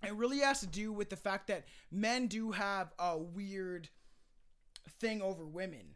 It 0.06 0.14
really 0.14 0.40
has 0.40 0.60
to 0.60 0.68
do 0.68 0.94
with 0.94 1.10
the 1.10 1.16
fact 1.16 1.48
that 1.48 1.66
men 1.90 2.28
do 2.28 2.52
have 2.52 2.94
a 3.00 3.18
weird 3.18 3.90
thing 5.00 5.22
over 5.24 5.46
women. 5.46 5.93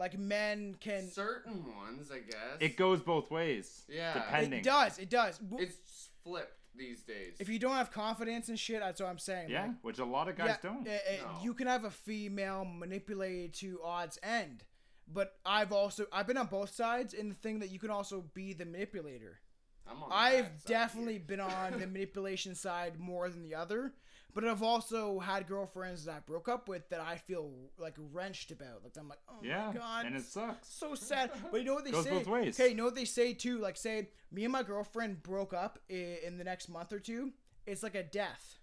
Like 0.00 0.18
men 0.18 0.76
can. 0.80 1.06
Certain 1.10 1.62
ones, 1.76 2.10
I 2.10 2.20
guess. 2.20 2.56
It 2.58 2.78
goes 2.78 3.02
both 3.02 3.30
ways. 3.30 3.82
Yeah. 3.86 4.14
depending. 4.14 4.60
It 4.60 4.64
does. 4.64 4.98
It 4.98 5.10
does. 5.10 5.38
It's 5.58 6.08
flipped 6.24 6.56
these 6.74 7.02
days. 7.02 7.34
if 7.38 7.50
you 7.50 7.58
don't 7.58 7.74
have 7.74 7.92
confidence 7.92 8.48
and 8.48 8.58
shit, 8.58 8.80
that's 8.80 8.98
what 8.98 9.10
I'm 9.10 9.18
saying. 9.18 9.50
Yeah, 9.50 9.64
like, 9.64 9.70
which 9.82 9.98
a 9.98 10.04
lot 10.06 10.28
of 10.28 10.36
guys 10.36 10.56
yeah, 10.62 10.70
don't. 10.70 10.88
uh, 10.88 10.92
uh, 10.92 11.42
You 11.42 11.52
can 11.52 11.66
have 11.66 11.84
a 11.84 11.90
female 11.90 12.64
manipulated 12.64 13.52
to 13.56 13.78
odds 13.84 14.18
end, 14.22 14.64
but 15.06 15.34
I've 15.44 15.70
also 15.70 16.06
I've 16.10 16.26
been 16.26 16.38
on 16.38 16.46
both 16.46 16.74
sides 16.74 17.12
in 17.12 17.28
the 17.28 17.34
thing 17.34 17.58
that 17.58 17.70
you 17.70 17.78
can 17.78 17.90
also 17.90 18.24
be 18.32 18.54
the 18.54 18.64
manipulator. 18.64 19.38
I'm 19.86 20.02
on 20.02 20.08
the 20.08 20.14
I've 20.14 20.64
definitely 20.64 21.18
been 21.18 21.40
on 21.40 21.72
the 21.72 21.86
manipulation 21.86 22.54
side 22.54 22.98
more 22.98 23.28
than 23.28 23.42
the 23.42 23.54
other, 23.54 23.92
but 24.34 24.44
I've 24.44 24.62
also 24.62 25.18
had 25.18 25.46
girlfriends 25.46 26.04
that 26.04 26.12
I 26.12 26.18
broke 26.20 26.48
up 26.48 26.68
with 26.68 26.88
that 26.90 27.00
I 27.00 27.16
feel 27.16 27.50
like 27.78 27.94
wrenched 28.12 28.50
about. 28.50 28.82
Like 28.82 28.92
I'm 28.98 29.08
like, 29.08 29.18
oh 29.28 29.38
yeah, 29.42 29.68
my 29.68 29.72
god, 29.74 30.06
and 30.06 30.16
it 30.16 30.24
sucks. 30.24 30.68
so 30.68 30.94
sad. 30.94 31.30
But 31.50 31.60
you 31.60 31.66
know 31.66 31.74
what 31.74 31.84
they 31.84 31.90
Goes 31.90 32.04
say? 32.04 32.10
both 32.10 32.26
ways. 32.26 32.58
Okay, 32.58 32.70
you 32.70 32.76
know 32.76 32.84
what 32.84 32.94
they 32.94 33.04
say 33.04 33.32
too? 33.32 33.58
Like, 33.58 33.76
say 33.76 34.08
me 34.32 34.44
and 34.44 34.52
my 34.52 34.62
girlfriend 34.62 35.22
broke 35.22 35.52
up 35.52 35.78
in, 35.88 36.38
the 36.38 36.44
next 36.44 36.68
month 36.68 36.92
or 36.92 36.98
two. 36.98 37.32
It's 37.66 37.82
like 37.82 37.94
a 37.94 38.02
death. 38.02 38.58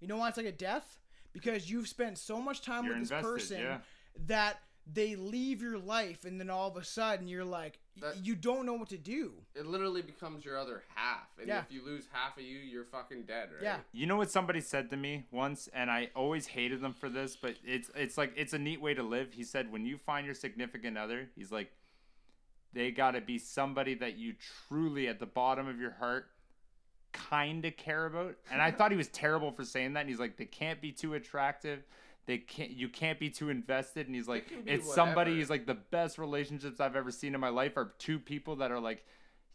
You 0.00 0.08
know 0.08 0.16
why 0.16 0.28
it's 0.28 0.36
like 0.36 0.46
a 0.46 0.52
death? 0.52 0.98
Because 1.32 1.70
you've 1.70 1.88
spent 1.88 2.18
so 2.18 2.40
much 2.40 2.62
time 2.62 2.84
You're 2.84 2.94
with 2.94 3.02
this 3.02 3.10
invested, 3.10 3.32
person 3.32 3.60
yeah. 3.60 3.78
that 4.26 4.60
they 4.92 5.16
leave 5.16 5.60
your 5.62 5.78
life, 5.78 6.24
and 6.24 6.38
then 6.38 6.48
all 6.48 6.68
of 6.68 6.76
a 6.76 6.84
sudden 6.84 7.26
you're 7.26 7.44
like, 7.44 7.80
That- 8.00 8.18
you 8.24 8.36
don't 8.36 8.66
know 8.66 8.74
what 8.74 8.88
to 8.90 8.98
do. 8.98 9.32
It 9.54 9.66
literally 9.66 10.02
becomes 10.02 10.44
your 10.44 10.56
other 10.56 10.84
half, 10.94 11.36
and 11.38 11.48
Yeah. 11.48 11.60
if 11.60 11.72
you 11.72 11.82
lose 11.82 12.06
half 12.12 12.36
of 12.38 12.44
you, 12.44 12.58
you're 12.58 12.84
fucking 12.84 13.24
dead, 13.24 13.50
right? 13.52 13.62
Yeah. 13.62 13.80
You 13.92 14.06
know 14.06 14.16
what 14.16 14.30
somebody 14.30 14.60
said 14.60 14.90
to 14.90 14.96
me 14.96 15.26
once, 15.32 15.66
and 15.68 15.90
I 15.90 16.10
always 16.14 16.46
hated 16.46 16.80
them 16.82 16.94
for 16.94 17.08
this, 17.08 17.34
but 17.36 17.56
it's 17.64 17.90
it's 17.96 18.16
like 18.16 18.32
it's 18.36 18.52
a 18.52 18.58
neat 18.58 18.80
way 18.80 18.94
to 18.94 19.02
live. 19.02 19.32
He 19.32 19.42
said, 19.44 19.72
when 19.72 19.86
you 19.86 19.98
find 19.98 20.24
your 20.24 20.34
significant 20.36 20.96
other, 20.96 21.30
he's 21.34 21.50
like, 21.50 21.72
they 22.72 22.90
got 22.92 23.12
to 23.12 23.20
be 23.20 23.38
somebody 23.38 23.94
that 23.94 24.16
you 24.16 24.34
truly, 24.68 25.08
at 25.08 25.18
the 25.18 25.26
bottom 25.26 25.66
of 25.66 25.80
your 25.80 25.92
heart, 25.92 26.30
kind 27.12 27.64
of 27.64 27.76
care 27.76 28.06
about. 28.06 28.36
And 28.50 28.60
I 28.60 28.70
thought 28.70 28.90
he 28.90 28.96
was 28.96 29.08
terrible 29.08 29.50
for 29.50 29.64
saying 29.64 29.94
that. 29.94 30.00
And 30.00 30.10
he's 30.10 30.20
like, 30.20 30.36
they 30.36 30.44
can't 30.44 30.80
be 30.82 30.92
too 30.92 31.14
attractive. 31.14 31.82
They 32.26 32.38
can't. 32.38 32.70
You 32.70 32.88
can't 32.88 33.18
be 33.20 33.30
too 33.30 33.50
invested. 33.50 34.06
And 34.06 34.14
he's 34.14 34.26
like, 34.28 34.48
can 34.48 34.62
be 34.62 34.72
it's 34.72 34.92
somebody. 34.92 35.36
He's 35.36 35.48
like, 35.50 35.66
the 35.66 35.74
best 35.74 36.18
relationships 36.18 36.80
I've 36.80 36.96
ever 36.96 37.10
seen 37.10 37.34
in 37.34 37.40
my 37.40 37.48
life 37.50 37.76
are 37.76 37.94
two 37.98 38.18
people 38.18 38.56
that 38.56 38.70
are 38.72 38.80
like, 38.80 39.04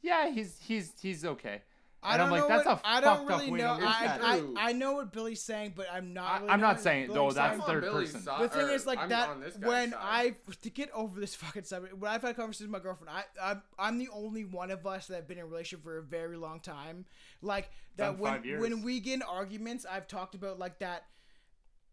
yeah, 0.02 0.30
he's 0.32 0.58
he's 0.62 0.94
he's 1.02 1.26
okay. 1.26 1.62
I 2.04 2.14
And 2.14 2.18
don't 2.20 2.26
I'm 2.28 2.32
like, 2.32 2.42
know 2.42 2.48
that's 2.48 2.66
what, 2.66 2.80
a 2.80 2.88
I 2.88 3.02
don't 3.02 3.18
fucked 3.28 3.32
up 3.32 3.40
really 3.48 3.62
know. 3.62 3.78
I. 3.80 4.20
I, 4.58 4.70
I 4.70 4.72
know 4.72 4.94
what 4.94 5.12
Billy's 5.14 5.40
saying, 5.42 5.74
but 5.76 5.86
I'm 5.94 6.14
not. 6.14 6.32
I- 6.32 6.38
Really 6.40 6.50
I'm 6.50 6.60
not 6.62 6.80
saying- 6.82 7.10
what 7.10 7.16
no, 7.16 7.32
that's 7.32 7.58
saying. 7.58 7.68
Third 7.70 7.82
Billy's 7.84 8.08
person. 8.14 8.22
side- 8.26 8.42
The 8.42 8.50
thing 8.50 8.70
is, 8.70 8.88
like 8.88 8.98
I'm 9.00 9.10
that 9.10 9.30
on 9.30 9.40
this 9.42 9.54
guy's 9.56 9.68
when. 9.70 9.94
I 9.96 10.36
to 10.64 10.70
get 10.72 10.90
over 10.94 11.20
this 11.20 11.36
fucking 11.36 11.66
subject, 11.66 11.96
when 11.98 12.10
I've 12.10 12.24
had 12.24 12.36
conversations 12.38 12.70
with 12.72 12.72
my 12.72 12.80
girlfriend, 12.80 13.16
I 13.16 13.52
I'm, 13.52 13.62
I'm 13.78 13.98
the 14.00 14.10
only 14.14 14.46
one 14.46 14.72
of 14.72 14.88
us 14.88 15.06
that 15.08 15.16
have 15.18 15.28
been 15.28 15.38
in 15.38 15.44
a 15.44 15.48
relationship 15.48 15.84
for 15.84 16.00
a 16.00 16.02
very 16.02 16.38
long 16.38 16.60
time. 16.62 17.06
Like 17.44 17.70
that 17.98 18.14
Done 18.14 18.18
when 18.18 18.44
years. 18.46 18.62
when 18.62 18.82
we 18.82 19.00
get 19.00 19.16
in 19.16 19.22
arguments, 19.22 19.86
I've 19.86 20.08
talked 20.08 20.34
about 20.34 20.58
like 20.58 20.80
that. 20.80 21.04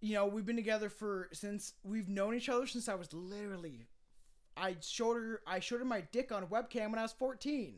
You 0.01 0.15
know, 0.15 0.27
we've 0.27 0.47
been 0.47 0.57
together 0.57 0.89
for 0.89 1.29
since 1.33 1.75
we've 1.83 2.09
known 2.09 2.35
each 2.35 2.49
other 2.49 2.67
since 2.67 2.89
I 2.89 2.95
was 2.95 3.13
literally. 3.13 3.87
I 4.61 4.77
showed 4.81 5.15
her 5.15 5.41
I 5.47 5.61
showed 5.61 5.79
her 5.79 5.85
my 5.85 6.01
dick 6.13 6.33
on 6.33 6.47
webcam 6.49 6.91
when 6.91 6.99
I 6.99 7.03
was 7.03 7.13
14, 7.13 7.75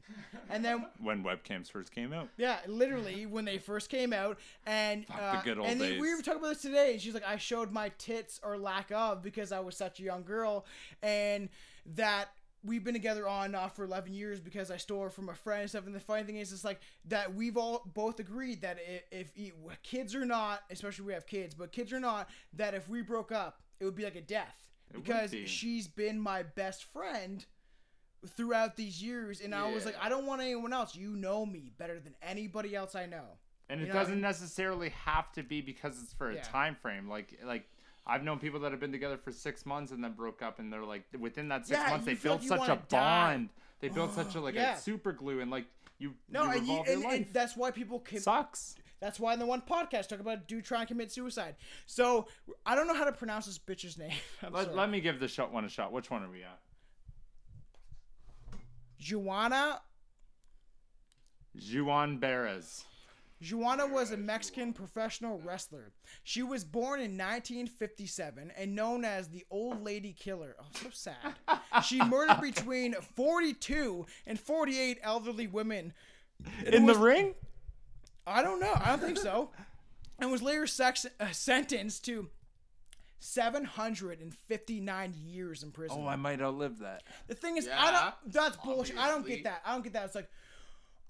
and 0.48 0.64
then 0.64 0.86
when 1.00 1.22
webcams 1.22 1.70
first 1.70 1.92
came 1.92 2.12
out. 2.12 2.28
yeah, 2.38 2.58
literally 2.66 3.26
when 3.26 3.44
they 3.44 3.58
first 3.58 3.90
came 3.90 4.12
out, 4.12 4.38
and 4.66 5.06
Fuck 5.06 5.18
the 5.18 5.22
uh, 5.22 5.42
good 5.42 5.58
old 5.58 5.68
and 5.68 5.80
then 5.80 6.00
we 6.00 6.14
were 6.14 6.22
talking 6.22 6.40
about 6.40 6.54
this 6.54 6.62
today. 6.62 6.92
And 6.92 7.00
she's 7.00 7.12
like, 7.14 7.26
I 7.26 7.36
showed 7.36 7.70
my 7.70 7.90
tits 7.98 8.40
or 8.42 8.56
lack 8.56 8.90
of 8.92 9.22
because 9.22 9.52
I 9.52 9.60
was 9.60 9.76
such 9.76 10.00
a 10.00 10.02
young 10.02 10.22
girl, 10.22 10.64
and 11.02 11.50
that 11.96 12.28
we've 12.62 12.84
been 12.84 12.94
together 12.94 13.26
on 13.26 13.46
and 13.46 13.56
off 13.56 13.74
for 13.76 13.84
11 13.84 14.12
years 14.12 14.40
because 14.40 14.70
I 14.70 14.76
stole 14.76 15.02
her 15.02 15.10
from 15.10 15.28
a 15.28 15.34
friend 15.34 15.62
and 15.62 15.70
stuff. 15.70 15.86
And 15.86 15.94
the 15.94 16.00
funny 16.00 16.24
thing 16.24 16.36
is, 16.36 16.52
it's 16.52 16.64
like 16.64 16.80
that 17.06 17.34
we've 17.34 17.56
all 17.56 17.82
both 17.94 18.20
agreed 18.20 18.60
that 18.62 18.78
if, 19.10 19.32
if 19.34 19.52
kids 19.82 20.14
or 20.14 20.24
not, 20.26 20.60
especially 20.70 21.06
we 21.06 21.12
have 21.14 21.26
kids, 21.26 21.54
but 21.54 21.72
kids 21.72 21.92
or 21.92 22.00
not, 22.00 22.28
that 22.52 22.74
if 22.74 22.88
we 22.88 23.00
broke 23.02 23.32
up, 23.32 23.62
it 23.78 23.84
would 23.86 23.94
be 23.96 24.04
like 24.04 24.16
a 24.16 24.20
death 24.20 24.56
because 24.92 25.30
be. 25.30 25.46
she's 25.46 25.88
been 25.88 26.20
my 26.20 26.42
best 26.42 26.84
friend 26.84 27.46
throughout 28.36 28.76
these 28.76 29.02
years 29.02 29.40
and 29.40 29.54
I 29.54 29.70
was 29.72 29.86
like 29.86 29.96
I 29.98 30.10
don't 30.10 30.26
want 30.26 30.42
anyone 30.42 30.74
else 30.74 30.94
you 30.94 31.16
know 31.16 31.46
me 31.46 31.72
better 31.78 31.98
than 31.98 32.14
anybody 32.20 32.76
else 32.76 32.94
I 32.94 33.06
know 33.06 33.38
And 33.70 33.80
You 33.80 33.86
it 33.86 33.88
know 33.88 33.94
what 33.94 34.00
I 34.00 34.02
doesn't 34.02 34.14
mean? 34.16 34.20
necessarily 34.22 34.88
have 34.90 35.32
to 35.32 35.42
be 35.42 35.62
because 35.62 35.98
it's 36.02 36.12
for 36.12 36.30
a 36.30 36.34
Yeah. 36.34 36.42
time 36.42 36.74
frame. 36.82 37.08
Like 37.08 37.38
like 37.42 37.70
I've 38.06 38.22
known 38.24 38.38
people 38.38 38.60
that 38.60 38.70
have 38.72 38.80
been 38.80 38.92
together 38.92 39.16
for 39.18 39.30
six 39.30 39.64
months 39.66 39.92
and 39.92 40.02
then 40.02 40.12
broke 40.12 40.42
up, 40.42 40.58
and 40.58 40.72
they're 40.72 40.84
like 40.84 41.04
within 41.18 41.48
that 41.48 41.66
six 41.66 41.78
Yeah, 41.80 41.90
months 41.90 42.06
they 42.06 42.14
built 42.14 42.40
like 42.42 42.48
such 42.48 42.68
a 42.68 42.80
die. 42.88 43.32
bond. 43.34 43.48
They 43.80 43.88
built 43.88 44.14
such 44.14 44.34
a 44.34 44.40
like 44.40 44.54
Yeah. 44.54 44.76
a 44.76 44.78
super 44.80 45.12
glue, 45.12 45.40
and 45.40 45.50
like 45.50 45.66
you 45.98 46.14
no 46.28 46.44
you 46.44 46.50
and, 46.58 46.66
you, 46.66 46.82
and, 46.88 47.04
and 47.04 47.26
that's 47.32 47.56
why 47.56 47.70
people 47.70 48.00
can 48.00 48.20
sucks. 48.20 48.74
that's 49.00 49.20
why 49.20 49.34
in 49.34 49.38
the 49.38 49.44
one 49.46 49.60
podcast 49.60 50.08
talk 50.08 50.18
about 50.20 50.38
a 50.38 50.42
dude 50.46 50.64
trying 50.64 50.80
to 50.80 50.86
commit 50.86 51.12
suicide 51.12 51.56
so 51.84 52.26
I 52.64 52.74
don't 52.74 52.86
know 52.86 52.94
how 52.94 53.04
to 53.04 53.12
pronounce 53.12 53.44
this 53.44 53.58
bitch's 53.58 53.98
name 53.98 54.14
Let, 54.50 54.74
let 54.74 54.88
me 54.90 55.00
give 55.02 55.20
the 55.20 55.28
shot 55.28 55.52
one 55.52 55.66
a 55.66 55.68
shot. 55.68 55.92
Which 55.92 56.10
one 56.10 56.22
are 56.22 56.30
we 56.30 56.42
at? 56.42 56.58
Juana. 59.10 59.80
Juan 61.74 62.18
Beres. 62.18 62.84
Joanna 63.40 63.86
was 63.86 64.10
a 64.12 64.16
Mexican 64.16 64.72
professional 64.72 65.40
wrestler. 65.40 65.92
She 66.24 66.42
was 66.42 66.62
born 66.64 67.00
in 67.00 67.12
1957 67.16 68.52
and 68.56 68.74
known 68.74 69.04
as 69.04 69.28
the 69.28 69.46
Old 69.50 69.82
Lady 69.82 70.12
Killer. 70.12 70.56
Oh, 70.60 70.66
so 70.74 70.88
sad. 70.90 71.16
She 71.84 72.02
murdered 72.04 72.40
between 72.42 72.94
42 73.16 74.06
and 74.26 74.38
48 74.38 74.98
elderly 75.02 75.46
women. 75.46 75.92
In 76.66 76.84
was- 76.84 76.96
the 76.96 77.02
ring? 77.02 77.34
I 78.26 78.42
don't 78.42 78.60
know. 78.60 78.74
I 78.76 78.90
don't 78.90 79.00
think 79.00 79.16
so. 79.18 79.50
And 80.18 80.30
was 80.30 80.42
later 80.42 80.66
sex- 80.66 81.06
uh, 81.18 81.30
sentenced 81.32 82.04
to 82.04 82.28
759 83.20 85.14
years 85.16 85.62
in 85.62 85.70
prison. 85.70 85.98
Oh, 86.00 86.06
I 86.06 86.16
might 86.16 86.40
outlive 86.40 86.78
that. 86.80 87.04
The 87.28 87.34
thing 87.34 87.56
is, 87.56 87.68
I 87.72 87.90
don't. 87.90 88.14
That's 88.32 88.56
bullshit. 88.58 88.98
I 88.98 89.08
don't 89.08 89.26
get 89.26 89.44
that. 89.44 89.62
I 89.64 89.72
don't 89.72 89.82
get 89.82 89.94
that. 89.94 90.04
It's 90.06 90.14
like, 90.14 90.28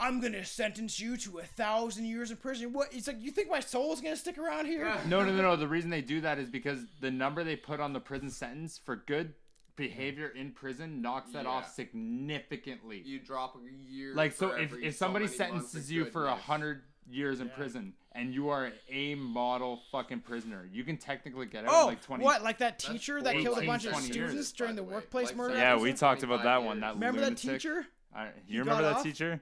I'm 0.01 0.21
gonna 0.21 0.45
sentence 0.45 0.99
you 0.99 1.17
to 1.19 1.39
a 1.39 1.43
thousand 1.45 2.07
years 2.07 2.31
in 2.31 2.39
prison. 2.39 2.73
What? 2.73 2.93
It's 2.93 3.07
like 3.07 3.21
you 3.21 3.31
think 3.31 3.51
my 3.51 3.61
soul 3.61 3.93
is 3.93 4.01
gonna 4.01 4.17
stick 4.17 4.39
around 4.39 4.67
here? 4.67 4.93
No, 5.07 5.23
no, 5.25 5.33
no, 5.35 5.43
no. 5.43 5.57
The 5.57 5.69
reason 5.69 5.91
they 5.91 6.01
do 6.01 6.21
that 6.23 6.39
is 6.39 6.49
because 6.49 6.81
the 7.01 7.11
number 7.11 7.45
they 7.45 7.57
put 7.57 7.81
on 7.81 7.93
the 7.93 8.01
prison 8.01 8.31
sentence 8.31 8.81
for 8.83 8.97
good 8.97 9.35
behavior 9.77 10.29
in 10.29 10.51
prison 10.53 11.01
knocks 11.03 11.33
that 11.33 11.47
off 11.47 11.73
significantly. 11.73 13.03
You 13.05 13.19
drop 13.19 13.57
a 13.57 13.93
year. 13.93 14.15
like 14.15 14.33
so 14.33 14.51
if, 14.53 14.73
if 14.83 14.97
somebody 14.97 15.27
many 15.27 15.39
months 15.39 15.67
of 15.67 15.71
sentences 15.71 15.93
you 15.93 16.05
for 16.07 16.27
a 16.27 16.35
hundred 16.35 16.83
years 17.09 17.41
in 17.41 17.49
prison 17.51 17.93
and 18.13 18.33
you 18.35 18.49
are 18.51 18.73
a 18.91 19.15
model 19.15 19.81
fucking 19.93 20.21
prisoner, 20.21 20.69
you 20.73 20.85
can 20.85 20.97
technically 20.97 21.47
get 21.47 21.65
out 21.65 21.71
Oh, 21.73 21.87
like 21.87 22.03
twenty. 22.03 22.25
what? 22.25 22.43
Like 22.43 22.59
that 22.59 22.79
teacher 22.79 23.21
that 23.23 23.35
killed 23.37 23.59
a 23.59 23.67
bunch 23.67 23.85
of 23.85 23.93
20 23.93 24.07
years, 24.07 24.29
students 24.31 24.53
during 24.53 24.77
the 24.77 24.83
the 24.83 24.89
workplace 24.89 25.29
Like 25.29 25.37
murder? 25.37 25.55
Yeah, 25.57 25.73
episode? 25.73 25.83
we 25.85 25.93
talked 25.93 26.23
about 26.23 26.43
that 26.43 26.57
25 26.63 26.67
one. 26.67 26.81
That 26.81 26.87
years. 26.87 26.95
Remember 26.97 27.21
that 27.21 27.37
teacher? 27.37 27.87
I, 28.15 28.29
He 28.47 28.55
you 28.55 28.61
remember 28.61 28.83
that 28.83 28.97
off? 28.97 29.03
teacher? 29.03 29.41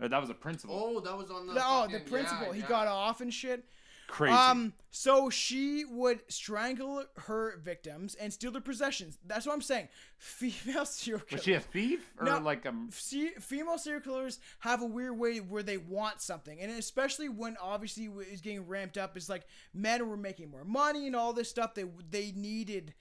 Or 0.00 0.08
that 0.08 0.20
was 0.20 0.30
a 0.30 0.34
principal. 0.34 0.74
Oh, 0.96 1.00
that 1.00 1.16
was 1.16 1.30
on 1.30 1.46
the. 1.46 1.54
The- 1.54 1.62
oh, 1.64 1.86
the 1.90 2.00
principal. 2.00 2.48
yeah, 2.48 2.52
he 2.54 2.60
yeah. 2.60 2.68
got 2.68 2.86
off 2.88 3.20
and 3.20 3.32
shit. 3.32 3.64
Crazy. 4.08 4.34
Um, 4.34 4.72
so 4.90 5.30
she 5.30 5.84
would 5.84 6.18
strangle 6.26 7.04
her 7.16 7.58
victims 7.62 8.16
and 8.16 8.32
steal 8.32 8.50
their 8.50 8.60
possessions. 8.60 9.18
That's 9.24 9.46
what 9.46 9.52
I'm 9.52 9.62
saying. 9.62 9.86
Female 10.18 10.84
serial 10.84 11.20
killers. 11.20 11.32
was 11.32 11.44
she 11.44 11.52
a 11.52 11.60
thief 11.60 12.10
or 12.18 12.24
No. 12.26 12.38
like 12.38 12.66
a? 12.66 12.74
See, 12.90 13.28
female 13.38 13.78
serial 13.78 14.02
killers 14.02 14.40
have 14.58 14.82
a 14.82 14.86
weird 14.86 15.16
way 15.16 15.38
where 15.38 15.62
they 15.62 15.76
want 15.76 16.20
something, 16.20 16.58
and 16.60 16.72
especially 16.72 17.28
when 17.28 17.56
obviously 17.62 18.06
w- 18.08 18.26
is 18.28 18.40
getting 18.40 18.66
ramped 18.66 18.98
up, 18.98 19.16
It's 19.16 19.28
like 19.28 19.44
men 19.72 20.08
were 20.08 20.16
making 20.16 20.50
more 20.50 20.64
money 20.64 21.06
and 21.06 21.14
all 21.14 21.32
this 21.32 21.48
stuff. 21.48 21.74
They 21.74 21.84
they 22.10 22.32
needed 22.32 22.94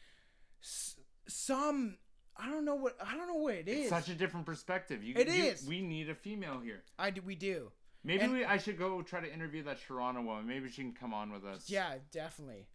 s- 0.61 0.95
some. 1.27 1.97
I 2.41 2.49
don't 2.49 2.63
know 2.65 2.75
what 2.75 2.95
I 3.05 3.15
don't 3.17 3.27
know 3.27 3.35
what 3.35 3.55
it 3.55 3.67
is. 3.67 3.79
It's 3.81 3.89
such 3.89 4.09
a 4.09 4.15
different 4.15 4.45
perspective. 4.45 5.03
You, 5.03 5.13
It 5.17 5.27
you- 5.27 5.43
is. 5.45 5.67
We 5.67 5.81
need 5.81 6.09
a 6.09 6.15
female 6.15 6.59
here. 6.59 6.83
I 6.97 7.09
do, 7.09 7.21
we 7.21 7.35
do. 7.35 7.71
Maybe 8.03 8.23
And- 8.23 8.33
we, 8.33 8.45
I 8.45 8.57
should 8.57 8.77
go 8.77 9.01
try 9.01 9.19
to 9.19 9.31
interview 9.33 9.63
that 9.63 9.81
Toronto 9.81 10.21
woman. 10.21 10.47
Maybe 10.47 10.69
she 10.69 10.81
can 10.83 10.93
come 10.93 11.13
on 11.13 11.31
with 11.31 11.43
us. 11.45 11.69
Yeah, 11.69 11.95
definitely. 12.11 12.67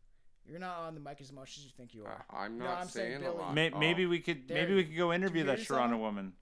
You're 0.47 0.59
not 0.61 0.81
on 0.81 0.95
the 0.95 1.01
mic 1.01 1.23
as 1.23 1.33
much 1.33 1.57
as 1.57 1.65
you 1.65 1.71
think 1.75 1.95
you 1.95 2.05
are. 2.05 2.27
Uh, 2.31 2.37
I'm 2.37 2.59
No, 2.59 2.67
not 2.67 2.79
I'm 2.83 2.89
saying 2.89 3.21
saying 3.23 3.25
a 3.27 3.33
lot. 3.35 3.55
May, 3.55 3.71
Oh, 3.73 3.79
maybe 3.79 4.05
we 4.05 4.21
could. 4.21 4.47
There. 4.47 4.59
Maybe 4.59 4.75
we 4.75 4.85
could 4.85 4.97
go 4.97 5.11
interview 5.13 5.45
that 5.45 5.59
yourself? 5.61 5.79
Toronto 5.79 5.97
woman. 5.97 6.35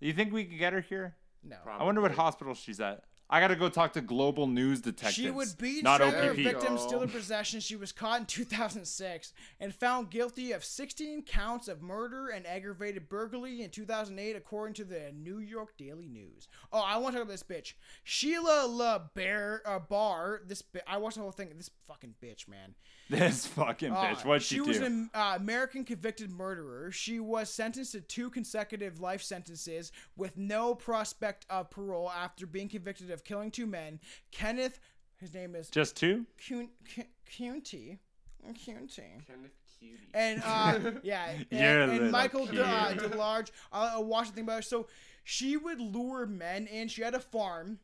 Do 0.00 0.06
you 0.06 0.14
think 0.14 0.32
we 0.32 0.44
could 0.46 0.58
get 0.58 0.72
her 0.72 0.80
here? 0.80 1.16
No. 1.42 1.56
I 1.68 1.84
wonder 1.84 2.00
what 2.00 2.12
hospital 2.12 2.54
she's 2.54 2.80
at. 2.80 3.04
I 3.30 3.40
gotta 3.40 3.56
go 3.56 3.68
talk 3.70 3.94
to 3.94 4.00
global 4.02 4.46
news 4.46 4.80
detectives. 4.82 5.14
She 5.14 5.30
would 5.30 5.48
beat 5.58 5.82
not 5.82 5.96
strangle 6.00 6.20
her 6.22 6.30
OPP. 6.32 6.36
victims, 6.36 6.82
steal 6.82 6.98
their 6.98 7.08
Go. 7.08 7.14
possessions. 7.14 7.64
She 7.64 7.74
was 7.74 7.90
caught 7.90 8.20
in 8.20 8.26
2006 8.26 9.32
and 9.60 9.74
found 9.74 10.10
guilty 10.10 10.52
of 10.52 10.62
16 10.64 11.22
counts 11.22 11.66
of 11.66 11.80
murder 11.82 12.28
and 12.28 12.46
aggravated 12.46 13.08
burglary 13.08 13.62
in 13.62 13.70
2008, 13.70 14.36
according 14.36 14.74
to 14.74 14.84
the 14.84 15.10
New 15.14 15.38
York 15.38 15.76
Daily 15.78 16.06
News. 16.08 16.48
Oh, 16.70 16.80
I 16.80 16.98
want 16.98 17.14
to 17.14 17.20
talk 17.20 17.28
about 17.28 17.32
this 17.32 17.42
bitch, 17.42 17.72
Sheila 18.04 18.66
La 18.68 18.98
Bear 19.14 19.62
uh, 19.66 19.78
Bar. 19.78 20.42
This 20.46 20.60
bi- 20.62 20.80
I 20.86 20.98
watched 20.98 21.16
the 21.16 21.22
whole 21.22 21.32
thing. 21.32 21.50
This 21.56 21.70
fucking 21.88 22.14
bitch, 22.22 22.46
man. 22.46 22.74
This 23.10 23.46
fucking 23.46 23.92
Uh, 23.92 23.96
bitch. 24.02 24.24
What'd 24.24 24.42
she, 24.42 24.54
she 24.56 24.60
do? 24.62 24.66
was 24.68 24.78
an 24.78 25.10
uh, 25.14 25.34
American 25.36 25.84
convicted 25.84 26.30
murderer. 26.30 26.90
She 26.90 27.20
was 27.20 27.50
sentenced 27.50 27.92
to 27.92 28.00
two 28.00 28.30
consecutive 28.30 28.98
life 29.00 29.22
sentences 29.22 29.92
with 30.16 30.38
no 30.38 30.74
prospect 30.74 31.44
of 31.50 31.70
parole 31.70 32.10
after 32.10 32.46
being 32.46 32.68
convicted 32.68 33.10
of 33.10 33.22
killing 33.22 33.50
two 33.50 33.66
men. 33.66 34.00
Kenneth, 34.32 34.80
his 35.20 35.34
name 35.34 35.54
is 35.54 35.68
Just 35.68 35.96
two? 35.96 36.24
Cun- 36.48 36.70
Cun- 36.94 37.04
Cunty. 37.30 37.98
Cunty. 38.46 39.26
Kenneth 39.26 39.52
Cutie. 39.78 39.98
And 40.14 40.42
uh, 40.44 40.92
yeah, 41.02 41.28
and, 41.30 41.46
You're 41.50 41.80
a 41.82 41.88
and 41.90 42.10
Michael 42.10 42.46
cute. 42.46 42.56
De, 42.56 42.64
uh, 42.66 42.94
DeLarge. 42.94 43.50
I, 43.72 43.96
I 43.96 43.98
watched 43.98 44.30
the 44.30 44.34
thing 44.36 44.44
about 44.44 44.56
her. 44.56 44.62
So 44.62 44.86
she 45.24 45.56
would 45.56 45.80
lure 45.80 46.26
men 46.26 46.66
in. 46.66 46.88
She 46.88 47.02
had 47.02 47.14
a 47.14 47.20
farm. 47.20 47.78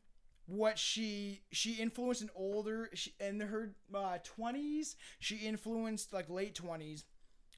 What 0.51 0.77
she 0.77 1.43
she 1.51 1.75
influenced 1.75 2.21
an 2.21 2.29
older 2.35 2.89
she, 2.93 3.13
in 3.21 3.39
her 3.39 3.73
uh, 3.95 4.17
twenties. 4.21 4.97
she 5.17 5.37
influenced 5.37 6.11
like 6.11 6.29
late 6.29 6.55
twenties. 6.55 7.05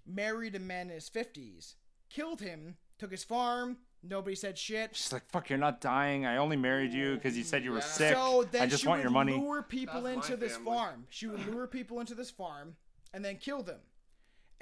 Married 0.06 0.54
a 0.54 0.60
man 0.60 0.89
in 0.89 0.94
his 0.94 1.10
fifties. 1.10 1.76
Killed 2.12 2.39
him. 2.41 2.76
Took 3.00 3.10
his 3.10 3.24
farm. 3.24 3.78
Nobody 4.04 4.36
said 4.36 4.60
shit. 4.60 4.96
She's 4.96 5.12
like, 5.12 5.28
fuck, 5.32 5.50
you're 5.50 5.58
not 5.58 5.82
dying. 5.82 6.28
I 6.28 6.38
only 6.38 6.56
married 6.58 6.94
you 6.94 7.16
because 7.16 7.36
you 7.36 7.44
said 7.44 7.64
you 7.64 7.72
were 7.72 7.78
Yeah. 7.78 7.84
sick. 7.84 8.16
So 8.16 8.44
then 8.52 8.62
I 8.62 8.66
just 8.68 8.84
she 8.84 8.88
want 8.88 9.00
would 9.00 9.04
your 9.06 9.12
money. 9.12 9.34
lure 9.38 9.64
people 9.64 10.04
That's 10.04 10.30
into 10.30 10.38
this 10.38 10.58
farm. 10.58 11.08
She 11.10 11.26
would 11.26 11.44
lure 11.48 11.66
people 11.66 12.00
into 12.00 12.14
this 12.14 12.30
farm 12.30 12.76
and 13.12 13.26
then 13.26 13.38
kill 13.38 13.64
them, 13.64 13.80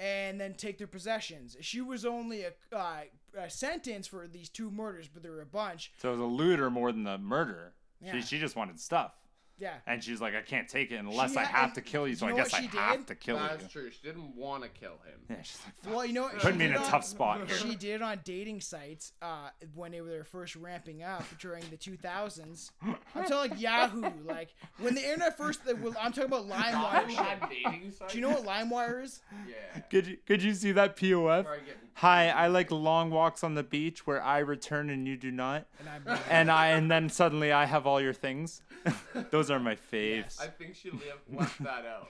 and 0.00 0.40
then 0.40 0.54
take 0.54 0.78
their 0.78 0.86
possessions. 0.86 1.56
She 1.60 1.80
was 1.82 2.06
only 2.06 2.44
a, 2.44 2.52
uh, 2.74 3.00
a 3.36 3.50
sentence 3.50 4.06
for 4.06 4.26
these 4.26 4.48
two 4.48 4.70
murders, 4.70 5.08
but 5.12 5.22
there 5.22 5.32
were 5.32 5.42
a 5.42 5.46
bunch. 5.46 5.92
So 5.98 6.08
it 6.08 6.12
was 6.12 6.20
a 6.20 6.24
looter 6.24 6.70
more 6.70 6.92
than 6.92 7.04
the 7.04 7.18
murderer. 7.18 7.74
Yeah. 8.02 8.12
She, 8.12 8.22
she 8.22 8.38
just 8.38 8.56
wanted 8.56 8.80
stuff. 8.80 9.12
Yeah. 9.58 9.74
And 9.86 10.02
she's 10.02 10.20
like, 10.20 10.34
I 10.34 10.40
can't 10.42 10.68
take 10.68 10.90
it 10.90 10.96
unless 10.96 11.32
She 11.34 11.38
I 11.38 11.44
ha- 11.44 11.60
have 11.62 11.72
to 11.74 11.80
kill 11.80 12.08
you, 12.08 12.16
so 12.16 12.26
you 12.26 12.32
I 12.32 12.36
know 12.36 12.42
guess 12.42 12.52
what 12.52 12.58
I 12.58 12.64
she 12.66 12.76
have 12.76 12.96
did? 12.98 13.06
to 13.08 13.14
kill 13.14 13.36
That's 13.36 13.62
you. 13.62 13.68
true. 13.68 13.90
She 13.90 13.98
didn't 14.02 14.34
want 14.34 14.62
to 14.64 14.68
kill 14.68 14.92
him. 15.04 15.20
Yeah, 15.30 15.36
she's 15.42 15.60
like, 15.64 15.74
fuck. 15.82 15.94
Well, 15.94 16.04
you 16.06 16.12
know, 16.14 16.28
Put 16.28 16.40
she 16.52 16.58
me 16.58 16.64
in 16.64 16.70
did 16.72 16.80
a 16.80 16.82
on- 16.84 16.90
tough 16.90 17.04
spot 17.04 17.46
here. 17.48 17.56
She 17.62 17.76
did 17.76 18.02
on 18.02 18.20
dating 18.24 18.60
sites 18.60 19.12
uh, 19.22 19.50
when 19.74 19.92
they 19.92 20.00
were 20.00 20.24
first 20.24 20.56
ramping 20.56 21.02
up 21.04 21.24
during 21.38 21.62
the 21.70 21.76
2000s. 21.76 22.70
I'm 22.82 22.96
talking 23.14 23.36
like 23.50 23.60
Yahoo, 23.60 24.10
like 24.24 24.54
when 24.78 24.94
the 24.94 25.02
internet 25.02 25.36
first. 25.36 25.60
I'm 25.68 26.12
talking 26.12 26.24
about 26.24 26.48
LimeWire. 26.48 27.08
shit. 27.10 28.08
Do 28.08 28.18
you 28.18 28.20
know 28.22 28.30
what 28.30 28.44
LimeWire 28.44 29.02
is? 29.04 29.20
Yeah. 29.48 29.80
Could 29.90 30.06
you, 30.06 30.16
could 30.26 30.42
you 30.42 30.54
see 30.54 30.72
that 30.72 30.96
POF? 30.96 31.44
Probably 31.44 31.60
getting- 31.60 31.74
Hi, 31.96 32.30
I 32.30 32.46
like 32.46 32.70
long 32.70 33.10
walks 33.10 33.44
on 33.44 33.54
the 33.54 33.62
beach 33.62 34.06
where 34.06 34.20
I 34.22 34.38
return 34.38 34.88
and 34.88 35.06
you 35.06 35.16
do 35.16 35.30
not. 35.30 35.66
And 35.78 35.88
I'm 35.88 36.18
And 36.30 36.50
I 36.50 36.68
and 36.68 36.90
then 36.90 37.10
suddenly 37.10 37.52
I 37.52 37.66
have 37.66 37.86
all 37.86 38.00
your 38.00 38.14
things. 38.14 38.62
Those 39.30 39.50
are 39.52 39.60
my 39.60 39.76
faves. 39.92 40.40
I 40.40 40.46
think 40.48 40.74
she 40.74 40.90
left, 40.90 41.30
left 41.32 41.62
that 41.62 41.84
out. 41.86 42.08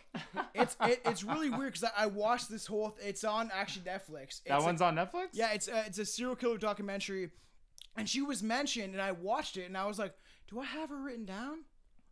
it's 0.55 0.77
it, 0.83 1.01
it's 1.05 1.25
really 1.25 1.51
weird 1.51 1.73
because 1.75 1.91
I, 1.97 2.05
I 2.05 2.07
watched 2.07 2.49
this 2.51 2.67
whole. 2.67 2.97
It's 3.01 3.25
on 3.25 3.51
actually 3.53 3.85
Netflix. 3.85 4.23
It's 4.23 4.43
that 4.47 4.61
a- 4.61 4.65
one's 4.65 4.81
on 4.83 4.97
Netflix? 4.97 5.29
Yeah, 5.33 5.53
it's 5.53 5.69
a, 5.69 5.85
it's 5.87 5.99
a 5.99 6.05
serial 6.05 6.37
killer 6.37 6.59
documentary, 6.59 7.31
and 7.97 8.09
she 8.09 8.23
was 8.23 8.43
mentioned, 8.43 8.93
and 8.95 9.03
I 9.03 9.13
watched 9.13 9.57
it, 9.57 9.65
and 9.65 9.77
I 9.77 9.87
was 9.87 9.99
like, 9.99 10.15
do 10.49 10.61
I 10.61 10.65
have 10.65 10.91
her 10.91 10.97
written 10.97 11.25
down? 11.25 11.59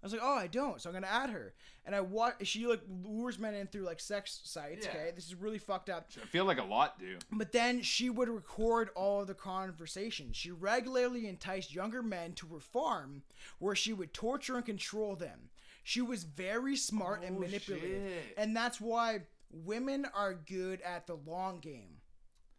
I 0.03 0.07
was 0.07 0.13
like, 0.13 0.23
oh, 0.25 0.35
I 0.35 0.47
don't, 0.47 0.81
so 0.81 0.89
I'm 0.89 0.95
gonna 0.95 1.07
add 1.07 1.31
her. 1.31 1.55
And 1.87 1.95
I 1.95 2.01
watch. 2.01 2.35
She 2.43 2.67
like 2.67 2.83
lures 3.05 3.39
men 3.39 3.55
in 3.55 3.67
through 3.67 3.83
like 3.85 4.01
sex 4.01 4.41
sites. 4.45 4.87
Yeah. 4.87 4.93
Okay, 4.93 5.11
this 5.15 5.27
is 5.27 5.35
really 5.35 5.59
fucked 5.59 5.89
up. 5.89 6.09
I 6.23 6.27
feel 6.27 6.45
like 6.45 6.59
a 6.59 6.65
lot 6.65 6.99
do. 6.99 7.17
But 7.33 7.53
then 7.53 7.81
she 7.83 8.11
would 8.11 8.29
record 8.29 8.91
all 8.95 9.23
of 9.23 9.27
the 9.27 9.35
conversations. 9.35 10.37
She 10.37 10.51
regularly 10.51 11.27
enticed 11.27 11.75
younger 11.75 12.03
men 12.03 12.35
to 12.35 12.47
her 12.49 12.61
farm, 12.61 13.23
where 13.59 13.75
she 13.75 13.93
would 13.93 14.13
torture 14.13 14.57
and 14.57 14.65
control 14.67 15.17
them. 15.17 15.49
She 15.83 16.03
was 16.03 16.25
very 16.25 16.77
smart 16.77 17.25
and 17.25 17.39
Oh, 17.39 17.41
manipulative, 17.41 18.03
shit. 18.13 18.35
and 18.37 18.55
that's 18.55 18.81
why 18.81 19.21
women 19.51 20.07
are 20.15 20.35
good 20.35 20.81
at 20.83 21.07
the 21.07 21.15
long 21.17 21.59
game. 21.61 21.97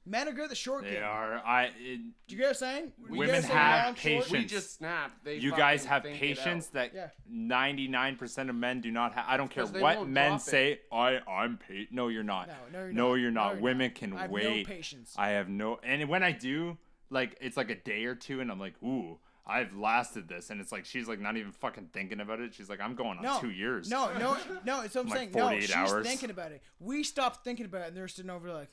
Men 0.04 0.28
are 0.28 0.32
good 0.32 0.46
at 0.46 0.50
the 0.50 0.56
short 0.56 0.84
game. 0.84 0.94
They 0.94 1.00
game. 1.00 1.08
are. 1.08 1.38
I. 1.46 1.66
It, 1.80 2.00
Do 2.28 2.36
you 2.36 2.38
get 2.38 2.42
what 2.42 2.48
I'm 2.50 2.54
saying? 2.56 2.92
You 3.12 3.18
Women 3.20 3.36
guys 3.36 3.46
say 3.46 3.54
have 3.54 3.86
long, 3.86 3.94
short? 3.96 4.04
patience. 4.04 4.32
We 4.32 4.46
just 4.46 4.76
snapped. 4.78 5.24
They 5.24 5.36
you 5.36 5.52
guys 5.52 5.82
fucking 5.86 5.90
have 5.90 6.04
think 6.04 6.16
it 6.16 6.20
patience 6.20 6.68
out. 6.68 6.74
that 6.74 6.94
Yeah. 6.96 7.10
99% 7.32 8.50
of 8.50 8.56
men 8.56 8.82
do 8.82 8.90
not 8.92 9.14
have. 9.14 9.26
I 9.28 9.38
don't 9.38 9.50
care 9.52 9.64
'cause 9.64 9.72
they 9.72 9.82
what 9.82 9.98
won't 9.98 10.10
men 10.10 10.30
drop 10.32 10.40
it. 10.40 10.44
say. 10.44 10.80
I 10.92 11.20
I'm 11.28 11.58
pa- 11.58 11.86
No, 11.92 12.08
you're 12.08 12.24
not. 12.24 12.48
No, 12.48 12.54
no, 12.72 12.80
you're 12.80 12.92
no, 12.94 13.10
not. 13.10 13.16
you're 13.20 13.32
No, 13.32 13.42
not. 13.44 13.54
you're 13.54 13.62
Women 13.62 13.88
not. 13.90 13.96
can 13.96 14.14
I 14.14 14.22
have 14.22 14.30
no 14.32 14.34
wait. 14.36 14.68
patience. 14.68 15.14
I 15.18 15.30
have 15.30 15.50
no. 15.50 15.80
And 15.84 16.10
when 16.10 16.24
I 16.24 16.32
do, 16.32 16.78
like 17.12 17.38
it's 17.40 17.56
like 17.56 17.70
a 17.70 17.76
day 17.76 18.06
or 18.06 18.16
two, 18.16 18.42
and 18.42 18.52
I'm 18.52 18.60
like, 18.60 18.82
ooh. 18.84 19.20
I've 19.44 19.76
lasted 19.76 20.30
this, 20.30 20.52
and 20.52 20.62
it's 20.62 20.72
like 20.72 20.86
she's 20.86 21.08
like 21.08 21.20
not 21.20 21.36
even 21.36 21.52
fucking 21.52 21.90
thinking 21.94 22.20
about 22.22 22.40
it. 22.40 22.54
She's 22.54 22.70
like, 22.70 22.80
I'm 22.80 22.94
going 22.94 23.18
on 23.18 23.24
No, 23.24 23.40
two 23.42 23.50
years. 23.50 23.90
No, 23.90 24.16
no, 24.18 24.38
no. 24.66 24.82
It's 24.82 24.94
what 24.96 25.02
I'm 25.06 25.10
Like 25.10 25.18
saying. 25.18 25.32
No, 25.34 25.42
48 25.46 25.62
she's 25.64 25.76
hours. 25.76 26.06
thinking 26.08 26.30
about 26.30 26.52
it. 26.52 26.62
We 26.80 27.04
stopped 27.04 27.44
thinking 27.44 27.66
about 27.66 27.82
it, 27.82 27.88
and 27.90 27.98
they're 27.98 28.08
sitting 28.08 28.30
over 28.32 28.54
like. 28.54 28.70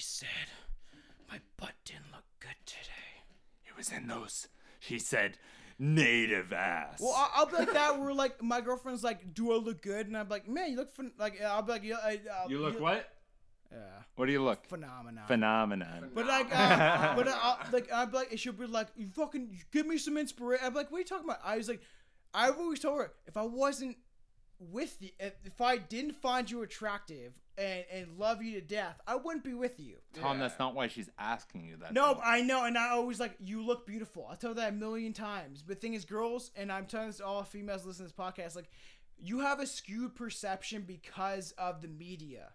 He 0.00 0.04
said, 0.04 0.48
"My 1.30 1.40
butt 1.58 1.74
didn't 1.84 2.10
look 2.10 2.24
good 2.40 2.56
today." 2.64 3.20
it 3.68 3.76
was 3.76 3.92
in 3.92 4.06
those. 4.06 4.48
She 4.78 4.98
said, 4.98 5.36
native 5.78 6.54
ass. 6.54 7.00
Well, 7.02 7.12
I- 7.12 7.30
I'll 7.34 7.44
be 7.44 7.56
like 7.56 7.72
that. 7.74 8.00
Where 8.00 8.14
like 8.14 8.42
my 8.42 8.62
girlfriend's 8.62 9.04
like, 9.04 9.34
"Do 9.34 9.52
I 9.52 9.56
look 9.56 9.82
good?" 9.82 10.06
And 10.06 10.16
I'm 10.16 10.30
like, 10.30 10.48
"Man, 10.48 10.70
you 10.70 10.76
look 10.78 10.96
phen-, 10.96 11.12
like." 11.18 11.38
I'll 11.42 11.60
be 11.60 11.72
like, 11.72 11.82
"Yeah." 11.84 11.96
I- 12.02 12.18
I'll- 12.32 12.50
you 12.50 12.60
look 12.60 12.80
what? 12.80 13.12
Yeah, 13.70 13.76
What 14.16 14.24
do 14.24 14.32
you 14.32 14.42
look? 14.42 14.64
phenomenon. 14.68 15.26
Phenomenon. 15.26 16.12
But 16.14 16.24
like, 16.26 16.46
uh, 16.50 17.14
but 17.16 17.28
uh, 17.28 17.56
like, 17.70 17.92
I'd 17.92 18.10
be 18.10 18.16
like, 18.16 18.38
she'll 18.38 18.54
be 18.54 18.64
like, 18.66 18.88
"You 18.96 19.06
fucking 19.08 19.54
give 19.70 19.86
me 19.86 19.98
some 19.98 20.16
inspiration." 20.16 20.64
I'm 20.64 20.72
like, 20.72 20.90
"What 20.90 20.96
are 20.96 21.00
you 21.00 21.04
talking 21.06 21.26
about?" 21.26 21.40
I 21.44 21.58
was 21.58 21.68
like, 21.68 21.82
I've 22.32 22.56
always 22.58 22.80
told 22.80 23.00
her 23.00 23.12
if 23.26 23.36
I 23.36 23.42
wasn't 23.42 23.98
with 24.58 24.96
you, 25.00 25.10
if, 25.20 25.34
if 25.44 25.60
I 25.60 25.76
didn't 25.76 26.12
find 26.12 26.50
you 26.50 26.62
attractive 26.62 27.34
and 27.60 27.84
and 27.92 28.18
love 28.18 28.42
you 28.42 28.58
to 28.58 28.66
death, 28.66 29.00
I 29.06 29.16
wouldn't 29.16 29.44
be 29.44 29.54
with 29.54 29.78
you. 29.78 29.96
Tom, 30.14 30.38
that's 30.38 30.58
not 30.58 30.74
why 30.74 30.88
she's 30.88 31.10
asking 31.18 31.64
you 31.66 31.76
that. 31.76 31.92
No, 31.92 32.14
though. 32.14 32.20
I 32.24 32.40
know, 32.40 32.64
and 32.64 32.76
I 32.78 32.90
always 32.90 33.20
like 33.20 33.34
you 33.38 33.62
look 33.62 33.86
beautiful. 33.86 34.26
I 34.30 34.34
tell 34.34 34.54
that 34.54 34.70
a 34.70 34.72
million 34.72 35.12
times. 35.12 35.62
But 35.62 35.80
thing 35.80 35.94
is, 35.94 36.04
girls, 36.04 36.50
and 36.56 36.72
I'm 36.72 36.86
telling 36.86 37.08
this 37.08 37.18
to 37.18 37.26
all 37.26 37.42
females 37.44 37.84
listening 37.84 38.08
to 38.08 38.14
this 38.16 38.26
podcast, 38.26 38.56
like 38.56 38.70
you 39.18 39.40
have 39.40 39.60
a 39.60 39.66
skewed 39.66 40.14
perception 40.14 40.84
because 40.86 41.52
of 41.52 41.82
the 41.82 41.88
media. 41.88 42.48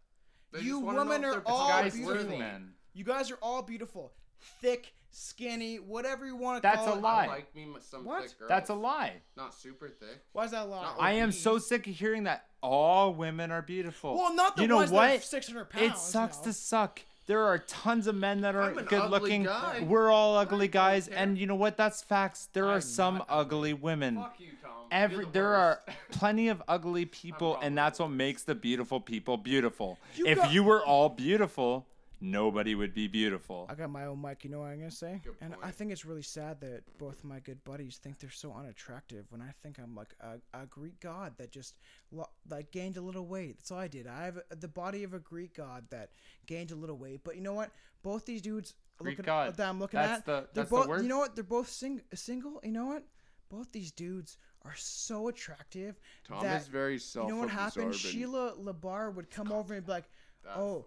They 0.52 0.62
you 0.62 0.82
just 0.82 0.96
women 0.96 1.24
are 1.24 1.44
all 1.46 1.84
beautiful. 1.84 2.38
men. 2.38 2.74
You 2.94 3.04
guys 3.04 3.30
are 3.30 3.38
all 3.42 3.62
beautiful, 3.62 4.14
thick, 4.62 4.94
skinny, 5.16 5.78
whatever 5.78 6.26
you 6.26 6.36
want 6.36 6.58
to 6.58 6.62
That's 6.62 6.84
call 6.84 6.96
a 6.96 6.98
it. 6.98 7.02
lie. 7.02 7.24
I 7.26 7.28
like 7.28 7.56
me 7.56 7.68
some 7.80 8.04
What? 8.06 8.24
thick 8.24 8.38
girls. 8.38 8.50
That's 8.50 8.70
a 8.70 8.74
lie. 8.74 9.14
Not 9.38 9.54
super 9.54 9.88
thick. 9.90 10.22
Why 10.34 10.46
is 10.46 10.52
that 10.52 10.64
a 10.66 10.70
lie? 10.70 10.82
Not 10.84 10.96
I 11.00 11.14
am 11.14 11.32
so 11.32 11.58
sick 11.58 11.88
of 11.88 11.96
hearing 11.96 12.24
that 12.26 12.46
all 12.62 13.14
women 13.14 13.52
are 13.52 13.62
beautiful. 13.62 14.16
Well, 14.16 14.36
not 14.36 14.56
the 14.58 14.64
you 14.64 14.68
know 14.68 14.78
ones 14.78 14.92
that 14.92 14.96
what? 14.96 15.18
are 15.18 15.22
600 15.22 15.70
pounds. 15.70 15.86
It 15.94 15.98
sucks 15.98 16.38
no. 16.40 16.44
to 16.44 16.54
suck. 16.54 17.02
There 17.28 17.42
are 17.44 17.58
tons 17.58 18.06
of 18.08 18.16
men 18.16 18.42
that 18.42 18.56
are 18.56 18.62
I'm 18.64 18.78
an 18.78 18.86
good 18.86 19.02
ugly 19.02 19.20
looking. 19.20 19.44
guy. 19.44 19.84
We're 19.88 20.12
all 20.12 20.38
ugly 20.38 20.68
guys, 20.68 21.08
care. 21.08 21.18
and 21.18 21.38
you 21.40 21.48
know 21.48 21.56
what? 21.56 21.76
That's 21.78 22.04
facts. 22.04 22.50
There 22.54 22.68
are 22.68 22.76
I'm 22.76 22.82
some 22.82 23.16
not 23.16 23.28
ugly 23.30 23.74
women. 23.74 24.18
Fuck 24.18 24.36
you, 24.40 24.50
Tom. 24.62 24.72
Every 24.92 25.18
You're 25.18 25.26
the 25.26 25.32
there 25.32 25.56
are 25.56 25.80
worst. 25.88 26.00
plenty 26.12 26.50
of 26.50 26.62
ugly 26.68 27.06
people, 27.06 27.54
probably 27.54 27.68
and 27.68 27.78
that's 27.78 27.98
what 28.00 28.12
makes 28.12 28.44
the 28.44 28.54
beautiful 28.54 29.00
people 29.00 29.38
beautiful. 29.38 29.98
You 30.14 30.28
if 30.28 30.38
got- 30.38 30.52
you 30.54 30.64
were 30.64 30.86
all 30.86 31.10
beautiful, 31.10 31.88
nobody 32.32 32.76
would 32.76 32.94
be 32.94 33.08
beautiful. 33.08 33.68
I 33.70 33.76
got 33.76 33.90
my 33.90 34.06
own 34.06 34.22
mic. 34.22 34.44
You 34.44 34.50
know 34.50 34.60
what 34.60 34.68
I'm 34.72 34.80
gonna 34.80 34.92
say? 34.92 35.22
Good 35.24 35.36
and 35.42 35.56
I 35.64 35.72
think 35.72 35.92
it's 35.92 36.06
really 36.06 36.22
sad 36.22 36.60
that 36.62 36.84
both 36.98 37.24
my 37.24 37.40
good 37.40 37.64
buddies 37.64 37.98
think 37.98 38.20
they're 38.20 38.30
so 38.30 38.54
unattractive 38.54 39.26
when 39.32 39.42
I 39.42 39.52
think 39.64 39.78
I'm 39.80 39.96
like 39.96 40.14
a, 40.20 40.40
a 40.60 40.66
Greek 40.66 41.00
god 41.00 41.34
that 41.38 41.52
just 41.52 41.76
lo- 42.12 42.30
like 42.50 42.72
gained 42.72 42.98
a 42.98 43.02
little 43.02 43.26
weight. 43.26 43.58
That's 43.58 43.72
all 43.72 43.80
I 43.80 43.88
did. 43.88 44.08
I 44.08 44.26
have 44.26 44.40
a, 44.52 44.56
the 44.56 44.68
body 44.68 45.04
of 45.04 45.14
a 45.14 45.20
Greek 45.20 45.56
god 45.56 45.86
that 45.92 46.10
gained 46.46 46.72
a 46.72 46.76
little 46.76 46.98
weight. 46.98 47.22
But 47.24 47.36
you 47.36 47.42
know 47.42 47.54
what? 47.54 47.72
Both 48.04 48.26
these 48.26 48.42
dudes 48.42 48.74
Greek 48.98 49.18
looking, 49.18 49.26
god. 49.26 49.56
that 49.58 49.68
I'm 49.70 49.80
looking 49.80 50.00
That's 50.00 50.20
at, 50.20 50.26
the- 50.26 50.32
they're 50.32 50.48
that's 50.64 50.70
the 50.70 50.76
both. 50.76 50.88
word? 50.88 51.02
You 51.04 51.08
know 51.10 51.20
what? 51.20 51.36
They're 51.36 51.44
both 51.44 51.70
sing- 51.70 52.02
single. 52.14 52.60
You 52.64 52.72
know 52.72 52.86
what? 52.86 53.04
Both 53.50 53.72
these 53.72 53.92
dudes 53.92 54.38
are 54.64 54.74
so 54.76 55.28
attractive. 55.28 56.00
Tom 56.28 56.42
that, 56.44 56.62
is 56.62 56.68
very 56.68 56.98
self. 56.98 57.28
You 57.28 57.36
know 57.36 57.42
what 57.42 57.50
happened? 57.50 57.94
Sheila 57.94 58.54
LaBarre 58.60 59.14
would 59.14 59.30
come 59.30 59.52
over 59.52 59.76
and 59.76 59.86
be 59.86 59.92
like, 59.92 60.10
That's 60.44 60.58
"Oh. 60.58 60.86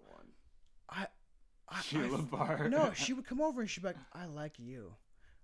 I, 0.89 1.07
I, 1.71 1.81
Sheila 1.81 2.17
Bar. 2.19 2.69
no, 2.69 2.91
she 2.95 3.13
would 3.13 3.25
come 3.25 3.41
over 3.41 3.61
and 3.61 3.69
she'd 3.69 3.81
be 3.81 3.87
like, 3.87 3.97
"I 4.13 4.25
like 4.25 4.59
you, 4.59 4.93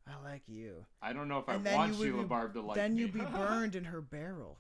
I 0.08 0.24
like 0.24 0.44
you," 0.48 0.86
I 1.02 1.14
don't 1.14 1.28
know 1.28 1.40
if 1.40 1.48
I 1.50 1.56
and 1.56 1.66
then 1.66 1.76
want 1.76 1.96
Sheila 1.96 2.24
be, 2.24 2.28
Barb 2.28 2.54
to 2.54 2.62
like 2.62 2.76
then 2.76 2.96
me. 2.96 3.02
you'd 3.02 3.14
be 3.14 3.20
burned 3.34 3.76
in 3.76 3.84
her 3.86 4.02
barrel. 4.02 4.58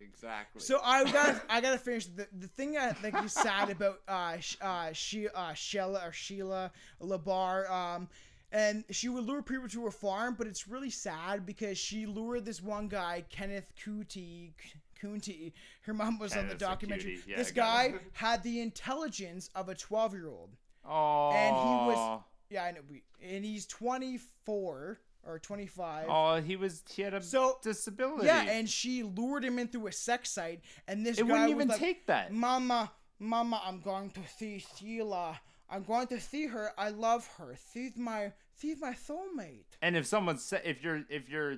Exactly. 0.00 0.60
So 0.60 0.80
I 0.82 1.04
got 1.12 1.42
I 1.48 1.60
gotta 1.60 1.78
finish 1.78 2.06
the 2.06 2.26
the 2.38 2.48
thing 2.48 2.76
I 2.76 2.92
think 2.92 3.16
is 3.24 3.32
sad 3.32 3.70
about 3.70 4.00
uh 4.08 4.36
uh 4.60 4.92
she 4.92 5.28
uh 5.28 5.54
Sheila 5.54 6.00
or 6.06 6.12
Sheila 6.12 6.72
LaBarre 7.00 7.70
um. 7.70 8.08
And 8.52 8.84
she 8.90 9.08
would 9.08 9.24
lure 9.24 9.42
people 9.42 9.68
to 9.68 9.84
her 9.84 9.90
farm, 9.90 10.36
but 10.38 10.46
it's 10.46 10.68
really 10.68 10.88
sad 10.88 11.44
because 11.44 11.76
she 11.76 12.06
lured 12.06 12.44
this 12.44 12.62
one 12.62 12.86
guy, 12.86 13.24
Kenneth 13.28 13.72
Cootie, 13.84 14.54
Coonty. 15.00 15.52
Her 15.82 15.94
mom 15.94 16.18
was 16.18 16.36
on 16.36 16.48
the 16.48 16.54
documentary. 16.54 17.20
Yeah, 17.26 17.36
this 17.36 17.50
guy 17.50 17.94
had 18.12 18.42
the 18.42 18.60
intelligence 18.60 19.50
of 19.54 19.68
a 19.68 19.74
12 19.74 20.14
year 20.14 20.28
old. 20.28 20.56
Oh. 20.88 21.32
and 21.32 21.56
he 21.56 21.62
was 21.96 22.20
yeah, 22.48 22.62
I 22.64 22.70
know, 22.72 22.80
and 23.20 23.44
he's 23.44 23.66
24 23.66 25.00
or 25.26 25.38
25. 25.40 26.06
Oh, 26.08 26.40
he 26.40 26.54
was. 26.56 26.82
He 26.88 27.02
had 27.02 27.14
a 27.14 27.22
So- 27.22 27.58
disability. 27.62 28.26
yeah, 28.26 28.42
and 28.42 28.68
she 28.68 29.02
lured 29.02 29.44
him 29.44 29.58
in 29.58 29.68
through 29.68 29.88
a 29.88 29.92
sex 29.92 30.30
site, 30.30 30.60
and 30.86 31.04
this 31.04 31.18
it 31.18 31.26
guy 31.26 31.32
wouldn't 31.32 31.50
even 31.50 31.68
like, 31.68 31.78
take 31.80 32.06
that. 32.06 32.32
"Mama, 32.32 32.92
Mama, 33.18 33.60
I'm 33.64 33.80
going 33.80 34.10
to 34.10 34.20
see 34.38 34.58
Sheila. 34.76 35.40
I'm 35.68 35.82
going 35.82 36.06
to 36.08 36.20
see 36.20 36.46
her. 36.46 36.70
I 36.78 36.90
love 36.90 37.26
her. 37.38 37.56
She's 37.72 37.96
my, 37.96 38.32
she's 38.60 38.80
my 38.80 38.92
soulmate." 38.92 39.64
And 39.82 39.96
if 39.96 40.06
someone 40.06 40.38
said, 40.38 40.62
if 40.64 40.82
you're, 40.84 41.02
if 41.10 41.28
your 41.28 41.56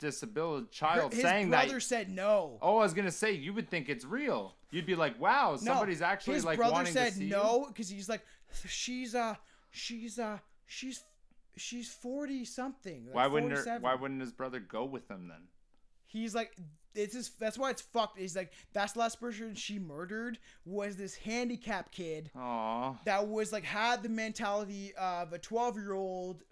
disability 0.00 0.66
child 0.70 1.12
His 1.12 1.22
saying 1.22 1.50
brother 1.50 1.74
that, 1.74 1.82
said 1.82 2.10
no. 2.10 2.58
oh, 2.60 2.78
I 2.78 2.82
was 2.82 2.94
gonna 2.94 3.10
say, 3.10 3.32
you 3.32 3.52
would 3.52 3.68
think 3.70 3.88
it's 3.88 4.04
real. 4.04 4.56
You'd 4.70 4.86
be 4.86 4.96
like, 4.96 5.20
wow, 5.20 5.52
no, 5.52 5.56
somebody's 5.56 6.02
actually 6.02 6.34
his 6.34 6.44
like 6.44 6.56
brother 6.56 6.72
wanting 6.72 6.92
said 6.92 7.12
to 7.12 7.18
see 7.18 7.28
no 7.28 7.66
because 7.68 7.88
he's 7.88 8.08
like, 8.08 8.24
she's 8.66 9.14
uh, 9.14 9.36
she's 9.70 10.18
uh, 10.18 10.38
she's 10.66 11.04
she's 11.56 11.88
40 11.92 12.44
something. 12.44 13.06
like 13.06 13.14
Why 13.14 13.26
wouldn't 13.26 13.52
her, 13.52 13.58
47. 13.58 13.82
Why 13.82 13.94
wouldn't 13.94 14.20
his 14.20 14.32
brother 14.32 14.58
go 14.60 14.84
with 14.84 15.06
them 15.08 15.28
then? 15.28 15.42
he's 16.10 16.34
like 16.34 16.56
it's 16.94 17.14
just 17.14 17.38
that's 17.38 17.56
why 17.56 17.70
it's 17.70 17.82
fucked 17.82 18.18
he's 18.18 18.34
like 18.34 18.52
that's 18.72 18.94
the 18.94 18.98
last 18.98 19.20
person 19.20 19.54
she 19.54 19.78
murdered 19.78 20.38
was 20.64 20.96
this 20.96 21.14
handicapped 21.14 21.92
kid 21.92 22.30
Aw, 22.36 22.94
that 23.04 23.28
was 23.28 23.52
like 23.52 23.62
had 23.62 24.02
the 24.02 24.08
mentality 24.08 24.92
of 24.96 25.32
a 25.32 25.38
12 25.38 25.76
year 25.76 25.92
old 25.92 26.42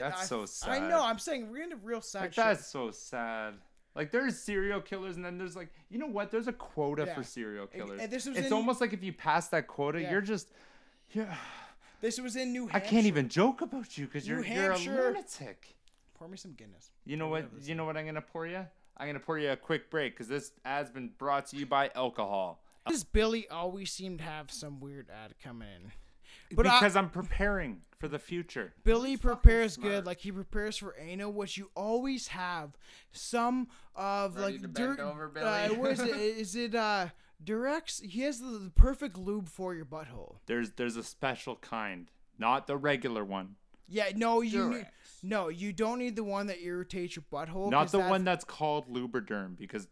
That's 0.00 0.28
so 0.28 0.46
sad. 0.46 0.70
i 0.82 0.88
know 0.88 1.02
i'm 1.04 1.18
saying 1.18 1.50
we're 1.50 1.62
into 1.62 1.76
real 1.76 2.00
sad 2.00 2.22
like 2.22 2.34
that's 2.34 2.66
so 2.66 2.90
sad. 2.90 3.54
Like 3.94 4.10
there's 4.10 4.38
serial 4.38 4.80
killers, 4.80 5.16
and 5.16 5.24
then 5.24 5.36
there's 5.36 5.54
like, 5.54 5.68
you 5.90 5.98
know 5.98 6.06
what? 6.06 6.30
There's 6.30 6.48
a 6.48 6.52
quota 6.54 7.04
Yeah. 7.06 7.14
for 7.14 7.22
serial 7.22 7.66
killers. 7.66 8.00
and 8.00 8.10
this 8.10 8.24
was 8.24 8.38
it's 8.38 8.46
in- 8.46 8.52
almost 8.54 8.80
like 8.80 8.94
if 8.94 9.04
you 9.04 9.12
pass 9.12 9.48
that 9.48 9.66
quota, 9.66 10.00
Yeah. 10.00 10.12
you're 10.12 10.22
just, 10.22 10.48
yeah. 11.10 11.36
this 12.00 12.18
was 12.18 12.34
in 12.36 12.52
new 12.54 12.68
Hampshire. 12.68 12.86
I 12.86 12.90
can't 12.90 13.04
even 13.04 13.28
joke 13.28 13.60
about 13.60 13.98
you 13.98 14.06
because 14.06 14.26
you're 14.26 14.42
you're 14.44 14.72
a 14.72 14.78
lunatic. 14.78 15.76
pour 16.14 16.26
me 16.26 16.38
some 16.38 16.52
guinness 16.54 16.90
You 17.04 17.18
know 17.18 17.28
what? 17.28 17.50
You 17.62 17.74
know 17.74 17.84
what 17.84 17.98
I'm 17.98 18.06
gonna 18.06 18.22
pour 18.22 18.46
you? 18.46 18.66
I'm 18.96 19.06
gonna 19.08 19.20
pour 19.20 19.38
you 19.38 19.50
a 19.50 19.56
quick 19.56 19.90
break 19.90 20.14
because 20.14 20.28
this 20.28 20.52
ad's 20.64 20.90
been 20.90 21.10
brought 21.18 21.46
to 21.48 21.56
you 21.56 21.66
by 21.66 21.90
alcohol. 21.94 22.62
does 22.88 23.04
billy 23.04 23.46
always 23.48 23.92
seem 23.92 24.16
to 24.16 24.24
have 24.24 24.50
some 24.50 24.80
weird 24.80 25.10
ad 25.10 25.34
coming 25.44 25.68
in 25.68 25.92
but 26.54 26.62
because 26.64 26.96
I'm 26.96 27.10
preparing 27.10 27.82
for 27.98 28.08
the 28.08 28.18
future. 28.18 28.72
Billy 28.84 29.16
prepares 29.16 29.76
good, 29.76 30.06
like 30.06 30.20
he 30.20 30.32
prepares 30.32 30.76
for 30.76 30.94
anal, 30.98 31.32
which 31.32 31.56
you 31.56 31.70
always 31.76 32.28
have 32.28 32.76
some 33.12 33.68
of 33.94 34.36
Ready 34.36 34.52
like 34.54 34.62
to 34.62 34.68
bend 34.68 34.96
Dur- 34.96 35.04
over, 35.04 35.32
Uh, 35.38 35.68
Billy? 35.68 35.78
what 35.78 35.90
is 35.92 36.00
it? 36.00 36.08
Is 36.16 36.56
it 36.56 36.74
uh 36.74 37.08
Durex? 37.44 38.02
He 38.04 38.22
has 38.22 38.40
the, 38.40 38.46
the 38.58 38.70
perfect 38.70 39.16
lube 39.18 39.48
for 39.48 39.74
your 39.74 39.84
butthole. 39.84 40.36
There's 40.46 40.72
there's 40.72 40.96
a 40.96 41.02
special 41.02 41.56
kind, 41.56 42.10
not 42.38 42.66
the 42.66 42.76
regular 42.76 43.24
one, 43.24 43.56
Yeah, 43.88 44.10
no, 44.16 44.40
you 44.40 44.68
need, 44.70 44.86
no, 45.22 45.48
you 45.48 45.72
don't 45.72 45.98
need 45.98 46.16
the 46.16 46.24
one 46.24 46.46
that 46.48 46.60
irritates 46.62 47.16
your 47.16 47.24
butthole. 47.32 47.70
Not 47.70 47.90
the 47.92 47.98
that's- 47.98 48.10
one 48.10 48.24
that's 48.24 48.44
called 48.44 48.88
Lubriderm 48.92 49.56
because. 49.56 49.86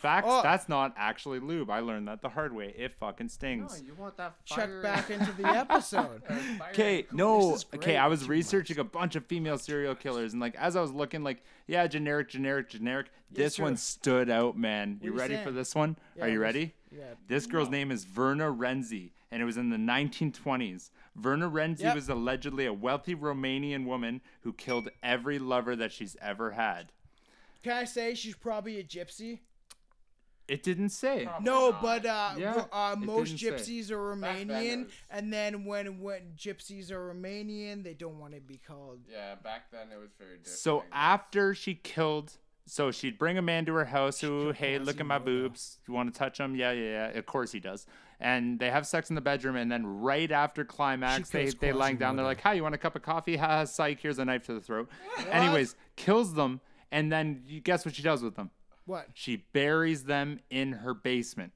Facts, 0.00 0.26
Oh. 0.30 0.40
that's 0.42 0.66
not 0.68 0.94
actually 0.96 1.40
lube. 1.40 1.68
I 1.68 1.80
learned 1.80 2.08
that 2.08 2.22
the 2.22 2.30
hard 2.30 2.54
way. 2.54 2.74
It 2.76 2.94
fucking 2.98 3.28
stings. 3.28 3.80
No, 3.82 3.86
you 3.86 3.94
want 3.94 4.16
that 4.16 4.34
check 4.46 4.70
back 4.82 5.10
into 5.10 5.30
the 5.32 5.46
episode. 5.48 6.22
Okay, 6.70 7.06
no. 7.12 7.58
Okay. 7.74 7.96
I 7.98 8.06
was 8.06 8.26
researching 8.28 8.78
a 8.78 8.84
bunch 8.84 9.14
of 9.16 9.26
female 9.26 9.58
serial 9.58 9.94
killers, 9.94 10.32
and 10.32 10.40
like 10.40 10.54
as 10.56 10.74
I 10.74 10.80
was 10.80 10.90
looking, 10.92 11.22
like 11.22 11.42
yeah, 11.66 11.86
generic, 11.86 12.30
generic, 12.30 12.70
generic. 12.70 13.08
this 13.30 13.56
sure. 13.56 13.66
one 13.66 13.76
stood 13.76 14.30
out, 14.30 14.56
man. 14.56 14.98
You 15.02 15.12
you 15.12 15.18
ready 15.18 15.36
for 15.44 15.50
this 15.50 15.74
one? 15.74 15.96
Yeah, 16.16 16.24
Are 16.24 16.28
you 16.28 16.40
ready? 16.40 16.74
yeah. 16.90 17.04
This 17.28 17.46
girl's 17.46 17.68
name 17.68 17.90
is 17.90 18.04
Verna 18.04 18.44
Renczi, 18.50 19.10
and 19.30 19.42
it 19.42 19.44
was 19.44 19.56
in 19.58 19.68
the 19.70 19.76
1920s. 19.76 20.90
Verna 21.14 21.50
Renczi 21.50 21.80
Yep. 21.80 21.94
was 21.94 22.08
allegedly 22.08 22.64
a 22.66 22.72
wealthy 22.72 23.14
Romanian 23.14 23.84
woman 23.84 24.20
who 24.40 24.52
killed 24.54 24.88
every 25.02 25.38
lover 25.38 25.76
that 25.76 25.92
she's 25.92 26.16
ever 26.22 26.52
had. 26.52 26.92
Can 27.62 27.72
I 27.76 27.84
say 27.84 28.14
she's 28.14 28.36
probably 28.36 28.78
a 28.78 28.82
gypsy? 28.84 29.40
It 30.50 30.62
didn't 30.64 30.88
say. 30.88 31.28
No, 31.42 31.70
but 31.80 32.04
uh, 32.04 32.34
Yeah, 32.36 32.64
uh, 32.72 32.96
most 32.98 33.36
didn't 33.36 33.58
say. 33.60 33.72
gypsies 33.82 33.90
are 33.92 34.16
Back 34.16 34.36
then 34.38 34.48
Romanian, 34.48 34.84
was- 34.84 34.92
and 35.10 35.32
then 35.32 35.64
when 35.64 36.00
when 36.00 36.32
gypsies 36.36 36.90
are 36.90 37.14
Romanian, 37.14 37.84
they 37.84 37.94
don't 37.94 38.18
want 38.18 38.34
to 38.34 38.40
be 38.40 38.56
called. 38.58 38.98
Yeah, 39.08 39.36
back 39.36 39.70
then 39.70 39.92
it 39.92 39.98
was 40.00 40.10
very 40.18 40.38
different. 40.38 40.58
So 40.58 40.82
after 40.92 41.54
she 41.54 41.74
killed, 41.76 42.32
so 42.66 42.90
she'd 42.90 43.16
bring 43.18 43.38
a 43.38 43.42
man 43.42 43.64
to 43.66 43.74
her 43.74 43.84
house 43.84 44.20
who, 44.20 44.50
hey, 44.50 44.78
look 44.80 44.98
at 44.98 45.06
my 45.06 45.18
Quasimodo. 45.18 45.48
boobs. 45.48 45.78
You 45.86 45.94
want 45.94 46.12
to 46.12 46.18
touch 46.18 46.38
them? 46.38 46.56
Yeah, 46.56 46.72
yeah, 46.72 47.10
yeah. 47.12 47.18
Of 47.18 47.26
course 47.26 47.52
he 47.52 47.60
does. 47.60 47.86
And 48.18 48.58
they 48.58 48.70
have 48.70 48.86
sex 48.86 49.08
in 49.08 49.14
the 49.14 49.20
bedroom, 49.22 49.54
and 49.56 49.70
then 49.72 49.86
right 49.86 50.30
after 50.30 50.64
climax, 50.64 51.30
She 51.30 51.38
they 51.38 51.50
they 51.50 51.72
lying 51.72 51.96
down. 51.96 52.16
They're 52.16 52.24
like, 52.24 52.40
"Hi, 52.42 52.52
you 52.54 52.62
want 52.64 52.74
a 52.74 52.78
cup 52.78 52.94
of 52.96 53.02
coffee? 53.02 53.36
Ha, 53.36 53.64
psych. 53.64 54.00
Here's 54.00 54.18
a 54.18 54.24
knife 54.24 54.44
to 54.46 54.54
the 54.54 54.60
throat." 54.60 54.90
Anyways, 55.30 55.74
kills 55.96 56.34
them, 56.34 56.60
and 56.92 57.10
then 57.10 57.42
you 57.46 57.60
guess 57.60 57.84
what 57.86 57.94
she 57.94 58.02
does 58.02 58.22
with 58.22 58.34
them? 58.36 58.50
What? 58.90 59.06
She 59.14 59.36
buries 59.52 60.02
them 60.02 60.40
in 60.50 60.72
her 60.72 60.94
basement. 60.94 61.52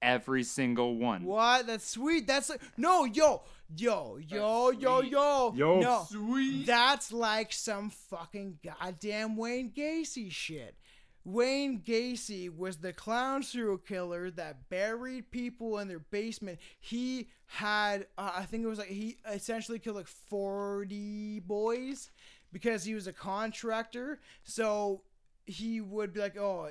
Every 0.00 0.44
single 0.44 0.96
one. 0.98 1.24
What? 1.24 1.66
That's 1.66 1.90
sweet. 1.90 2.28
That's 2.28 2.48
like, 2.48 2.60
no, 2.76 3.04
yo, 3.04 3.42
yo, 3.74 4.18
yo, 4.18 4.70
yo, 4.70 5.00
yo, 5.00 5.52
Yo, 5.56 5.80
no, 5.80 6.06
sweet. 6.08 6.64
That's 6.64 7.10
like 7.10 7.52
some 7.52 7.90
fucking 7.90 8.60
goddamn 8.62 9.34
Wayne 9.34 9.72
Gacy 9.76 10.30
shit. 10.30 10.76
Wayne 11.24 11.80
Gacy 11.80 12.54
was 12.54 12.76
the 12.76 12.92
clown 12.92 13.42
serial 13.42 13.78
killer 13.78 14.30
that 14.30 14.68
buried 14.68 15.32
people 15.32 15.80
in 15.80 15.88
their 15.88 15.98
basement. 15.98 16.60
He 16.78 17.30
had, 17.46 18.06
uh, 18.16 18.30
I 18.36 18.44
think 18.44 18.62
it 18.62 18.68
was 18.68 18.78
like 18.78 18.88
he 18.88 19.16
essentially 19.28 19.80
killed 19.80 19.96
like 19.96 20.06
forty 20.06 21.40
boys 21.40 22.10
because 22.52 22.84
he 22.84 22.94
was 22.94 23.08
a 23.08 23.12
contractor. 23.12 24.20
So 24.44 25.00
he 25.46 25.80
would 25.80 26.12
be 26.12 26.20
like, 26.20 26.36
"Oh, 26.36 26.68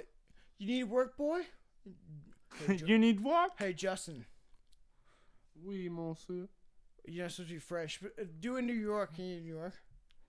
you 0.57 0.67
need 0.67 0.83
work, 0.85 1.17
boy." 1.17 1.41
Hey, 2.67 2.75
Ju- 2.77 2.85
you 2.87 2.97
need 2.97 3.23
work? 3.23 3.51
Hey 3.57 3.73
Justin, 3.73 4.25
Oui, 5.65 5.89
monsieur. 5.89 6.47
you're 7.05 7.23
not 7.25 7.31
supposed 7.31 7.49
to 7.49 7.55
be 7.55 7.59
French, 7.59 7.99
but 8.01 8.11
uh, 8.19 8.25
do 8.39 8.57
in 8.57 8.65
New 8.65 8.73
York. 8.73 9.15
Can 9.15 9.25
you 9.25 9.37
in 9.37 9.43
New 9.43 9.53
York? 9.55 9.73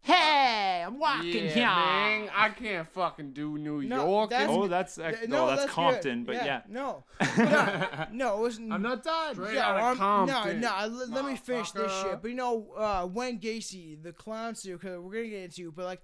Hey, 0.00 0.84
I'm 0.86 0.98
walking 0.98 1.32
Yeah, 1.32 1.48
here. 1.48 1.66
man, 1.66 2.30
I 2.36 2.50
can't 2.50 2.86
fucking 2.88 3.32
do 3.32 3.56
New 3.56 3.80
No, 3.82 4.04
York. 4.04 4.30
that's- 4.30 4.50
Oh, 4.50 4.68
that's 4.68 4.96
Th- 4.96 5.14
ac- 5.14 5.26
no, 5.28 5.46
that's, 5.46 5.62
good. 5.62 5.70
Compton, 5.70 6.24
but 6.24 6.34
yeah. 6.34 6.60
No. 6.68 7.04
no, 7.38 8.06
no, 8.12 8.36
it 8.36 8.40
wasn't. 8.40 8.70
I'm 8.72 8.82
not 8.82 9.02
done. 9.02 9.34
Straight 9.34 9.54
Yeah, 9.54 9.66
out 9.70 9.76
of 9.78 10.00
um, 10.02 10.26
no, 10.26 10.32
Compton. 10.34 10.60
no. 10.60 10.86
Let, 10.90 11.08
let 11.10 11.24
me 11.24 11.36
finish 11.36 11.70
this 11.70 11.90
motherfucker. 11.90 12.10
shit. 12.10 12.20
But 12.22 12.28
you 12.28 12.34
know, 12.36 12.66
uh, 12.76 13.08
Wayne 13.10 13.40
Gacy, 13.40 14.02
the 14.02 14.12
clown 14.12 14.54
suit, 14.54 14.78
because 14.80 14.98
we're 14.98 15.12
gonna 15.14 15.28
get 15.28 15.42
into, 15.44 15.72
but 15.72 15.86
like, 15.86 16.02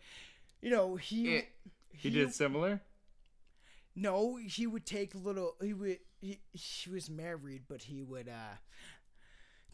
you 0.63 0.71
know, 0.71 0.97
he 0.97 1.37
It- 1.37 1.49
He 1.93 2.11
did 2.11 2.33
similar. 2.35 2.81
no, 3.95 4.37
he 4.37 4.67
would 4.67 4.87
take 4.87 5.15
little. 5.15 5.57
He 5.63 5.75
would. 5.75 5.99
He, 6.21 6.41
he 6.53 6.91
was 6.91 7.09
married, 7.11 7.63
but 7.69 7.83
he 7.83 8.03
would 8.03 8.29
uh 8.29 8.57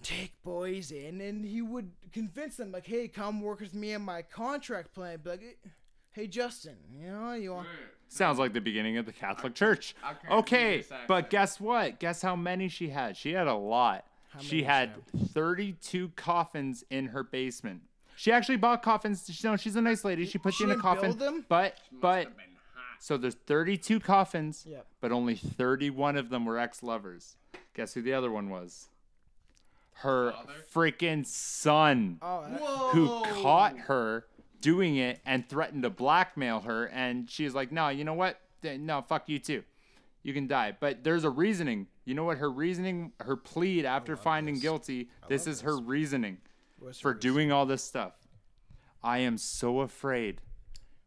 take 0.02 0.40
boys 0.43 0.90
in, 0.90 1.20
and 1.20 1.44
he 1.44 1.62
would 1.62 1.93
convince 2.12 2.56
them 2.56 2.72
like, 2.72 2.86
"Hey, 2.86 3.09
come 3.09 3.40
work 3.40 3.60
with 3.60 3.74
me 3.74 3.94
on 3.94 4.02
my 4.02 4.22
contract 4.22 4.94
plan." 4.94 5.20
Be 5.22 5.30
like, 5.30 5.59
"Hey, 6.12 6.26
Justin, 6.26 6.76
you 6.98 7.09
know, 7.09 7.32
you 7.32 7.52
want." 7.52 7.68
Sounds 8.09 8.38
like 8.38 8.52
the 8.52 8.60
beginning 8.60 8.98
of 8.98 9.06
the 9.06 9.12
Catholic 9.12 9.55
Church. 9.55 9.97
I 10.05 10.38
Okay, 10.38 10.84
but 11.09 11.28
guess 11.28 11.59
what? 11.60 11.98
Guess 11.98 12.22
how 12.22 12.36
many 12.36 12.68
she 12.68 12.88
had? 12.90 13.16
She 13.16 13.32
had 13.32 13.48
a 13.48 13.55
lot. 13.55 14.05
many 14.32 14.44
She 14.44 14.59
she 14.59 14.62
had 14.62 14.90
32 15.32 16.10
coffins 16.10 16.84
in 16.88 17.06
her 17.09 17.24
basement. 17.24 17.82
She 18.16 18.32
actually 18.32 18.56
bought 18.56 18.82
coffins. 18.82 19.28
You 19.43 19.51
know, 19.51 19.56
she's 19.56 19.76
a 19.76 19.80
nice 19.82 20.05
lady. 20.05 20.26
She 20.26 20.38
puts 20.38 20.56
She 20.56 20.64
you 20.64 20.70
in 20.72 20.78
a 20.78 20.80
coffin. 20.80 21.16
them? 21.18 21.44
But 21.48 21.78
but 21.93 22.32
so 22.98 23.16
there's 23.16 23.34
32 23.34 24.01
coffins, 24.01 24.64
Yep. 24.66 24.86
but 25.01 25.12
only 25.12 25.34
31 25.36 26.16
of 26.16 26.30
them 26.30 26.44
were 26.47 26.59
ex-lovers. 26.59 27.36
Guess 27.74 27.94
who 27.94 28.02
the 28.02 28.14
other 28.14 28.30
one 28.30 28.48
was? 28.48 28.88
Her 30.01 30.34
freaking 30.72 31.24
son 31.26 32.18
Oh, 32.22 32.43
that- 32.43 32.60
who 32.94 33.43
caught 33.43 33.76
her 33.80 34.26
doing 34.60 34.97
it 34.97 35.20
and 35.24 35.48
threatened 35.48 35.82
to 35.84 35.90
blackmail 35.90 36.60
her 36.60 36.86
and 36.88 37.30
she's 37.30 37.55
like 37.55 37.70
no 37.70 37.88
you 37.88 38.05
know 38.05 38.14
what 38.14 38.40
Th- 38.62 38.80
no 38.80 39.01
fuck 39.02 39.28
you 39.28 39.38
too 39.38 39.62
you 40.22 40.32
can 40.32 40.47
die 40.48 40.74
but 40.80 41.05
there's 41.05 41.24
a 41.24 41.30
reasoning 41.30 41.86
you 42.05 42.14
know 42.14 42.24
what 42.24 42.38
her 42.38 42.51
reasoning 42.51 43.12
her 43.20 43.36
plead 43.36 43.84
after 43.84 44.16
finding 44.16 44.59
guilty 44.59 45.09
this 45.28 45.47
is 45.47 45.60
her 45.60 45.76
reasoning 45.76 46.38
What's 46.78 47.01
for 47.01 47.15
doing 47.15 47.51
all 47.53 47.66
this 47.66 47.82
stuff 47.82 48.12
i 49.03 49.19
am 49.19 49.39
so 49.39 49.81
afraid 49.81 50.40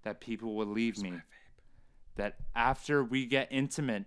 that 0.04 0.20
people 0.22 0.56
will 0.56 0.68
leave 0.68 0.98
me 1.02 1.14
that 2.16 2.36
after 2.56 3.04
we 3.04 3.26
get 3.26 3.48
intimate 3.52 4.06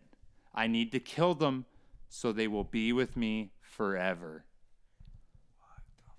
i 0.55 0.67
need 0.67 0.93
to 0.93 1.01
kill 1.01 1.35
them 1.35 1.67
so 2.09 2.33
they 2.33 2.49
will 2.49 2.65
be 2.65 2.93
with 2.93 3.17
me 3.17 3.53
forever 3.61 4.45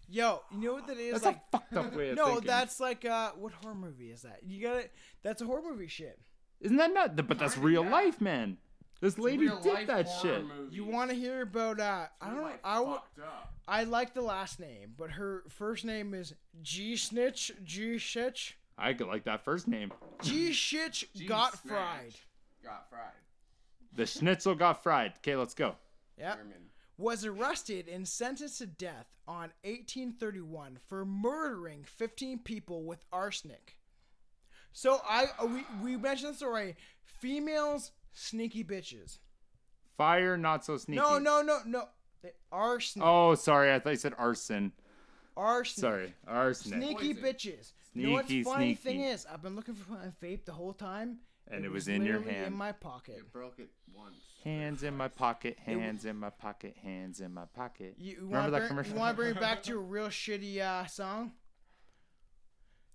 Yo, 0.10 0.42
you 0.52 0.68
know 0.68 0.74
what 0.74 0.86
that 0.86 0.98
is? 0.98 1.14
that's 1.14 1.26
like, 1.26 1.38
a 1.38 1.42
fucked 1.58 1.74
up 1.76 1.96
way 1.96 2.10
of 2.10 2.18
no, 2.18 2.26
thinking. 2.26 2.46
that's 2.46 2.80
like 2.80 3.04
uh, 3.04 3.32
what 3.32 3.52
horror 3.52 3.74
movie 3.74 4.12
is 4.12 4.22
that? 4.22 4.42
You 4.46 4.62
got 4.62 4.78
it. 4.78 4.92
That's 5.24 5.42
a 5.42 5.46
horror 5.46 5.64
movie 5.68 5.88
shit. 5.88 6.20
Isn't 6.62 6.78
that 6.78 6.94
not? 6.94 7.16
But 7.28 7.40
that's 7.40 7.58
real 7.58 7.84
life, 7.84 8.22
man. 8.22 8.58
This 9.02 9.18
lady 9.18 9.50
did 9.64 9.88
that 9.88 10.08
shit. 10.22 10.46
movies. 10.46 10.76
You 10.76 10.86
want 10.86 11.10
to 11.10 11.16
hear 11.16 11.42
about? 11.42 11.80
uh 11.80 12.06
I 12.22 12.28
don't 12.28 12.38
know. 12.38 12.44
Like, 12.44 12.60
I 12.64 12.80
would. 12.80 13.00
Fucked 13.78 13.88
up. 13.88 13.90
I 13.90 13.98
like 13.98 14.14
the 14.14 14.22
last 14.22 14.60
name, 14.60 14.94
but 14.98 15.12
her 15.12 15.44
first 15.50 15.86
name 15.86 16.14
is 16.14 16.34
G 16.62 16.96
Snitch. 16.96 17.52
G 17.64 17.96
Shitch. 17.96 18.54
I 18.78 18.94
could 18.94 19.08
like 19.08 19.26
that 19.26 19.44
first 19.44 19.68
name. 19.68 19.92
G 20.22 20.50
Shitch 20.52 21.06
got 21.28 21.58
snatch. 21.62 21.72
fried. 21.72 22.14
Got 22.64 22.90
fried. 22.90 23.12
The 23.96 24.06
schnitzel 24.06 24.56
got 24.56 24.82
fried. 24.82 25.14
Okay, 25.18 25.36
let's 25.36 25.54
go. 25.54 25.76
Yep. 26.18 26.38
German. 26.38 26.54
Was 26.98 27.26
arrested 27.26 27.88
and 27.88 28.08
sentenced 28.08 28.60
to 28.60 28.68
death 28.68 29.10
on 29.28 29.52
1831 29.64 30.78
for 30.88 31.06
murdering 31.06 31.84
15 31.86 32.40
people 32.40 32.84
with 32.84 33.04
arsenic. 33.12 33.78
So 34.74 35.02
I 35.08 35.26
uh, 35.40 35.46
we 35.46 35.66
we 35.82 35.98
mentioned 35.98 36.34
this 36.34 36.44
already. 36.44 36.76
Females, 37.04 37.92
sneaky 38.14 38.64
bitches. 38.64 39.20
Fire, 39.98 40.38
not 40.38 40.66
so 40.66 40.78
sneaky. 40.78 41.02
No, 41.02 41.20
no, 41.20 41.42
no, 41.42 41.60
no. 41.66 41.88
They 42.24 42.32
arsenic. 42.52 43.06
Oh, 43.08 43.36
sorry. 43.36 43.72
I 43.74 43.80
thought 43.80 43.92
you 43.92 43.96
said 43.98 44.14
arson. 44.18 44.72
arsenic. 45.38 45.82
Sorry, 45.82 46.14
arsenic. 46.28 46.98
Sneaky 46.98 47.14
Poison. 47.14 47.24
bitches. 47.24 47.72
you 47.94 48.08
know 48.08 48.14
what's 48.14 48.28
Sneaky, 48.30 48.44
funny 48.44 48.74
thing 48.76 49.02
is, 49.02 49.28
I've 49.32 49.42
been 49.44 49.56
looking 49.56 49.74
for 49.76 49.92
my 49.92 50.08
vape 50.22 50.46
the 50.46 50.54
whole 50.54 50.74
time, 50.74 51.18
And 51.52 51.66
it 51.66 51.72
was 51.72 51.88
in 51.88 52.04
your 52.06 52.18
literally 52.20 52.34
hand. 52.36 52.48
in 52.48 52.54
my 52.54 52.72
pocket. 52.72 53.32
Broke 53.32 53.60
it 53.60 53.70
once. 53.94 54.16
Hands 54.44 54.82
in 54.84 54.96
my 54.98 55.08
pocket, 55.10 55.58
hands 55.60 56.06
in 56.06 56.18
my 56.18 56.30
pocket, 56.30 56.76
hands 56.82 57.20
in 57.22 57.34
my 57.34 57.46
pocket. 57.54 57.96
You, 57.98 58.12
you 58.12 58.18
Remember 58.22 58.38
wanna 58.40 58.52
that 58.52 58.58
bring, 58.60 58.68
commercial? 58.70 58.94
You 58.94 59.00
want 59.00 59.12
to 59.12 59.22
bring 59.22 59.32
it 59.36 59.40
back 59.40 59.64
to 59.64 59.74
a 59.78 59.82
real 59.82 60.08
shitty 60.08 60.60
uh, 60.60 60.86
song? 60.88 61.32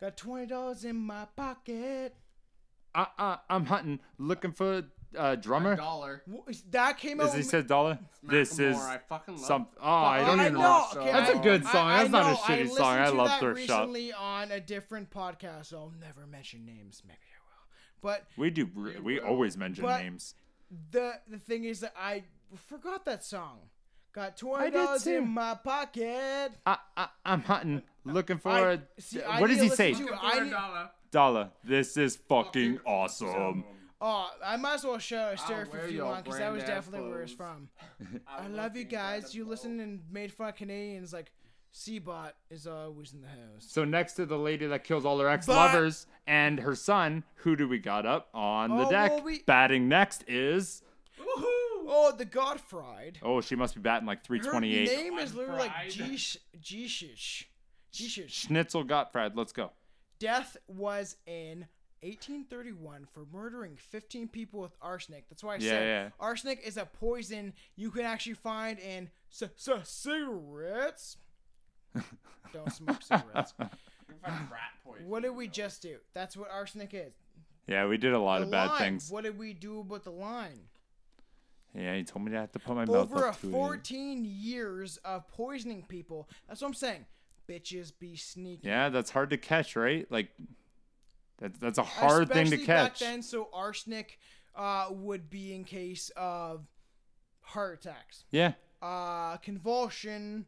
Got 0.01 0.17
twenty 0.17 0.47
dollars 0.47 0.85
in 0.85 0.97
my 0.97 1.27
pocket. 1.37 2.15
Uh, 2.95 3.07
uh, 3.19 3.37
I'm 3.51 3.67
hunting, 3.67 4.01
looking 4.19 4.53
for 4.53 4.85
Uh, 5.17 5.23
a 5.33 5.37
drummer. 5.37 5.75
dollar. 5.77 6.23
That 6.71 6.99
came 6.99 7.21
out. 7.21 7.29
Is 7.29 7.33
he 7.33 7.39
with- 7.39 7.47
said 7.47 7.67
dollar? 7.67 7.99
This 8.23 8.59
is 8.59 8.77
I 8.77 8.99
fucking 9.09 9.37
love 9.37 9.45
some. 9.45 9.67
Oh, 9.81 9.91
I 9.91 10.21
don't 10.21 10.39
I 10.41 10.43
even 10.47 10.55
know. 10.55 10.61
know. 10.61 10.87
Okay, 11.01 11.13
That's 11.13 11.31
I- 11.31 11.39
a 11.39 11.43
good 11.43 11.65
song. 11.65 11.89
I 11.91 11.99
That's 11.99 12.11
not 12.11 12.27
a 12.27 12.31
know, 12.33 12.37
shitty 12.37 12.59
listened 12.65 12.77
song. 12.77 12.99
I 12.99 13.05
to 13.07 13.13
love 13.17 13.29
that 13.29 13.41
Thrift 13.41 13.61
Shop. 13.67 13.79
recently 13.81 14.13
on 14.13 14.51
a 14.53 14.61
different 14.61 15.11
podcast. 15.11 15.67
So 15.67 15.79
I'll 15.79 15.93
never 15.99 16.27
mention 16.27 16.67
names. 16.67 17.03
Maybe 17.07 17.19
I 17.23 17.41
will. 17.41 17.69
But 18.03 18.27
We 18.37 18.51
do. 18.51 18.69
We 19.03 19.19
always 19.19 19.57
mention 19.57 19.85
But- 19.85 20.01
names. 20.03 20.35
the 20.91 21.15
the 21.27 21.39
thing 21.39 21.65
is 21.65 21.81
that 21.81 21.95
I 21.99 22.25
forgot 22.69 23.05
that 23.07 23.25
song. 23.25 23.61
Got 24.13 24.37
twenty 24.37 24.71
dollars 24.71 25.07
in 25.07 25.29
my 25.29 25.55
pocket. 25.55 26.53
I, 26.67 26.79
I, 26.97 27.09
I'm 27.25 27.43
hunting, 27.43 27.83
looking 28.05 28.39
for 28.39 28.51
I- 28.51 28.73
a. 28.73 28.79
see, 28.99 29.23
I 29.23 29.41
what 29.41 29.49
need 29.49 29.55
does 29.57 29.63
he 29.63 29.69
to 29.71 29.77
say? 29.77 29.91
listen 29.93 30.07
to 30.09 30.13
it. 30.13 30.19
I 30.23 30.41
need- 30.41 30.53
Dollar. 31.11 31.51
This 31.65 31.97
is 31.97 32.17
fucking 32.29 32.81
awesome. 32.85 33.65
Oh, 34.01 34.29
I 34.45 34.57
might 34.57 34.75
as 34.75 34.85
well 34.85 34.99
show 34.99 35.31
a 35.33 35.37
stare 35.37 35.67
wear 35.73 35.87
if 35.87 35.91
you 35.91 35.97
your 35.99 36.07
want, 36.07 36.25
because 36.25 36.39
that 36.39 36.53
was 36.53 36.63
granddad 36.63 36.85
definitely 36.85 37.11
where 37.11 37.23
it's 37.23 37.33
from. 37.33 37.69
I 38.29 38.47
love 38.47 38.77
you 38.77 38.85
guys. 38.85 39.35
You 39.35 39.45
listened 39.45 39.81
and 39.81 40.01
made 40.11 40.33
fun 40.33 40.51
of 40.51 40.55
Canadians. 40.55 41.13
Like, 41.13 41.33
Seabot 41.75 42.31
is 42.49 42.67
always 42.69 43.13
in 43.13 43.21
the 43.23 43.27
house. 43.29 43.67
So 43.67 43.85
next 43.85 44.13
to 44.15 44.25
the 44.27 44.39
lady 44.39 44.67
that 44.67 44.85
kills 44.85 45.05
all 45.05 45.19
her 45.19 45.29
ex-lovers 45.29 46.07
and 46.29 46.61
her 46.61 46.75
son, 46.77 47.25
who 47.37 47.57
do 47.57 47.67
we 47.69 47.79
got 47.79 48.07
up 48.07 48.29
on 48.33 48.71
the 48.77 48.87
Oh, 48.87 48.91
deck? 48.91 49.11
well, 49.11 49.23
we- 49.23 49.43
Batting 49.43 49.89
next 49.89 50.23
is. 50.29 50.83
Woohoo! 51.19 51.45
Oh, 51.91 52.15
the 52.17 52.25
Gottfried. 52.25 53.19
Oh, 53.23 53.41
she 53.41 53.57
must 53.57 53.75
be 53.75 53.81
batting 53.81 54.07
like 54.07 54.23
328. 54.25 54.79
Her 54.81 54.87
328. 54.87 55.11
name 55.11 55.19
is 55.19 55.35
literally 55.35 55.59
like 55.61 55.73
Gottfried. 55.73 55.93
Jish 56.11 56.37
Jishish. 56.61 57.45
Jishish. 57.93 58.31
Schnitzel 58.31 58.85
Gottfried. 58.85 59.33
Let's 59.35 59.53
go. 59.53 59.73
Death 60.21 60.57
was 60.69 61.17
in 61.27 61.67
1831 62.03 63.07
for 63.13 63.27
murdering 63.33 63.77
15 63.77 64.29
people 64.29 64.61
with 64.61 64.77
arsenic. 64.81 65.29
That's 65.29 65.43
why 65.43 65.55
I 65.55 65.57
Yeah, 65.59 65.71
said 65.71 65.87
yeah. 65.87 66.09
arsenic 66.21 66.61
is 66.65 66.77
a 66.77 66.87
poison 66.87 67.53
you 67.77 67.91
can 67.91 68.03
actually 68.05 68.35
find 68.35 68.79
in 68.79 69.11
c- 69.31 69.47
c- 69.57 69.73
cigarettes. 69.83 71.17
Don't 72.53 72.73
smoke 72.73 73.03
cigarettes. 73.03 73.55
What 75.07 75.23
did 75.23 75.31
we 75.31 75.49
just 75.49 75.83
do? 75.83 75.99
That's 76.15 76.37
what 76.37 76.51
arsenic 76.51 76.91
is. 76.95 77.13
Yeah, 77.67 77.87
we 77.87 77.99
did 77.99 78.15
a 78.15 78.19
lot 78.19 78.39
The 78.41 78.47
of 78.47 78.51
bad 78.51 78.67
line. 78.71 78.79
things. 78.81 79.11
What 79.11 79.25
did 79.25 79.39
we 79.39 79.53
do 79.53 79.81
about 79.81 80.05
the 80.05 80.11
line? 80.11 80.61
Yeah, 81.75 81.95
he 81.95 82.03
told 82.05 82.25
me 82.25 82.33
to 82.33 82.39
have 82.39 82.53
to 82.53 82.59
put 82.59 82.75
my 82.75 82.85
mouth 82.87 82.97
Over 83.13 83.27
a 83.27 83.29
up 83.31 83.41
to 83.43 83.49
it. 83.49 83.53
14 83.53 84.25
years 84.25 84.97
of 84.99 85.29
poisoning 85.29 85.85
people. 85.87 86.29
That's 86.49 86.63
what 86.63 86.69
I'm 86.69 86.75
saying. 86.75 87.05
Bitches 87.49 87.93
be 87.99 88.17
sneaky. 88.17 88.67
Yeah, 88.69 88.89
that's 88.89 89.11
hard 89.11 89.31
to 89.31 89.37
catch, 89.37 89.77
right? 89.77 90.11
Like, 90.11 90.31
that, 91.39 91.59
that's 91.61 91.79
a 91.79 91.83
hard 91.85 92.29
thing 92.29 92.47
to 92.47 92.57
Especially 92.57 92.67
back 92.67 92.91
catch. 92.93 93.01
then, 93.01 93.23
so 93.23 93.49
arsenic 93.53 94.19
uh, 94.55 94.87
would 94.91 95.31
be 95.31 95.55
in 95.55 95.65
case 95.65 96.11
of 96.17 96.67
heart 97.41 97.81
attacks, 97.85 98.25
Yeah. 98.31 98.53
uh, 98.83 99.37
convulsion, 99.39 100.47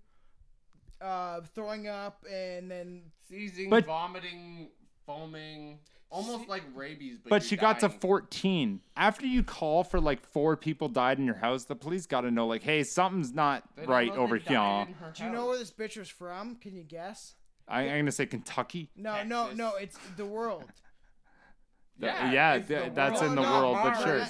uh, 1.01 1.41
throwing 1.55 1.89
up, 1.89 2.25
and 2.31 2.71
then 2.71 3.03
Seizing, 3.29 3.71
But- 3.71 3.87
vomiting, 3.87 4.71
foaming, 5.07 5.79
almost 6.11 6.49
like 6.49 6.65
rabies. 6.75 7.19
But, 7.23 7.31
But 7.31 7.43
you're 7.43 7.49
she 7.51 7.57
got 7.57 7.79
to 7.81 7.89
14. 7.89 8.81
After 8.97 9.25
you 9.27 9.45
call 9.45 9.85
for 9.85 10.01
like 10.01 10.21
four 10.21 10.57
people 10.57 10.89
died 10.89 11.19
in 11.21 11.25
your 11.25 11.37
house, 11.37 11.65
the 11.65 11.77
police 11.77 12.07
got 12.07 12.23
to 12.23 12.31
know, 12.33 12.49
like, 12.49 12.65
hey, 12.65 12.83
something's 12.83 13.33
not 13.33 13.63
They 13.77 13.87
right 13.87 14.11
over 14.11 14.37
here. 14.37 14.89
do 15.15 15.23
you 15.23 15.31
know 15.31 15.47
where 15.47 15.59
this 15.59 15.71
bitch 15.71 15.97
was 15.97 16.09
from? 16.09 16.57
Can 16.57 16.75
you 16.75 16.83
guess? 16.83 17.35
I, 17.71 17.83
I'm 17.83 17.89
going 17.91 18.07
to 18.07 18.13
say 18.13 18.27
Kentucky. 18.27 18.91
No, 18.97 19.23
no, 19.23 19.43
Texas. 19.43 19.59
no. 19.59 19.75
It's 19.77 19.99
the 20.17 20.27
world. 20.27 20.65
Th- 22.01 22.13
Yeah, 22.13 22.31
yeah 22.31 22.59
th- 22.59 22.93
that's 22.95 23.21
world, 23.21 23.31
in 23.31 23.37
the 23.37 23.43
not 23.43 23.63
world, 23.63 23.79
but 23.83 24.03
sure. 24.03 24.27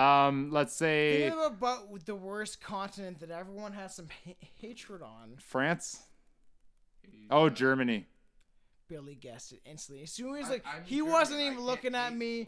Um, 0.00 0.50
let's 0.52 0.74
say 0.74 1.28
Think 1.28 1.34
about 1.44 2.04
the 2.06 2.14
worst 2.14 2.60
continent 2.60 3.20
that 3.20 3.30
everyone 3.30 3.72
has 3.72 3.94
some 3.96 4.08
ha- 4.24 4.36
hatred 4.60 5.02
on. 5.02 5.36
France. 5.38 6.00
Oh, 7.30 7.48
Germany. 7.48 8.06
Billy 8.90 9.14
guessed 9.14 9.52
it 9.52 9.60
instantly. 9.64 10.02
As 10.02 10.10
soon 10.10 10.34
as 10.34 10.48
like 10.50 10.64
I'm 10.66 10.82
he 10.84 10.96
German, 10.96 11.12
wasn't 11.12 11.40
even 11.40 11.54
can't 11.54 11.64
looking 11.64 11.94
at 11.94 12.14
me. 12.14 12.46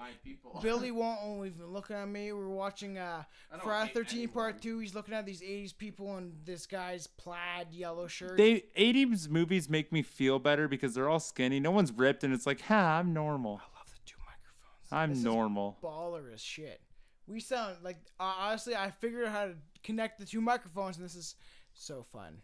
Billy 0.61 0.91
won't 0.91 1.47
even 1.47 1.67
looking 1.69 1.95
at 1.95 2.09
me. 2.09 2.33
We're 2.33 2.49
watching 2.49 2.99
uh 2.99 3.23
Friday 3.63 3.93
Thirteen. 3.95 4.29
Part 4.29 4.61
Two. 4.61 4.81
He's 4.81 4.93
looking 4.95 5.15
at 5.15 5.25
these 5.25 5.41
'80s 5.41 5.77
people 5.79 6.17
and 6.17 6.33
this 6.45 6.67
guy's 6.67 7.07
plaid 7.07 7.69
yellow 7.71 8.09
shirt. 8.09 8.37
They 8.37 8.65
80s 8.77 9.29
movies 9.29 9.71
make 9.71 9.93
me 9.93 10.03
feel 10.03 10.41
better 10.41 10.67
because 10.67 10.95
they're 10.95 11.09
all 11.09 11.21
skinny. 11.21 11.61
No 11.61 11.71
one's 11.71 11.93
ripped, 11.93 12.25
and 12.25 12.35
it's 12.35 12.45
like, 12.45 12.61
ha, 12.63 12.99
I'm 12.99 13.13
normal. 13.15 13.61
I 13.63 13.79
love 13.79 13.87
the 13.87 14.01
two 14.05 14.17
microphones. 14.19 14.89
I'm 14.91 15.11
This 15.11 15.19
is 15.19 15.25
normal. 15.25 15.79
baller 15.81 16.35
as 16.35 16.41
shit. 16.41 16.81
We 17.29 17.39
sound 17.39 17.77
like 17.85 17.99
uh, 18.19 18.35
honestly, 18.41 18.75
I 18.75 18.91
figured 18.91 19.27
out 19.27 19.33
how 19.33 19.45
to 19.47 19.55
connect 19.85 20.19
the 20.19 20.27
two 20.27 20.41
microphones, 20.41 20.97
and 20.97 21.05
this 21.05 21.15
is 21.15 21.37
so 21.73 22.03
fun. 22.03 22.39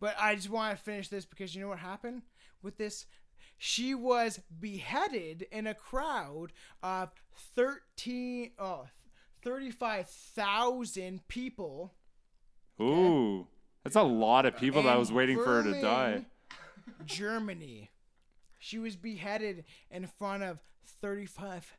But 0.00 0.16
I 0.18 0.34
just 0.34 0.50
want 0.50 0.76
to 0.76 0.82
finish 0.82 1.08
this 1.08 1.24
because 1.24 1.54
you 1.54 1.60
know 1.60 1.68
what 1.68 1.78
happened 1.78 2.22
with 2.62 2.76
this. 2.78 3.06
She 3.58 3.94
was 3.94 4.40
beheaded 4.60 5.46
in 5.50 5.66
a 5.66 5.74
crowd 5.74 6.52
of 6.82 7.10
13, 7.54 8.52
oh, 8.58 8.86
35,000 9.42 11.26
people. 11.28 11.94
Ooh, 12.80 13.46
that's 13.82 13.96
a 13.96 14.02
lot 14.02 14.46
of 14.46 14.56
people 14.56 14.84
that 14.84 14.98
was 14.98 15.10
waiting 15.10 15.36
for 15.36 15.62
her 15.62 15.72
to 15.72 15.80
die. 15.80 16.26
Germany. 17.04 17.90
She 18.60 18.78
was 18.78 18.96
beheaded 18.96 19.64
in 19.90 20.06
front 20.06 20.42
of 20.42 20.60
35. 21.00 21.76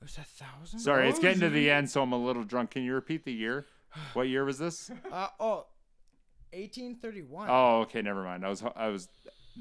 Was 0.00 0.14
that 0.16 0.26
thousand? 0.26 0.78
Sorry, 0.78 1.08
it's 1.08 1.18
getting 1.18 1.40
to 1.40 1.50
the 1.50 1.70
end, 1.70 1.90
so 1.90 2.02
I'm 2.02 2.12
a 2.12 2.18
little 2.18 2.44
drunk. 2.44 2.70
Can 2.70 2.84
you 2.84 2.94
repeat 2.94 3.24
the 3.24 3.32
year? 3.32 3.66
What 4.14 4.28
year 4.28 4.44
was 4.44 4.58
this? 4.58 4.90
Uh, 5.12 5.28
oh, 5.38 5.66
1831. 6.52 7.48
Oh, 7.50 7.80
okay, 7.82 8.00
never 8.00 8.22
mind. 8.24 8.44
I 8.44 8.48
was, 8.48 8.62
I 8.74 8.88
was, 8.88 9.08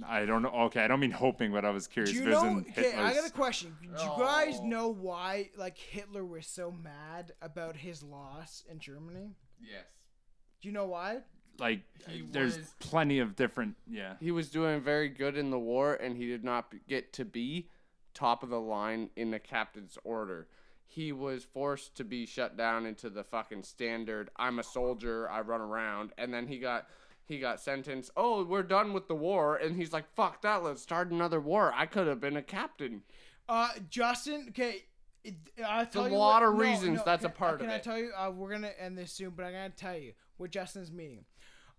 I 0.08 0.26
don't 0.26 0.42
know. 0.42 0.50
Okay, 0.66 0.82
I 0.84 0.88
don't 0.88 1.00
mean 1.00 1.12
hoping, 1.12 1.52
but 1.52 1.66
I 1.66 1.70
was 1.72 1.88
curious. 1.88 2.12
Do 2.12 2.18
you 2.18 2.24
if 2.24 2.28
it 2.28 2.34
was 2.36 2.44
know? 2.44 2.60
Okay, 2.70 2.94
I 2.96 3.14
got 3.14 3.28
a 3.28 3.32
question. 3.32 3.76
Do 3.82 3.88
you 4.04 4.10
guys 4.18 4.60
know 4.62 4.88
why, 4.90 5.50
like, 5.58 5.78
Hitler 5.78 6.26
was 6.26 6.46
so 6.48 6.72
mad 6.72 7.34
about 7.42 7.76
his 7.76 8.02
loss 8.04 8.64
in 8.70 8.80
Germany? 8.80 9.36
Yes. 9.62 9.86
Do 10.62 10.68
you 10.68 10.74
know 10.74 10.86
why? 10.88 11.20
like 11.58 11.82
He 12.08 12.22
there's 12.22 12.58
was- 12.58 12.74
plenty 12.80 13.20
of 13.20 13.36
different 13.36 13.76
yeah 13.86 14.14
He 14.22 14.32
was 14.32 14.50
doing 14.50 14.80
very 14.80 15.10
good 15.10 15.36
in 15.38 15.50
the 15.52 15.60
war, 15.60 15.94
and 15.96 16.16
he 16.16 16.26
did 16.28 16.42
not 16.42 16.72
b- 16.72 16.80
get 16.88 17.12
to 17.14 17.26
be 17.26 17.68
top 18.14 18.44
of 18.44 18.50
the 18.50 18.62
line 18.62 19.10
in 19.18 19.32
the 19.32 19.40
captain's 19.40 19.98
order. 20.06 20.48
He 20.86 21.12
was 21.12 21.44
forced 21.44 21.96
to 21.98 22.06
be 22.06 22.26
shut 22.26 22.56
down 22.56 22.86
into 22.86 23.10
the 23.10 23.26
fucking 23.26 23.64
standard. 23.64 24.30
I'm 24.38 24.58
a 24.60 24.64
soldier. 24.64 25.30
I 25.30 25.42
run 25.42 25.60
around, 25.60 26.14
and 26.18 26.34
then 26.34 26.48
he 26.48 26.60
got 26.60 26.88
he 27.30 27.40
got 27.40 27.62
sentenced. 27.62 28.12
Oh, 28.18 28.44
we're 28.44 28.64
done 28.64 28.92
with 28.92 29.08
the 29.08 29.16
war, 29.16 29.56
and 29.56 29.78
he's 29.78 29.94
like, 29.94 30.14
"Fuck 30.16 30.42
that! 30.42 30.64
Let's 30.64 30.82
start 30.82 31.12
another 31.12 31.40
war." 31.40 31.72
I 31.74 31.86
could 31.86 32.08
have 32.08 32.20
been 32.20 32.36
a 32.36 32.42
captain. 32.44 33.04
Uh, 33.48 33.70
Justin. 33.90 34.48
Okay. 34.50 34.84
I'll 35.66 35.86
tell 35.86 36.06
a 36.06 36.10
you 36.10 36.16
lot 36.18 36.42
what- 36.42 36.50
of 36.54 36.58
reasons 36.58 36.98
no, 36.98 37.04
that's 37.06 37.26
a 37.26 37.30
can- 37.30 37.38
part 37.38 37.60
can 37.60 37.68
of 37.68 37.74
I 37.74 37.76
it. 37.78 37.84
tell 37.84 37.98
you? 37.98 38.12
Uh, 38.18 38.32
we're 38.32 38.50
gonna 38.52 38.72
end 38.80 38.98
this 38.98 39.12
soon, 39.14 39.32
but 39.32 39.44
I'm 39.46 39.52
gonna 39.54 39.70
tell 39.70 39.98
you 39.98 40.14
what 40.38 40.50
Justin's 40.52 40.92
meaning. 40.92 41.26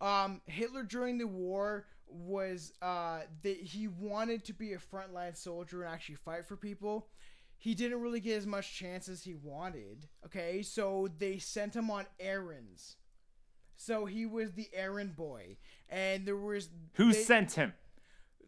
Um, 0.01 0.41
Hitler 0.47 0.83
during 0.83 1.19
the 1.19 1.27
war 1.27 1.87
was 2.07 2.73
uh 2.83 3.21
that 3.43 3.57
he 3.57 3.87
wanted 3.89 4.45
to 4.45 4.53
be 4.53 4.73
a 4.73 4.79
frontline 4.79 5.37
soldier 5.37 5.83
and 5.85 5.93
actually 5.93 6.17
fight 6.17 6.45
for 6.47 6.57
people. 6.57 7.09
He 7.57 7.75
didn't 7.75 8.01
really 8.01 8.21
get 8.21 8.37
as 8.39 8.47
much 8.47 8.75
chance 8.75 9.09
as 9.09 9.23
he 9.25 9.35
wanted. 9.35 10.09
Okay, 10.27 10.63
so 10.63 11.09
they 11.19 11.39
sent 11.39 11.75
him 11.77 11.91
on 11.91 12.07
errands. 12.19 12.97
So 13.83 14.05
he 14.05 14.27
was 14.27 14.53
the 14.53 14.69
errand 14.75 15.17
boy, 15.17 15.57
and 15.89 16.27
there 16.27 16.37
was 16.37 16.69
who 16.95 17.13
they- 17.15 17.19
sent 17.23 17.53
him 17.53 17.73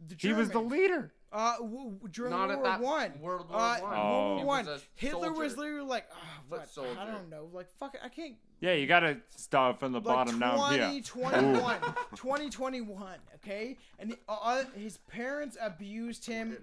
the 0.07 0.15
he 0.19 0.35
was 0.35 0.51
the 0.51 0.61
leader 0.61 1.11
Uh, 1.33 1.57
w- 1.57 1.93
w- 1.93 2.09
during 2.11 2.33
Not 2.33 2.51
World 2.51 2.51
at 2.51 2.59
War 2.59 2.69
that 2.69 2.81
One. 2.83 3.21
World 3.23 3.49
War 3.49 3.59
uh, 3.59 3.81
One. 3.81 3.83
World 3.83 3.95
Oh. 3.97 4.37
War 4.37 4.45
One. 4.45 4.67
was 4.67 4.87
Hitler 4.95 5.33
was 5.33 5.57
literally 5.57 5.89
like, 5.89 6.07
oh, 6.13 6.17
what? 6.51 6.69
I 6.99 7.07
don't 7.07 7.31
know. 7.31 7.49
Like, 7.51 7.71
fuck, 7.71 7.95
it, 7.95 8.03
I 8.05 8.11
can't. 8.11 8.35
yeah 8.61 8.75
you 8.75 8.87
gotta 8.87 9.17
start 9.35 9.81
from 9.81 9.93
the 9.93 10.01
Like 10.01 10.05
bottom 10.05 10.39
down 10.39 10.59
20, 10.59 10.93
here 10.93 11.03
21, 11.03 11.81
2021, 12.15 13.17
okay? 13.37 13.79
And 13.99 14.11
he, 14.11 14.17
uh, 14.29 14.37
uh, 14.43 14.65
his 14.77 14.99
parents 14.99 15.57
abused 15.59 16.27
him. 16.27 16.59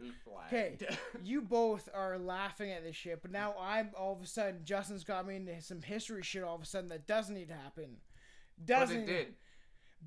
Okay, 0.45 0.77
you 1.23 1.41
both 1.41 1.89
are 1.95 2.19
laughing 2.19 2.69
at 2.71 2.83
this 2.83 2.95
shit, 2.95 3.23
but 3.23 3.31
now 3.31 3.55
I'm 3.59 3.89
all 3.97 4.13
of 4.13 4.21
a 4.21 4.27
sudden, 4.27 4.59
Justin's 4.63 5.03
got 5.03 5.25
me 5.25 5.37
into 5.37 5.59
some 5.61 5.81
history 5.81 6.21
shit 6.21 6.43
all 6.43 6.53
of 6.55 6.61
a 6.61 6.65
sudden 6.65 6.89
that 6.89 7.07
doesn't 7.07 7.33
need 7.33 7.47
to 7.47 7.55
happen. 7.55 7.97
But 8.60 8.68
Doesn't 8.68 9.02
it 9.02 9.06
did. 9.06 9.27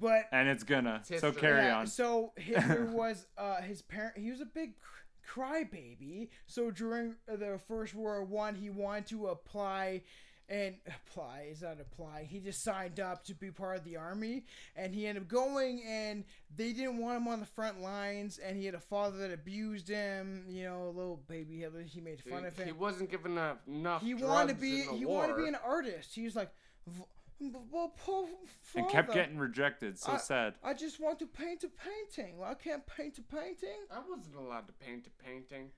But 0.01 0.29
and 0.33 0.49
it's 0.49 0.65
gonna 0.65 1.03
so 1.05 1.33
carry 1.33 1.65
yeah, 1.65 1.79
on 1.79 1.87
So 1.87 2.33
Hitler 2.37 2.87
was 2.93 3.27
uh, 3.37 3.61
his 3.61 3.83
parent. 3.83 4.17
He 4.17 4.31
was 4.31 4.41
a 4.41 4.47
big 4.47 4.73
crybaby. 5.29 6.29
So 6.47 6.71
during 6.71 7.17
the 7.27 7.61
First 7.69 7.95
World 7.95 8.31
One, 8.31 8.55
he 8.55 8.71
wanted 8.71 9.07
to 9.09 9.27
apply 9.29 10.03
and 10.49 10.75
apply 10.87 11.47
is 11.51 11.63
not 11.63 11.79
apply. 11.81 12.27
He 12.29 12.39
just 12.41 12.63
signed 12.63 13.01
up 13.01 13.25
to 13.25 13.35
be 13.35 13.51
part 13.51 13.79
of 13.79 13.85
the 13.85 13.97
army, 13.97 14.45
and 14.77 14.95
he 14.95 15.07
ended 15.07 15.25
up 15.25 15.29
going. 15.29 15.83
And 15.87 16.25
they 16.55 16.73
didn't 16.73 16.99
want 16.99 17.19
him 17.19 17.29
on 17.29 17.41
the 17.41 17.47
front 17.47 17.81
lines. 17.81 18.39
And 18.39 18.57
he 18.57 18.67
had 18.67 18.75
a 18.75 18.81
father 18.81 19.19
that 19.19 19.33
abused 19.33 19.89
him. 19.89 20.45
You 20.49 20.65
know, 20.65 20.89
a 20.89 20.95
little 20.97 21.23
baby 21.29 21.59
Hitler. 21.59 21.83
He 21.83 22.01
made 22.01 22.21
fun 22.21 22.45
of 22.45 22.57
him 22.57 22.67
he 22.67 22.73
wasn't 22.73 23.11
given 23.11 23.33
enough. 23.33 23.59
enough 23.67 24.03
he 24.03 24.15
drugs 24.15 24.25
wanted 24.25 24.55
to 24.55 24.61
be 24.61 24.83
he 24.83 25.05
war. 25.05 25.21
wanted 25.21 25.35
to 25.37 25.43
be 25.43 25.49
an 25.49 25.57
artist. 25.65 26.15
He 26.15 26.25
was 26.25 26.37
like, 26.37 26.51
"V- 26.87 27.05
well, 27.71 27.93
poor 27.97 28.29
and 28.77 28.89
kept 28.89 29.13
getting 29.13 29.39
rejected 29.39 29.99
so 29.99 30.13
I- 30.13 30.17
sad 30.19 30.55
I 30.63 30.75
just 30.75 31.01
want 31.01 31.19
to 31.21 31.27
paint 31.27 31.65
a 31.65 31.69
painting. 31.69 32.39
Well, 32.39 32.51
I 32.51 32.55
can't 32.55 32.87
paint 32.87 33.19
a 33.19 33.23
painting. 33.23 33.79
I 33.91 33.99
wasn't 34.09 34.37
allowed 34.37 34.67
to 34.69 34.73
paint 34.75 35.07
a 35.07 35.25
painting. 35.25 35.71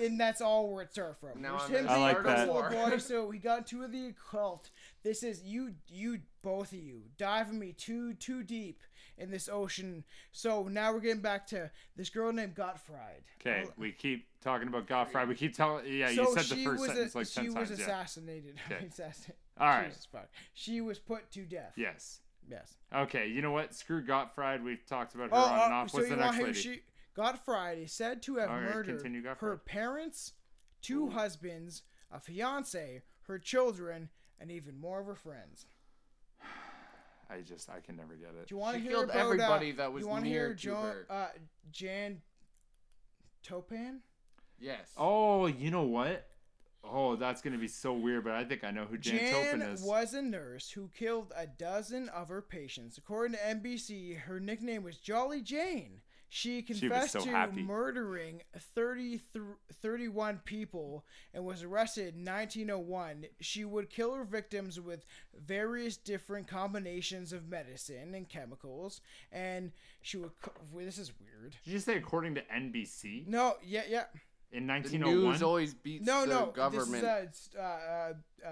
and 0.00 0.18
that's 0.20 0.40
all 0.40 0.72
where 0.72 0.82
it 0.84 0.92
started 0.92 1.16
from. 1.18 1.42
Now 1.42 1.58
I'm 1.58 1.70
him 1.70 1.86
I 1.88 1.96
like 1.96 2.22
that. 2.24 2.46
boy, 2.48 2.98
so 2.98 3.30
he 3.30 3.38
got 3.38 3.58
into 3.72 3.86
the 3.88 4.08
occult. 4.08 4.70
This 5.02 5.22
is 5.22 5.42
you, 5.42 5.74
you 5.88 6.20
both 6.42 6.72
of 6.72 6.78
you 6.78 7.02
diving 7.18 7.58
me 7.58 7.72
too, 7.72 8.14
too 8.14 8.42
deep 8.42 8.80
in 9.18 9.30
this 9.30 9.48
ocean. 9.52 10.04
So 10.32 10.68
now 10.68 10.92
we're 10.92 11.00
getting 11.00 11.20
back 11.22 11.46
to 11.48 11.70
this 11.96 12.08
girl 12.08 12.32
named 12.32 12.54
Gottfried. 12.54 13.24
okay 13.40 13.64
we 13.76 13.92
keep 13.92 14.26
talking 14.40 14.68
about 14.68 14.86
Gottfried 14.88 15.28
we 15.28 15.34
keep 15.34 15.54
telling 15.54 15.84
yeah 15.86 16.06
so 16.08 16.12
you 16.22 16.34
said 16.34 16.44
the 16.44 16.54
she 16.56 16.64
first 16.64 16.80
was 16.80 16.88
sentence 16.90 17.14
a- 17.14 17.18
like 17.18 17.26
she 17.26 17.34
10 17.34 17.44
was 17.46 17.54
times 17.68 17.70
yeah 17.78 17.84
assassinated. 17.84 18.54
Okay. 18.72 18.86
Assassin- 18.86 19.34
All 19.60 19.68
right. 19.68 19.88
Jesus 19.88 20.06
fuck. 20.10 20.28
She 20.54 20.80
was 20.80 20.98
put 20.98 21.30
to 21.32 21.42
death. 21.44 21.72
yes 21.76 22.20
Yes. 22.50 22.74
okay 22.92 23.28
you 23.28 23.40
know 23.40 23.52
what 23.52 23.72
screw 23.72 24.02
Gottfried 24.02 24.64
we've 24.64 24.84
talked 24.84 25.14
about 25.14 25.30
her 25.30 25.36
Oh, 25.36 25.38
on 25.44 25.60
and 25.60 25.72
uh, 25.72 25.76
off 25.76 25.90
so 25.90 25.98
what's 25.98 26.10
you 26.10 26.16
the 26.16 26.20
next 26.22 26.36
to 26.38 26.42
lady 26.42 26.58
she 26.58 26.80
Gottfried 27.14 27.78
is 27.78 27.92
said 27.92 28.20
to 28.22 28.36
have 28.36 28.50
All 28.50 28.56
right, 28.56 28.74
murdered 28.74 28.98
continue, 28.98 29.22
her 29.38 29.56
parents, 29.58 30.32
two 30.80 31.10
husbands, 31.10 31.82
a 32.10 32.18
fiance, 32.18 33.02
her 33.28 33.38
children, 33.38 34.08
and 34.40 34.50
even 34.50 34.76
more 34.80 35.00
of 35.00 35.06
her 35.06 35.14
friends. 35.14 35.66
I 37.30 37.40
just 37.42 37.68
I 37.70 37.80
can 37.80 37.96
never 37.96 38.14
get 38.14 38.30
it 38.30 38.48
Do 38.48 38.54
you 38.54 38.58
want 38.58 38.76
to 38.76 38.82
She 38.82 38.88
hear 38.88 39.04
about 39.04 39.16
everybody 39.16 39.72
uh, 39.72 39.76
that 39.76 39.92
was 39.92 40.02
you 40.02 40.08
wanna 40.08 40.24
near 40.24 40.48
hear 40.48 40.54
to 40.54 40.74
her. 40.74 41.06
Uh, 41.08 41.28
Jan 41.70 42.22
Toppan? 43.46 43.98
Yes. 44.58 44.90
Oh, 44.96 45.46
you 45.46 45.70
know 45.70 45.82
what? 45.82 46.26
Oh, 46.84 47.16
that's 47.16 47.40
gonna 47.40 47.58
be 47.58 47.68
so 47.68 47.92
weird, 47.92 48.24
but 48.24 48.32
I 48.32 48.44
think 48.44 48.64
I 48.64 48.70
know 48.70 48.84
who 48.84 48.98
Jan, 48.98 49.18
Jan 49.18 49.60
Toppan 49.60 49.72
is. 49.74 49.82
was 49.82 50.14
a 50.14 50.22
nurse 50.22 50.70
who 50.70 50.88
killed 50.96 51.32
a 51.36 51.46
dozen 51.46 52.08
of 52.08 52.28
her 52.28 52.42
patients. 52.42 52.98
According 52.98 53.36
to 53.36 53.42
NBC, 53.44 54.18
her 54.22 54.40
nickname 54.40 54.82
was 54.82 54.98
Jolly 54.98 55.40
Jane. 55.42 56.00
She 56.34 56.62
confessed 56.62 57.12
so 57.12 57.20
to 57.20 57.30
happy. 57.30 57.60
murdering 57.62 58.40
30 58.56 59.20
th- 59.34 59.44
31 59.82 60.40
people 60.46 61.04
and 61.34 61.44
was 61.44 61.62
arrested 61.62 62.14
in 62.16 62.24
1901. 62.24 63.26
She 63.40 63.66
would 63.66 63.90
kill 63.90 64.14
her 64.14 64.24
victims 64.24 64.80
with 64.80 65.04
various 65.38 65.98
different 65.98 66.48
combinations 66.48 67.34
of 67.34 67.48
medicine 67.50 68.14
and 68.14 68.26
chemicals, 68.30 69.02
and 69.30 69.72
she 70.00 70.16
would. 70.16 70.30
well, 70.72 70.84
This 70.86 70.96
is 70.96 71.12
weird. 71.20 71.54
Did 71.66 71.72
you 71.72 71.78
say 71.78 71.96
according 71.96 72.34
to 72.36 72.42
NBC 72.50 73.26
No, 73.28 73.56
yeah, 73.62 73.82
yeah. 73.86 74.04
In 74.52 74.66
The 74.66 74.72
1901? 74.72 75.32
news 75.32 75.42
always 75.42 75.74
beats 75.74 76.06
No, 76.06 76.22
the 76.22 76.26
no. 76.26 76.46
government. 76.46 77.02
This 77.02 77.48
is 77.48 77.50
a 77.58 77.62
uh, 77.62 77.64
uh, 77.64 78.46
uh, 78.46 78.50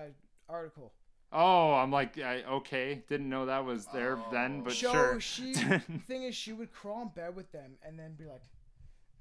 article. 0.49 0.93
Oh, 1.33 1.75
I'm 1.75 1.93
like, 1.93 2.19
I, 2.19 2.43
okay, 2.43 3.03
didn't 3.09 3.29
know 3.29 3.47
that 3.47 3.65
was 3.65 3.87
there 3.87 4.19
then, 4.33 4.63
but 4.63 4.73
so 4.73 4.93
sure. 4.93 5.21
she 5.21 5.55
thing 6.07 6.25
is 6.25 6.35
she 6.35 6.53
would 6.53 6.73
crawl 6.73 7.03
in 7.03 7.09
bed 7.09 7.37
with 7.37 7.53
them 7.53 7.73
and 7.87 7.97
then 7.99 8.15
be 8.19 8.25
like 8.25 8.43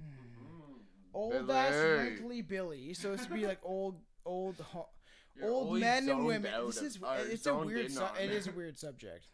hmm. 0.02 0.74
old 1.14 1.52
ass 1.52 1.72
Billy. 1.72 1.98
wrinkly 1.98 2.42
billy 2.42 2.94
so 2.96 3.14
it's 3.14 3.26
to 3.26 3.32
be 3.32 3.46
like 3.46 3.60
old 3.64 4.00
old 4.26 4.56
ho- 4.60 4.90
You're 5.36 5.52
old 5.52 5.80
men 5.80 6.10
and 6.10 6.26
women 6.26 6.52
this 6.66 6.82
is 6.82 7.00
it's 7.28 7.46
a 7.46 7.56
weird 7.56 7.92
su- 7.92 8.04
it 8.20 8.32
is 8.32 8.48
a 8.48 8.52
weird 8.52 8.80
subject 8.80 9.28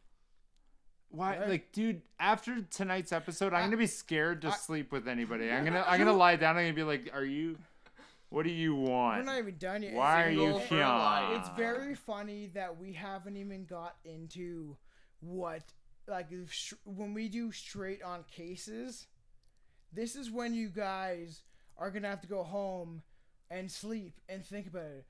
Why, 1.16 1.38
Right. 1.40 1.50
like, 1.50 1.72
dude? 1.72 2.02
After 2.20 2.62
tonight's 2.62 3.12
episode, 3.12 3.54
I'm 3.54 3.62
I- 3.62 3.66
gonna 3.66 3.78
be 3.78 3.88
scared 3.88 4.42
to 4.42 4.50
I- 4.50 4.56
sleep 4.56 4.92
with 4.92 5.08
anybody. 5.08 5.52
I'm 5.52 5.64
gonna, 5.64 5.84
I'm 5.88 5.98
gonna 6.00 6.14
lie 6.14 6.36
down. 6.36 6.58
I'm 6.58 6.64
gonna 6.64 6.74
be 6.74 6.84
like, 6.84 7.10
"Are 7.14 7.24
you? 7.26 7.58
What 8.30 8.44
do 8.44 8.50
you 8.52 8.76
want? 8.76 9.20
we're 9.20 9.24
not 9.32 9.38
even 9.40 9.58
done 9.58 9.84
yet 9.84 9.94
Why 9.94 10.24
are 10.24 10.28
it's, 10.30 10.36
you 10.36 10.58
here?" 10.78 11.38
it's 11.40 11.50
very 11.56 11.96
funny 11.96 12.48
that 12.54 12.78
we 12.78 12.92
haven't 12.94 13.38
even 13.38 13.66
got 13.66 13.96
into 14.04 14.76
what 15.22 15.64
like 16.08 16.32
if 16.32 16.52
sh- 16.52 16.74
when 16.84 17.14
we 17.14 17.30
do 17.30 17.52
straight 17.52 18.04
on 18.04 18.24
cases 18.32 19.08
this 19.94 20.16
is 20.16 20.30
when 20.30 20.54
you 20.54 20.68
guys 20.70 21.44
are 21.78 21.90
gonna 21.92 22.10
have 22.10 22.22
to 22.22 22.28
go 22.28 22.44
home 22.44 23.02
and 23.50 23.72
sleep 23.72 24.20
and 24.28 24.44
think 24.44 24.68
about 24.68 24.84
it. 24.84 25.06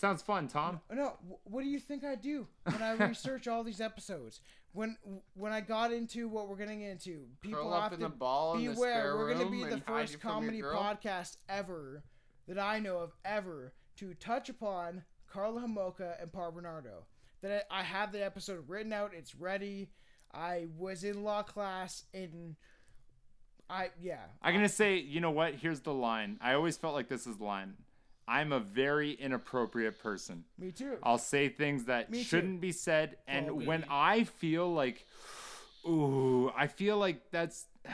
Sounds 0.00 0.22
fun, 0.22 0.48
Tom. 0.48 0.80
No, 0.90 1.18
wh- 1.28 1.46
what 1.52 1.62
do 1.62 1.68
you 1.68 1.78
think 1.78 2.04
I 2.04 2.14
do 2.14 2.46
when 2.64 2.80
I 2.80 2.92
research 3.06 3.46
all 3.46 3.62
these 3.62 3.82
episodes? 3.82 4.40
When 4.72 4.96
when 5.34 5.52
I 5.52 5.60
got 5.60 5.92
into 5.92 6.26
what 6.26 6.48
we're 6.48 6.56
getting 6.56 6.80
into, 6.80 7.26
people 7.42 7.60
Curl 7.60 7.78
have 7.78 7.90
to 7.90 7.98
the 7.98 8.08
ball 8.08 8.54
in 8.54 8.64
the 8.64 8.72
beware. 8.72 9.14
we're 9.14 9.34
gonna 9.34 9.50
be 9.50 9.62
the 9.62 9.76
first 9.76 10.14
it 10.14 10.20
from 10.22 10.54
your 10.54 10.72
comedy 10.72 10.96
podcast 11.02 11.36
ever 11.50 12.02
that 12.48 12.58
I 12.58 12.78
know 12.78 12.96
of 12.96 13.12
ever 13.26 13.74
to 13.96 14.14
touch 14.14 14.48
upon 14.48 15.04
Karla 15.30 15.60
Homolka 15.60 16.14
and 16.22 16.32
Paul 16.32 16.52
Bernardo. 16.52 17.04
That 17.42 17.66
I 17.70 17.80
I 17.80 17.82
have 17.82 18.10
the 18.10 18.24
episode 18.24 18.64
written 18.68 18.94
out. 18.94 19.12
It's 19.12 19.34
ready. 19.34 19.90
I 20.32 20.68
was 20.78 21.04
in 21.04 21.24
law 21.24 21.42
class 21.42 22.04
in. 22.14 22.56
I 23.68 23.90
yeah. 24.00 24.24
I'm 24.40 24.54
gonna 24.54 24.66
say, 24.70 24.96
you 24.96 25.20
know 25.20 25.30
what? 25.30 25.56
Here's 25.56 25.80
the 25.80 25.92
line. 25.92 26.38
I 26.40 26.54
always 26.54 26.78
felt 26.78 26.94
like 26.94 27.08
this 27.08 27.26
is 27.26 27.36
the 27.36 27.44
line. 27.44 27.74
I'm 28.30 28.52
a 28.52 28.60
very 28.60 29.10
inappropriate 29.12 29.98
person. 29.98 30.44
Me 30.56 30.70
too. 30.70 30.98
I'll 31.02 31.18
say 31.18 31.48
things 31.48 31.86
that 31.86 32.10
Me 32.10 32.22
shouldn't 32.22 32.60
be 32.60 32.70
said, 32.70 33.16
and 33.26 33.48
Bobby. 33.48 33.66
when 33.66 33.84
I 33.90 34.24
feel 34.24 34.72
like, 34.72 35.04
ooh, 35.84 36.50
I 36.56 36.68
feel 36.68 36.96
like 36.96 37.30
that's 37.32 37.66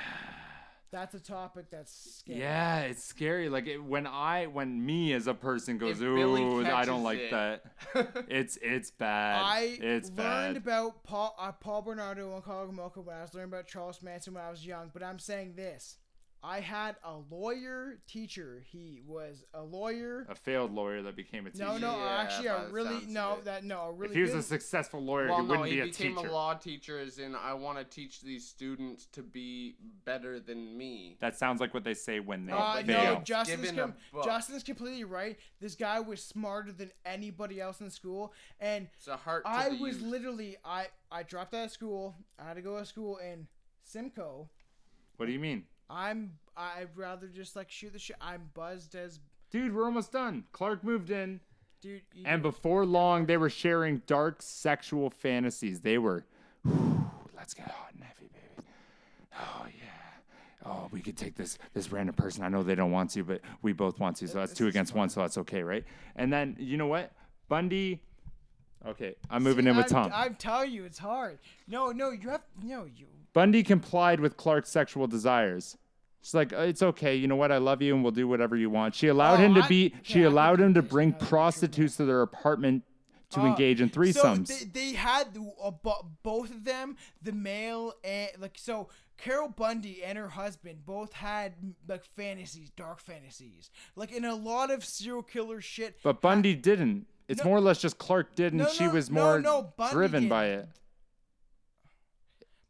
That's 0.92 1.14
a 1.14 1.20
topic 1.20 1.66
that's 1.70 2.20
scary. 2.20 2.38
yeah, 2.38 2.80
it's 2.82 3.02
scary. 3.04 3.48
Like 3.48 3.66
it, 3.66 3.82
when 3.82 4.06
I, 4.06 4.46
when 4.46 4.86
me 4.86 5.12
as 5.14 5.26
a 5.26 5.34
person 5.34 5.78
goes, 5.78 6.00
ooh, 6.00 6.64
I 6.64 6.84
don't 6.84 7.02
like 7.02 7.18
it." 7.18 7.30
that. 7.32 7.64
It's 8.28 8.56
it's 8.62 8.92
bad. 8.92 9.42
I 9.42 9.78
it's 9.80 10.08
learned 10.10 10.16
bad. 10.16 10.56
about 10.56 11.02
Paul 11.02 11.34
uh, 11.38 11.52
Paul 11.52 11.82
Bernardo 11.82 12.34
and 12.34 12.42
Karla 12.44 12.72
Homolka 12.72 13.04
when 13.04 13.16
I 13.16 13.22
was 13.22 13.34
learning 13.34 13.50
about 13.52 13.66
Charles 13.66 14.00
Manson 14.00 14.34
when 14.34 14.44
I 14.44 14.50
was 14.50 14.64
young. 14.64 14.90
But 14.92 15.02
I'm 15.02 15.18
saying 15.18 15.54
this: 15.56 15.98
I 16.42 16.60
had 16.60 16.94
a 17.02 17.16
lawyer 17.30 17.98
teacher. 18.06 18.62
He 18.70 19.00
was 19.06 19.44
a 19.52 19.62
lawyer. 19.62 20.26
a 20.28 20.34
failed 20.34 20.72
lawyer 20.72 21.02
that 21.02 21.16
became 21.16 21.46
a 21.46 21.50
teacher. 21.50 21.64
No, 21.64 21.76
no, 21.78 21.96
Yeah, 21.98 22.18
actually, 22.20 22.48
by 22.48 22.62
a 22.64 22.68
really 22.68 23.06
no 23.06 23.32
it. 23.34 23.44
that 23.46 23.64
no 23.64 23.80
a 23.82 23.92
really 23.92 24.12
if 24.12 24.16
he 24.16 24.22
was 24.22 24.30
good. 24.30 24.38
a 24.40 24.42
successful 24.42 25.02
lawyer, 25.02 25.28
Well, 25.28 25.42
he 25.42 25.46
wouldn't 25.48 25.66
he 25.68 25.74
be 25.74 25.80
a 25.80 25.84
teacher. 25.86 26.02
He 26.04 26.08
became 26.10 26.28
a 26.28 26.32
law 26.32 26.54
teacher 26.54 26.98
as 27.00 27.18
in 27.18 27.34
I 27.34 27.54
want 27.54 27.78
to 27.78 27.84
teach 27.84 28.20
these 28.20 28.46
students 28.46 29.06
to 29.12 29.22
be 29.22 29.74
better 30.04 30.38
than 30.38 30.76
me. 30.76 31.16
That 31.20 31.36
sounds 31.36 31.60
like 31.60 31.74
what 31.74 31.82
they 31.82 31.94
say 31.94 32.20
when 32.20 32.46
they 32.46 32.52
uh, 32.52 32.82
fail. 32.84 33.14
no, 33.14 33.20
Justin's 33.24 33.72
com- 33.72 33.94
Justin's 34.24 34.62
completely 34.62 35.04
right. 35.04 35.38
This 35.60 35.74
guy 35.74 35.98
was 36.00 36.22
smarter 36.22 36.70
than 36.70 36.92
anybody 37.04 37.60
else 37.60 37.80
in 37.80 37.90
school, 37.90 38.32
and 38.60 38.88
It's 38.96 39.08
a 39.08 39.16
heart 39.16 39.44
to 39.44 39.50
I 39.50 39.70
the 39.70 39.76
was 39.82 39.96
youth. 39.96 40.06
literally 40.06 40.56
I 40.64 40.86
I 41.10 41.22
dropped 41.24 41.54
out 41.54 41.64
of 41.66 41.70
school. 41.72 42.14
I 42.38 42.44
had 42.44 42.54
to 42.54 42.62
go 42.62 42.78
to 42.78 42.84
school 42.84 43.16
in 43.16 43.48
Simcoe. 43.82 44.48
What 45.16 45.26
do 45.26 45.32
you 45.32 45.40
mean? 45.40 45.64
I'm 45.88 46.32
I'd 46.56 46.88
rather 46.96 47.28
just 47.28 47.56
like 47.56 47.70
shoot 47.70 47.92
the 47.92 47.98
shit. 47.98 48.16
I'm 48.20 48.50
buzzed 48.54 48.94
as 48.94 49.20
Dude, 49.50 49.74
we're 49.74 49.84
almost 49.84 50.12
done. 50.12 50.44
Clark 50.52 50.82
moved 50.82 51.10
in. 51.10 51.40
dude. 51.80 52.02
you 52.14 52.24
And 52.26 52.42
before 52.42 52.84
long, 52.84 53.26
they 53.26 53.36
were 53.36 53.50
sharing 53.50 54.02
dark 54.06 54.42
sexual 54.42 55.08
fantasies. 55.10 55.80
They 55.80 55.98
were, 55.98 56.24
let's 57.36 57.54
get 57.54 57.68
hot 57.68 57.92
and 57.94 58.02
heavy, 58.02 58.28
baby. 58.32 58.68
Oh 59.38 59.66
yeah. 59.66 60.68
Oh, 60.68 60.88
we 60.90 61.00
could 61.00 61.16
take 61.16 61.36
this 61.36 61.58
this 61.74 61.92
random 61.92 62.14
person. 62.14 62.42
I 62.42 62.48
know 62.48 62.62
they 62.62 62.74
don't 62.74 62.90
want 62.90 63.10
to, 63.10 63.22
but 63.22 63.40
we 63.62 63.72
both 63.72 64.00
want 64.00 64.16
to. 64.16 64.28
So 64.28 64.38
that's 64.38 64.52
two 64.52 64.66
against 64.66 64.94
one. 64.94 65.08
So 65.08 65.20
that's 65.20 65.38
okay, 65.38 65.62
right? 65.62 65.84
And 66.16 66.32
then 66.32 66.56
you 66.58 66.76
know 66.76 66.88
what, 66.88 67.12
Bundy. 67.48 68.00
Okay, 68.86 69.14
I'm 69.30 69.42
moving 69.42 69.64
See, 69.64 69.70
in 69.70 69.76
with 69.76 69.86
I'm, 69.94 70.10
Tom. 70.10 70.12
I'm 70.14 70.34
telling 70.34 70.70
you, 70.70 70.84
it's 70.84 70.98
hard. 70.98 71.38
No, 71.66 71.92
no, 71.92 72.10
you 72.10 72.28
have 72.30 72.42
no 72.62 72.84
you. 72.84 73.06
Bundy 73.36 73.62
complied 73.62 74.18
with 74.18 74.38
Clark's 74.38 74.70
sexual 74.70 75.06
desires. 75.06 75.76
She's 76.22 76.32
like, 76.32 76.54
"Uh, 76.54 76.60
it's 76.60 76.80
okay. 76.82 77.14
You 77.14 77.28
know 77.28 77.36
what? 77.36 77.52
I 77.52 77.58
love 77.58 77.82
you, 77.82 77.94
and 77.94 78.02
we'll 78.02 78.10
do 78.12 78.26
whatever 78.26 78.56
you 78.56 78.70
want. 78.70 78.94
She 78.94 79.08
allowed 79.08 79.34
Oh, 79.34 79.42
him 79.42 79.54
to 79.56 79.60
I- 79.62 79.68
be. 79.68 79.94
she 80.02 80.20
I 80.20 80.22
could 80.22 80.32
allowed 80.32 80.60
him 80.62 80.72
to 80.72 80.80
bring 80.80 81.10
now 81.10 81.16
that 81.18 81.20
you're 81.22 81.28
prostitutes 81.28 81.96
to 81.98 82.06
their 82.06 82.22
apartment 82.22 82.84
to 83.32 83.40
Uh, 83.40 83.46
engage 83.48 83.82
in 83.82 83.90
threesomes. 83.90 84.48
So 84.48 84.54
they, 84.54 84.64
they 84.64 84.92
had 84.94 85.36
uh, 85.62 85.70
both 86.22 86.50
of 86.50 86.64
them, 86.64 86.96
the 87.20 87.32
male 87.32 87.92
and 88.02 88.30
like 88.40 88.56
so. 88.56 88.88
Carol 89.18 89.48
Bundy 89.48 90.02
and 90.02 90.16
her 90.16 90.28
husband 90.28 90.86
both 90.86 91.12
had 91.12 91.52
like 91.86 92.04
fantasies, 92.06 92.70
dark 92.70 93.00
fantasies, 93.00 93.70
like 93.96 94.12
in 94.12 94.24
a 94.24 94.34
lot 94.34 94.70
of 94.70 94.82
serial 94.82 95.22
killer 95.22 95.60
shit. 95.60 95.98
But 96.02 96.22
Bundy 96.22 96.54
didn't. 96.54 97.06
It's 97.28 97.40
No- 97.42 97.50
more 97.50 97.58
or 97.58 97.62
less 97.62 97.82
just 97.82 97.98
Clark 97.98 98.34
didn't. 98.34 98.58
No, 98.60 98.68
she 98.68 98.88
was 98.88 99.10
more 99.10 99.40
no, 99.42 99.74
driven 99.92 100.26
by 100.28 100.46
didn't. 100.48 100.60
it. 100.60 100.68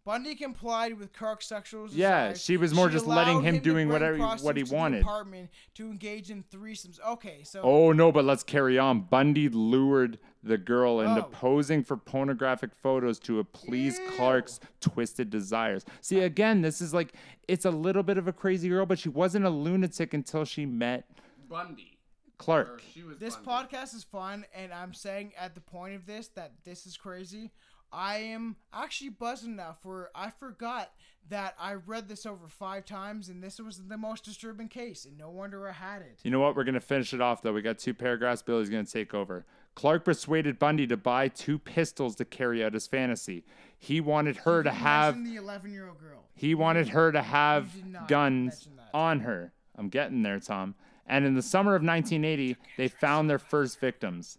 Bundy 0.06 0.36
complied 0.36 0.96
with 0.98 1.12
Clark's 1.12 1.46
sexual 1.48 1.88
desires. 1.88 1.98
Yeah, 1.98 2.32
she 2.34 2.56
was 2.56 2.72
more 2.72 2.88
just 2.88 3.06
letting 3.08 3.34
allowed 3.38 3.44
him 3.44 3.54
to 3.56 3.60
doing 3.60 3.88
bring 3.88 3.92
whatever- 3.92 4.18
what 4.18 4.56
he 4.56 4.62
prostitutes 4.62 4.68
to 4.70 4.70
the 4.70 4.76
wanted. 4.76 5.02
Apartment 5.02 5.50
to 5.74 5.90
engage 5.90 6.30
in 6.30 6.44
threesomes. 6.44 7.00
Okay, 7.04 7.42
so 7.42 7.60
Oh 7.62 7.90
no, 7.90 8.12
but 8.12 8.24
let's 8.24 8.44
carry 8.44 8.78
on. 8.78 9.00
Bundy 9.00 9.48
lured 9.48 10.20
the 10.44 10.58
girl 10.58 11.00
into 11.00 11.24
Oh. 11.26 11.28
posing 11.32 11.82
for 11.82 11.96
pornographic 11.96 12.70
photos 12.76 13.18
to 13.18 13.40
appease 13.40 13.98
Clark's 14.16 14.60
twisted 14.80 15.28
desires. 15.28 15.84
See, 16.00 16.20
again, 16.20 16.62
this 16.62 16.80
is 16.80 16.94
like 16.94 17.12
it's 17.48 17.64
a 17.64 17.70
little 17.72 18.04
bit 18.04 18.16
of 18.16 18.28
a 18.28 18.32
crazy 18.32 18.68
girl, 18.68 18.86
but 18.86 19.00
she 19.00 19.08
wasn't 19.08 19.44
a 19.44 19.50
lunatic 19.50 20.14
until 20.14 20.44
she 20.44 20.64
met 20.66 21.10
Bundy. 21.48 21.92
Or 21.92 22.36
Clark. 22.38 22.82
she 22.92 23.02
was 23.02 23.18
This 23.18 23.34
Bundy. 23.34 23.74
podcast 23.74 23.94
is 23.94 24.04
fun, 24.04 24.44
and 24.54 24.72
I'm 24.72 24.92
saying 24.94 25.32
at 25.36 25.54
the 25.56 25.60
point 25.60 25.94
of 25.96 26.06
this 26.06 26.28
that 26.36 26.52
this 26.64 26.86
is 26.86 26.96
crazy. 26.96 27.50
I 27.96 28.18
am 28.18 28.56
actually 28.74 29.08
buzzed 29.08 29.46
enough 29.46 29.78
where 29.82 30.10
I 30.14 30.28
forgot 30.28 30.92
that 31.30 31.54
I 31.58 31.74
read 31.74 32.08
this 32.08 32.26
over 32.26 32.46
five 32.46 32.84
times, 32.84 33.30
and 33.30 33.42
this 33.42 33.58
was 33.58 33.80
the 33.88 33.96
most 33.96 34.22
disturbing 34.22 34.68
case, 34.68 35.06
and 35.06 35.16
no 35.16 35.30
wonder 35.30 35.66
I 35.66 35.72
had 35.72 36.02
it. 36.02 36.20
You 36.22 36.30
know 36.30 36.40
what? 36.40 36.54
We're 36.54 36.64
gonna 36.64 36.78
finish 36.78 37.14
it 37.14 37.22
off 37.22 37.40
though. 37.40 37.54
We 37.54 37.62
got 37.62 37.78
two 37.78 37.94
paragraphs. 37.94 38.42
Billy's 38.42 38.68
gonna 38.68 38.84
take 38.84 39.14
over. 39.14 39.46
Clark 39.74 40.04
persuaded 40.04 40.58
Bundy 40.58 40.86
to 40.88 40.96
buy 40.98 41.28
two 41.28 41.58
pistols 41.58 42.16
to 42.16 42.26
carry 42.26 42.62
out 42.62 42.74
his 42.74 42.86
fantasy. 42.86 43.44
He 43.78 44.02
wanted 44.02 44.36
her 44.38 44.62
to 44.62 44.70
have 44.70 45.22
the 45.24 45.36
11 45.36 45.72
year 45.72 45.88
old 45.88 45.98
girl. 45.98 46.24
He 46.34 46.54
wanted 46.54 46.88
her 46.88 47.10
to 47.12 47.22
have 47.22 47.70
guns 48.08 48.68
on 48.92 49.20
her. 49.20 49.52
I'm 49.74 49.88
getting 49.88 50.22
there, 50.22 50.38
Tom. 50.38 50.74
And 51.06 51.24
in 51.24 51.34
the 51.34 51.42
summer 51.42 51.74
of 51.74 51.82
1980, 51.82 52.56
they 52.76 52.88
found 52.88 53.30
their 53.30 53.38
first 53.38 53.80
victims. 53.80 54.38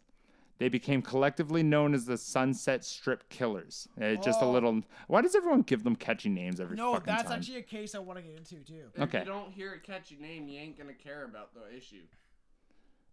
They 0.60 0.70
became 0.70 1.02
collectively 1.04 1.62
known 1.62 1.94
as 1.94 2.06
the 2.06 2.18
Sunset 2.18 2.84
Strip 2.84 3.30
Killers. 3.30 3.88
Uh, 4.02 4.16
just 4.16 4.42
a 4.42 4.46
Oh. 4.46 4.52
little. 4.52 4.82
Why 5.08 5.22
does 5.22 5.36
everyone 5.36 5.62
give 5.62 5.84
them 5.84 5.96
catchy 5.96 6.30
names 6.30 6.60
every 6.60 6.76
time? 6.78 6.86
No, 6.86 6.94
fucking 6.94 7.06
that's 7.06 7.24
time? 7.30 7.40
actually 7.40 7.58
a 7.58 7.62
case 7.64 7.94
I 7.94 8.00
want 8.00 8.18
to 8.18 8.24
get 8.24 8.38
into 8.38 8.56
too. 8.64 8.90
If 8.96 9.00
Okay. 9.04 9.20
you 9.20 9.26
don't 9.26 9.52
hear 9.52 9.74
a 9.74 9.80
catchy 9.80 10.16
name, 10.18 10.48
you 10.48 10.60
ain't 10.60 10.78
gonna 10.78 10.94
care 10.94 11.24
about 11.26 11.54
the 11.54 11.76
issue. 11.76 12.04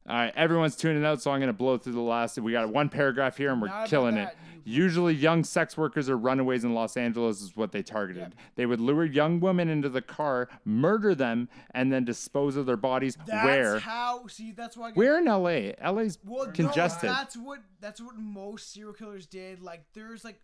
All 0.07 0.15
right, 0.15 0.33
everyone's 0.37 0.77
tuning 0.77 1.05
out, 1.05 1.23
so 1.23 1.31
I'm 1.31 1.41
going 1.41 1.49
to 1.49 1.55
blow 1.55 1.79
through 1.79 1.95
the 1.95 2.01
last. 2.01 2.39
We 2.39 2.53
got 2.53 2.69
one 2.69 2.91
paragraph 2.91 3.39
here, 3.39 3.51
and 3.53 3.63
we're 3.63 3.69
Not 3.69 3.89
killing 3.89 4.17
it. 4.19 4.37
Usually, 4.67 5.15
young 5.15 5.45
sex 5.45 5.77
workers 5.79 6.09
or 6.11 6.17
runaways 6.19 6.63
in 6.65 6.75
Los 6.75 6.97
Angeles 6.97 7.41
is 7.43 7.57
what 7.57 7.73
they 7.73 7.83
targeted. 7.83 8.35
They 8.57 8.65
would 8.67 8.81
lure 8.81 9.05
young 9.05 9.41
women 9.41 9.69
into 9.69 9.89
the 9.89 10.01
car, 10.03 10.49
murder 10.65 11.15
them, 11.15 11.49
and 11.73 11.91
then 11.93 12.05
dispose 12.05 12.57
of 12.57 12.65
their 12.67 12.77
bodies. 12.77 13.17
That's 13.27 13.45
where? 13.45 13.79
how. 13.79 14.27
See, 14.27 14.53
that's 14.53 14.77
why. 14.77 14.87
I 14.87 14.91
get- 14.91 14.97
Where 14.99 15.19
in 15.19 15.25
LA? 15.27 15.73
LA's 15.83 16.19
Well, 16.25 16.47
no, 16.47 16.53
congested. 16.53 17.11
that's 17.11 17.37
what 17.37 17.61
that's 17.81 18.01
what 18.01 18.17
most 18.17 18.73
serial 18.73 18.95
killers 18.95 19.27
did. 19.27 19.61
Like, 19.61 19.85
there's 19.93 20.25
like, 20.25 20.41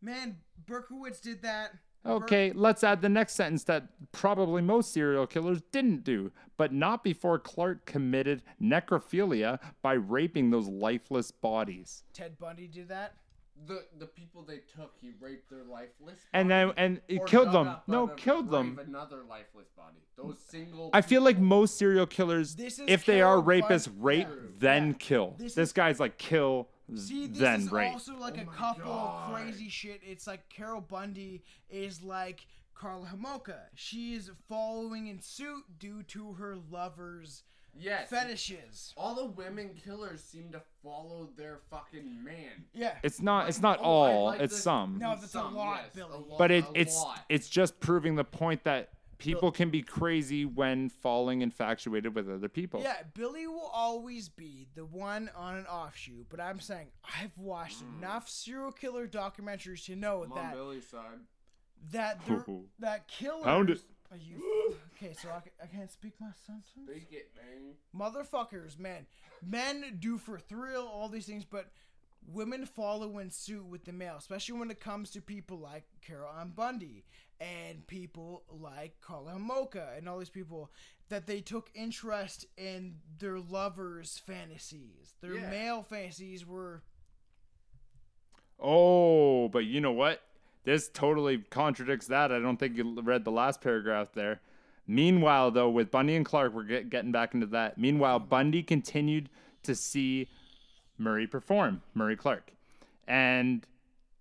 man, 0.00 0.36
Berkowitz 0.64 1.20
did 1.20 1.42
that. 1.42 1.72
Ber- 2.04 2.10
Okay, 2.12 2.52
let's 2.54 2.84
add 2.84 3.02
the 3.02 3.08
next 3.08 3.34
sentence 3.34 3.64
that 3.64 3.88
probably 4.12 4.62
most 4.62 4.92
serial 4.92 5.26
killers 5.26 5.60
didn't 5.72 6.04
do, 6.04 6.30
but 6.56 6.72
not 6.72 7.02
before 7.02 7.38
Clark 7.38 7.84
committed 7.86 8.42
necrophilia 8.62 9.58
by 9.82 9.94
raping 9.94 10.50
those 10.50 10.68
lifeless 10.68 11.30
bodies. 11.30 12.04
Ted 12.12 12.38
Bundy 12.38 12.66
did 12.68 12.88
that. 12.88 13.14
The 13.66 13.86
the 13.98 14.04
people 14.06 14.42
they 14.42 14.58
took, 14.76 14.92
he 15.00 15.12
raped 15.18 15.48
their 15.48 15.64
lifeless. 15.64 16.18
And 16.34 16.50
then 16.50 16.72
and 16.76 17.00
he 17.08 17.18
killed 17.26 17.52
them. 17.52 17.76
No, 17.86 18.02
out 18.04 18.18
killed 18.18 18.50
them. 18.50 18.78
Another 18.86 19.22
lifeless 19.26 19.68
body. 19.74 19.96
Those 20.14 20.38
single. 20.46 20.90
I 20.92 21.00
feel 21.00 21.22
like 21.22 21.38
most 21.38 21.78
serial 21.78 22.04
killers, 22.06 22.54
This 22.54 22.78
is 22.78 22.84
if 22.86 23.06
they 23.06 23.22
are 23.22 23.42
Carol 23.42 23.62
rapists, 23.62 23.88
rape 23.98 24.28
yeah. 24.28 24.48
then 24.58 24.88
Yeah. 24.88 24.92
kill. 24.98 25.34
This 25.38 25.54
This, 25.54 25.68
is- 25.68 25.72
guy's 25.72 25.98
like 25.98 26.18
kill 26.18 26.68
See, 26.94 27.26
this 27.26 27.38
then 27.38 27.60
is 27.62 27.72
rape. 27.72 27.92
also 27.92 28.16
like 28.16 28.36
Oh 28.38 28.42
a 28.42 28.54
couple 28.54 28.84
God. 28.84 29.32
crazy 29.34 29.68
shit. 29.68 30.00
It's 30.04 30.26
like 30.26 30.48
Carol 30.48 30.80
Bundy 30.80 31.42
is 31.68 32.02
like 32.02 32.46
Karla 32.74 33.06
Homolka. 33.06 33.58
She 33.74 34.14
is 34.14 34.30
following 34.48 35.08
in 35.08 35.20
suit 35.20 35.64
due 35.78 36.02
to 36.04 36.34
her 36.34 36.56
lover's 36.70 37.42
yes. 37.76 38.08
fetishes. 38.08 38.92
All 38.96 39.14
the 39.14 39.24
women 39.26 39.70
killers 39.82 40.22
seem 40.22 40.52
to 40.52 40.60
follow 40.82 41.28
their 41.36 41.58
fucking 41.70 42.22
man. 42.22 42.66
Yeah. 42.72 42.92
It's 43.02 43.20
not. 43.20 43.48
It's 43.48 43.60
not 43.60 43.78
Oh, 43.80 43.84
all. 43.84 44.24
like 44.26 44.40
it's 44.40 44.54
this- 44.54 44.62
some. 44.62 44.98
No, 44.98 45.16
that's 45.16 45.34
a 45.34 45.42
lot, 45.42 45.80
yes, 45.84 45.94
Billy. 45.94 46.10
a 46.12 46.16
lot- 46.18 46.38
but 46.38 46.50
it, 46.50 46.64
it's 46.74 46.96
lot. 46.96 47.18
it's 47.28 47.48
just 47.48 47.80
proving 47.80 48.14
the 48.14 48.24
point 48.24 48.62
that 48.64 48.90
people 49.18 49.50
can 49.50 49.70
be 49.70 49.82
crazy 49.82 50.44
when 50.44 50.88
falling 50.88 51.42
infatuated 51.42 52.14
with 52.14 52.30
other 52.30 52.48
people. 52.48 52.80
Yeah, 52.82 52.96
Billy 53.14 53.46
will 53.46 53.70
always 53.72 54.28
be 54.28 54.66
the 54.74 54.84
one 54.84 55.30
on 55.36 55.56
an 55.56 55.66
offshoot, 55.66 56.26
but 56.28 56.40
I'm 56.40 56.60
saying 56.60 56.88
I've 57.20 57.36
watched 57.38 57.82
Mm. 57.84 57.98
enough 57.98 58.28
serial 58.28 58.72
killer 58.72 59.06
documentaries 59.06 59.84
to 59.86 59.96
know 59.96 60.24
I'm 60.24 60.32
on 60.32 60.38
that 60.38 60.54
Billy's 60.54 60.86
side. 60.88 61.20
that 61.92 62.20
they're, 62.26 62.44
that 62.80 63.08
killers. 63.08 63.44
Pound 63.44 63.70
it. 63.70 63.82
Are 64.10 64.16
you 64.16 64.74
okay? 64.96 65.14
So 65.20 65.28
I, 65.30 65.42
I 65.62 65.66
can't 65.66 65.90
speak 65.90 66.12
my 66.20 66.28
sentence. 66.46 66.68
Speak 66.84 67.08
it, 67.10 67.30
man. 67.36 67.74
Motherfuckers, 67.94 68.78
man. 68.78 69.06
Men 69.44 69.96
do 69.98 70.16
for 70.18 70.38
thrill 70.38 70.86
all 70.86 71.08
these 71.08 71.26
things, 71.26 71.44
but 71.44 71.70
women 72.26 72.66
follow 72.66 73.18
in 73.18 73.30
suit 73.30 73.64
with 73.64 73.84
the 73.84 73.92
male, 73.92 74.16
especially 74.18 74.58
when 74.58 74.70
it 74.70 74.80
comes 74.80 75.10
to 75.10 75.20
people 75.20 75.58
like 75.58 75.84
Carol 76.02 76.30
Ann 76.38 76.50
Bundy 76.54 77.04
and 77.40 77.86
people 77.86 78.44
like 78.50 79.00
Carla 79.00 79.38
Mocha 79.38 79.90
and 79.96 80.08
all 80.08 80.18
these 80.18 80.30
people 80.30 80.70
that 81.08 81.26
they 81.26 81.40
took 81.40 81.70
interest 81.74 82.46
in 82.56 82.96
their 83.18 83.38
lovers' 83.38 84.18
fantasies. 84.18 85.14
Their 85.20 85.34
Yeah. 85.34 85.50
male 85.50 85.82
fantasies 85.82 86.46
were 86.46 86.82
Oh, 88.58 89.48
but 89.48 89.66
you 89.66 89.82
know 89.82 89.92
what? 89.92 90.22
This 90.64 90.88
totally 90.88 91.38
contradicts 91.38 92.06
that. 92.06 92.32
I 92.32 92.38
don't 92.38 92.56
think 92.56 92.76
you 92.76 93.00
read 93.02 93.24
the 93.24 93.30
last 93.30 93.60
paragraph 93.60 94.12
there. 94.14 94.40
Meanwhile, 94.86 95.50
though, 95.50 95.68
with 95.68 95.90
Bundy 95.90 96.16
and 96.16 96.24
Clark, 96.24 96.54
we're 96.54 96.64
get, 96.64 96.90
getting 96.90 97.12
back 97.12 97.34
into 97.34 97.46
that. 97.48 97.76
Meanwhile, 97.76 98.20
mm-hmm. 98.20 98.28
Bundy 98.28 98.62
continued 98.62 99.28
to 99.64 99.74
see 99.74 100.28
Murray 100.98 101.26
perform, 101.26 101.82
Murray 101.94 102.16
Clark. 102.16 102.52
And 103.06 103.66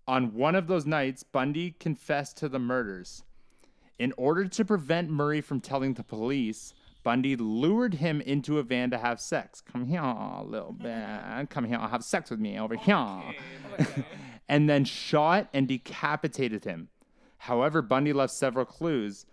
on 0.07 0.33
one 0.33 0.55
of 0.55 0.67
those 0.67 0.85
nights, 0.85 1.23
Bundy 1.23 1.75
confessed 1.79 2.37
to 2.37 2.49
the 2.49 2.59
murders. 2.59 3.23
In 3.97 4.13
order 4.17 4.45
to 4.45 4.65
prevent 4.65 5.09
Murray 5.09 5.41
from 5.41 5.61
telling 5.61 5.93
the 5.93 6.03
police, 6.03 6.73
Bundy 7.03 7.35
lured 7.35 7.95
him 7.95 8.19
into 8.21 8.59
a 8.59 8.63
van 8.63 8.89
to 8.89 8.97
have 8.97 9.21
sex. 9.21 9.61
Come 9.61 9.85
here, 9.85 10.01
little 10.43 10.75
man. 10.79 11.47
Come 11.47 11.65
here, 11.65 11.77
have 11.77 12.03
sex 12.03 12.29
with 12.29 12.39
me 12.39 12.59
over 12.59 12.75
here. 12.75 13.21
and 14.49 14.69
then 14.69 14.85
shot 14.85 15.47
and 15.53 15.67
decapitated 15.67 16.65
him. 16.65 16.89
However, 17.37 17.81
Bundy 17.81 18.11
left 18.11 18.33
several 18.33 18.65
clues. 18.65 19.25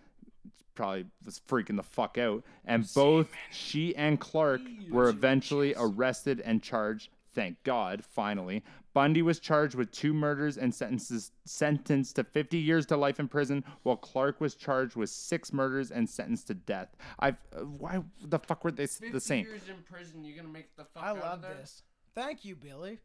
Probably 0.74 1.06
was 1.24 1.40
freaking 1.48 1.76
the 1.76 1.82
fuck 1.82 2.18
out. 2.18 2.44
And 2.64 2.86
both 2.94 3.28
she 3.50 3.96
and 3.96 4.20
Clark 4.20 4.60
were 4.90 5.08
eventually 5.08 5.74
arrested 5.76 6.40
and 6.44 6.62
charged. 6.62 7.08
Thank 7.34 7.62
God, 7.64 8.04
finally. 8.04 8.62
Bundy 8.92 9.22
was 9.22 9.38
charged 9.38 9.74
with 9.74 9.90
two 9.90 10.12
murders 10.12 10.58
and 10.58 10.74
sentences 10.74 11.32
sentenced 11.46 12.16
to 12.16 12.24
50 12.24 12.58
years 12.58 12.84
to 12.86 12.96
life 12.96 13.18
in 13.18 13.26
prison, 13.26 13.64
while 13.84 13.96
Clark 13.96 14.38
was 14.40 14.54
charged 14.54 14.96
with 14.96 15.08
six 15.08 15.50
murders 15.52 15.90
and 15.90 16.08
sentenced 16.08 16.48
to 16.48 16.54
death. 16.54 16.94
I've 17.18 17.36
uh, 17.56 17.60
why 17.60 18.02
the 18.22 18.38
fuck 18.38 18.64
were 18.64 18.70
they 18.70 18.82
s- 18.84 18.98
50 18.98 19.12
the 19.12 19.20
same? 19.20 19.46
years 19.46 19.62
in 19.68 19.76
prison, 19.90 20.22
you 20.24 20.36
gonna 20.36 20.48
make 20.48 20.76
the 20.76 20.84
fuck 20.84 21.02
I 21.02 21.08
out 21.10 21.16
of 21.16 21.22
love 21.22 21.42
there? 21.42 21.54
this. 21.54 21.82
Thank 22.14 22.44
you, 22.44 22.54
Billy. 22.54 22.98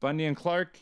Bundy 0.00 0.24
and 0.24 0.36
Clark 0.36 0.78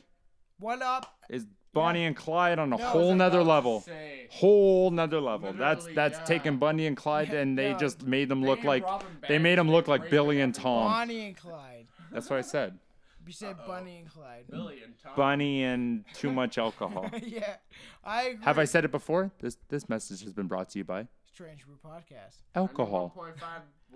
What 0.58 0.80
up? 0.80 1.18
is 1.28 1.46
Bonnie 1.74 2.04
and 2.06 2.16
Clyde 2.16 2.58
on 2.58 2.72
a 2.72 2.76
No, 2.78 2.82
whole 2.84 3.02
I 3.02 3.06
was 3.10 3.16
nother 3.16 3.40
about 3.40 3.44
to 3.44 3.50
level. 3.68 3.80
say. 3.82 4.28
Whole 4.30 4.90
nother 4.90 5.20
level. 5.20 5.52
That's 5.52 5.84
Literally, 5.84 5.94
that's 5.94 6.18
yeah. 6.20 6.24
taking 6.24 6.56
Bundy 6.56 6.86
and 6.86 6.96
Clyde 6.96 7.34
and 7.34 7.56
they 7.58 7.70
Yeah. 7.72 7.76
just 7.76 8.02
made 8.02 8.28
them 8.30 8.42
look 8.42 8.60
and 8.60 8.68
like 8.68 8.82
Robin 8.84 9.06
they 9.28 9.38
made 9.38 9.58
them 9.58 9.70
look 9.70 9.84
did 9.84 9.90
like 9.90 10.00
great 10.02 10.10
Billy 10.10 10.36
with 10.36 10.44
and 10.44 10.54
Tom. 10.54 10.90
Bonnie 10.90 11.26
and 11.26 11.36
Clyde. 11.36 11.86
That's 12.12 12.28
what 12.30 12.38
I 12.38 12.42
said. 12.42 12.78
You 13.26 13.34
said 13.34 13.58
Bunny 13.66 13.98
and 13.98 14.10
Clyde. 14.10 14.44
Billy 14.50 14.82
and 14.82 14.94
Tom. 14.98 15.12
Bunny 15.14 15.62
and 15.62 16.04
too 16.14 16.32
much 16.32 16.56
alcohol. 16.56 17.08
yeah, 17.22 17.56
I 18.02 18.22
agree. 18.28 18.44
Have 18.44 18.58
I 18.58 18.64
said 18.64 18.84
it 18.86 18.90
before? 18.90 19.30
This 19.40 19.58
this 19.68 19.88
message 19.90 20.22
has 20.24 20.32
been 20.32 20.46
brought 20.48 20.70
to 20.70 20.78
you 20.78 20.84
by 20.84 21.06
Strange 21.30 21.64
Brew 21.66 21.76
Podcast. 21.84 22.38
alcohol. 22.56 23.12
1.5 23.16 23.34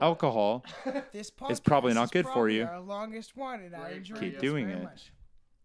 Alcohol. 0.00 0.62
This 1.12 1.30
podcast 1.30 1.50
It's 1.52 1.58
probably 1.60 1.94
not 1.94 2.04
is 2.04 2.10
good 2.10 2.26
for 2.26 2.32
probably 2.32 2.56
you. 2.58 2.64
Our 2.66 2.80
longest 2.80 3.34
one, 3.34 3.60
and 3.60 3.74
I 3.74 3.80
Great 3.80 3.96
enjoy 3.96 4.14
for 4.14 4.20
Keep 4.20 4.32
this 4.34 4.40
doing 4.42 4.66
very 4.66 4.78
it. 4.80 4.84
much. 4.84 5.12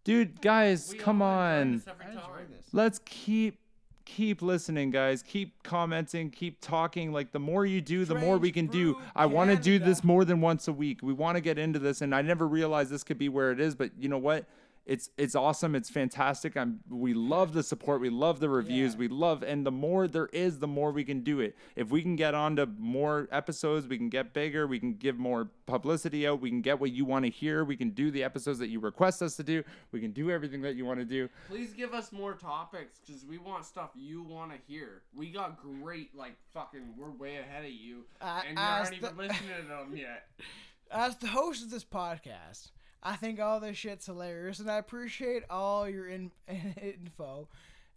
Dude, 0.04 0.40
guys, 0.40 0.88
We 0.92 0.98
come 0.98 1.20
all 1.20 1.38
enjoy 1.38 1.60
on. 1.60 1.72
this 1.76 1.86
every 1.86 2.06
I 2.06 2.08
enjoy 2.08 2.20
time. 2.22 2.46
this. 2.56 2.66
Let's 2.72 3.00
keep 3.04 3.58
keep 4.04 4.42
listening, 4.42 4.90
guys. 4.90 5.22
Keep 5.22 5.62
commenting, 5.62 6.30
keep 6.30 6.60
talking. 6.60 7.12
Like 7.12 7.32
the 7.32 7.38
more 7.38 7.64
you 7.66 7.80
do, 7.80 8.04
the 8.04 8.14
more 8.14 8.38
we 8.38 8.52
can 8.52 8.66
do. 8.66 8.96
I 9.14 9.26
want 9.26 9.50
to 9.50 9.56
do 9.56 9.78
this 9.78 10.04
more 10.04 10.24
than 10.24 10.40
once 10.40 10.68
a 10.68 10.72
week. 10.72 11.00
We 11.02 11.12
want 11.12 11.36
to 11.36 11.40
get 11.40 11.58
into 11.58 11.78
this, 11.78 12.00
and 12.00 12.14
I 12.14 12.22
never 12.22 12.46
realized 12.46 12.90
this 12.90 13.04
could 13.04 13.18
be 13.18 13.28
where 13.28 13.52
it 13.52 13.60
is. 13.60 13.74
But 13.74 13.90
you 13.98 14.08
know 14.08 14.18
what? 14.18 14.46
It's 14.90 15.08
it's 15.16 15.36
awesome. 15.36 15.76
It's 15.76 15.88
fantastic. 15.88 16.56
I'm 16.56 16.80
we 16.88 17.14
love 17.14 17.52
the 17.52 17.62
support. 17.62 18.00
We 18.00 18.10
love 18.10 18.40
the 18.40 18.48
reviews. 18.48 18.96
We 18.96 19.06
love 19.06 19.44
and 19.44 19.64
the 19.64 19.70
more 19.70 20.08
there 20.08 20.26
is, 20.32 20.58
the 20.58 20.66
more 20.66 20.90
we 20.90 21.04
can 21.04 21.20
do 21.20 21.38
it. 21.38 21.56
If 21.76 21.90
we 21.90 22.02
can 22.02 22.16
get 22.16 22.34
on 22.34 22.56
to 22.56 22.66
more 22.66 23.28
episodes, 23.30 23.86
we 23.86 23.96
can 23.98 24.08
get 24.08 24.34
bigger. 24.34 24.66
We 24.66 24.80
can 24.80 24.94
give 24.94 25.16
more 25.16 25.48
publicity 25.66 26.26
out. 26.26 26.40
We 26.40 26.50
can 26.50 26.60
get 26.60 26.80
what 26.80 26.90
you 26.90 27.04
want 27.04 27.24
to 27.24 27.30
hear. 27.30 27.64
We 27.64 27.76
can 27.76 27.90
do 27.90 28.10
the 28.10 28.24
episodes 28.24 28.58
that 28.58 28.66
you 28.66 28.80
request 28.80 29.22
us 29.22 29.36
to 29.36 29.44
do. 29.44 29.62
We 29.92 30.00
can 30.00 30.10
do 30.10 30.28
everything 30.28 30.60
that 30.62 30.74
you 30.74 30.84
want 30.84 30.98
to 30.98 31.04
do. 31.04 31.28
Please 31.48 31.72
give 31.72 31.94
us 31.94 32.10
more 32.10 32.34
topics 32.34 32.98
because 32.98 33.24
we 33.24 33.38
want 33.38 33.66
stuff 33.66 33.90
you 33.94 34.24
want 34.24 34.50
to 34.50 34.58
hear. 34.66 35.02
We 35.14 35.30
got 35.30 35.62
great, 35.62 36.16
like, 36.16 36.34
fucking, 36.52 36.94
we're 36.98 37.12
way 37.12 37.36
ahead 37.36 37.64
of 37.64 37.70
you. 37.70 38.06
Uh, 38.20 38.40
and 38.48 38.58
you 38.58 38.64
aren't 38.64 38.92
even 38.94 39.16
the- 39.16 39.22
listening 39.22 39.50
to 39.62 39.68
them 39.68 39.96
yet. 39.96 40.26
As 40.90 41.16
the 41.18 41.28
host 41.28 41.62
of 41.62 41.70
this 41.70 41.84
podcast, 41.84 42.72
I 43.02 43.16
think 43.16 43.40
all 43.40 43.60
this 43.60 43.76
shit's 43.78 44.06
hilarious, 44.06 44.58
and 44.60 44.70
I 44.70 44.76
appreciate 44.76 45.42
all 45.48 45.88
your 45.88 46.06
in- 46.06 46.32
info. 46.48 47.48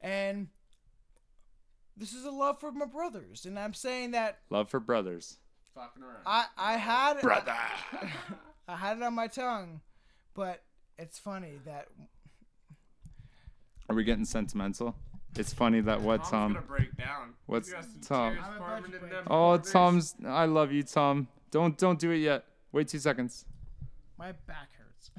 And 0.01 0.47
this 1.97 2.13
is 2.13 2.25
a 2.25 2.31
love 2.31 2.59
for 2.59 2.71
my 2.71 2.85
brothers, 2.85 3.45
and 3.45 3.57
I'm 3.59 3.73
saying 3.73 4.11
that 4.11 4.39
Love 4.49 4.69
for 4.69 4.79
brothers. 4.79 5.37
Fucking 5.75 6.03
around. 6.03 6.17
I 6.25 6.45
I 6.57 6.73
had 6.77 7.19
Brother. 7.21 7.55
I 8.67 8.75
had 8.75 8.97
it 8.97 9.03
on 9.03 9.13
my 9.13 9.27
tongue, 9.27 9.81
but 10.33 10.61
it's 10.97 11.19
funny 11.19 11.59
that 11.65 11.87
Are 13.89 13.95
we 13.95 14.03
getting 14.03 14.25
sentimental? 14.25 14.95
It's 15.35 15.51
funny 15.53 15.81
that 15.81 15.99
what 16.01 16.17
Tom's 16.17 16.29
Tom. 16.29 16.53
gonna 16.53 16.65
break 16.65 16.95
down. 16.95 17.33
what's 17.47 17.69
You 17.69 17.75
Tom? 18.07 18.33
tears 18.33 18.45
I'm 18.47 18.55
about 18.57 18.67
forming 18.69 18.91
to 18.91 18.95
in 18.97 18.99
break 19.01 19.11
them 19.13 19.23
down. 19.25 19.27
Oh. 19.29 19.57
Tom's. 19.57 20.15
I 20.25 20.45
love 20.45 20.71
you, 20.71 20.83
Tom. 20.83 21.27
Don't 21.51 21.77
don't 21.77 21.99
do 21.99 22.11
it 22.11 22.17
yet. 22.17 22.45
Wait 22.71 22.87
two 22.87 22.99
seconds. 22.99 23.45
my 24.17 24.31
back 24.47 24.69
hurts. 24.72 24.72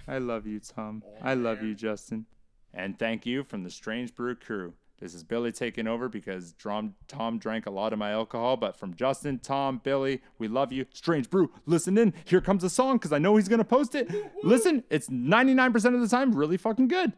I 0.06 0.18
love 0.18 0.47
you, 0.47 0.60
Tom. 0.60 1.02
I 1.22 1.35
love 1.35 1.62
you, 1.62 1.74
Justin. 1.74 2.26
And 2.72 2.98
thank 2.98 3.24
you 3.24 3.44
from 3.44 3.62
the 3.62 3.70
Strange 3.70 4.14
Brew 4.14 4.35
crew. 4.35 4.74
This 5.01 5.14
is 5.14 5.24
Billy 5.24 5.52
taking 5.52 5.86
over 5.86 6.09
because 6.09 6.55
Tom 6.55 7.39
drank 7.39 7.66
a 7.66 7.70
lot 7.70 7.93
of 7.93 7.98
my 7.98 8.12
alcohol. 8.12 8.56
But 8.56 8.76
from 8.76 8.94
Justin, 8.94 9.39
Tom, 9.39 9.81
Billy, 9.82 10.22
we 10.39 10.48
love 10.48 10.72
you. 10.72 10.86
Strange 10.93 11.28
Brew, 11.31 11.51
listen 11.66 11.98
in. 11.98 12.14
Here 12.24 12.40
comes 12.40 12.64
a 12.64 12.70
song 12.70 12.97
because 12.97 13.12
I 13.12 13.18
know 13.18 13.36
he's 13.36 13.48
going 13.48 13.59
to 13.59 13.64
post 13.64 13.94
it. 13.94 14.10
Listen, 14.43 14.85
it's 14.90 15.09
99% 15.09 15.94
of 15.94 16.01
the 16.01 16.09
time 16.09 16.32
really 16.35 16.56
fucking 16.56 16.89
good. 16.89 17.12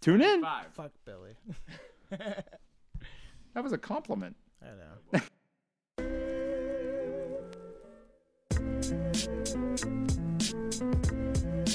Tune 0.00 0.22
in. 0.22 0.42
Five. 0.42 0.66
Fuck 0.72 0.92
Billy. 1.04 1.36
That 3.54 3.64
was 3.64 3.72
a 3.72 3.78
compliment. 3.78 4.36
I 4.62 4.66
know. 5.18 5.20
I 11.68 11.70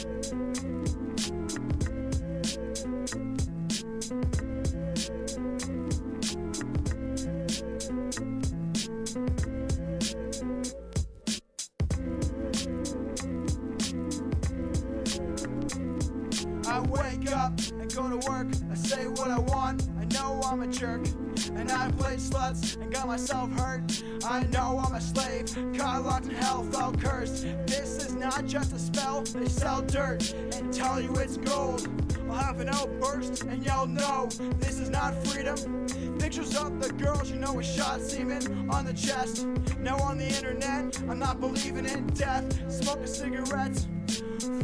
wake 16.90 17.32
up 17.32 17.60
and 17.74 17.94
go 17.94 18.10
to 18.10 18.18
work. 18.28 18.48
I 18.72 18.74
say 18.74 19.06
what 19.06 19.30
I 19.30 19.38
want. 19.38 19.93
I 20.14 20.16
know 20.16 20.42
I'm 20.46 20.62
a 20.62 20.68
jerk. 20.68 21.02
And 21.56 21.72
I 21.72 21.90
played 21.92 22.20
sluts 22.20 22.80
and 22.80 22.94
got 22.94 23.08
myself 23.08 23.52
hurt. 23.54 24.04
I 24.24 24.44
know 24.52 24.80
I'm 24.86 24.94
a 24.94 25.02
slave. 25.02 25.48
Caught 25.76 26.06
locked 26.06 26.26
in 26.26 26.36
hell, 26.36 26.64
felt 26.66 27.00
cursed. 27.02 27.48
This 27.66 27.98
is 27.98 28.14
not 28.14 28.46
just 28.46 28.74
a 28.74 28.80
spell. 28.80 29.22
They 29.22 29.48
sell 29.48 29.82
dirt 29.82 30.32
and 30.34 30.72
tell 30.72 31.02
you 31.02 31.16
it's 31.16 31.38
gold. 31.38 31.88
I'll 32.30 32.36
have 32.36 32.60
an 32.60 32.70
outburst 32.70 33.44
and 33.44 33.66
yell 33.66 33.88
no. 33.88 34.30
This 34.60 34.80
is 34.80 34.92
not 34.92 35.16
freedom. 35.26 35.58
Pictures 36.20 36.56
of 36.58 36.80
the 36.80 36.94
girls 36.94 37.32
you 37.32 37.38
know 37.38 37.54
with 37.54 37.66
shot 37.66 38.00
semen 38.00 38.70
on 38.70 38.86
the 38.86 38.94
chest. 38.94 39.48
Now 39.80 39.98
on 39.98 40.20
the 40.20 40.28
internet, 40.28 41.00
I'm 41.10 41.18
not 41.18 41.40
believing 41.40 41.86
in 41.86 42.06
death. 42.08 42.72
Smoking 42.72 43.08
cigarettes. 43.08 43.88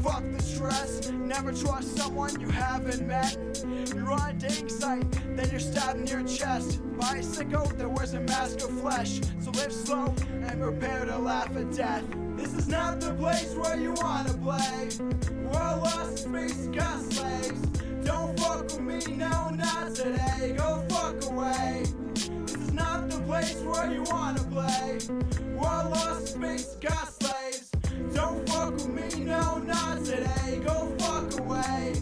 Fuck 0.04 0.24
the 0.32 0.44
stress. 0.44 1.10
Never 1.12 1.54
trust 1.54 1.98
someone 1.98 2.40
you 2.40 2.50
haven't 2.50 3.08
met. 3.08 3.49
You're 3.94 4.11
on 4.11 4.30
a 4.30 4.34
dating 4.34 4.70
site, 4.70 5.11
then 5.36 5.49
you're 5.49 5.60
stabbed 5.60 5.99
in 5.99 6.07
your 6.07 6.24
chest 6.24 6.80
by 6.98 7.18
a 7.18 7.24
sicko 7.24 7.76
that 7.78 7.90
wears 7.90 8.14
a 8.14 8.20
mask 8.20 8.61
of 8.61 8.80
flesh. 8.82 9.22
So 9.40 9.52
live 9.52 9.72
slow 9.72 10.14
and 10.30 10.61
prepare 10.61 11.06
to 11.06 11.18
laugh 11.18 11.56
at 11.56 11.72
death. 11.74 12.03
This 12.36 12.53
is 12.53 12.68
not 12.68 13.02
the 13.02 13.14
place 13.16 13.53
where 13.56 13.76
you 13.76 13.94
wanna 13.94 14.34
play. 14.34 14.90
We're 15.44 15.76
lost 15.78 16.20
space 16.20 16.68
got 16.68 17.02
slaves. 17.11 17.61
Don't 18.03 18.40
fuck 18.40 18.64
with 18.64 18.80
me, 18.80 19.16
no, 19.16 19.49
not 19.49 19.95
today. 19.95 20.56
Go 20.57 20.86
fuck 20.90 21.26
away. 21.32 21.84
This 22.14 22.56
is 22.56 22.72
not 22.74 23.10
the 23.10 23.20
place 23.22 23.56
where 23.56 23.91
you 23.91 24.03
wanna 24.03 24.44
play. 24.44 24.99
We're 25.56 25.90
lost 25.90 26.36
space 26.36 26.76
got 26.80 27.07
slaves. 27.22 27.72
Don't 28.14 28.48
fuck 28.48 28.74
with 28.74 28.88
me, 28.88 29.24
no, 29.24 29.57
not 29.57 30.06
today. 30.06 30.61
Go 30.66 30.94
fuck 30.99 31.40
away. 31.40 31.95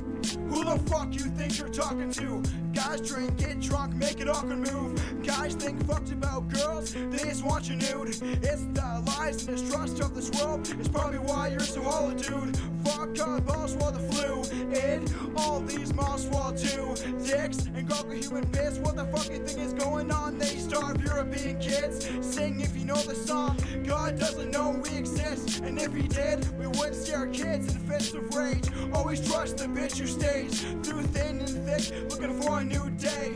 The 0.68 0.78
fuck 0.80 1.14
you 1.14 1.22
think 1.22 1.58
you're 1.58 1.70
talking 1.70 2.12
to? 2.12 2.44
Guys 2.78 3.02
drink, 3.02 3.36
get 3.38 3.60
drunk, 3.60 3.96
make 3.96 4.20
an 4.20 4.30
awkward 4.30 4.72
move. 4.72 5.24
Guys 5.26 5.56
think 5.56 5.84
fucked 5.88 6.12
about 6.12 6.48
girls, 6.48 6.94
they 6.94 7.18
just 7.18 7.44
want 7.44 7.68
you 7.68 7.76
nude. 7.76 8.10
It's 8.10 8.22
the 8.22 9.04
lies 9.08 9.48
and 9.48 9.58
distrust 9.58 10.00
of 10.00 10.14
this 10.14 10.30
world. 10.40 10.72
It's 10.80 10.88
probably 10.88 11.18
why 11.18 11.48
you're 11.48 11.60
so 11.60 11.82
hollow, 11.82 12.14
dude. 12.14 12.56
Fuck 12.86 13.20
up, 13.20 13.48
balls 13.48 13.74
swallow 13.74 13.94
the 13.94 14.14
flu. 14.14 14.44
In 14.78 15.08
all 15.36 15.60
these 15.62 15.92
malls 15.96 16.28
swallow 16.28 16.56
too. 16.56 16.94
Dicks 17.26 17.66
and 17.66 17.88
gargle 17.90 18.12
human 18.12 18.46
piss. 18.52 18.78
What 18.78 18.96
the 18.96 19.06
fucking 19.06 19.46
thing 19.46 19.60
is 19.60 19.74
going 19.74 20.12
on? 20.12 20.38
They 20.38 20.46
starve 20.46 21.04
European 21.04 21.60
kids. 21.60 22.08
Sing 22.22 22.62
if 22.62 22.78
you 22.78 22.86
know 22.86 22.96
the 22.96 23.16
song. 23.16 23.58
God 23.86 24.20
doesn't 24.20 24.52
know 24.52 24.80
we 24.84 24.98
exist. 24.98 25.62
And 25.62 25.80
if 25.80 25.94
he 25.96 26.04
did, 26.04 26.48
we 26.60 26.68
wouldn't 26.68 26.96
see 26.96 27.14
our 27.14 27.28
kids 27.28 27.74
in 27.74 27.82
fits 27.82 28.14
of 28.14 28.34
rage. 28.36 28.70
Always 28.94 29.28
trust 29.28 29.58
the 29.58 29.66
bitch 29.66 30.00
you 30.00 30.06
stage. 30.06 30.62
Through 30.86 31.04
thin 31.08 31.40
and 31.40 31.50
thick, 31.66 32.10
looking 32.10 32.40
for 32.40 32.60
a 32.60 32.67
new 32.68 32.90
day. 32.92 33.36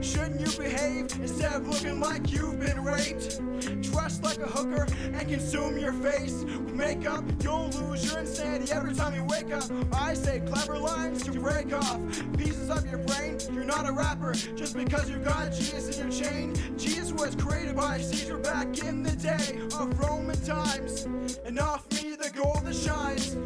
Shouldn't 0.00 0.40
you 0.40 0.50
behave 0.58 1.06
instead 1.20 1.52
of 1.52 1.68
looking 1.68 2.00
like 2.00 2.32
you've 2.32 2.58
been 2.60 2.82
raped? 2.82 3.40
Dress 3.82 4.20
like 4.22 4.38
a 4.38 4.48
hooker 4.48 4.86
and 5.12 5.28
consume 5.28 5.78
your 5.78 5.92
face 5.92 6.44
with 6.44 6.74
makeup. 6.74 7.24
You'll 7.42 7.70
lose 7.70 8.04
your 8.04 8.18
insanity 8.18 8.72
every 8.72 8.94
time 8.94 9.14
you 9.14 9.24
wake 9.24 9.52
up. 9.52 9.64
I 9.92 10.14
say 10.14 10.40
clever 10.40 10.78
lines 10.78 11.22
to 11.24 11.32
break 11.32 11.72
off 11.72 12.00
pieces 12.36 12.70
of 12.70 12.84
your 12.90 12.98
brain. 12.98 13.38
You're 13.52 13.64
not 13.64 13.88
a 13.88 13.92
rapper 13.92 14.32
just 14.32 14.76
because 14.76 15.08
you 15.08 15.18
got 15.18 15.52
Jesus 15.52 15.98
in 15.98 16.10
your 16.10 16.22
chain. 16.22 16.54
Jesus 16.76 17.12
was 17.12 17.34
created 17.36 17.76
by 17.76 17.98
Caesar 17.98 18.38
back 18.38 18.78
in 18.78 19.02
the 19.02 19.16
day 19.16 19.60
of 19.78 19.98
Roman 20.00 20.40
times. 20.44 21.06
And 21.44 21.58
off 21.58 21.90
me 21.92 22.16
the 22.16 22.30
gold 22.30 22.64
that 22.64 22.74
shines. 22.74 23.36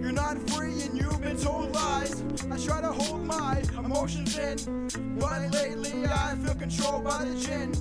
You're 0.00 0.12
not 0.12 0.38
free 0.50 0.82
and 0.82 0.96
you've 0.96 1.20
been 1.20 1.36
told 1.36 1.72
lies. 1.74 2.22
I 2.50 2.58
try 2.58 2.80
to 2.80 2.92
hold 2.92 3.24
my 3.24 3.62
emotions 3.78 4.38
in, 4.38 4.75
but 5.18 5.52
lately 5.52 6.06
I 6.06 6.34
feel 6.36 6.54
controlled 6.54 7.04
by 7.04 7.24
the 7.24 7.34
gin. 7.36 7.72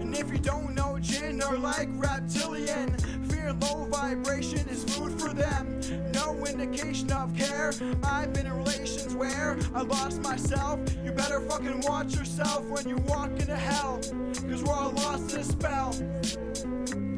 And 0.00 0.16
if 0.16 0.30
you 0.30 0.38
don't 0.38 0.74
know, 0.74 0.98
gin 1.00 1.42
are 1.42 1.56
like 1.56 1.88
reptilian. 1.92 2.96
Fear 3.28 3.52
low 3.54 3.86
vibration 3.90 4.66
is 4.68 4.84
food 4.84 5.18
for 5.20 5.32
them. 5.32 5.80
No 6.12 6.44
indication 6.46 7.12
of 7.12 7.34
care. 7.36 7.72
I've 8.02 8.32
been 8.32 8.46
in 8.46 8.52
relations 8.52 9.14
where 9.14 9.58
I 9.74 9.82
lost 9.82 10.22
myself. 10.22 10.80
You 11.04 11.12
better 11.12 11.40
fucking 11.40 11.80
watch 11.82 12.14
yourself 12.16 12.64
when 12.66 12.88
you 12.88 12.96
walk 13.08 13.30
into 13.30 13.56
hell. 13.56 14.00
Cause 14.48 14.62
we're 14.62 14.74
all 14.74 14.92
lost 14.92 15.34
in 15.34 15.40
a 15.40 15.44
spell. 15.44 15.94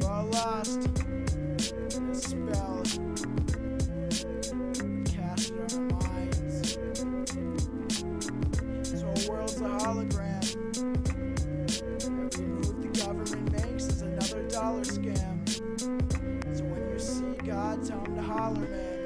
We're 0.01 0.09
all 0.09 0.25
lost 0.25 0.89
in 1.95 2.09
a 2.09 2.15
spell. 2.15 2.83
World's 9.47 9.61
a 9.61 9.85
hologram. 9.85 10.43
Every 12.27 12.45
move 12.47 12.81
the 12.81 12.99
government 12.99 13.51
makes 13.51 13.85
is 13.85 14.01
another 14.01 14.43
dollar 14.49 14.81
scam. 14.81 15.49
So 16.57 16.63
when 16.65 16.89
you 16.91 16.99
see 16.99 17.45
God, 17.45 17.85
tell 17.85 18.03
him 18.03 18.15
to 18.15 18.21
holler, 18.21 18.59
man. 18.59 18.96